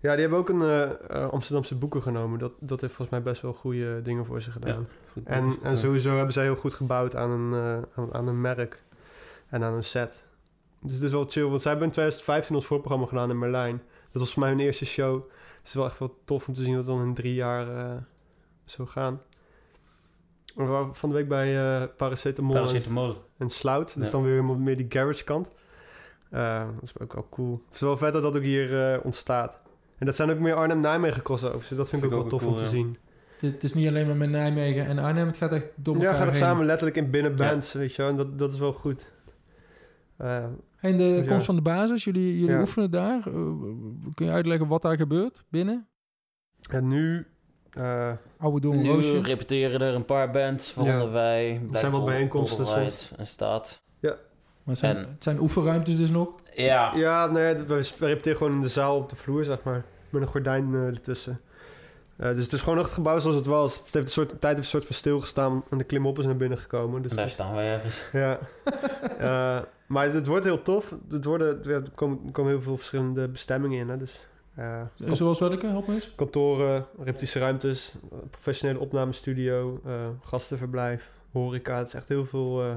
Ja, 0.00 0.12
die 0.12 0.20
hebben 0.20 0.38
ook 0.38 0.48
een 0.48 0.62
eh, 0.62 1.28
Amsterdamse 1.28 1.74
boeken 1.74 2.02
genomen. 2.02 2.38
Dat, 2.38 2.52
dat 2.60 2.80
heeft 2.80 2.92
volgens 2.92 3.18
mij 3.18 3.32
best 3.32 3.42
wel 3.42 3.52
goede 3.52 4.02
dingen 4.02 4.26
voor 4.26 4.42
ze 4.42 4.50
gedaan. 4.50 4.88
Goed, 5.12 5.26
En, 5.26 5.50
goed, 5.50 5.62
en 5.62 5.78
sowieso 5.78 6.16
hebben 6.16 6.32
zij 6.32 6.44
heel 6.44 6.56
goed 6.56 6.74
gebouwd 6.74 7.16
aan 7.16 7.30
een, 7.30 7.52
eh, 7.52 7.82
aan, 7.94 8.14
aan 8.14 8.26
een 8.26 8.40
merk 8.40 8.82
en 9.48 9.62
aan 9.62 9.74
een 9.74 9.84
set. 9.84 10.24
Dus 10.80 10.94
het 10.94 11.02
is 11.02 11.10
wel 11.10 11.24
chill, 11.28 11.44
want 11.44 11.62
zij 11.62 11.70
hebben 11.70 11.88
in 11.88 11.94
2015 11.94 12.54
ons 12.54 12.66
voorprogramma 12.66 13.06
gedaan 13.06 13.30
in 13.30 13.38
Merlijn. 13.38 13.82
Dat 14.12 14.22
was 14.22 14.32
voor 14.32 14.42
mij 14.42 14.50
hun 14.50 14.60
eerste 14.60 14.86
show. 14.86 15.24
Het 15.66 15.74
is 15.74 15.80
wel 15.80 15.90
echt 15.90 15.98
wel 15.98 16.18
tof 16.24 16.48
om 16.48 16.54
te 16.54 16.62
zien 16.62 16.76
wat 16.76 16.84
dan 16.84 17.02
in 17.02 17.14
drie 17.14 17.34
jaar 17.34 17.76
eh 17.76 17.96
zo 18.64 18.86
gaan. 18.86 19.20
We 20.54 20.64
waren 20.64 20.94
van 20.94 21.08
de 21.08 21.14
week 21.14 21.28
bij 21.28 21.56
eh 21.56 21.88
Paracetamol 21.96 22.56
en, 22.56 22.62
Paracetamol. 22.62 23.14
en 23.36 23.50
Slout. 23.50 23.94
Dat 23.94 23.96
is 23.96 24.04
Ja. 24.04 24.10
dan 24.12 24.22
weer 24.22 24.32
helemaal 24.32 24.56
meer 24.56 24.76
die 24.76 24.86
garage 24.88 25.24
kant. 25.24 25.50
Eh, 26.30 26.60
dat 26.60 26.82
is 26.82 26.92
ook 27.00 27.12
wel 27.12 27.26
cool. 27.30 27.62
Het 27.66 27.74
is 27.74 27.80
wel 27.80 27.96
vet 27.96 28.12
dat 28.12 28.22
dat 28.22 28.36
ook 28.36 28.42
hier 28.42 28.92
eh, 28.92 29.04
ontstaat. 29.04 29.62
En 29.98 30.06
dat 30.06 30.14
zijn 30.14 30.30
ook 30.30 30.38
meer 30.38 30.54
Arnhem-Nijmegen 30.54 31.22
crossovers. 31.22 31.68
Dus 31.68 31.76
dat 31.76 31.88
vind 31.88 32.02
ik 32.02 32.12
ook 32.12 32.20
wel 32.20 32.28
tof 32.28 32.40
cool, 32.40 32.52
om 32.52 32.58
te 32.58 32.64
ja. 32.64 32.70
zien. 32.70 32.98
Het, 33.40 33.64
is 33.64 33.74
niet 33.74 33.88
alleen 33.88 34.06
maar 34.06 34.16
met 34.16 34.30
Nijmegen 34.30 34.86
en 34.86 34.98
Arnhem, 34.98 35.26
het 35.26 35.36
gaat 35.36 35.52
echt 35.52 35.66
door 35.74 35.96
Ja, 35.98 36.10
gaat 36.10 36.18
het 36.18 36.28
heen. 36.28 36.38
samen 36.38 36.66
letterlijk 36.66 36.96
in 36.96 37.10
binnen 37.10 37.36
bands, 37.36 37.72
weet 37.72 37.94
je 37.94 38.02
wel. 38.02 38.10
En 38.10 38.16
dat, 38.16 38.38
dat 38.38 38.52
is 38.52 38.58
wel 38.58 38.72
goed. 38.72 39.10
Eh, 40.16 40.44
En 40.86 40.96
de 40.96 41.04
Ja. 41.04 41.22
komst 41.24 41.46
van 41.46 41.54
de 41.56 41.62
basis, 41.62 42.04
jullie, 42.04 42.38
jullie 42.38 42.54
Ja. 42.54 42.60
oefenen 42.60 42.90
daar. 42.90 43.18
Eh, 43.26 43.32
kun 44.14 44.26
je 44.26 44.30
uitleggen 44.32 44.68
wat 44.68 44.82
daar 44.82 44.96
gebeurt 44.96 45.44
binnen? 45.48 45.86
en 46.70 46.88
nu... 46.88 47.26
eh, 47.70 48.10
Oude 48.38 48.60
Doorn 48.60 48.82
Nu 48.82 48.88
Roosje. 48.88 49.20
repeteren 49.20 49.80
er 49.80 49.94
een 49.94 50.04
paar 50.04 50.30
bands, 50.30 50.74
waaronder 50.74 51.06
Ja. 51.06 51.12
wij. 51.12 51.60
zijn 51.72 51.92
wel 51.92 52.04
bijeenkomsten 52.04 52.64
Borrelheid 52.64 53.12
En 53.16 53.26
Staat. 53.26 53.84
Maar 54.02 54.74
het 54.74 54.84
zijn, 54.84 54.96
En- 54.96 55.08
het 55.12 55.22
zijn 55.22 55.40
oefenruimtes 55.40 55.96
dus 55.96 56.10
nog. 56.10 56.28
Ja, 56.54 56.92
ja, 56.94 57.26
nee, 57.26 57.54
we 57.54 57.90
repeteren 57.98 58.36
gewoon 58.36 58.52
in 58.52 58.60
de 58.60 58.68
zaal 58.68 58.96
op 58.96 59.08
de 59.08 59.16
vloer, 59.16 59.44
zeg 59.44 59.62
maar. 59.62 59.84
Met 60.10 60.22
een 60.22 60.28
gordijn 60.28 60.74
eh, 60.74 60.86
ertussen. 60.86 61.40
Eh, 62.16 62.34
dus 62.34 62.44
het 62.44 62.52
is 62.52 62.60
gewoon 62.60 62.76
nog 62.76 62.84
het 62.84 62.94
gebouw 62.94 63.18
zoals 63.18 63.36
het 63.36 63.46
was. 63.46 63.78
Het 63.78 63.92
heeft 63.92 64.06
een 64.06 64.12
soort, 64.12 64.30
de 64.30 64.38
tijd 64.38 64.54
heeft 64.54 64.64
een 64.64 64.72
soort 64.72 64.84
van 64.84 64.94
stilgestaan 64.94 65.64
en 65.70 65.78
de 65.78 65.84
klimop 65.84 66.18
is 66.18 66.24
naar 66.24 66.36
binnen 66.36 66.58
gekomen. 66.58 67.02
Dus 67.02 67.10
en 67.10 67.16
daar 67.16 67.28
staan 67.28 67.54
wij 67.54 67.72
ergens. 67.72 68.02
ja. 68.12 68.38
Eh, 69.18 69.62
maar 69.86 70.12
het 70.12 70.26
wordt 70.26 70.44
heel 70.44 70.62
tof. 70.62 70.94
Het 71.08 71.24
worden, 71.24 71.64
er, 71.64 71.82
komen, 71.94 72.20
er 72.26 72.32
komen 72.32 72.52
heel 72.52 72.62
veel 72.62 72.76
verschillende 72.76 73.28
bestemmingen 73.28 73.78
in. 73.78 73.88
Hè? 73.88 73.96
Dus, 73.96 74.26
eh, 74.56 74.82
Zoals 74.98 75.38
welke, 75.38 75.66
help 75.66 75.86
me 75.86 75.94
eens. 75.94 76.12
kantoren, 76.14 76.86
reptische 76.98 77.38
ruimtes, 77.38 77.94
professionele 78.30 78.78
opnamestudio, 78.78 79.80
eh, 79.84 80.08
gastenverblijf, 80.22 81.10
horeca. 81.32 81.78
Het 81.78 81.86
is 81.86 81.94
echt 81.94 82.08
heel 82.08 82.26
veel 82.26 82.62
eh, 82.62 82.76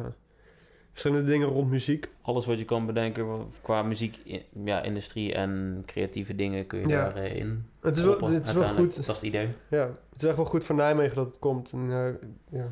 verschillende 0.91 1.31
dingen 1.31 1.47
rond 1.47 1.69
muziek. 1.69 2.07
Alles 2.21 2.45
wat 2.45 2.59
je 2.59 2.65
kan 2.65 2.85
bedenken 2.85 3.25
qua 3.61 3.83
muziek, 3.83 4.17
i- 4.27 4.45
ja, 4.65 4.81
industrie 4.81 5.33
en 5.33 5.83
creatieve 5.85 6.35
dingen 6.35 6.67
kun 6.67 6.79
je 6.79 6.87
Ja. 6.87 7.09
daarin. 7.09 7.65
Het 7.81 7.97
is 7.97 8.03
wel, 8.03 8.19
het 8.31 8.47
is 8.47 8.53
wel 8.53 8.67
goed. 8.67 8.95
Dat 8.95 8.99
is 9.09 9.15
het 9.15 9.21
idee. 9.21 9.47
Ja, 9.69 9.85
het 10.11 10.21
is 10.21 10.27
echt 10.27 10.35
wel 10.35 10.45
goed 10.45 10.63
voor 10.63 10.75
Nijmegen 10.75 11.15
dat 11.15 11.25
het 11.25 11.39
komt. 11.39 11.71
En, 11.71 11.79
eh, 11.91 12.59
ja. 12.59 12.65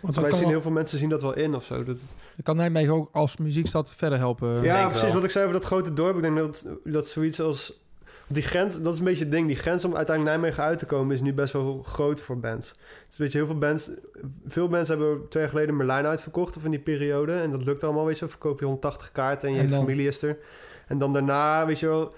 Want 0.00 0.16
Wij 0.18 0.30
zien 0.30 0.40
wel- 0.40 0.48
heel 0.50 0.62
veel 0.62 0.70
mensen 0.70 0.98
zien 0.98 1.08
dat 1.08 1.22
wel 1.22 1.34
in 1.36 1.54
of 1.54 1.64
zo. 1.64 1.82
Dat, 1.84 1.96
dat 2.36 2.44
kan 2.44 2.56
Nijmegen 2.56 2.94
ook 2.94 3.08
als 3.12 3.36
muziekstad 3.36 3.90
verder 3.90 4.18
helpen. 4.18 4.62
ja, 4.62 4.84
precies 4.86 5.04
wel. 5.04 5.12
wat 5.14 5.24
ik 5.24 5.30
zei 5.30 5.44
over 5.44 5.56
dat 5.60 5.66
grote 5.68 5.94
dorp. 5.94 6.16
Ik 6.16 6.22
denk 6.22 6.36
dat, 6.36 6.66
dat 6.84 7.06
zoiets 7.06 7.40
als... 7.40 7.84
Die 8.28 8.42
grens, 8.42 8.82
dat 8.82 8.92
is 8.92 8.98
een 8.98 9.04
beetje 9.04 9.22
het 9.22 9.32
ding. 9.32 9.46
Die 9.46 9.56
grens 9.56 9.84
om 9.84 9.96
uiteindelijk 9.96 10.36
Nijmegen 10.36 10.62
uit 10.64 10.78
te 10.78 10.86
komen 10.86 11.14
is 11.14 11.20
nu 11.20 11.32
best 11.34 11.52
wel 11.52 11.82
groot 11.82 12.20
voor 12.20 12.38
bands. 12.40 12.68
Het 12.68 12.78
is 13.10 13.18
een 13.18 13.24
beetje 13.24 13.38
heel 13.38 13.46
veel 13.46 13.58
bands... 13.58 13.90
Veel 14.46 14.68
bands 14.68 14.88
hebben 14.88 15.28
twee 15.28 15.42
jaar 15.42 15.52
geleden 15.52 15.76
Merlijn 15.76 16.06
uitverkocht 16.06 16.56
of 16.56 16.64
in 16.64 16.70
die 16.70 16.80
periode. 16.80 17.32
En 17.32 17.50
dat 17.50 17.64
lukt 17.64 17.82
allemaal, 17.84 18.04
weet 18.06 18.18
je. 18.18 18.28
Verkoop 18.28 18.58
je 18.58 18.64
180 18.64 19.12
kaarten 19.12 19.48
en 19.48 19.54
je 19.54 19.60
En 19.60 19.68
dan- 19.68 19.78
familie 19.80 20.06
is 20.08 20.22
er. 20.22 20.38
En 20.86 20.98
dan 20.98 21.12
daarna, 21.12 21.66
weet 21.66 21.78
je 21.78 21.86
wel... 21.86 22.14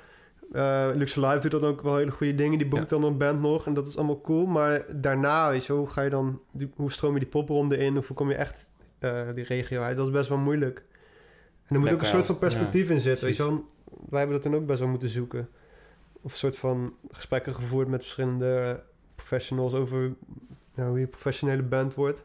eh 0.53 0.89
Luxe 0.95 1.21
Live 1.27 1.49
doet 1.49 1.61
dan 1.61 1.71
ook 1.71 1.83
wel 1.83 1.97
hele 1.97 2.11
goede 2.11 2.35
dingen. 2.35 2.59
Die 2.59 2.69
boekt 2.69 2.89
dan 2.89 3.05
een 3.05 3.19
band 3.19 3.41
nog. 3.41 3.67
En 3.67 3.75
dat 3.75 3.89
is 3.89 3.97
allemaal 3.97 4.21
cool. 4.21 4.47
Maar 4.47 4.85
daarna, 4.97 5.51
weet 5.51 5.67
je 5.67 5.73
hoe 5.73 5.87
ga 5.87 6.03
je 6.03 6.11
dan... 6.11 6.41
Die, 6.53 6.71
hoe 6.77 6.93
stroom 6.93 7.13
je 7.13 7.19
die 7.21 7.29
popronde 7.29 7.77
in? 7.77 7.95
Hoe 7.95 8.03
kom 8.15 8.29
je 8.29 8.35
echt 8.35 8.71
eh, 8.99 9.21
die 9.35 9.45
regio 9.45 9.81
uit? 9.81 9.97
Dat 9.97 10.07
is 10.07 10.13
best 10.13 10.29
wel 10.29 10.39
moeilijk. 10.39 10.85
En 11.67 11.75
er 11.75 11.81
moet 11.81 11.93
ook 11.93 12.01
een 12.01 12.07
soort 12.07 12.27
van 12.27 12.39
perspectief 12.39 12.91
in 12.91 13.01
zitten. 13.01 13.27
Weet 13.27 13.37
je 13.37 13.43
wel? 13.43 13.65
Wij 14.09 14.19
hebben 14.19 14.41
dat 14.41 14.53
dan 14.53 14.61
ook 14.61 14.67
best 14.67 14.79
wel 14.79 14.89
moeten 14.89 15.09
zoeken. 15.09 15.49
Of 16.23 16.33
een 16.33 16.39
soort 16.39 16.57
van 16.59 16.95
gesprekken 17.11 17.55
gevoerd 17.55 17.89
met 17.89 18.01
verschillende 18.03 18.83
professionals 19.15 19.75
over 19.75 20.15
nou, 20.75 20.89
hoe 20.89 20.99
je 21.01 21.07
professionele 21.07 21.63
band 21.63 21.95
wordt. 21.95 22.25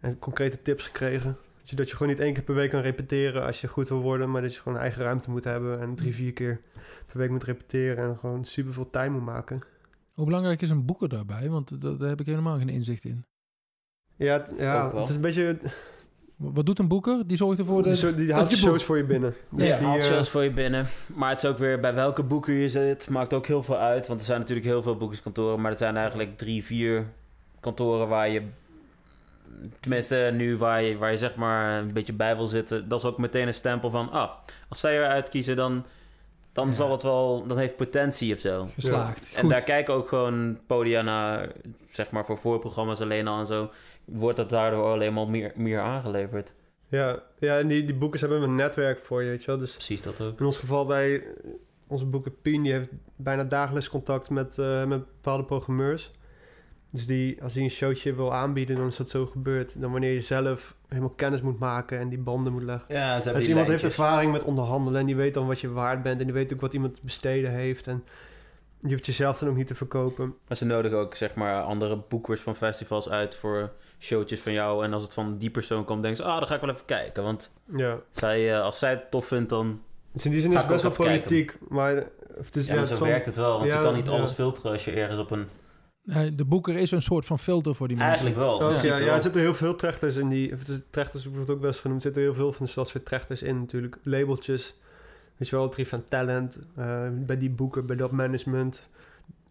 En 0.00 0.18
concrete 0.18 0.62
tips 0.62 0.84
gekregen. 0.84 1.36
Dat 1.58 1.70
je, 1.70 1.76
dat 1.76 1.90
je 1.90 1.96
gewoon 1.96 2.12
niet 2.12 2.22
één 2.22 2.32
keer 2.34 2.42
per 2.42 2.54
week 2.54 2.70
kan 2.70 2.80
repeteren 2.80 3.44
als 3.46 3.60
je 3.60 3.68
goed 3.68 3.88
wil 3.88 4.00
worden, 4.00 4.30
maar 4.30 4.42
dat 4.42 4.54
je 4.54 4.60
gewoon 4.60 4.78
eigen 4.78 5.02
ruimte 5.02 5.30
moet 5.30 5.44
hebben 5.44 5.80
en 5.80 5.94
drie, 5.94 6.14
vier 6.14 6.32
keer 6.32 6.60
per 7.06 7.18
week 7.18 7.30
moet 7.30 7.44
repeteren 7.44 8.04
en 8.10 8.18
gewoon 8.18 8.44
super 8.44 8.72
veel 8.72 8.90
tijd 8.90 9.10
moet 9.10 9.24
maken. 9.24 9.60
Hoe 10.14 10.24
belangrijk 10.24 10.62
is 10.62 10.70
een 10.70 10.84
boeker 10.84 11.08
daarbij? 11.08 11.48
Want 11.48 11.80
dat- 11.80 11.98
daar 12.00 12.08
heb 12.08 12.20
ik 12.20 12.26
helemaal 12.26 12.58
geen 12.58 12.68
inzicht 12.68 13.04
in. 13.04 13.24
Ja, 14.16 14.32
het, 14.38 14.52
ja 14.58 14.96
het 14.96 15.08
is 15.08 15.14
een 15.14 15.20
beetje. 15.20 15.58
Wat 16.40 16.66
doet 16.66 16.78
een 16.78 16.88
boeker? 16.88 17.26
Die 17.26 17.36
zorgt 17.36 17.58
ervoor 17.58 17.82
dat... 17.82 18.16
Die, 18.16 18.32
haalt 18.32 18.50
je 18.50 18.56
shows 18.56 18.84
voor 18.84 18.96
je 18.96 19.04
binnen. 19.04 19.34
Dus 19.48 19.68
ja, 19.68 19.76
die, 19.76 19.86
haalt 19.86 20.00
eh, 20.00 20.06
shows 20.06 20.28
voor 20.28 20.42
je 20.42 20.50
binnen. 20.50 20.86
Maar 21.06 21.30
het 21.30 21.42
is 21.42 21.50
ook 21.50 21.58
weer 21.58 21.80
bij 21.80 21.94
welke 21.94 22.22
boeker 22.22 22.54
je 22.54 22.68
zit. 22.68 23.08
Maakt 23.08 23.32
ook 23.32 23.46
heel 23.46 23.62
veel 23.62 23.76
uit. 23.76 24.06
Want 24.06 24.20
er 24.20 24.26
zijn 24.26 24.40
natuurlijk 24.40 24.66
heel 24.66 24.82
veel 24.82 24.96
boekerskantoren. 24.96 25.60
Maar 25.60 25.70
er 25.70 25.76
zijn 25.76 25.96
eigenlijk 25.96 26.36
drie, 26.36 26.64
vier 26.64 27.06
kantoren 27.60 28.08
waar 28.08 28.28
je... 28.28 28.42
Tenminste, 29.80 30.30
nu 30.34 30.56
waar 30.56 30.82
je, 30.82 30.98
waar 30.98 31.10
je 31.10 31.18
zeg 31.18 31.34
maar 31.34 31.78
een 31.78 31.92
beetje 31.92 32.12
bij 32.12 32.36
wil 32.36 32.46
zitten. 32.46 32.88
Dat 32.88 32.98
is 32.98 33.06
ook 33.06 33.18
meteen 33.18 33.46
een 33.46 33.54
stempel 33.54 33.90
van... 33.90 34.10
Ah, 34.10 34.30
als 34.68 34.80
zij 34.80 34.96
eruit 34.96 35.28
kiezen, 35.28 35.56
dan, 35.56 35.84
dan 36.52 36.68
Ja. 36.68 36.74
zal 36.74 36.90
het 36.92 37.02
wel... 37.02 37.46
Dat 37.46 37.56
heeft 37.56 37.76
potentie 37.76 38.34
of 38.34 38.40
zo. 38.40 38.68
Geslaagd. 38.74 39.32
En 39.34 39.40
Goed. 39.40 39.50
daar 39.50 39.62
kijken 39.62 39.94
ook 39.94 40.08
gewoon 40.08 40.58
podia 40.66 41.02
naar... 41.02 41.52
Zeg 41.90 42.10
maar 42.10 42.24
voor 42.24 42.38
voorprogramma's 42.38 43.00
alleen 43.00 43.28
al 43.28 43.38
en 43.38 43.46
zo. 43.46 43.70
Wordt 44.04 44.36
dat 44.36 44.50
daardoor 44.50 44.84
alleen 44.84 45.12
maar 45.14 45.28
meer, 45.28 45.52
meer 45.56 45.80
aangeleverd. 45.80 46.54
ja, 46.88 47.22
ja, 47.38 47.58
en 47.58 47.68
die, 47.68 47.84
die 47.84 47.94
boekers 47.94 48.20
hebben 48.20 48.42
een 48.42 48.54
netwerk 48.54 48.98
voor 49.04 49.22
je, 49.22 49.28
weet 49.28 49.40
je 49.40 49.46
wel. 49.46 49.58
Dus 49.58 49.72
Precies 49.72 50.02
dat 50.02 50.20
ook. 50.20 50.38
In 50.40 50.46
ons 50.46 50.58
geval 50.58 50.86
bij 50.86 51.14
eh, 51.16 51.24
onze 51.86 52.06
boeken 52.06 52.40
Pien, 52.42 52.62
die 52.62 52.72
heeft 52.72 52.88
bijna 53.16 53.44
dagelijks 53.44 53.88
contact 53.88 54.30
met, 54.30 54.58
eh, 54.58 54.84
met 54.84 55.04
bepaalde 55.06 55.44
programmeurs. 55.44 56.10
Dus 56.92 57.06
die, 57.06 57.42
als 57.42 57.52
die 57.52 57.62
een 57.62 57.70
showtje 57.70 58.14
wil 58.14 58.34
aanbieden, 58.34 58.76
dan 58.76 58.86
is 58.86 58.96
dat 58.96 59.08
zo 59.10 59.26
gebeurd. 59.26 59.80
Dan 59.80 59.90
wanneer 59.92 60.12
je 60.12 60.20
zelf 60.20 60.74
helemaal 60.88 61.10
kennis 61.10 61.42
moet 61.42 61.58
maken 61.58 61.98
en 61.98 62.08
die 62.08 62.18
banden 62.18 62.52
moet 62.52 62.62
leggen. 62.62 62.94
Ja, 62.94 63.06
ze 63.16 63.22
hebben 63.22 63.34
Als 63.34 63.48
iemand 63.48 63.68
heeft 63.68 63.84
ervaring 63.84 64.32
met 64.32 64.42
onderhandelen 64.42 65.00
en 65.00 65.06
die 65.06 65.16
weet 65.16 65.34
dan 65.34 65.46
wat 65.46 65.60
je 65.60 65.70
waard 65.70 66.02
bent 66.02 66.18
en 66.20 66.24
die 66.26 66.34
weet 66.34 66.52
ook 66.52 66.60
wat 66.60 66.74
iemand 66.74 66.94
te 66.94 67.00
besteden 67.04 67.50
heeft. 67.50 67.86
En 67.86 68.04
Je 68.82 68.88
hoeft 68.88 69.06
jezelf 69.06 69.38
dan 69.38 69.48
ook 69.48 69.56
niet 69.56 69.66
te 69.66 69.74
verkopen. 69.74 70.34
Maar 70.48 70.56
ze 70.56 70.64
nodigen 70.64 70.98
ook, 70.98 71.14
zeg 71.14 71.34
maar, 71.34 71.62
andere 71.62 72.02
boekers 72.08 72.40
van 72.40 72.54
festivals 72.54 73.08
uit 73.08 73.34
voor 73.34 73.72
showtjes 73.98 74.40
van 74.40 74.52
jou. 74.52 74.84
En 74.84 74.92
als 74.92 75.02
het 75.02 75.14
van 75.14 75.38
die 75.38 75.50
persoon 75.50 75.84
komt, 75.84 76.02
denken 76.02 76.24
ze, 76.24 76.30
ah, 76.30 76.38
dan 76.38 76.46
ga 76.46 76.54
ik 76.54 76.60
wel 76.60 76.70
even 76.70 76.84
kijken. 76.84 77.22
Want 77.22 77.50
Ja. 77.76 77.98
zij, 78.12 78.54
eh, 78.54 78.60
als 78.62 78.78
zij 78.78 78.90
het 78.90 79.10
tof 79.10 79.26
vindt, 79.26 79.48
dan... 79.48 79.80
Dus 80.12 80.24
in 80.24 80.30
die 80.30 80.40
zin 80.40 80.52
is 80.52 80.58
het 80.58 80.66
best 80.66 80.82
wel 80.82 80.90
politiek. 80.90 81.58
Maar 81.68 81.92
het 82.36 82.56
is, 82.56 82.66
Ja, 82.66 82.72
ja, 82.74 82.80
maar 82.80 82.88
het 82.88 82.98
zo 82.98 83.04
werkt 83.04 83.26
het 83.26 83.36
wel. 83.36 83.58
Want 83.58 83.70
Ja, 83.70 83.76
je 83.78 83.84
kan 83.84 83.94
niet 83.94 84.08
alles 84.08 84.30
filteren 84.30 84.72
als 84.72 84.84
je 84.84 84.90
ergens 84.90 85.20
op 85.20 85.30
een... 85.30 85.46
De 86.34 86.44
boeker 86.44 86.76
is 86.76 86.90
een 86.90 87.02
soort 87.02 87.26
van 87.26 87.38
filter 87.38 87.74
voor 87.74 87.88
die 87.88 87.96
mensen. 87.96 88.24
Eigenlijk 88.26 88.58
wel. 88.58 88.72
Ja. 88.72 88.82
ja, 88.82 88.96
ja, 88.96 89.14
er 89.14 89.22
zitten 89.22 89.40
heel 89.40 89.54
veel 89.54 89.74
trechters 89.74 90.16
in 90.16 90.28
die... 90.28 90.50
Het 90.50 90.84
trechters 90.90 91.24
wordt 91.24 91.50
ook 91.50 91.60
best 91.60 91.80
genoemd. 91.80 91.98
Er 91.98 92.04
zitten 92.06 92.22
heel 92.22 92.34
veel 92.34 92.52
van 92.52 92.66
de 92.66 92.72
stadsfeer 92.72 93.02
trechters 93.02 93.42
in 93.42 93.58
natuurlijk. 93.58 93.98
Labeltjes. 94.02 94.76
Weet 95.36 95.48
je 95.48 95.56
wel, 95.56 95.68
Drie 95.68 95.88
van 95.88 96.04
Talent. 96.04 96.58
eh, 96.76 97.08
bij 97.12 97.38
die 97.38 97.50
boeken, 97.50 97.86
bij 97.86 97.96
dat 97.96 98.10
management. 98.10 98.82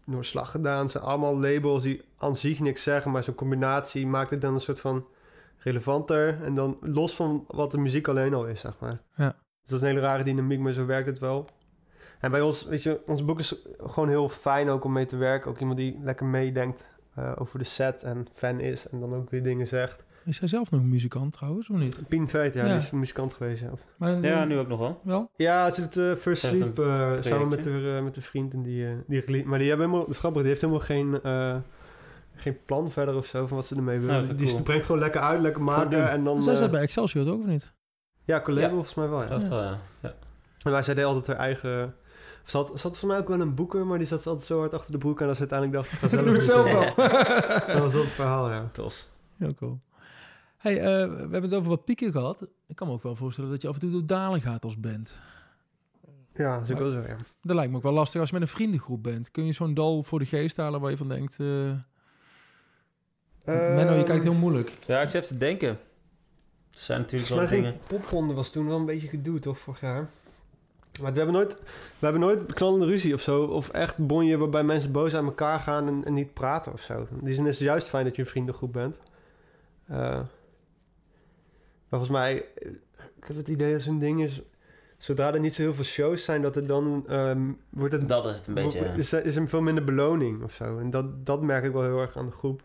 Doorslag 0.06 0.50
gedaan. 0.50 0.80
Het 0.82 0.90
zijn 0.90 1.04
allemaal 1.04 1.40
labels 1.40 1.82
die 1.82 2.02
aan 2.18 2.36
zich 2.36 2.60
niks 2.60 2.82
zeggen. 2.82 3.10
Maar 3.10 3.22
zo'n 3.24 3.34
combinatie 3.34 4.06
maakt 4.06 4.30
het 4.30 4.40
dan 4.40 4.54
een 4.54 4.60
soort 4.60 4.80
van 4.80 5.06
relevanter. 5.58 6.42
En 6.44 6.54
dan 6.54 6.78
los 6.80 7.14
van 7.14 7.44
wat 7.48 7.70
de 7.70 7.78
muziek 7.78 8.08
alleen 8.08 8.34
al 8.34 8.46
is, 8.46 8.60
zeg 8.60 8.72
maar. 8.80 9.00
Ja. 9.16 9.36
Dus 9.62 9.70
dat 9.70 9.78
is 9.78 9.80
een 9.80 9.94
hele 9.94 10.00
rare 10.06 10.22
dynamiek, 10.22 10.58
maar 10.60 10.72
zo 10.72 10.86
werkt 10.86 11.06
het 11.06 11.18
wel. 11.18 11.46
En 12.20 12.30
bij 12.30 12.40
ons, 12.40 12.64
weet 12.64 12.82
je, 12.82 13.00
ons 13.06 13.24
boek 13.24 13.38
is 13.38 13.54
gewoon 13.86 14.08
heel 14.08 14.28
fijn 14.28 14.68
ook 14.68 14.84
om 14.84 14.92
mee 14.92 15.06
te 15.06 15.16
werken. 15.16 15.50
Ook 15.50 15.58
iemand 15.58 15.78
die 15.78 15.98
lekker 16.02 16.26
meedenkt 16.26 16.90
eh, 17.14 17.32
over 17.38 17.58
de 17.58 17.64
set 17.64 18.02
en 18.02 18.26
fan 18.32 18.60
is 18.60 18.88
en 18.88 19.00
dan 19.00 19.14
ook 19.14 19.30
weer 19.30 19.42
dingen 19.42 19.66
zegt. 19.66 20.04
Is 20.24 20.38
hij 20.38 20.48
zelf 20.48 20.70
nog 20.70 20.80
een 20.80 20.88
muzikant 20.88 21.32
trouwens, 21.32 21.70
of 21.70 21.76
niet? 21.76 22.08
Pien 22.08 22.28
Veit, 22.28 22.54
ja, 22.54 22.62
Ja. 22.62 22.66
die 22.68 22.76
is 22.76 22.90
muzikant 22.90 23.34
geweest. 23.34 23.60
Ja, 23.62 23.70
Maar, 23.96 24.10
Ja, 24.20 24.40
eh, 24.42 24.46
nu 24.48 24.58
ook 24.58 24.68
nog 24.68 24.78
wel. 24.78 25.00
Wel? 25.04 25.30
ja 25.36 25.64
het 25.64 25.74
zit 25.74 25.96
uh, 25.96 26.14
First 26.14 26.40
Ze 26.40 26.46
heeft 26.48 26.58
Sleep 26.60 26.78
eh, 26.78 27.12
samen 27.20 27.48
met 27.48 27.62
de, 27.64 27.94
eh, 27.96 28.04
met 28.04 28.14
de 28.14 28.20
vriend 28.20 28.52
en 28.54 28.62
die, 28.62 28.86
eh, 28.86 28.92
die 29.06 29.46
Maar 29.46 29.58
die 29.58 29.68
hebben 29.68 29.86
helemaal, 29.86 30.00
dat 30.06 30.08
is 30.14 30.18
grappig, 30.18 30.40
die 30.40 30.50
heeft 30.50 30.60
helemaal 30.62 30.82
geen, 30.84 31.22
eh, 31.22 31.56
geen 32.34 32.58
plan 32.66 32.90
verder 32.90 33.14
of 33.16 33.26
zo 33.26 33.46
van 33.46 33.56
wat 33.56 33.66
ze 33.66 33.76
ermee 33.76 33.98
willen. 33.98 34.14
Nou, 34.14 34.26
dat 34.26 34.38
die 34.38 34.50
cool. 34.50 34.62
brengt 34.62 34.86
gewoon 34.86 35.00
lekker 35.00 35.20
uit, 35.20 35.40
lekker 35.40 35.62
maken 35.62 36.10
en 36.10 36.24
dan... 36.24 36.42
Zij 36.42 36.52
eh, 36.52 36.58
zat 36.58 36.70
bij 36.70 36.80
Excelsior 36.80 37.28
ook, 37.32 37.40
of 37.40 37.46
niet? 37.46 37.72
ja, 38.24 38.40
Collabo 38.40 38.66
Ja. 38.66 38.70
volgens 38.72 38.94
mij 38.94 39.08
wel, 39.08 39.22
ja. 39.22 39.28
Dat 39.28 39.48
wel, 39.48 39.62
ja. 39.62 39.78
ja. 40.00 40.14
En 40.62 40.70
wij 40.70 40.82
zij 40.82 40.94
deed 40.94 41.04
altijd 41.04 41.26
haar 41.26 41.36
eigen... 41.36 41.94
Ze 42.50 42.56
had, 42.56 42.72
ze 42.74 42.86
had 42.86 42.98
voor 42.98 43.08
mij 43.08 43.18
ook 43.18 43.28
wel 43.28 43.40
een 43.40 43.54
boeker, 43.54 43.86
maar 43.86 43.98
die 43.98 44.06
zat 44.06 44.26
altijd 44.26 44.46
zo 44.46 44.58
hard 44.58 44.74
achter 44.74 44.92
de 44.92 44.98
broek... 44.98 45.20
en 45.20 45.28
als 45.28 45.38
ze 45.38 45.48
uiteindelijk 45.48 45.78
dacht, 45.78 45.92
ik 45.92 45.98
ga 45.98 46.08
zelf 46.16 46.24
Doe 46.24 46.34
het 46.34 46.42
zelf 46.42 46.64
wel. 46.72 46.82
Zo 47.74 47.82
was 47.82 47.92
dat 47.92 48.02
het 48.02 48.12
verhaal, 48.12 48.50
ja. 48.50 48.68
Tof. 48.72 49.06
Heel 49.36 49.54
cool. 49.54 49.80
Hey, 50.56 50.76
eh, 50.76 50.82
we 50.84 51.16
hebben 51.18 51.42
het 51.42 51.54
over 51.54 51.68
wat 51.70 51.84
pieken 51.84 52.12
gehad. 52.12 52.46
Ik 52.66 52.76
kan 52.76 52.86
me 52.86 52.92
ook 52.92 53.02
wel 53.02 53.16
voorstellen 53.16 53.50
dat 53.50 53.62
je 53.62 53.68
af 53.68 53.74
en 53.74 53.80
toe 53.80 53.90
door 53.90 54.06
dalen 54.06 54.40
gaat 54.40 54.64
als 54.64 54.80
band. 54.80 55.18
Ja, 56.34 56.58
dat 56.58 56.68
is 56.68 56.74
ook 56.74 56.78
wel 56.78 56.90
zo, 56.90 57.00
ja. 57.00 57.16
Dat 57.42 57.56
lijkt 57.56 57.70
me 57.70 57.76
ook 57.76 57.82
wel 57.82 57.92
lastig 57.92 58.20
als 58.20 58.30
je 58.30 58.38
met 58.38 58.48
een 58.48 58.54
vriendengroep 58.54 59.02
bent. 59.02 59.30
Kun 59.30 59.46
je 59.46 59.52
zo'n 59.52 59.74
dal 59.74 60.02
voor 60.02 60.18
de 60.18 60.26
geest 60.26 60.56
halen 60.56 60.80
waar 60.80 60.90
je 60.90 60.96
van 60.96 61.08
denkt... 61.08 61.36
eh 61.40 61.72
Menno, 63.44 63.92
je 63.92 64.04
kijkt 64.04 64.22
heel 64.22 64.34
moeilijk. 64.34 64.72
Ja, 64.86 65.00
ik 65.00 65.08
zit 65.08 65.22
even 65.22 65.38
te 65.38 65.44
denken. 65.44 65.68
Er 65.68 65.78
zijn 66.70 67.00
natuurlijk 67.00 67.32
wel 67.32 67.46
dingen... 67.46 67.78
popronde 67.86 68.34
was 68.34 68.50
toen 68.50 68.66
wel 68.66 68.78
een 68.78 68.86
beetje 68.86 69.08
gedoe, 69.08 69.38
toch, 69.38 69.58
vorig 69.58 69.80
jaar? 69.80 70.08
Maar 71.00 71.12
we 71.12 71.16
hebben 71.16 71.34
nooit, 71.34 71.56
we 71.98 72.06
hebben 72.06 72.20
nooit 72.20 72.52
knallende 72.52 72.86
ruzie 72.86 73.14
of 73.14 73.20
zo. 73.20 73.44
Of 73.44 73.68
echt 73.68 74.06
bonje 74.06 74.38
waarbij 74.38 74.62
mensen 74.62 74.92
boos 74.92 75.14
aan 75.14 75.24
elkaar 75.24 75.60
gaan 75.60 75.88
en, 75.88 76.04
en 76.04 76.12
niet 76.12 76.34
praten 76.34 76.72
of 76.72 76.80
zo. 76.80 77.06
In 77.10 77.24
die 77.24 77.34
zin 77.34 77.46
is 77.46 77.58
het 77.58 77.68
juist 77.68 77.88
fijn 77.88 78.04
dat 78.04 78.16
je 78.16 78.22
een 78.22 78.28
vriendengroep 78.28 78.72
bent. 78.72 78.98
Eh, 79.86 79.98
maar 81.88 81.98
volgens 82.00 82.10
mij, 82.10 82.34
ik 82.94 83.24
heb 83.26 83.36
het 83.36 83.48
idee 83.48 83.72
dat 83.72 83.80
zo'n 83.80 83.98
ding 83.98 84.22
is... 84.22 84.42
Zodra 84.98 85.34
er 85.34 85.40
niet 85.40 85.54
zo 85.54 85.62
heel 85.62 85.74
veel 85.74 85.84
shows 85.84 86.24
zijn, 86.24 86.42
dat 86.42 86.54
het 86.54 86.68
dan... 86.68 87.04
ehm, 87.08 87.52
wordt 87.68 87.92
het, 87.92 88.08
Dat 88.08 88.26
is 88.26 88.36
het 88.36 88.46
een 88.46 88.54
beetje, 88.54 88.80
ja. 88.80 88.92
is, 88.92 89.12
is 89.12 89.36
er 89.36 89.48
veel 89.48 89.62
minder 89.62 89.84
beloning 89.84 90.42
of 90.42 90.52
zo. 90.52 90.78
En 90.78 90.90
dat, 90.90 91.26
dat 91.26 91.42
merk 91.42 91.64
ik 91.64 91.72
wel 91.72 91.82
heel 91.82 92.00
erg 92.00 92.16
aan 92.16 92.26
de 92.26 92.32
groep. 92.32 92.60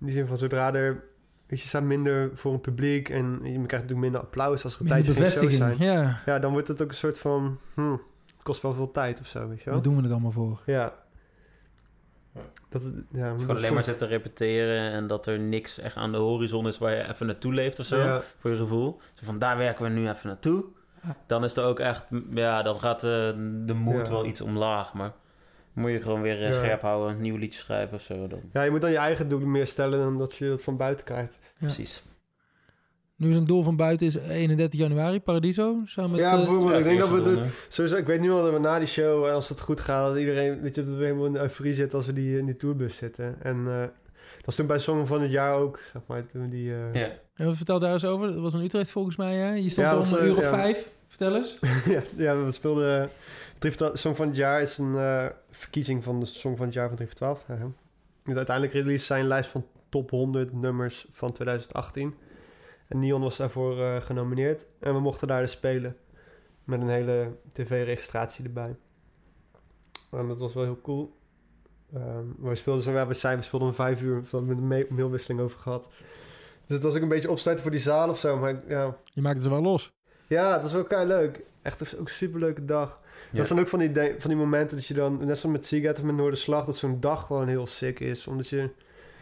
In 0.00 0.06
die 0.06 0.14
zin 0.14 0.26
van, 0.26 0.38
zodra 0.38 0.74
er... 0.74 1.04
Weet 1.52 1.60
je, 1.60 1.68
staat 1.68 1.82
minder 1.82 2.30
voor 2.34 2.52
een 2.52 2.60
publiek 2.60 3.08
en 3.08 3.24
je 3.26 3.40
krijgt 3.52 3.70
natuurlijk 3.70 4.00
minder 4.00 4.20
applaus 4.20 4.64
als 4.64 4.74
er 4.74 4.80
een 4.80 4.86
Minder 4.86 5.04
tijdje 5.14 5.22
geen 5.22 5.50
shows 5.50 5.56
zijn. 5.56 5.76
Ja, 5.78 6.20
Ja, 6.26 6.38
dan 6.38 6.52
wordt 6.52 6.68
het 6.68 6.82
ook 6.82 6.88
een 6.88 6.94
soort 6.94 7.18
van... 7.18 7.58
Hm, 7.74 7.96
kost 8.42 8.62
wel 8.62 8.74
veel 8.74 8.90
tijd 8.92 9.20
of 9.20 9.26
zo, 9.26 9.48
weet 9.48 9.58
je 9.58 9.64
wel? 9.64 9.74
waar 9.74 9.82
doen 9.82 9.96
we 9.96 10.02
het 10.02 10.10
allemaal 10.10 10.30
voor? 10.30 10.60
Ja. 10.66 10.92
Ja. 12.34 12.40
Dat, 12.68 12.82
het- 12.82 12.94
ja, 13.12 13.32
dat 13.32 13.50
is 13.50 13.56
alleen 13.56 13.74
maar 13.74 13.82
zitten 13.84 14.08
repeteren 14.08 14.90
en 14.90 15.06
dat 15.06 15.26
er 15.26 15.38
niks 15.38 15.78
echt 15.78 15.96
aan 15.96 16.12
de 16.12 16.18
horizon 16.18 16.68
is 16.68 16.78
waar 16.78 16.94
je 16.96 17.08
even 17.08 17.26
naartoe 17.26 17.52
leeft 17.54 17.78
of 17.78 17.86
zo. 17.86 17.98
Ja, 17.98 18.22
Voor 18.38 18.50
je 18.50 18.56
gevoel. 18.56 19.00
Zo 19.14 19.24
van 19.24 19.38
daar 19.38 19.56
werken 19.56 19.84
we 19.84 19.90
nu 19.90 20.08
even 20.08 20.28
naartoe. 20.28 20.64
Dan 21.26 21.44
is 21.44 21.56
er 21.56 21.64
ook 21.64 21.78
echt, 21.80 22.04
ja, 22.34 22.62
dan 22.62 22.80
gaat 22.80 23.00
de, 23.00 23.34
de 23.66 23.74
moed 23.74 24.06
Ja. 24.06 24.12
wel 24.12 24.24
iets 24.26 24.40
omlaag. 24.40 24.94
Maar 24.94 25.12
moet 25.74 25.90
je 25.90 26.00
gewoon 26.00 26.22
weer 26.22 26.36
eh, 26.36 26.42
Ja. 26.42 26.52
scherp 26.52 26.80
houden, 26.80 27.20
nieuw 27.20 27.36
liedje 27.36 27.58
schrijven 27.60 27.94
of 27.96 28.02
zo. 28.02 28.26
Dan. 28.26 28.40
ja, 28.52 28.62
je 28.62 28.70
moet 28.70 28.80
dan 28.80 28.90
je 28.90 28.96
eigen 28.96 29.28
doel 29.28 29.40
meer 29.40 29.66
stellen 29.66 29.98
dan 29.98 30.18
dat 30.18 30.34
je 30.36 30.48
dat 30.48 30.62
van 30.62 30.76
buiten 30.76 31.04
krijgt. 31.04 31.38
Precies. 31.58 32.02
Nu 33.16 33.30
is 33.30 33.36
een 33.36 33.46
doel 33.46 33.62
van 33.62 33.76
buiten 33.76 34.06
is 34.06 34.14
31 34.16 34.80
januari, 34.80 35.20
Paradiso. 35.20 35.76
Samen 35.84 36.10
met, 36.10 36.20
ja, 36.20 36.30
eh, 36.30 36.36
bijvoorbeeld, 36.36 36.72
ik 36.78 36.84
denk 36.84 36.98
dat 37.00 37.08
we 37.08 37.30
het... 37.30 37.40
Sowieso, 37.68 37.96
ik 37.96 38.06
weet 38.06 38.20
nu 38.20 38.30
al 38.30 38.42
dat 38.42 38.52
we 38.52 38.58
na 38.58 38.78
die 38.78 38.88
show, 38.88 39.26
eh, 39.26 39.32
als 39.32 39.48
het 39.48 39.60
goed 39.60 39.80
gaat, 39.80 40.08
dat 40.08 40.18
iedereen, 40.18 40.60
weet 40.60 40.74
je, 40.74 40.82
dat 40.84 40.94
we 40.96 41.04
helemaal 41.04 41.26
in 41.26 41.36
euforie 41.36 41.74
zitten 41.74 41.98
als 41.98 42.06
we 42.06 42.12
die 42.12 42.38
in 42.38 42.46
die 42.46 42.56
tourbus 42.56 42.96
zitten. 42.96 43.36
En 43.42 43.56
eh, 43.66 43.80
dat 44.36 44.44
was 44.44 44.54
toen 44.54 44.66
bij 44.66 44.78
Song 44.78 45.06
van 45.06 45.22
het 45.22 45.30
Jaar 45.30 45.54
ook, 45.54 45.80
zeg 45.92 46.02
maar, 46.06 46.26
toen 46.26 46.48
die... 46.50 46.72
eh, 46.72 46.94
Ja. 46.94 47.10
En 47.34 47.46
wat 47.46 47.56
vertel 47.56 47.78
daar 47.78 47.92
eens 47.92 48.04
over. 48.04 48.26
Dat 48.32 48.40
was 48.40 48.54
in 48.54 48.60
Utrecht 48.60 48.90
volgens 48.90 49.16
mij. 49.16 49.34
Hè? 49.36 49.52
Je 49.52 49.70
stond 49.70 49.86
Ja, 49.86 49.92
er 49.92 49.98
dat 49.98 50.12
om 50.12 50.18
is, 50.18 50.22
een 50.22 50.28
uur 50.28 50.36
of 50.36 50.42
ja. 50.42 50.48
vijf. 50.48 50.90
Vertel 51.08 51.36
eens. 51.36 51.58
ja, 51.94 52.02
ja, 52.16 52.44
we 52.44 52.52
speelden... 52.52 53.10
Drift 53.62 53.90
Song 53.98 54.14
van 54.16 54.26
het 54.26 54.36
Jaar 54.36 54.60
is 54.60 54.78
een 54.78 54.96
eh, 54.96 55.26
verkiezing 55.50 56.04
van 56.04 56.20
de 56.20 56.26
Song 56.26 56.56
van 56.56 56.64
het 56.64 56.74
Jaar 56.74 56.88
van 56.88 56.96
Drift 56.96 57.16
12. 57.16 57.44
Ja, 57.48 57.54
hè. 57.56 57.64
En 58.24 58.36
uiteindelijk 58.36 58.76
release 58.76 59.04
zijn 59.04 59.26
lijst 59.26 59.50
van 59.50 59.66
top 59.88 60.10
100 60.10 60.52
nummers 60.52 61.06
van 61.12 61.32
2018. 61.32 62.14
En 62.88 62.98
Neon 62.98 63.20
was 63.22 63.36
daarvoor 63.36 63.80
eh, 63.80 64.00
genomineerd. 64.00 64.66
En 64.80 64.94
we 64.94 65.00
mochten 65.00 65.28
daar 65.28 65.40
dus 65.40 65.50
spelen. 65.50 65.96
Met 66.64 66.80
een 66.80 66.88
hele 66.88 67.36
tv-registratie 67.52 68.44
erbij. 68.44 68.76
En 70.10 70.28
dat 70.28 70.38
was 70.38 70.54
wel 70.54 70.64
heel 70.64 70.80
cool. 70.82 71.16
Ehm, 71.94 72.24
we 72.38 72.54
speelden 72.54 72.82
zo, 72.82 72.90
ja, 72.92 73.06
we 73.06 73.14
zijn, 73.14 73.36
we 73.36 73.42
speelden 73.42 73.68
om 73.68 73.74
vijf 73.74 74.02
uur. 74.02 74.22
We 74.30 74.40
met 74.40 74.56
een 74.58 74.66
ma- 74.66 74.84
mailwisseling 74.88 75.40
over 75.40 75.58
gehad. 75.58 75.86
Dus 76.66 76.76
het 76.76 76.82
was 76.82 76.96
ook 76.96 77.02
een 77.02 77.08
beetje 77.08 77.30
opsluiten 77.30 77.64
voor 77.66 77.74
die 77.76 77.84
zaal 77.84 78.08
of 78.08 78.18
zo. 78.18 78.36
Maar 78.38 78.62
ja, 78.68 78.94
Je 79.04 79.20
maakt 79.22 79.38
het 79.38 79.48
wel 79.48 79.62
los. 79.62 79.92
ja, 80.26 80.52
het 80.52 80.62
was 80.62 80.72
wel 80.72 80.84
kei 80.84 81.06
leuk. 81.06 81.42
Echt 81.62 81.94
ook 81.94 82.00
een 82.00 82.12
superleuke 82.14 82.64
dag. 82.64 83.00
Ja. 83.30 83.36
Dat 83.38 83.46
zijn 83.46 83.58
ook 83.60 83.68
van 83.68 83.78
die, 83.78 83.90
de- 83.92 84.14
van 84.18 84.30
die 84.30 84.38
momenten 84.38 84.76
dat 84.76 84.86
je 84.86 84.94
dan, 84.94 85.12
net 85.24 85.38
zoals 85.38 85.56
met 85.56 85.66
Seagate 85.66 86.00
of 86.00 86.06
met 86.06 86.16
Noorderslag, 86.16 86.64
dat 86.64 86.76
zo'n 86.76 87.00
dag 87.00 87.26
gewoon 87.26 87.48
heel 87.48 87.66
sick 87.66 88.00
is. 88.00 88.26
Omdat 88.26 88.48
je, 88.48 88.68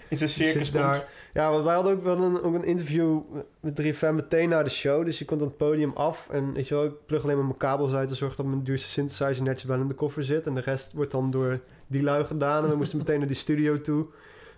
Is 0.08 0.20
een 0.20 0.26
je 0.26 0.32
circus 0.32 0.70
daar. 0.72 1.08
Ja, 1.34 1.50
want 1.50 1.64
wij 1.64 1.74
hadden 1.74 1.92
ook 1.92 2.02
wel 2.02 2.18
een, 2.22 2.42
ook 2.42 2.54
een 2.54 2.64
interview 2.64 3.20
met 3.60 3.82
3FM 3.82 4.14
meteen 4.14 4.48
na 4.48 4.62
de 4.62 4.70
show. 4.70 5.04
Dus 5.04 5.18
je 5.18 5.24
komt 5.24 5.40
aan 5.40 5.46
het 5.46 5.56
podium 5.56 5.92
af. 5.94 6.28
En 6.30 6.52
weet 6.52 6.68
je 6.68 6.74
wel, 6.74 6.84
ik 6.84 6.92
plug 7.06 7.22
alleen 7.22 7.36
maar 7.36 7.44
mijn 7.44 7.58
kabels 7.58 7.92
uit 7.92 8.10
en 8.10 8.16
zorg 8.16 8.34
dat 8.36 8.46
mijn 8.46 8.62
duurste 8.62 8.88
synthesizer 8.88 9.42
netjes 9.44 9.64
wel 9.68 9.80
in 9.80 9.88
de 9.88 9.94
koffer 9.94 10.24
zit. 10.24 10.46
En 10.46 10.54
de 10.54 10.60
rest 10.60 10.92
wordt 10.92 11.10
dan 11.10 11.30
door 11.30 11.60
die 11.86 12.02
lui 12.02 12.24
gedaan. 12.24 12.64
En 12.64 12.70
we 12.70 12.76
moesten 12.76 12.98
meteen 12.98 13.18
naar 13.22 13.26
die 13.28 13.36
studio 13.36 13.80
toe. 13.80 14.06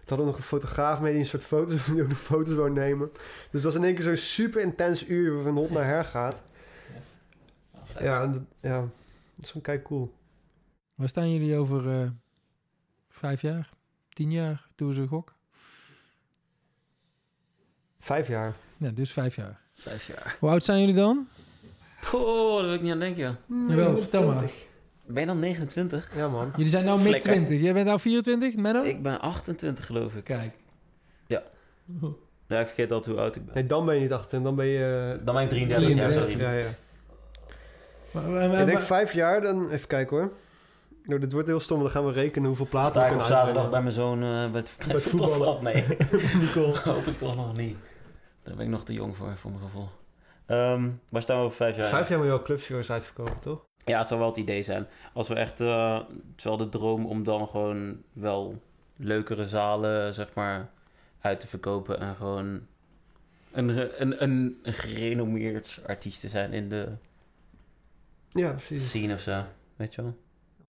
We 0.03 0.09
hadden 0.09 0.26
nog 0.26 0.36
een 0.36 0.43
fotograaf 0.43 1.01
mee 1.01 1.11
die 1.12 1.20
een 1.20 1.26
soort 1.26 1.45
foto's, 1.45 1.84
die 1.93 2.03
ook 2.03 2.09
nog 2.09 2.18
foto's 2.20 2.55
wou 2.55 2.70
nemen. 2.70 3.11
Dus 3.51 3.62
dat 3.62 3.62
was 3.62 3.74
in 3.74 3.84
één 3.84 3.95
keer 3.95 4.05
zo'n 4.05 4.16
super 4.16 4.61
intens 4.61 5.07
uur 5.09 5.43
van 5.43 5.57
hot 5.57 5.70
naar 5.70 5.84
her 5.86 6.05
gaat. 6.05 6.40
Ja, 8.01 8.22
en 8.22 8.32
dat, 8.32 8.43
ja, 8.61 8.84
dat 9.43 9.51
is 9.55 9.62
gewoon 9.62 9.62
kei 9.62 9.82
cool. 9.82 10.14
Waar 10.95 11.09
staan 11.09 11.32
jullie 11.32 11.57
over 11.57 12.01
eh, 12.01 12.09
vijf 13.09 13.40
jaar? 13.43 13.68
Tien 14.09 14.30
jaar? 14.32 14.66
Doen 14.74 14.93
ze 14.93 15.01
een 15.01 15.09
gok? 15.09 15.34
Vijf 17.99 18.28
jaar. 18.28 18.55
Ja, 18.76 18.90
dus 18.90 19.12
vijf 19.12 19.36
jaar. 19.36 19.61
Vijf 19.74 20.07
jaar. 20.07 20.36
Hoe 20.40 20.49
oud 20.51 20.62
zijn 20.64 20.80
jullie 20.80 20.95
dan? 20.95 21.28
Poh, 22.11 22.57
daar 22.57 22.64
wil 22.64 22.74
ik 22.74 22.82
niet 22.82 22.93
aan 22.93 22.99
denken. 22.99 23.38
Jawel, 23.68 23.97
vertel 23.97 24.26
maar. 24.26 24.36
20. 24.36 24.66
Ben 25.07 25.20
je 25.20 25.26
dan 25.26 25.38
29? 25.38 26.16
Ja, 26.16 26.28
man. 26.28 26.53
Jullie 26.57 26.70
zijn 26.70 26.84
nou 26.84 26.99
mid 26.99 27.07
Flikker. 27.09 27.30
20. 27.30 27.61
Jij 27.61 27.72
bent 27.72 27.86
nou 27.86 28.01
24, 28.01 28.55
Menno? 28.57 28.82
Ik 28.82 29.03
ben 29.03 29.20
28 29.20 29.86
geloof 29.86 30.14
ik. 30.14 30.24
Kijk. 30.24 30.55
Ja. 31.26 31.43
Ja, 32.47 32.61
ik 32.61 32.66
vergeet 32.66 32.93
altijd 32.93 33.14
hoe 33.16 33.24
oud 33.24 33.36
ik 33.36 33.45
ben. 33.45 33.55
Nee, 33.55 33.66
dan 33.66 33.86
ben 33.86 33.95
je 33.95 34.01
niet 34.01 34.12
18, 34.12 34.43
dan 34.43 34.55
ben 34.55 34.66
je... 34.66 35.16
eh, 35.18 35.26
Dan 35.26 35.34
ben 35.34 35.43
ik 35.45 35.49
33 35.49 35.88
jaar, 35.88 36.09
33, 36.11 36.30
sorry. 36.30 36.40
Ja, 36.40 36.53
ja. 36.53 36.70
Maar- 38.13 38.23
maar- 38.23 38.49
maar- 38.49 38.61
Ik 38.61 38.67
denk 38.67 38.73
maar- 38.73 38.83
vijf 38.87 39.13
jaar, 39.13 39.41
dan... 39.41 39.71
Even 39.71 39.89
kijken 39.89 40.17
hoor. 40.17 40.33
Nou, 41.05 41.21
dit 41.21 41.33
wordt 41.33 41.49
heel 41.49 41.61
stom, 41.61 41.81
dan 41.81 41.91
gaan 41.91 42.07
we 42.07 42.13
rekenen 42.13 42.47
hoeveel 42.49 42.67
platen 42.71 42.91
Sta 42.91 43.01
we 43.01 43.07
ik 43.07 43.13
op 43.13 43.19
kunnen 43.19 43.39
zaterdag 43.39 43.71
bij 43.71 43.81
mijn 43.83 43.95
zoon 43.95 44.23
eh, 44.23 44.29
bij 44.51 44.61
het, 44.61 44.75
bij 44.79 44.87
Bij 44.87 44.95
het 44.97 45.03
voetbalveld? 45.05 45.63
Nee, 45.63 45.85
Nicole. 46.41 46.79
hoop 46.85 47.07
ik 47.07 47.19
toch 47.19 47.37
nog 47.37 47.57
niet. 47.57 47.77
Daar 48.43 48.55
ben 48.57 48.65
ik 48.65 48.71
nog 48.71 48.85
te 48.85 48.93
jong 48.93 49.17
voor, 49.17 49.37
voor 49.37 49.51
mijn 49.51 49.63
gevoel. 49.63 49.89
Ehm, 50.47 50.89
waar 51.09 51.23
staan 51.23 51.39
we 51.39 51.45
over 51.45 51.57
vijf 51.57 51.77
jaar? 51.77 51.89
Vijf 51.89 52.09
jaar 52.09 52.19
moet 52.19 52.27
je 52.27 52.33
wel 52.35 52.43
clubshows 52.43 52.91
uitverkopen, 52.91 53.39
toch? 53.41 53.65
Ja, 53.85 53.99
het 53.99 54.07
zou 54.07 54.21
wel 54.21 54.29
het 54.29 54.39
idee 54.39 54.63
zijn. 54.63 54.87
Als 55.13 55.29
we 55.29 55.35
echt, 55.35 55.61
eh, 55.61 55.95
het 55.99 56.07
is 56.37 56.45
wel 56.45 56.57
de 56.57 56.69
droom 56.69 57.07
om 57.07 57.25
dan 57.25 57.49
gewoon 57.49 58.03
wel 58.13 58.61
leukere 58.97 59.47
zalen, 59.47 60.15
zeg 60.15 60.35
maar, 60.35 60.71
uit 61.21 61.41
te 61.41 61.47
verkopen. 61.47 62.01
En 62.01 62.15
gewoon 62.15 62.61
een, 63.53 63.69
een, 64.01 64.23
een, 64.23 64.59
een 64.63 64.73
gerenommeerd 64.73 65.81
artiest 65.87 66.21
te 66.21 66.29
zijn 66.29 66.53
in 66.53 66.69
de 66.69 66.89
Ja, 68.33 68.51
precies. 68.51 68.89
scene 68.89 69.14
of 69.14 69.20
zo. 69.20 69.43
Weet 69.76 69.95
je 69.95 70.03
wel? 70.03 70.16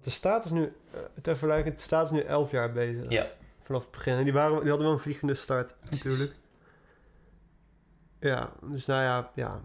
De 0.01 0.09
staat 0.09 0.45
is 0.45 0.51
nu, 0.51 0.73
eh, 0.93 0.99
ter 1.21 1.37
vergelijking, 1.37 1.75
de 1.75 1.81
staat 1.81 2.05
is 2.05 2.11
nu 2.11 2.19
11 2.21 2.51
jaar 2.51 2.71
bezig. 2.71 3.05
Ja. 3.09 3.27
Vanaf 3.63 3.81
het 3.81 3.91
begin. 3.91 4.13
En 4.17 4.23
die, 4.23 4.33
waren, 4.33 4.59
die 4.59 4.67
hadden 4.69 4.85
wel 4.85 4.95
een 4.95 5.01
vliegende 5.01 5.33
start, 5.33 5.75
natuurlijk. 5.89 6.33
Ja, 8.19 8.49
dus 8.61 8.85
nou 8.85 9.01
ja, 9.01 9.31
ja. 9.35 9.61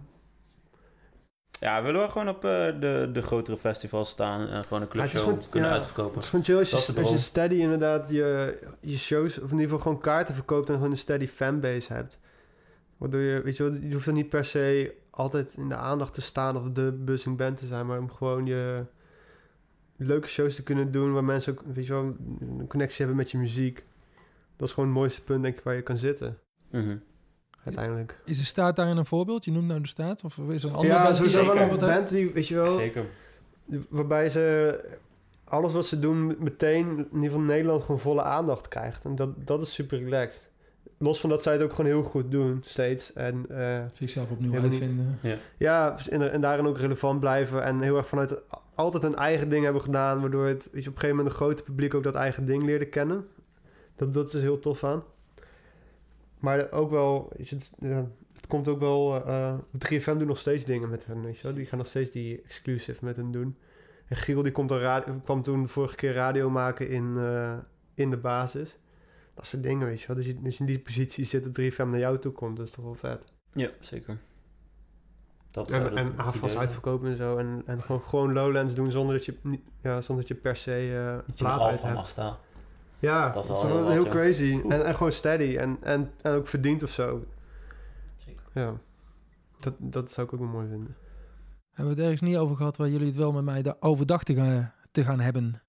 Ja, 1.61 1.83
willen 1.83 2.03
we 2.03 2.09
gewoon 2.09 2.29
op 2.29 2.45
eh, 2.45 2.67
de, 2.81 3.11
de 3.13 3.23
grotere 3.23 3.57
festivals 3.57 4.11
staan 4.11 4.49
en 4.49 4.63
gewoon 4.65 4.83
een 4.83 4.89
clubshow 4.89 5.23
gewoon- 5.23 5.49
kunnen 5.49 5.69
ja, 5.69 5.75
uitverkopen. 5.77 6.15
Het 6.15 6.23
is 6.23 6.29
gewoon 6.29 6.45
chill 6.45 6.59
als 6.59 6.71
je, 6.71 7.01
als 7.03 7.11
je 7.11 7.19
steady 7.19 7.55
inderdaad 7.55 8.07
je, 8.11 8.59
je 8.81 8.99
shows, 8.99 9.39
of 9.39 9.45
in 9.45 9.51
ieder 9.51 9.65
geval 9.65 9.79
gewoon 9.79 9.99
kaarten 10.01 10.35
verkoopt 10.35 10.69
en 10.69 10.75
gewoon 10.75 10.91
een 10.91 10.97
steady 10.97 11.27
fanbase 11.27 11.93
hebt. 11.93 12.19
Waardoor 12.99 13.21
je, 13.21 13.43
weet 13.43 13.57
je 13.57 13.63
wel, 13.63 13.73
je 13.73 13.93
hoeft 13.93 14.05
dan 14.05 14.15
niet 14.15 14.29
per 14.29 14.45
se 14.45 14.95
altijd 15.11 15.55
in 15.57 15.69
de 15.69 15.75
aandacht 15.75 16.15
te 16.15 16.21
staan 16.21 16.57
of 16.57 16.71
de 16.71 16.93
buzzing 16.93 17.37
band 17.37 17.57
te 17.57 17.67
zijn, 17.67 17.87
maar 17.87 17.99
om 17.99 18.11
gewoon 18.11 18.47
je 18.47 18.85
leuke 19.97 20.29
shows 20.29 20.55
te 20.55 20.63
kunnen 20.63 20.91
doen 20.93 21.13
waar 21.13 21.25
mensen 21.25 21.53
ook, 21.53 21.63
weet 21.75 21.87
je 21.87 21.93
wel, 21.93 22.15
een 22.41 22.67
connectie 22.69 22.99
hebben 22.99 23.17
met 23.17 23.31
je 23.31 23.39
muziek. 23.39 23.85
Dat 24.57 24.69
is 24.69 24.75
gewoon 24.75 24.89
het 24.89 24.99
mooiste 24.99 25.23
punt, 25.23 25.43
denk 25.43 25.57
ik, 25.59 25.65
waar 25.65 25.75
je 25.75 25.83
kan 25.83 25.97
zitten, 25.97 26.39
Mhm. 26.71 26.97
uiteindelijk. 27.65 28.21
Is 28.25 28.39
de 28.39 28.45
staat 28.45 28.77
daarin 28.77 28.97
een 28.97 29.07
voorbeeld? 29.07 29.45
Je 29.45 29.51
noemt 29.53 29.67
nou 29.67 29.81
de 29.81 29.89
staat? 29.89 30.25
Of 30.25 30.39
is 30.49 30.63
er 30.63 30.69
een 30.69 30.75
andere 30.75 30.95
Ja, 30.95 31.03
band 31.03 31.17
sowieso 31.17 31.45
zo'n 31.45 31.55
wel 31.55 31.69
een 31.71 31.79
band 31.79 32.09
die, 32.09 32.31
weet 32.33 32.49
je 32.49 32.55
wel, 32.55 32.79
Zeker. 32.79 33.05
waarbij 33.89 34.31
ze 34.31 34.81
alles 35.45 35.73
wat 35.73 35.87
ze 35.87 35.99
doen 35.99 36.37
meteen, 36.39 36.89
in 36.89 36.97
ieder 36.99 37.23
geval 37.23 37.39
in 37.41 37.47
Nederland, 37.47 37.83
gewoon 37.83 38.01
volle 38.01 38.23
aandacht 38.23 38.69
krijgt. 38.69 39.05
En 39.05 39.15
dat, 39.17 39.47
dat 39.47 39.61
is 39.61 39.73
super 39.75 39.99
relaxed. 39.99 40.48
Los 40.99 41.21
van 41.21 41.31
dat 41.31 41.43
zij 41.43 41.53
het 41.53 41.63
ook 41.63 41.71
gewoon 41.71 41.91
heel 41.91 42.03
goed 42.03 42.31
doen, 42.31 42.61
steeds. 42.65 43.13
En 43.13 43.47
eh, 43.49 43.85
Zichzelf 43.93 44.31
opnieuw 44.31 44.55
uitvinden. 44.55 45.19
ja, 45.59 45.97
en, 46.11 46.33
en 46.33 46.41
daarin 46.41 46.67
ook 46.67 46.79
relevant 46.79 47.21
blijven. 47.21 47.63
En 47.65 47.81
heel 47.81 47.97
erg 47.97 48.09
vanuit 48.09 48.43
altijd 48.75 49.03
hun 49.03 49.15
eigen 49.15 49.49
ding 49.49 49.65
hebben 49.65 49.83
gedaan. 49.83 50.21
Waardoor 50.21 50.47
het 50.47 50.69
weet 50.73 50.85
je, 50.85 50.89
op 50.91 50.95
een 50.95 51.01
gegeven 51.01 51.17
moment 51.17 51.29
een 51.29 51.41
grote 51.41 51.63
publiek 51.63 51.95
ook 51.95 52.03
dat 52.03 52.15
eigen 52.15 52.45
ding 52.45 52.63
leerde 52.63 52.87
kennen. 52.89 53.27
Dat, 53.97 54.13
dat 54.13 54.35
is 54.35 54.43
heel 54.43 54.59
tof 54.59 54.85
aan. 54.85 55.03
Maar 56.39 56.73
ook 56.73 56.91
wel, 56.91 57.33
je, 57.37 57.55
het, 57.55 57.73
ja, 57.81 58.09
het 58.35 58.47
komt 58.47 58.69
ook 58.69 58.81
wel... 58.81 59.27
eh 59.27 59.55
3FM 59.87 60.17
doet 60.17 60.27
nog 60.27 60.39
steeds 60.39 60.65
dingen 60.65 60.89
met 60.89 61.07
hen, 61.07 61.23
weet 61.23 61.37
je 61.37 61.43
wel. 61.43 61.55
Die 61.55 61.67
gaan 61.67 61.79
nog 61.79 61.87
steeds 61.87 62.11
die 62.11 62.43
exclusive 62.43 63.05
met 63.05 63.17
hen 63.17 63.31
doen. 63.31 63.57
En 64.09 64.17
Giel 64.17 64.43
die 64.43 64.53
komt 64.53 64.69
dan 64.69 64.79
radio, 64.79 65.21
kwam 65.25 65.43
toen 65.43 65.63
de 65.63 65.69
vorige 65.69 65.95
keer 65.95 66.13
radio 66.13 66.51
maken 66.51 66.89
in, 66.89 67.15
eh, 67.19 67.57
in 67.95 68.11
de 68.11 68.17
basis. 68.17 68.79
Dat 69.39 69.47
soort 69.47 69.63
dingen, 69.63 69.87
weet 69.87 70.01
je 70.01 70.07
wel. 70.07 70.17
Dus, 70.17 70.27
je, 70.27 70.41
dus 70.43 70.61
in 70.61 70.67
die 70.67 70.79
positie 70.79 71.25
zit 71.25 71.45
dat 71.45 71.61
3FM 71.61 71.77
naar 71.89 71.99
jou 71.99 72.19
toe 72.19 72.33
komt. 72.33 72.57
Dat 72.57 72.67
is 72.67 72.73
toch 72.73 72.85
wel 72.85 72.95
vet. 72.95 73.33
Ja, 73.53 73.71
zeker. 73.81 74.19
Dat, 75.51 75.71
En, 75.71 75.83
dat- 75.83 75.93
en 75.93 76.05
dat 76.17 76.27
AFAS 76.27 76.57
uitverkopen 76.57 77.11
en 77.11 77.17
zo. 77.17 77.37
En, 77.37 77.63
en 77.67 77.83
gewoon, 77.83 78.03
gewoon 78.03 78.33
Lowlands 78.33 78.75
doen 78.75 78.91
zonder 78.91 79.15
dat 79.17 79.25
je, 79.25 79.39
ja, 79.83 80.01
zonder 80.01 80.27
dat 80.27 80.37
je 80.37 80.43
per 80.43 80.57
se 80.57 80.71
eh, 80.73 81.07
een 81.07 81.17
Dat 81.27 81.39
je 81.39 81.45
plaat 81.45 81.61
uit 81.61 81.83
hebt. 81.83 81.95
mag 81.95 82.09
staan. 82.11 82.37
Ja, 82.99 83.25
Dat 83.31 83.47
dat 83.47 83.57
is 83.57 83.63
wel 83.63 83.77
heel 83.77 83.89
heel 83.91 83.97
wat, 83.97 84.07
ja. 84.07 84.11
crazy. 84.13 84.61
En, 84.69 84.85
en 84.85 84.95
gewoon 84.95 85.13
steady. 85.13 85.57
En, 85.57 85.77
en, 85.83 86.11
en 86.23 86.33
ook 86.33 86.47
verdiend 86.47 86.83
of 86.83 86.91
zo. 86.91 87.25
Zeker. 88.17 88.43
Ja. 88.55 88.75
Dat, 89.59 89.75
dat 89.79 90.11
zou 90.11 90.27
ik 90.27 90.33
ook 90.33 90.41
wel 90.41 90.49
mooi 90.49 90.69
vinden. 90.69 90.97
Hebben 91.73 91.95
we 91.95 92.01
het 92.03 92.11
ergens 92.11 92.31
niet 92.31 92.37
over 92.39 92.57
gehad 92.57 92.77
waar 92.77 92.89
jullie 92.89 93.07
het 93.07 93.17
wel 93.17 93.33
met 93.33 93.45
mij 93.45 93.63
de 93.63 93.77
overdag 93.83 94.23
te 94.23 94.35
gaan, 94.35 94.73
te 94.93 95.05
gaan 95.05 95.21
hebben? 95.21 95.63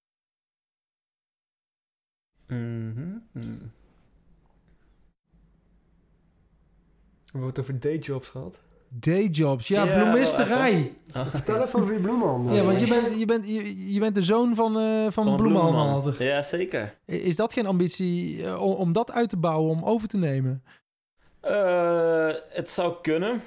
Mhm. 2.50 3.18
Mhm. 3.32 3.58
We 7.24 7.38
hebben 7.38 7.48
het 7.48 7.58
over 7.58 7.80
dayjobs 7.80 8.28
gehad. 8.28 8.60
Dayjobs, 8.88 9.68
ja, 9.68 9.84
Ja, 9.84 10.02
bloemisterij. 10.02 10.92
Oh, 11.16 11.26
Vertel 11.26 11.62
even 11.62 11.80
over 11.80 11.92
je 11.92 12.00
bloemenhandel. 12.00 12.54
Ja, 12.54 12.64
want 12.64 12.80
je 12.80 12.86
bent, 12.86 13.18
je 13.18 13.26
bent, 13.26 13.48
je, 13.48 13.92
je 13.92 14.00
bent 14.00 14.14
de 14.14 14.22
zoon 14.22 14.54
van, 14.54 14.78
eh 14.78 15.06
van, 15.10 15.38
van. 15.38 16.14
Ja, 16.18 16.42
zeker. 16.42 16.98
Is 17.04 17.36
dat 17.36 17.52
geen 17.52 17.66
ambitie 17.66 18.44
eh, 18.44 18.60
om, 18.62 18.72
om 18.72 18.92
dat 18.92 19.12
uit 19.12 19.28
te 19.28 19.36
bouwen, 19.36 19.70
om 19.70 19.84
over 19.84 20.08
te 20.08 20.16
nemen? 20.16 20.62
Eh, 21.40 22.30
het 22.50 22.70
zou 22.70 22.94
kunnen. 23.02 23.42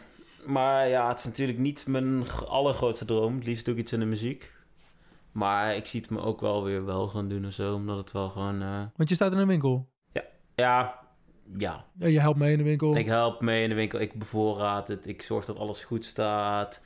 Maar 0.45 0.87
ja, 0.87 1.07
het 1.07 1.17
is 1.17 1.25
natuurlijk 1.25 1.57
niet 1.57 1.87
mijn 1.87 2.23
allergrootste 2.47 3.05
droom. 3.05 3.35
Het 3.35 3.45
liefst 3.45 3.65
doe 3.65 3.73
ik 3.73 3.79
iets 3.79 3.93
in 3.93 3.99
de 3.99 4.05
muziek. 4.05 4.51
Maar 5.33 5.75
ik 5.75 5.85
zie 5.85 6.01
het 6.01 6.09
me 6.09 6.19
ook 6.21 6.41
wel 6.41 6.63
weer 6.63 6.85
wel 6.85 7.07
gaan 7.07 7.27
doen 7.29 7.45
of 7.45 7.53
zo. 7.53 7.73
Omdat 7.75 7.97
het 7.97 8.11
wel 8.11 8.29
gewoon... 8.29 8.61
eh, 8.61 8.81
Want 8.95 9.09
je 9.09 9.15
staat 9.15 9.31
in 9.31 9.37
een 9.37 9.47
winkel. 9.47 9.87
ja, 10.55 10.99
ja. 11.57 11.85
Ja, 11.99 12.07
je 12.07 12.19
helpt 12.19 12.39
mee 12.39 12.51
in 12.51 12.57
de 12.57 12.63
winkel. 12.63 12.95
Ik 12.95 13.05
help 13.05 13.41
mee 13.41 13.63
in 13.63 13.69
de 13.69 13.75
winkel. 13.75 13.99
Ik 13.99 14.13
bevoorraad 14.19 14.87
het. 14.87 15.07
Ik 15.07 15.21
zorg 15.21 15.45
dat 15.45 15.59
alles 15.59 15.83
goed 15.83 16.05
staat. 16.05 16.81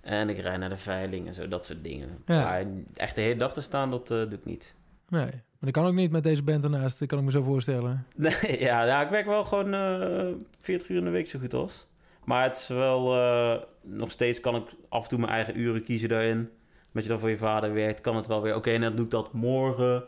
En 0.00 0.28
ik 0.28 0.38
rijd 0.38 0.58
naar 0.58 0.68
de 0.68 0.76
veiling 0.76 1.26
en 1.26 1.34
zo. 1.34 1.48
Dat 1.48 1.66
soort 1.66 1.84
dingen. 1.84 2.08
Ja. 2.26 2.42
Maar 2.42 2.66
echt 2.94 3.14
de 3.14 3.20
hele 3.20 3.36
dag 3.36 3.52
te 3.52 3.60
staan, 3.60 3.90
dat 3.90 4.10
eh, 4.10 4.16
doe 4.18 4.32
ik 4.32 4.44
niet. 4.44 4.74
Nee, 5.08 5.24
maar 5.24 5.32
dat 5.60 5.70
kan 5.70 5.86
ook 5.86 5.94
niet 5.94 6.10
met 6.10 6.22
deze 6.22 6.42
band 6.42 6.64
ernaast. 6.64 6.98
Dat 6.98 7.08
kan 7.08 7.18
ik 7.18 7.24
me 7.24 7.30
zo 7.30 7.42
voorstellen. 7.42 8.06
Nee, 8.16 8.60
ja, 8.60 8.84
ja, 8.84 9.02
ik 9.02 9.10
werk 9.10 9.26
wel 9.26 9.44
gewoon 9.44 9.74
eh 9.74 10.26
40 10.60 10.88
uur 10.88 10.96
in 10.98 11.04
de 11.04 11.10
week 11.10 11.28
zo 11.28 11.38
goed 11.38 11.54
als. 11.54 11.86
Maar 12.24 12.42
het 12.44 12.56
is 12.56 12.68
wel... 12.68 13.04
nog 13.82 14.10
steeds 14.10 14.40
kan 14.40 14.54
ik 14.56 14.62
af 14.88 15.02
en 15.02 15.08
toe 15.08 15.18
mijn 15.18 15.32
eigen 15.32 15.58
uren 15.60 15.84
kiezen 15.84 16.08
daarin. 16.08 16.50
Met 16.92 17.02
je 17.02 17.08
dan 17.08 17.18
voor 17.20 17.30
je 17.30 17.36
vader 17.38 17.72
werkt, 17.72 18.00
kan 18.00 18.16
het 18.16 18.26
wel 18.26 18.42
weer... 18.42 18.54
Oké, 18.54 18.78
dan 18.78 18.96
doe 18.96 19.04
ik 19.04 19.10
dat 19.10 19.32
morgen. 19.32 20.04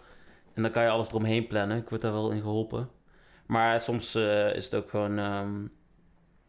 En 0.54 0.62
dan 0.62 0.70
kan 0.70 0.82
je 0.82 0.88
alles 0.88 1.08
eromheen 1.08 1.46
plannen. 1.46 1.76
Ik 1.76 1.88
word 1.88 2.00
daar 2.00 2.12
wel 2.12 2.30
in 2.30 2.40
geholpen. 2.40 2.88
Maar 3.46 3.80
soms 3.80 4.14
eh, 4.14 4.54
is 4.54 4.64
het 4.64 4.74
ook 4.74 4.90
gewoon... 4.90 5.18
ehm, 5.18 5.52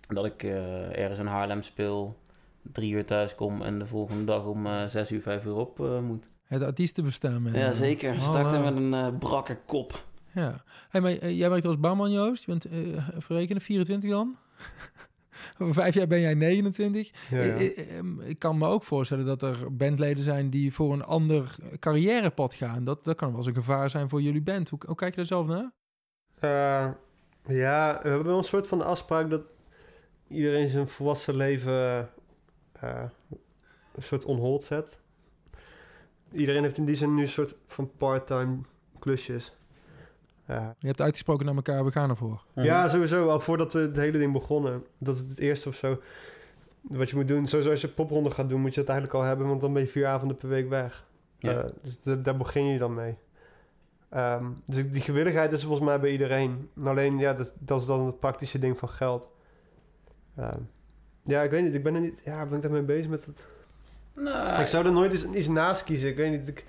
dat 0.07 0.25
ik 0.25 0.43
eh, 0.43 0.97
ergens 0.97 1.19
in 1.19 1.25
Haarlem 1.25 1.61
speel... 1.61 2.23
Drie 2.71 2.93
uur 2.93 3.05
thuis 3.05 3.35
kom 3.35 3.61
en 3.61 3.79
de 3.79 3.85
volgende 3.85 4.23
dag 4.23 4.45
om 4.45 4.65
eh 4.65 4.85
zes 4.85 5.11
uur, 5.11 5.21
vijf 5.21 5.45
uur 5.45 5.55
op 5.55 5.77
moet. 6.01 6.29
Het 6.45 6.61
artiestenbestaan. 6.63 7.41
man. 7.41 7.53
Ja, 7.53 7.71
zeker. 7.71 8.13
Oh, 8.13 8.21
Starten 8.21 8.61
wauw. 8.61 8.73
met 8.73 9.03
een 9.03 9.17
brakke 9.17 9.57
kop. 9.65 10.05
Ja. 10.33 10.63
Hey, 10.89 11.01
maar 11.01 11.29
jij 11.31 11.49
werkt 11.49 11.65
als 11.65 11.79
bouwman, 11.79 12.11
Joost. 12.11 12.45
Je 12.45 12.51
bent, 12.51 12.65
verrekenen, 13.23 13.61
24 13.61 14.09
dan? 14.09 14.35
Over 15.57 15.73
vijf 15.73 15.93
jaar 15.93 16.07
ben 16.07 16.19
jij 16.19 16.33
29. 16.33 17.11
Ja, 17.29 17.41
ja. 17.41 17.53
Eh, 17.53 17.77
eh, 17.77 17.97
ehm, 17.97 18.21
Ik 18.21 18.39
kan 18.39 18.57
me 18.57 18.67
ook 18.67 18.83
voorstellen 18.83 19.25
dat 19.25 19.41
er 19.41 19.75
bandleden 19.75 20.23
zijn 20.23 20.49
die 20.49 20.73
voor 20.73 20.93
een 20.93 21.03
ander 21.03 21.55
carrièrepad 21.79 22.53
gaan. 22.53 22.83
Dat, 22.83 23.03
dat 23.03 23.15
kan 23.15 23.27
wel 23.27 23.37
eens 23.37 23.47
een 23.47 23.53
gevaar 23.53 23.89
zijn 23.89 24.09
voor 24.09 24.21
jullie 24.21 24.41
band. 24.41 24.69
Hoe, 24.69 24.79
hoe 24.85 24.95
kijk 24.95 25.09
je 25.09 25.17
daar 25.17 25.25
zelf 25.25 25.47
naar? 25.47 25.71
Eh, 26.39 26.91
ja, 27.55 27.99
we 28.01 28.09
hebben 28.09 28.27
wel 28.27 28.37
een 28.37 28.43
soort 28.43 28.67
van 28.67 28.85
afspraak 28.85 29.29
dat 29.29 29.41
iedereen 30.27 30.67
zijn 30.67 30.87
volwassen 30.87 31.35
leven 31.35 32.09
een 33.95 34.03
soort 34.03 34.25
on 34.25 34.37
hold 34.37 34.63
zet. 34.63 34.99
Iedereen 36.31 36.63
heeft 36.63 36.77
in 36.77 36.85
die 36.85 36.95
zin 36.95 37.13
nu 37.13 37.21
een 37.21 37.27
soort 37.27 37.55
van 37.67 37.91
part-time 37.97 38.57
klusjes. 38.99 39.55
Ja. 40.47 40.75
Je 40.79 40.87
hebt 40.87 41.01
uitgesproken 41.01 41.45
naar 41.45 41.55
elkaar, 41.55 41.85
we 41.85 41.91
gaan 41.91 42.09
ervoor. 42.09 42.43
ja, 42.53 42.87
sowieso. 42.87 43.29
Al 43.29 43.39
voordat 43.39 43.73
we 43.73 43.79
het 43.79 43.95
hele 43.97 44.17
ding 44.17 44.33
begonnen. 44.33 44.83
Dat 44.99 45.15
is 45.15 45.21
het 45.21 45.39
eerste 45.39 45.69
of 45.69 45.75
zo. 45.75 45.99
Wat 46.81 47.09
je 47.09 47.15
moet 47.15 47.27
doen. 47.27 47.47
Sowieso 47.47 47.71
als 47.71 47.81
je 47.81 47.87
popronde 47.87 48.31
gaat 48.31 48.49
doen, 48.49 48.61
moet 48.61 48.73
je 48.73 48.79
het 48.79 48.89
eigenlijk 48.89 49.19
al 49.19 49.25
hebben. 49.27 49.47
Want 49.47 49.61
dan 49.61 49.73
ben 49.73 49.81
je 49.81 49.87
vier 49.87 50.07
avonden 50.07 50.37
per 50.37 50.49
week 50.49 50.69
weg. 50.69 51.05
Ja. 51.39 51.51
Eh, 51.51 51.69
dus 51.81 51.99
da- 52.01 52.15
daar 52.15 52.37
begin 52.37 52.65
je 52.65 52.79
dan 52.79 52.93
mee. 52.93 53.15
Ehm, 54.09 54.45
dus 54.65 54.89
die 54.89 55.01
gewilligheid 55.01 55.51
is 55.51 55.63
volgens 55.63 55.85
mij 55.85 55.99
bij 55.99 56.11
iedereen. 56.11 56.69
Alleen, 56.83 57.17
ja, 57.17 57.33
dat, 57.33 57.53
dat 57.59 57.81
is 57.81 57.87
dan 57.87 58.05
het 58.05 58.19
praktische 58.19 58.59
ding 58.59 58.77
van 58.77 58.89
geld. 58.89 59.33
Ehm, 60.35 60.59
ja, 61.23 61.41
ik 61.41 61.49
weet 61.51 61.63
niet. 61.63 61.73
Ik 61.73 61.83
ben 61.83 61.95
er 61.95 62.01
niet... 62.01 62.21
Ja, 62.25 62.45
ben 62.45 62.55
ik 62.55 62.61
daarmee 62.61 62.81
bezig 62.81 63.09
met 63.09 63.25
het... 63.25 63.43
Nou, 64.15 64.59
Ik 64.61 64.67
zou 64.67 64.85
er 64.85 64.91
nooit 64.91 65.13
iets, 65.13 65.25
iets 65.25 65.47
naast 65.47 65.83
kiezen. 65.83 66.09
Ik 66.09 66.15
weet 66.15 66.31
niet. 66.31 66.47
Ik, 66.47 66.65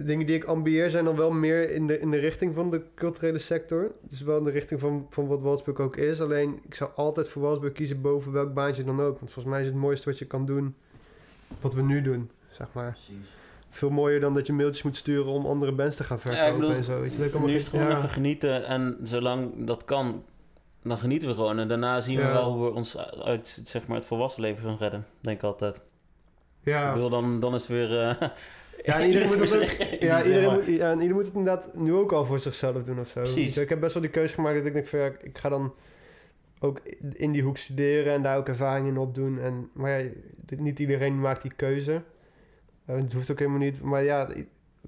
de 0.00 0.06
dingen 0.06 0.26
die 0.26 0.36
ik 0.36 0.44
ambieer 0.44 0.90
zijn 0.90 1.04
dan 1.04 1.16
wel 1.16 1.30
meer 1.30 1.70
in 1.70 1.86
de, 1.86 1.98
in 2.00 2.10
de 2.10 2.18
richting 2.18 2.54
van 2.54 2.70
de 2.70 2.82
culturele 2.94 3.38
sector. 3.38 3.90
Dus 4.08 4.20
wel 4.22 4.38
in 4.38 4.44
de 4.44 4.50
richting 4.50 4.80
van, 4.80 5.06
van 5.10 5.26
wat 5.26 5.40
Walsburg 5.40 5.78
ook 5.78 5.96
is. 5.96 6.20
Alleen, 6.20 6.60
ik 6.66 6.74
zou 6.74 6.90
altijd 6.94 7.28
voor 7.28 7.42
Walsburg 7.42 7.72
kiezen 7.72 8.00
boven 8.00 8.32
welk 8.32 8.54
baantje 8.54 8.84
dan 8.84 9.00
ook. 9.00 9.18
Want 9.18 9.30
volgens 9.30 9.44
mij 9.54 9.60
is 9.60 9.66
het 9.66 9.76
mooiste 9.76 10.08
wat 10.08 10.18
je 10.18 10.24
kan 10.24 10.46
doen... 10.46 10.74
wat 11.60 11.74
we 11.74 11.82
nu 11.82 12.02
doen, 12.02 12.30
zeg 12.50 12.68
maar. 12.72 12.98
Veel 13.68 13.90
mooier 13.90 14.20
dan 14.20 14.34
dat 14.34 14.46
je 14.46 14.52
mailtjes 14.52 14.82
moet 14.82 14.96
sturen 14.96 15.26
om 15.32 15.46
andere 15.46 15.72
bands 15.72 15.96
te 15.96 16.04
gaan 16.04 16.18
Ja, 16.24 16.30
ik 16.30 16.36
verkopen 16.36 16.60
bedoel, 16.60 16.74
en 16.76 16.84
zo. 16.84 17.00
Weet 17.00 17.12
je, 17.12 17.18
dat 17.18 17.30
kan 17.30 17.44
nu 17.46 17.52
is 17.54 17.60
het 17.60 17.68
gewoon 17.70 17.88
ja. 17.88 17.96
even 17.96 18.08
genieten. 18.10 18.64
En 18.66 18.98
zolang 19.02 19.66
dat 19.66 19.84
kan, 19.84 20.24
dan 20.82 20.98
genieten 20.98 21.28
we 21.28 21.34
gewoon. 21.34 21.58
En 21.58 21.68
daarna 21.68 22.00
zien 22.00 22.16
we 22.16 22.22
Ja. 22.22 22.32
wel 22.32 22.52
hoe 22.52 22.64
we 22.64 22.74
ons 22.74 22.96
uit 23.24 23.60
zeg 23.64 23.86
maar, 23.86 23.96
het 23.96 24.06
volwassen 24.06 24.42
leven 24.42 24.62
gaan 24.64 24.76
redden. 24.78 25.06
Denk 25.20 25.36
ik 25.36 25.42
altijd. 25.42 25.76
Ik 25.76 25.82
Ja, 26.62 26.92
bedoel, 26.92 27.10
dan, 27.10 27.40
dan 27.40 27.54
is 27.54 27.60
het 27.60 27.70
weer... 27.70 28.00
eh, 28.00 28.14
ja 28.82 28.94
en 29.00 29.06
iedereen, 29.06 29.28
moet 29.28 29.40
ook- 29.40 29.46
zich, 29.46 30.00
ja, 30.08 30.24
iedereen 30.24 30.52
moet, 30.52 30.66
ja, 30.66 30.86
en 30.90 30.92
iedereen 30.92 31.14
moet 31.14 31.24
het 31.24 31.34
inderdaad 31.34 31.74
nu 31.74 31.92
ook 31.92 32.12
al 32.12 32.26
voor 32.26 32.38
zichzelf 32.38 32.82
doen 32.84 33.00
of 33.00 33.08
zo. 33.08 33.20
Precies. 33.20 33.54
Je, 33.54 33.60
Ik 33.60 33.68
heb 33.68 33.80
best 33.80 33.92
wel 33.92 34.02
die 34.02 34.10
keuze 34.10 34.34
gemaakt 34.34 34.56
dat 34.56 34.66
ik 34.66 34.72
denk 34.72 34.86
van 34.86 34.98
ja, 34.98 35.10
ik 35.22 35.38
ga 35.38 35.48
dan 35.48 35.74
ook 36.60 36.80
in 37.12 37.32
die 37.32 37.42
hoek 37.42 37.56
studeren 37.56 38.12
en 38.12 38.22
daar 38.22 38.36
ook 38.38 38.48
ervaring 38.48 38.86
in 38.88 38.98
opdoen. 38.98 39.38
En, 39.38 39.70
maar 39.74 40.02
ja, 40.02 40.08
dit- 40.36 40.60
niet 40.60 40.78
iedereen 40.78 41.20
maakt 41.20 41.42
die 41.42 41.52
keuze. 41.56 42.02
Eh, 42.86 42.96
Het 42.96 43.12
hoeft 43.12 43.30
ook 43.30 43.38
helemaal 43.38 43.58
niet. 43.60 43.82
Maar 43.82 44.04
ja, 44.04 44.28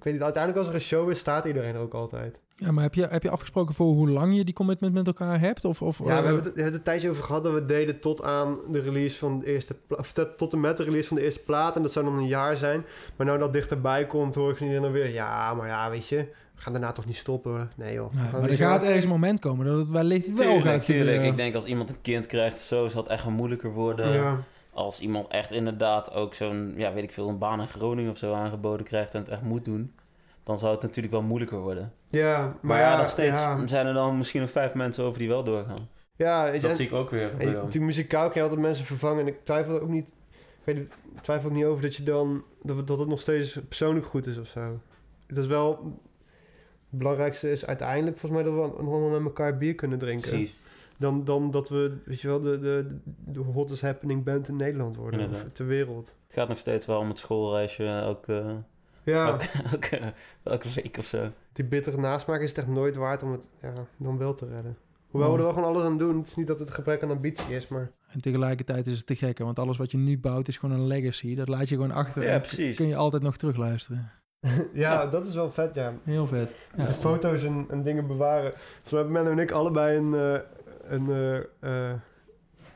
Ik 0.02 0.08
weet 0.08 0.12
niet, 0.16 0.22
uiteindelijk 0.22 0.62
als 0.64 0.74
er 0.74 0.80
een 0.80 0.88
show 0.88 1.10
is, 1.10 1.18
staat 1.18 1.44
iedereen 1.44 1.74
er 1.74 1.80
ook 1.80 1.94
altijd. 1.94 2.38
Ja, 2.56 2.70
maar 2.72 2.82
heb 2.82 2.94
je, 2.94 3.06
heb 3.06 3.22
je 3.22 3.30
afgesproken 3.30 3.74
voor 3.74 3.86
hoe 3.86 4.08
lang 4.10 4.36
je 4.36 4.44
die 4.44 4.54
commitment 4.54 4.92
met 4.94 5.06
elkaar 5.06 5.40
hebt? 5.40 5.64
Of, 5.64 5.82
of, 5.82 5.98
Ja, 5.98 6.04
we 6.04 6.10
eh, 6.10 6.16
hebben 6.16 6.34
het, 6.34 6.42
we 6.44 6.48
hebben 6.48 6.64
het 6.64 6.74
een 6.74 6.82
tijdje 6.82 7.10
over 7.10 7.22
gehad 7.22 7.42
dat 7.42 7.52
we 7.52 7.64
deden 7.64 8.00
tot 8.00 8.22
aan 8.22 8.58
de 8.70 8.80
release 8.80 9.18
van 9.18 9.38
de 9.38 9.46
eerste 9.46 9.76
of 9.88 10.12
tot- 10.12 10.38
tot 10.38 10.52
en 10.52 10.60
met 10.60 10.76
de 10.76 10.82
release 10.84 11.08
van 11.08 11.16
de 11.16 11.22
eerste 11.22 11.40
plaat. 11.40 11.76
En 11.76 11.82
dat 11.82 11.92
zou 11.92 12.04
dan 12.04 12.14
een 12.18 12.26
jaar 12.26 12.56
zijn. 12.56 12.84
Maar 13.16 13.26
nou 13.26 13.38
dat 13.38 13.52
dichterbij 13.52 14.06
komt, 14.06 14.34
hoor 14.34 14.50
ik 14.50 14.60
iedereen 14.60 14.82
dan 14.82 14.92
weer. 14.92 15.12
Ja, 15.12 15.54
maar 15.54 15.66
ja, 15.66 15.90
weet 15.90 16.08
je, 16.08 16.16
we 16.54 16.60
gaan 16.62 16.72
daarna 16.72 16.92
toch 16.92 17.06
niet 17.06 17.16
stoppen. 17.16 17.70
Nee 17.76 17.94
joh. 17.94 18.14
Nee, 18.14 18.24
maar 18.32 18.50
er 18.50 18.56
gaat 18.56 18.82
ergens 18.84 19.04
een 19.04 19.10
moment 19.10 19.40
komen 19.40 19.66
dat 19.66 19.78
het 19.78 19.88
wellicht 19.88 20.26
wel 20.26 20.36
Tuurlijk, 20.36 20.64
gaat 20.64 20.84
tuurlijk. 20.84 21.06
gebeuren. 21.08 21.24
Ik 21.30 21.36
denk 21.36 21.54
als 21.54 21.64
iemand 21.64 21.90
een 21.90 22.00
kind 22.02 22.26
krijgt 22.26 22.56
of 22.56 22.62
zo, 22.62 22.88
zal 22.88 23.02
het 23.02 23.10
echt 23.10 23.24
wel 23.24 23.32
moeilijker 23.32 23.72
worden. 23.72 24.12
Ja. 24.12 24.38
Als 24.74 25.00
iemand 25.00 25.28
echt 25.28 25.52
inderdaad 25.52 26.12
ook 26.12 26.34
zo'n, 26.34 26.74
ja, 26.76 26.92
weet 26.92 27.02
ik 27.02 27.12
veel, 27.12 27.28
een 27.28 27.38
baan 27.38 27.60
in 27.60 27.68
Groningen 27.68 28.10
of 28.10 28.18
zo 28.18 28.32
aangeboden 28.34 28.86
krijgt 28.86 29.14
en 29.14 29.20
het 29.20 29.28
echt 29.28 29.42
moet 29.42 29.64
doen, 29.64 29.92
dan 30.42 30.58
zou 30.58 30.72
het 30.72 30.82
natuurlijk 30.82 31.14
wel 31.14 31.22
moeilijker 31.22 31.58
worden. 31.58 31.92
Ja, 32.10 32.40
maar, 32.40 32.56
Maar, 32.60 32.78
ja, 32.78 32.90
ja, 32.90 33.00
nog 33.00 33.10
steeds 33.10 33.38
Ja, 33.38 33.66
zijn 33.66 33.86
er 33.86 33.94
dan 33.94 34.16
misschien 34.16 34.40
nog 34.40 34.50
vijf 34.50 34.74
mensen 34.74 35.04
over 35.04 35.18
die 35.18 35.28
wel 35.28 35.44
doorgaan. 35.44 35.88
ja 36.16 36.50
dat 36.50 36.76
zie 36.76 36.86
ik 36.86 36.92
ook 36.92 37.10
weer 37.10 37.32
natuurlijk 37.38 37.84
muzikaal 37.84 38.24
kan 38.24 38.34
je 38.34 38.42
altijd 38.42 38.60
mensen 38.60 38.84
vervangen. 38.84 39.20
En 39.20 39.26
ik 39.26 39.44
twijfel 39.44 39.80
ook 39.80 39.88
niet, 39.88 40.08
ik 40.64 40.64
weet, 40.64 40.88
twijfel 41.22 41.48
ook 41.48 41.56
niet 41.56 41.64
over 41.64 41.82
dat 41.82 41.96
je 41.96 42.02
dan, 42.02 42.44
dat, 42.62 42.86
dat 42.86 42.98
het 42.98 43.08
nog 43.08 43.20
steeds 43.20 43.58
persoonlijk 43.68 44.06
goed 44.06 44.26
is 44.26 44.38
of 44.38 44.46
zo. 44.48 44.80
Dat 45.26 45.38
is 45.44 45.46
wel, 45.46 45.70
het 46.90 46.98
belangrijkste 46.98 47.50
is 47.50 47.66
uiteindelijk 47.66 48.18
volgens 48.18 48.42
mij 48.42 48.52
dat 48.52 48.60
we 48.60 48.82
nog 48.82 48.92
allemaal 48.92 49.10
met 49.10 49.24
elkaar 49.24 49.58
bier 49.58 49.74
kunnen 49.74 49.98
drinken. 49.98 50.28
Precies. 50.28 50.54
Dan, 51.02 51.24
dan 51.24 51.50
dat 51.50 51.68
we, 51.68 51.96
weet 52.04 52.20
je 52.20 52.28
wel, 52.28 52.40
de, 52.40 52.58
de, 52.58 52.96
de 53.24 53.40
hottest 53.40 53.82
happening 53.82 54.24
band 54.24 54.48
in 54.48 54.56
Nederland 54.56 54.96
worden. 54.96 55.30
Of 55.30 55.44
ter 55.52 55.66
wereld. 55.66 56.14
Het 56.26 56.32
gaat 56.38 56.48
nog 56.48 56.58
steeds 56.58 56.86
wel 56.86 56.98
om 56.98 57.08
het 57.08 57.18
schoolreisje, 57.18 57.86
elke, 57.86 58.62
Ja, 59.02 59.26
elke, 59.28 59.48
elke, 59.72 60.12
elke 60.42 60.68
week 60.74 60.96
of 60.98 61.04
zo. 61.04 61.30
die 61.52 61.64
bittere 61.64 61.96
nasmaak 62.00 62.40
is 62.40 62.48
het 62.48 62.58
echt 62.58 62.68
nooit 62.68 62.96
waard 62.96 63.22
om 63.22 63.32
het 63.32 63.48
ja, 63.62 63.72
dan 63.96 64.18
wel 64.18 64.34
te 64.34 64.46
redden. 64.46 64.76
Hoewel 65.10 65.30
we 65.32 65.36
er 65.36 65.42
wel 65.42 65.52
gewoon 65.52 65.68
alles 65.68 65.82
aan 65.82 65.98
doen. 65.98 66.18
Het 66.18 66.26
is 66.26 66.36
niet 66.36 66.46
dat 66.46 66.58
het 66.58 66.68
een 66.68 66.74
gebrek 66.74 67.02
aan 67.02 67.10
ambitie 67.10 67.54
is, 67.54 67.68
maar... 67.68 67.90
En 68.08 68.20
tegelijkertijd 68.20 68.86
is 68.86 68.96
het 68.96 69.06
te 69.06 69.16
gek, 69.16 69.38
want 69.38 69.58
alles 69.58 69.76
wat 69.76 69.90
je 69.90 69.98
nu 69.98 70.18
bouwt 70.18 70.48
is 70.48 70.56
gewoon 70.56 70.78
een 70.80 70.86
legacy. 70.86 71.34
Dat 71.34 71.48
laat 71.48 71.68
je 71.68 71.74
gewoon 71.74 71.90
achter. 71.90 72.22
Ja, 72.22 72.38
precies. 72.38 72.76
Kun 72.76 72.86
je 72.88 72.96
altijd 72.96 73.22
nog 73.22 73.36
terugluisteren. 73.36 74.10
ja, 74.72 75.06
dat 75.06 75.26
is 75.26 75.34
wel 75.34 75.50
vet, 75.50 75.74
ja. 75.74 75.92
Heel 76.04 76.26
vet. 76.26 76.54
Ja. 76.76 76.86
De 76.86 76.92
foto's 76.92 77.42
en, 77.44 77.66
en 77.68 77.82
dingen 77.82 78.06
bewaren. 78.06 78.52
Volgens 78.52 78.90
mij 78.92 79.00
hebben 79.00 79.12
Menno 79.22 79.30
en 79.30 79.38
ik 79.38 79.50
allebei 79.50 79.96
een... 79.98 80.14
eh, 80.14 80.38
een 80.84 81.10
eh, 81.10 81.90
eh, 81.90 81.94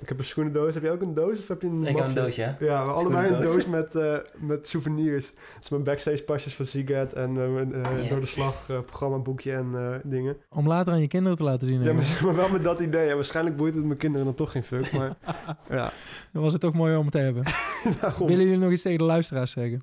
ik 0.01 0.09
heb 0.09 0.19
een 0.19 0.25
schoenendoos. 0.25 0.75
Heb 0.75 0.83
je 0.83 0.91
ook 0.91 1.03
een 1.03 1.15
doos 1.15 1.39
of 1.39 1.49
heb 1.49 1.63
je 1.63 1.69
een 1.69 1.87
Ik 1.87 1.97
heb 1.97 2.07
een 2.07 2.15
doosje? 2.15 2.55
Ja, 2.59 2.85
we 2.85 2.93
allebei 2.93 3.33
een 3.33 3.41
doos 3.41 3.67
met, 3.67 3.95
eh, 3.95 4.17
met 4.35 4.69
souvenirs. 4.69 5.31
Dat 5.35 5.63
is 5.63 5.69
mijn 5.69 5.83
backstage 5.83 6.23
pasjes 6.23 6.55
van 6.55 6.65
Ziget 6.65 7.13
en 7.13 7.33
mijn 7.33 7.71
Ja. 7.71 8.09
Door 8.09 8.21
de 8.21 8.27
Slag 8.27 8.69
eh, 8.69 8.81
programmaboekje 8.81 9.53
en 9.53 9.71
eh, 9.75 9.95
dingen. 10.03 10.37
Om 10.51 10.67
later 10.67 10.93
aan 10.93 11.01
je 11.01 11.09
kinderen 11.09 11.37
te 11.37 11.45
laten 11.45 11.67
zien. 11.67 11.83
Ja, 11.83 11.93
maar, 11.93 12.19
maar 12.25 12.37
wel 12.37 12.49
met 12.49 12.65
dat 12.65 12.81
idee. 12.81 13.15
Waarschijnlijk 13.15 13.57
boeit 13.57 13.75
het 13.75 13.85
mijn 13.85 13.99
kinderen 13.99 14.27
dan 14.27 14.35
toch 14.35 14.53
geen 14.53 14.65
fuck, 14.65 14.93
maar 14.93 15.17
ja. 15.71 15.93
Dan 16.33 16.43
was 16.43 16.53
het 16.53 16.61
toch 16.61 16.75
mooi 16.75 16.97
om 16.97 17.03
het 17.03 17.13
te 17.13 17.19
hebben. 17.19 17.45
Willen 18.19 18.45
jullie 18.45 18.59
nog 18.59 18.71
iets 18.71 18.83
tegen 18.83 18.99
de 18.99 19.05
luisteraars 19.05 19.51
zeggen? 19.51 19.81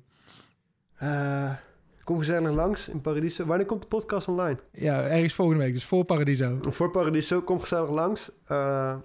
Kom 2.04 2.18
gezellig 2.18 2.50
langs 2.50 2.88
in 2.88 3.00
Paradiso. 3.00 3.44
Wanneer 3.44 3.66
komt 3.66 3.82
de 3.82 3.88
podcast 3.88 4.28
online? 4.28 4.58
Ja, 4.72 5.02
ergens 5.02 5.34
volgende 5.34 5.62
week, 5.62 5.72
dus 5.72 5.84
voor 5.84 6.04
Paradiso. 6.04 6.58
Voor 6.60 6.90
Paradiso, 6.90 7.42
kom 7.42 7.60
gezellig 7.60 7.90
langs. 7.90 8.30
Eh, 8.46 8.96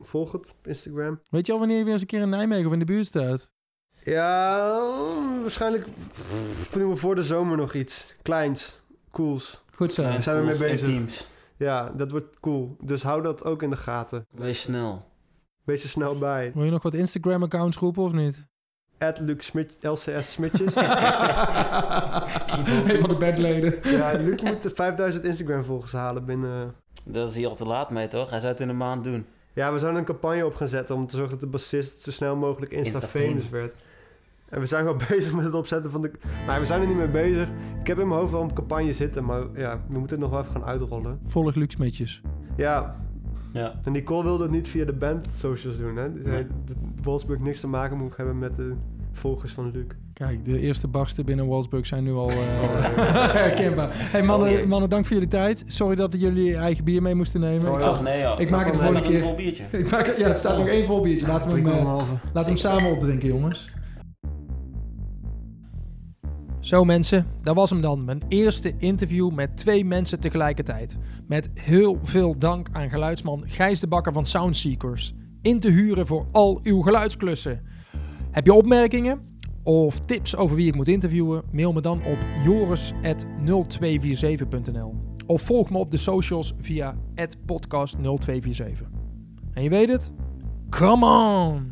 volg 0.00 0.32
het 0.32 0.54
op 0.58 0.66
Instagram. 0.66 1.20
Weet 1.30 1.46
je 1.46 1.52
al 1.52 1.58
wanneer 1.58 1.78
je 1.78 1.84
weer 1.84 1.92
eens 1.92 2.00
een 2.00 2.06
keer 2.06 2.20
in 2.20 2.28
Nijmegen 2.28 2.66
of 2.66 2.72
in 2.72 2.78
de 2.78 2.84
buurt 2.84 3.06
staat? 3.06 3.50
Ja, 4.04 4.68
waarschijnlijk 5.40 5.86
doen 6.72 6.90
we 6.90 6.96
voor 6.96 7.14
de 7.14 7.22
zomer 7.22 7.56
nog 7.56 7.74
iets. 7.74 8.14
Kleins, 8.22 8.82
cools. 9.10 9.64
Goed 9.74 9.92
zo. 9.92 10.02
Daar 10.02 10.22
zijn 10.22 10.38
we 10.40 10.44
mee 10.44 10.58
bezig. 10.58 10.88
Teams. 10.88 11.28
Ja, 11.56 11.90
dat 11.96 12.10
wordt 12.10 12.40
cool. 12.40 12.76
Dus 12.80 13.02
hou 13.02 13.22
dat 13.22 13.44
ook 13.44 13.62
in 13.62 13.70
de 13.70 13.76
gaten. 13.76 14.26
Wees 14.30 14.60
snel. 14.60 15.10
Wees 15.64 15.82
er 15.82 15.88
snel 15.88 16.18
bij. 16.18 16.50
Wil 16.54 16.64
je 16.64 16.70
nog 16.70 16.82
wat 16.82 16.94
Instagram-accounts 16.94 17.76
roepen 17.76 18.02
of 18.02 18.12
niet? 18.12 18.46
At 19.02 19.20
Luc 19.20 19.44
Smit, 19.44 19.76
LCS 19.80 20.32
Smitjes. 20.32 20.76
een 22.86 23.00
van 23.00 23.08
de 23.08 23.16
bandleden. 23.18 23.78
ja, 23.82 24.12
Luc 24.12 24.42
moet 24.42 24.70
5000 24.74 25.24
Instagram 25.24 25.64
volgers 25.64 25.92
halen 25.92 26.24
binnen... 26.24 26.74
Dat 27.04 27.28
is 27.28 27.34
hier 27.34 27.48
al 27.48 27.54
te 27.54 27.64
laat 27.64 27.90
mee, 27.90 28.08
toch? 28.08 28.30
Hij 28.30 28.40
zou 28.40 28.52
het 28.52 28.60
in 28.60 28.68
een 28.68 28.76
maand 28.76 29.04
doen. 29.04 29.26
Ja, 29.52 29.72
we 29.72 29.78
zouden 29.78 30.00
een 30.00 30.06
campagne 30.06 30.46
op 30.46 30.54
gaan 30.54 30.68
zetten 30.68 30.94
om 30.94 31.06
te 31.06 31.16
zorgen 31.16 31.32
dat 31.32 31.40
de 31.40 31.46
bassist 31.46 32.00
zo 32.00 32.10
snel 32.10 32.36
mogelijk 32.36 32.72
Insta-famous 32.72 33.30
Insta-famous. 33.32 33.48
werd. 33.48 33.82
En 34.48 34.60
we 34.60 34.66
zijn 34.66 34.84
wel 34.84 34.96
bezig 35.08 35.32
met 35.32 35.44
het 35.44 35.54
opzetten 35.54 35.90
van 35.90 36.00
de... 36.02 36.10
Nou, 36.46 36.60
we 36.60 36.66
zijn 36.66 36.80
er 36.80 36.86
niet 36.86 36.96
mee 36.96 37.08
bezig. 37.08 37.48
Ik 37.80 37.86
heb 37.86 37.98
in 37.98 38.08
mijn 38.08 38.20
hoofd 38.20 38.32
wel 38.32 38.42
een 38.42 38.54
campagne 38.54 38.92
zitten, 38.92 39.24
maar 39.24 39.42
ja, 39.54 39.80
we 39.88 39.98
moeten 39.98 40.10
het 40.10 40.18
nog 40.20 40.30
wel 40.30 40.40
even 40.40 40.52
gaan 40.52 40.64
uitrollen. 40.64 41.20
Volg 41.26 41.54
Luc 41.54 41.72
Smitjes. 41.72 42.20
Ja, 42.56 42.94
Ja. 43.52 43.74
en 43.84 43.92
Nicole 43.92 44.22
wilde 44.24 44.42
het 44.42 44.52
niet 44.52 44.68
via 44.68 44.84
de 44.84 44.92
band 44.92 45.26
socials 45.34 45.76
doen, 45.78 45.96
hè. 45.96 46.08
Nee. 46.08 46.22
hij- 46.32 46.46
dat 46.64 46.76
Wolfsburg 47.02 47.40
niks 47.40 47.60
te 47.60 47.66
maken 47.66 47.98
moet 47.98 48.16
hebben 48.16 48.38
met 48.38 48.56
de 48.56 48.72
volgers 49.12 49.52
van 49.52 49.70
Luc. 49.70 49.84
Kijk, 50.12 50.44
de 50.44 50.58
eerste 50.60 50.88
barsten 50.88 51.24
binnen 51.24 51.46
Walsburg 51.46 51.86
zijn 51.86 52.04
nu 52.04 52.12
al 52.12 52.28
eh, 52.30 52.36
herkenbaar. 53.42 53.88
Hey 53.92 54.22
mannen, 54.22 54.60
Oh, 54.62 54.66
mannen, 54.66 54.90
dank 54.90 55.04
voor 55.06 55.14
jullie 55.14 55.30
tijd. 55.30 55.64
Sorry 55.66 55.96
dat 55.96 56.20
jullie 56.20 56.44
je 56.44 56.56
eigen 56.56 56.84
bier 56.84 57.02
mee 57.02 57.14
moesten 57.14 57.40
nemen. 57.40 57.68
Oh, 57.68 57.74
ik, 57.74 57.80
ja. 57.80 57.80
zag, 57.88 57.94
Ach, 57.96 58.02
nee, 58.02 58.18
ja. 58.18 58.38
ik 58.38 58.50
maak 58.50 58.64
het 58.64 58.74
de 58.74 58.78
volgende 58.80 59.08
keer. 59.08 59.16
een 59.16 59.22
vol 59.22 59.34
biertje. 59.34 59.64
ik 59.78 59.90
maak 59.90 60.06
het, 60.06 60.16
ja, 60.18 60.28
het 60.28 60.38
staat 60.38 60.58
nog 60.58 60.66
één 60.66 60.86
vol 60.86 61.00
biertje. 61.00 61.26
Laten 61.26 61.50
we 61.50 61.56
hem, 61.56 61.66
eh, 61.66 61.84
laten 61.86 62.08
we 62.32 62.40
hem 62.40 62.56
samen 62.56 62.90
opdrinken, 62.90 63.28
jongens. 63.28 63.68
Zo 66.62 66.84
mensen, 66.84 67.26
dat 67.42 67.54
was 67.54 67.70
hem 67.70 67.80
dan. 67.80 68.04
Mijn 68.04 68.22
eerste 68.28 68.74
interview 68.78 69.30
met 69.30 69.56
twee 69.56 69.84
mensen 69.84 70.20
tegelijkertijd. 70.20 70.96
Met 71.26 71.50
heel 71.54 71.98
veel 72.02 72.38
dank 72.38 72.68
aan 72.72 72.90
geluidsman 72.90 73.42
Gijs 73.46 73.80
de 73.80 73.86
Bakker 73.86 74.12
van 74.12 74.26
Soundseekers. 74.26 75.14
In 75.40 75.60
te 75.60 75.70
huren 75.70 76.06
voor 76.06 76.26
al 76.32 76.60
uw 76.62 76.80
geluidsklussen. 76.80 77.60
Heb 78.30 78.46
je 78.46 78.52
opmerkingen 78.52 79.20
of 79.62 80.00
tips 80.00 80.36
over 80.36 80.56
wie 80.56 80.66
ik 80.66 80.74
moet 80.74 80.88
interviewen? 80.88 81.42
Mail 81.52 81.72
me 81.72 81.80
dan 81.80 82.04
op 82.04 82.18
joris.0247.nl 82.44 84.94
Of 85.26 85.42
volg 85.42 85.70
me 85.70 85.78
op 85.78 85.90
de 85.90 85.96
socials 85.96 86.54
via 86.60 86.96
podcast0247. 87.16 87.22
En 89.52 89.62
je 89.62 89.68
weet 89.68 89.88
het? 89.88 90.12
Come 90.70 91.06
on! 91.06 91.71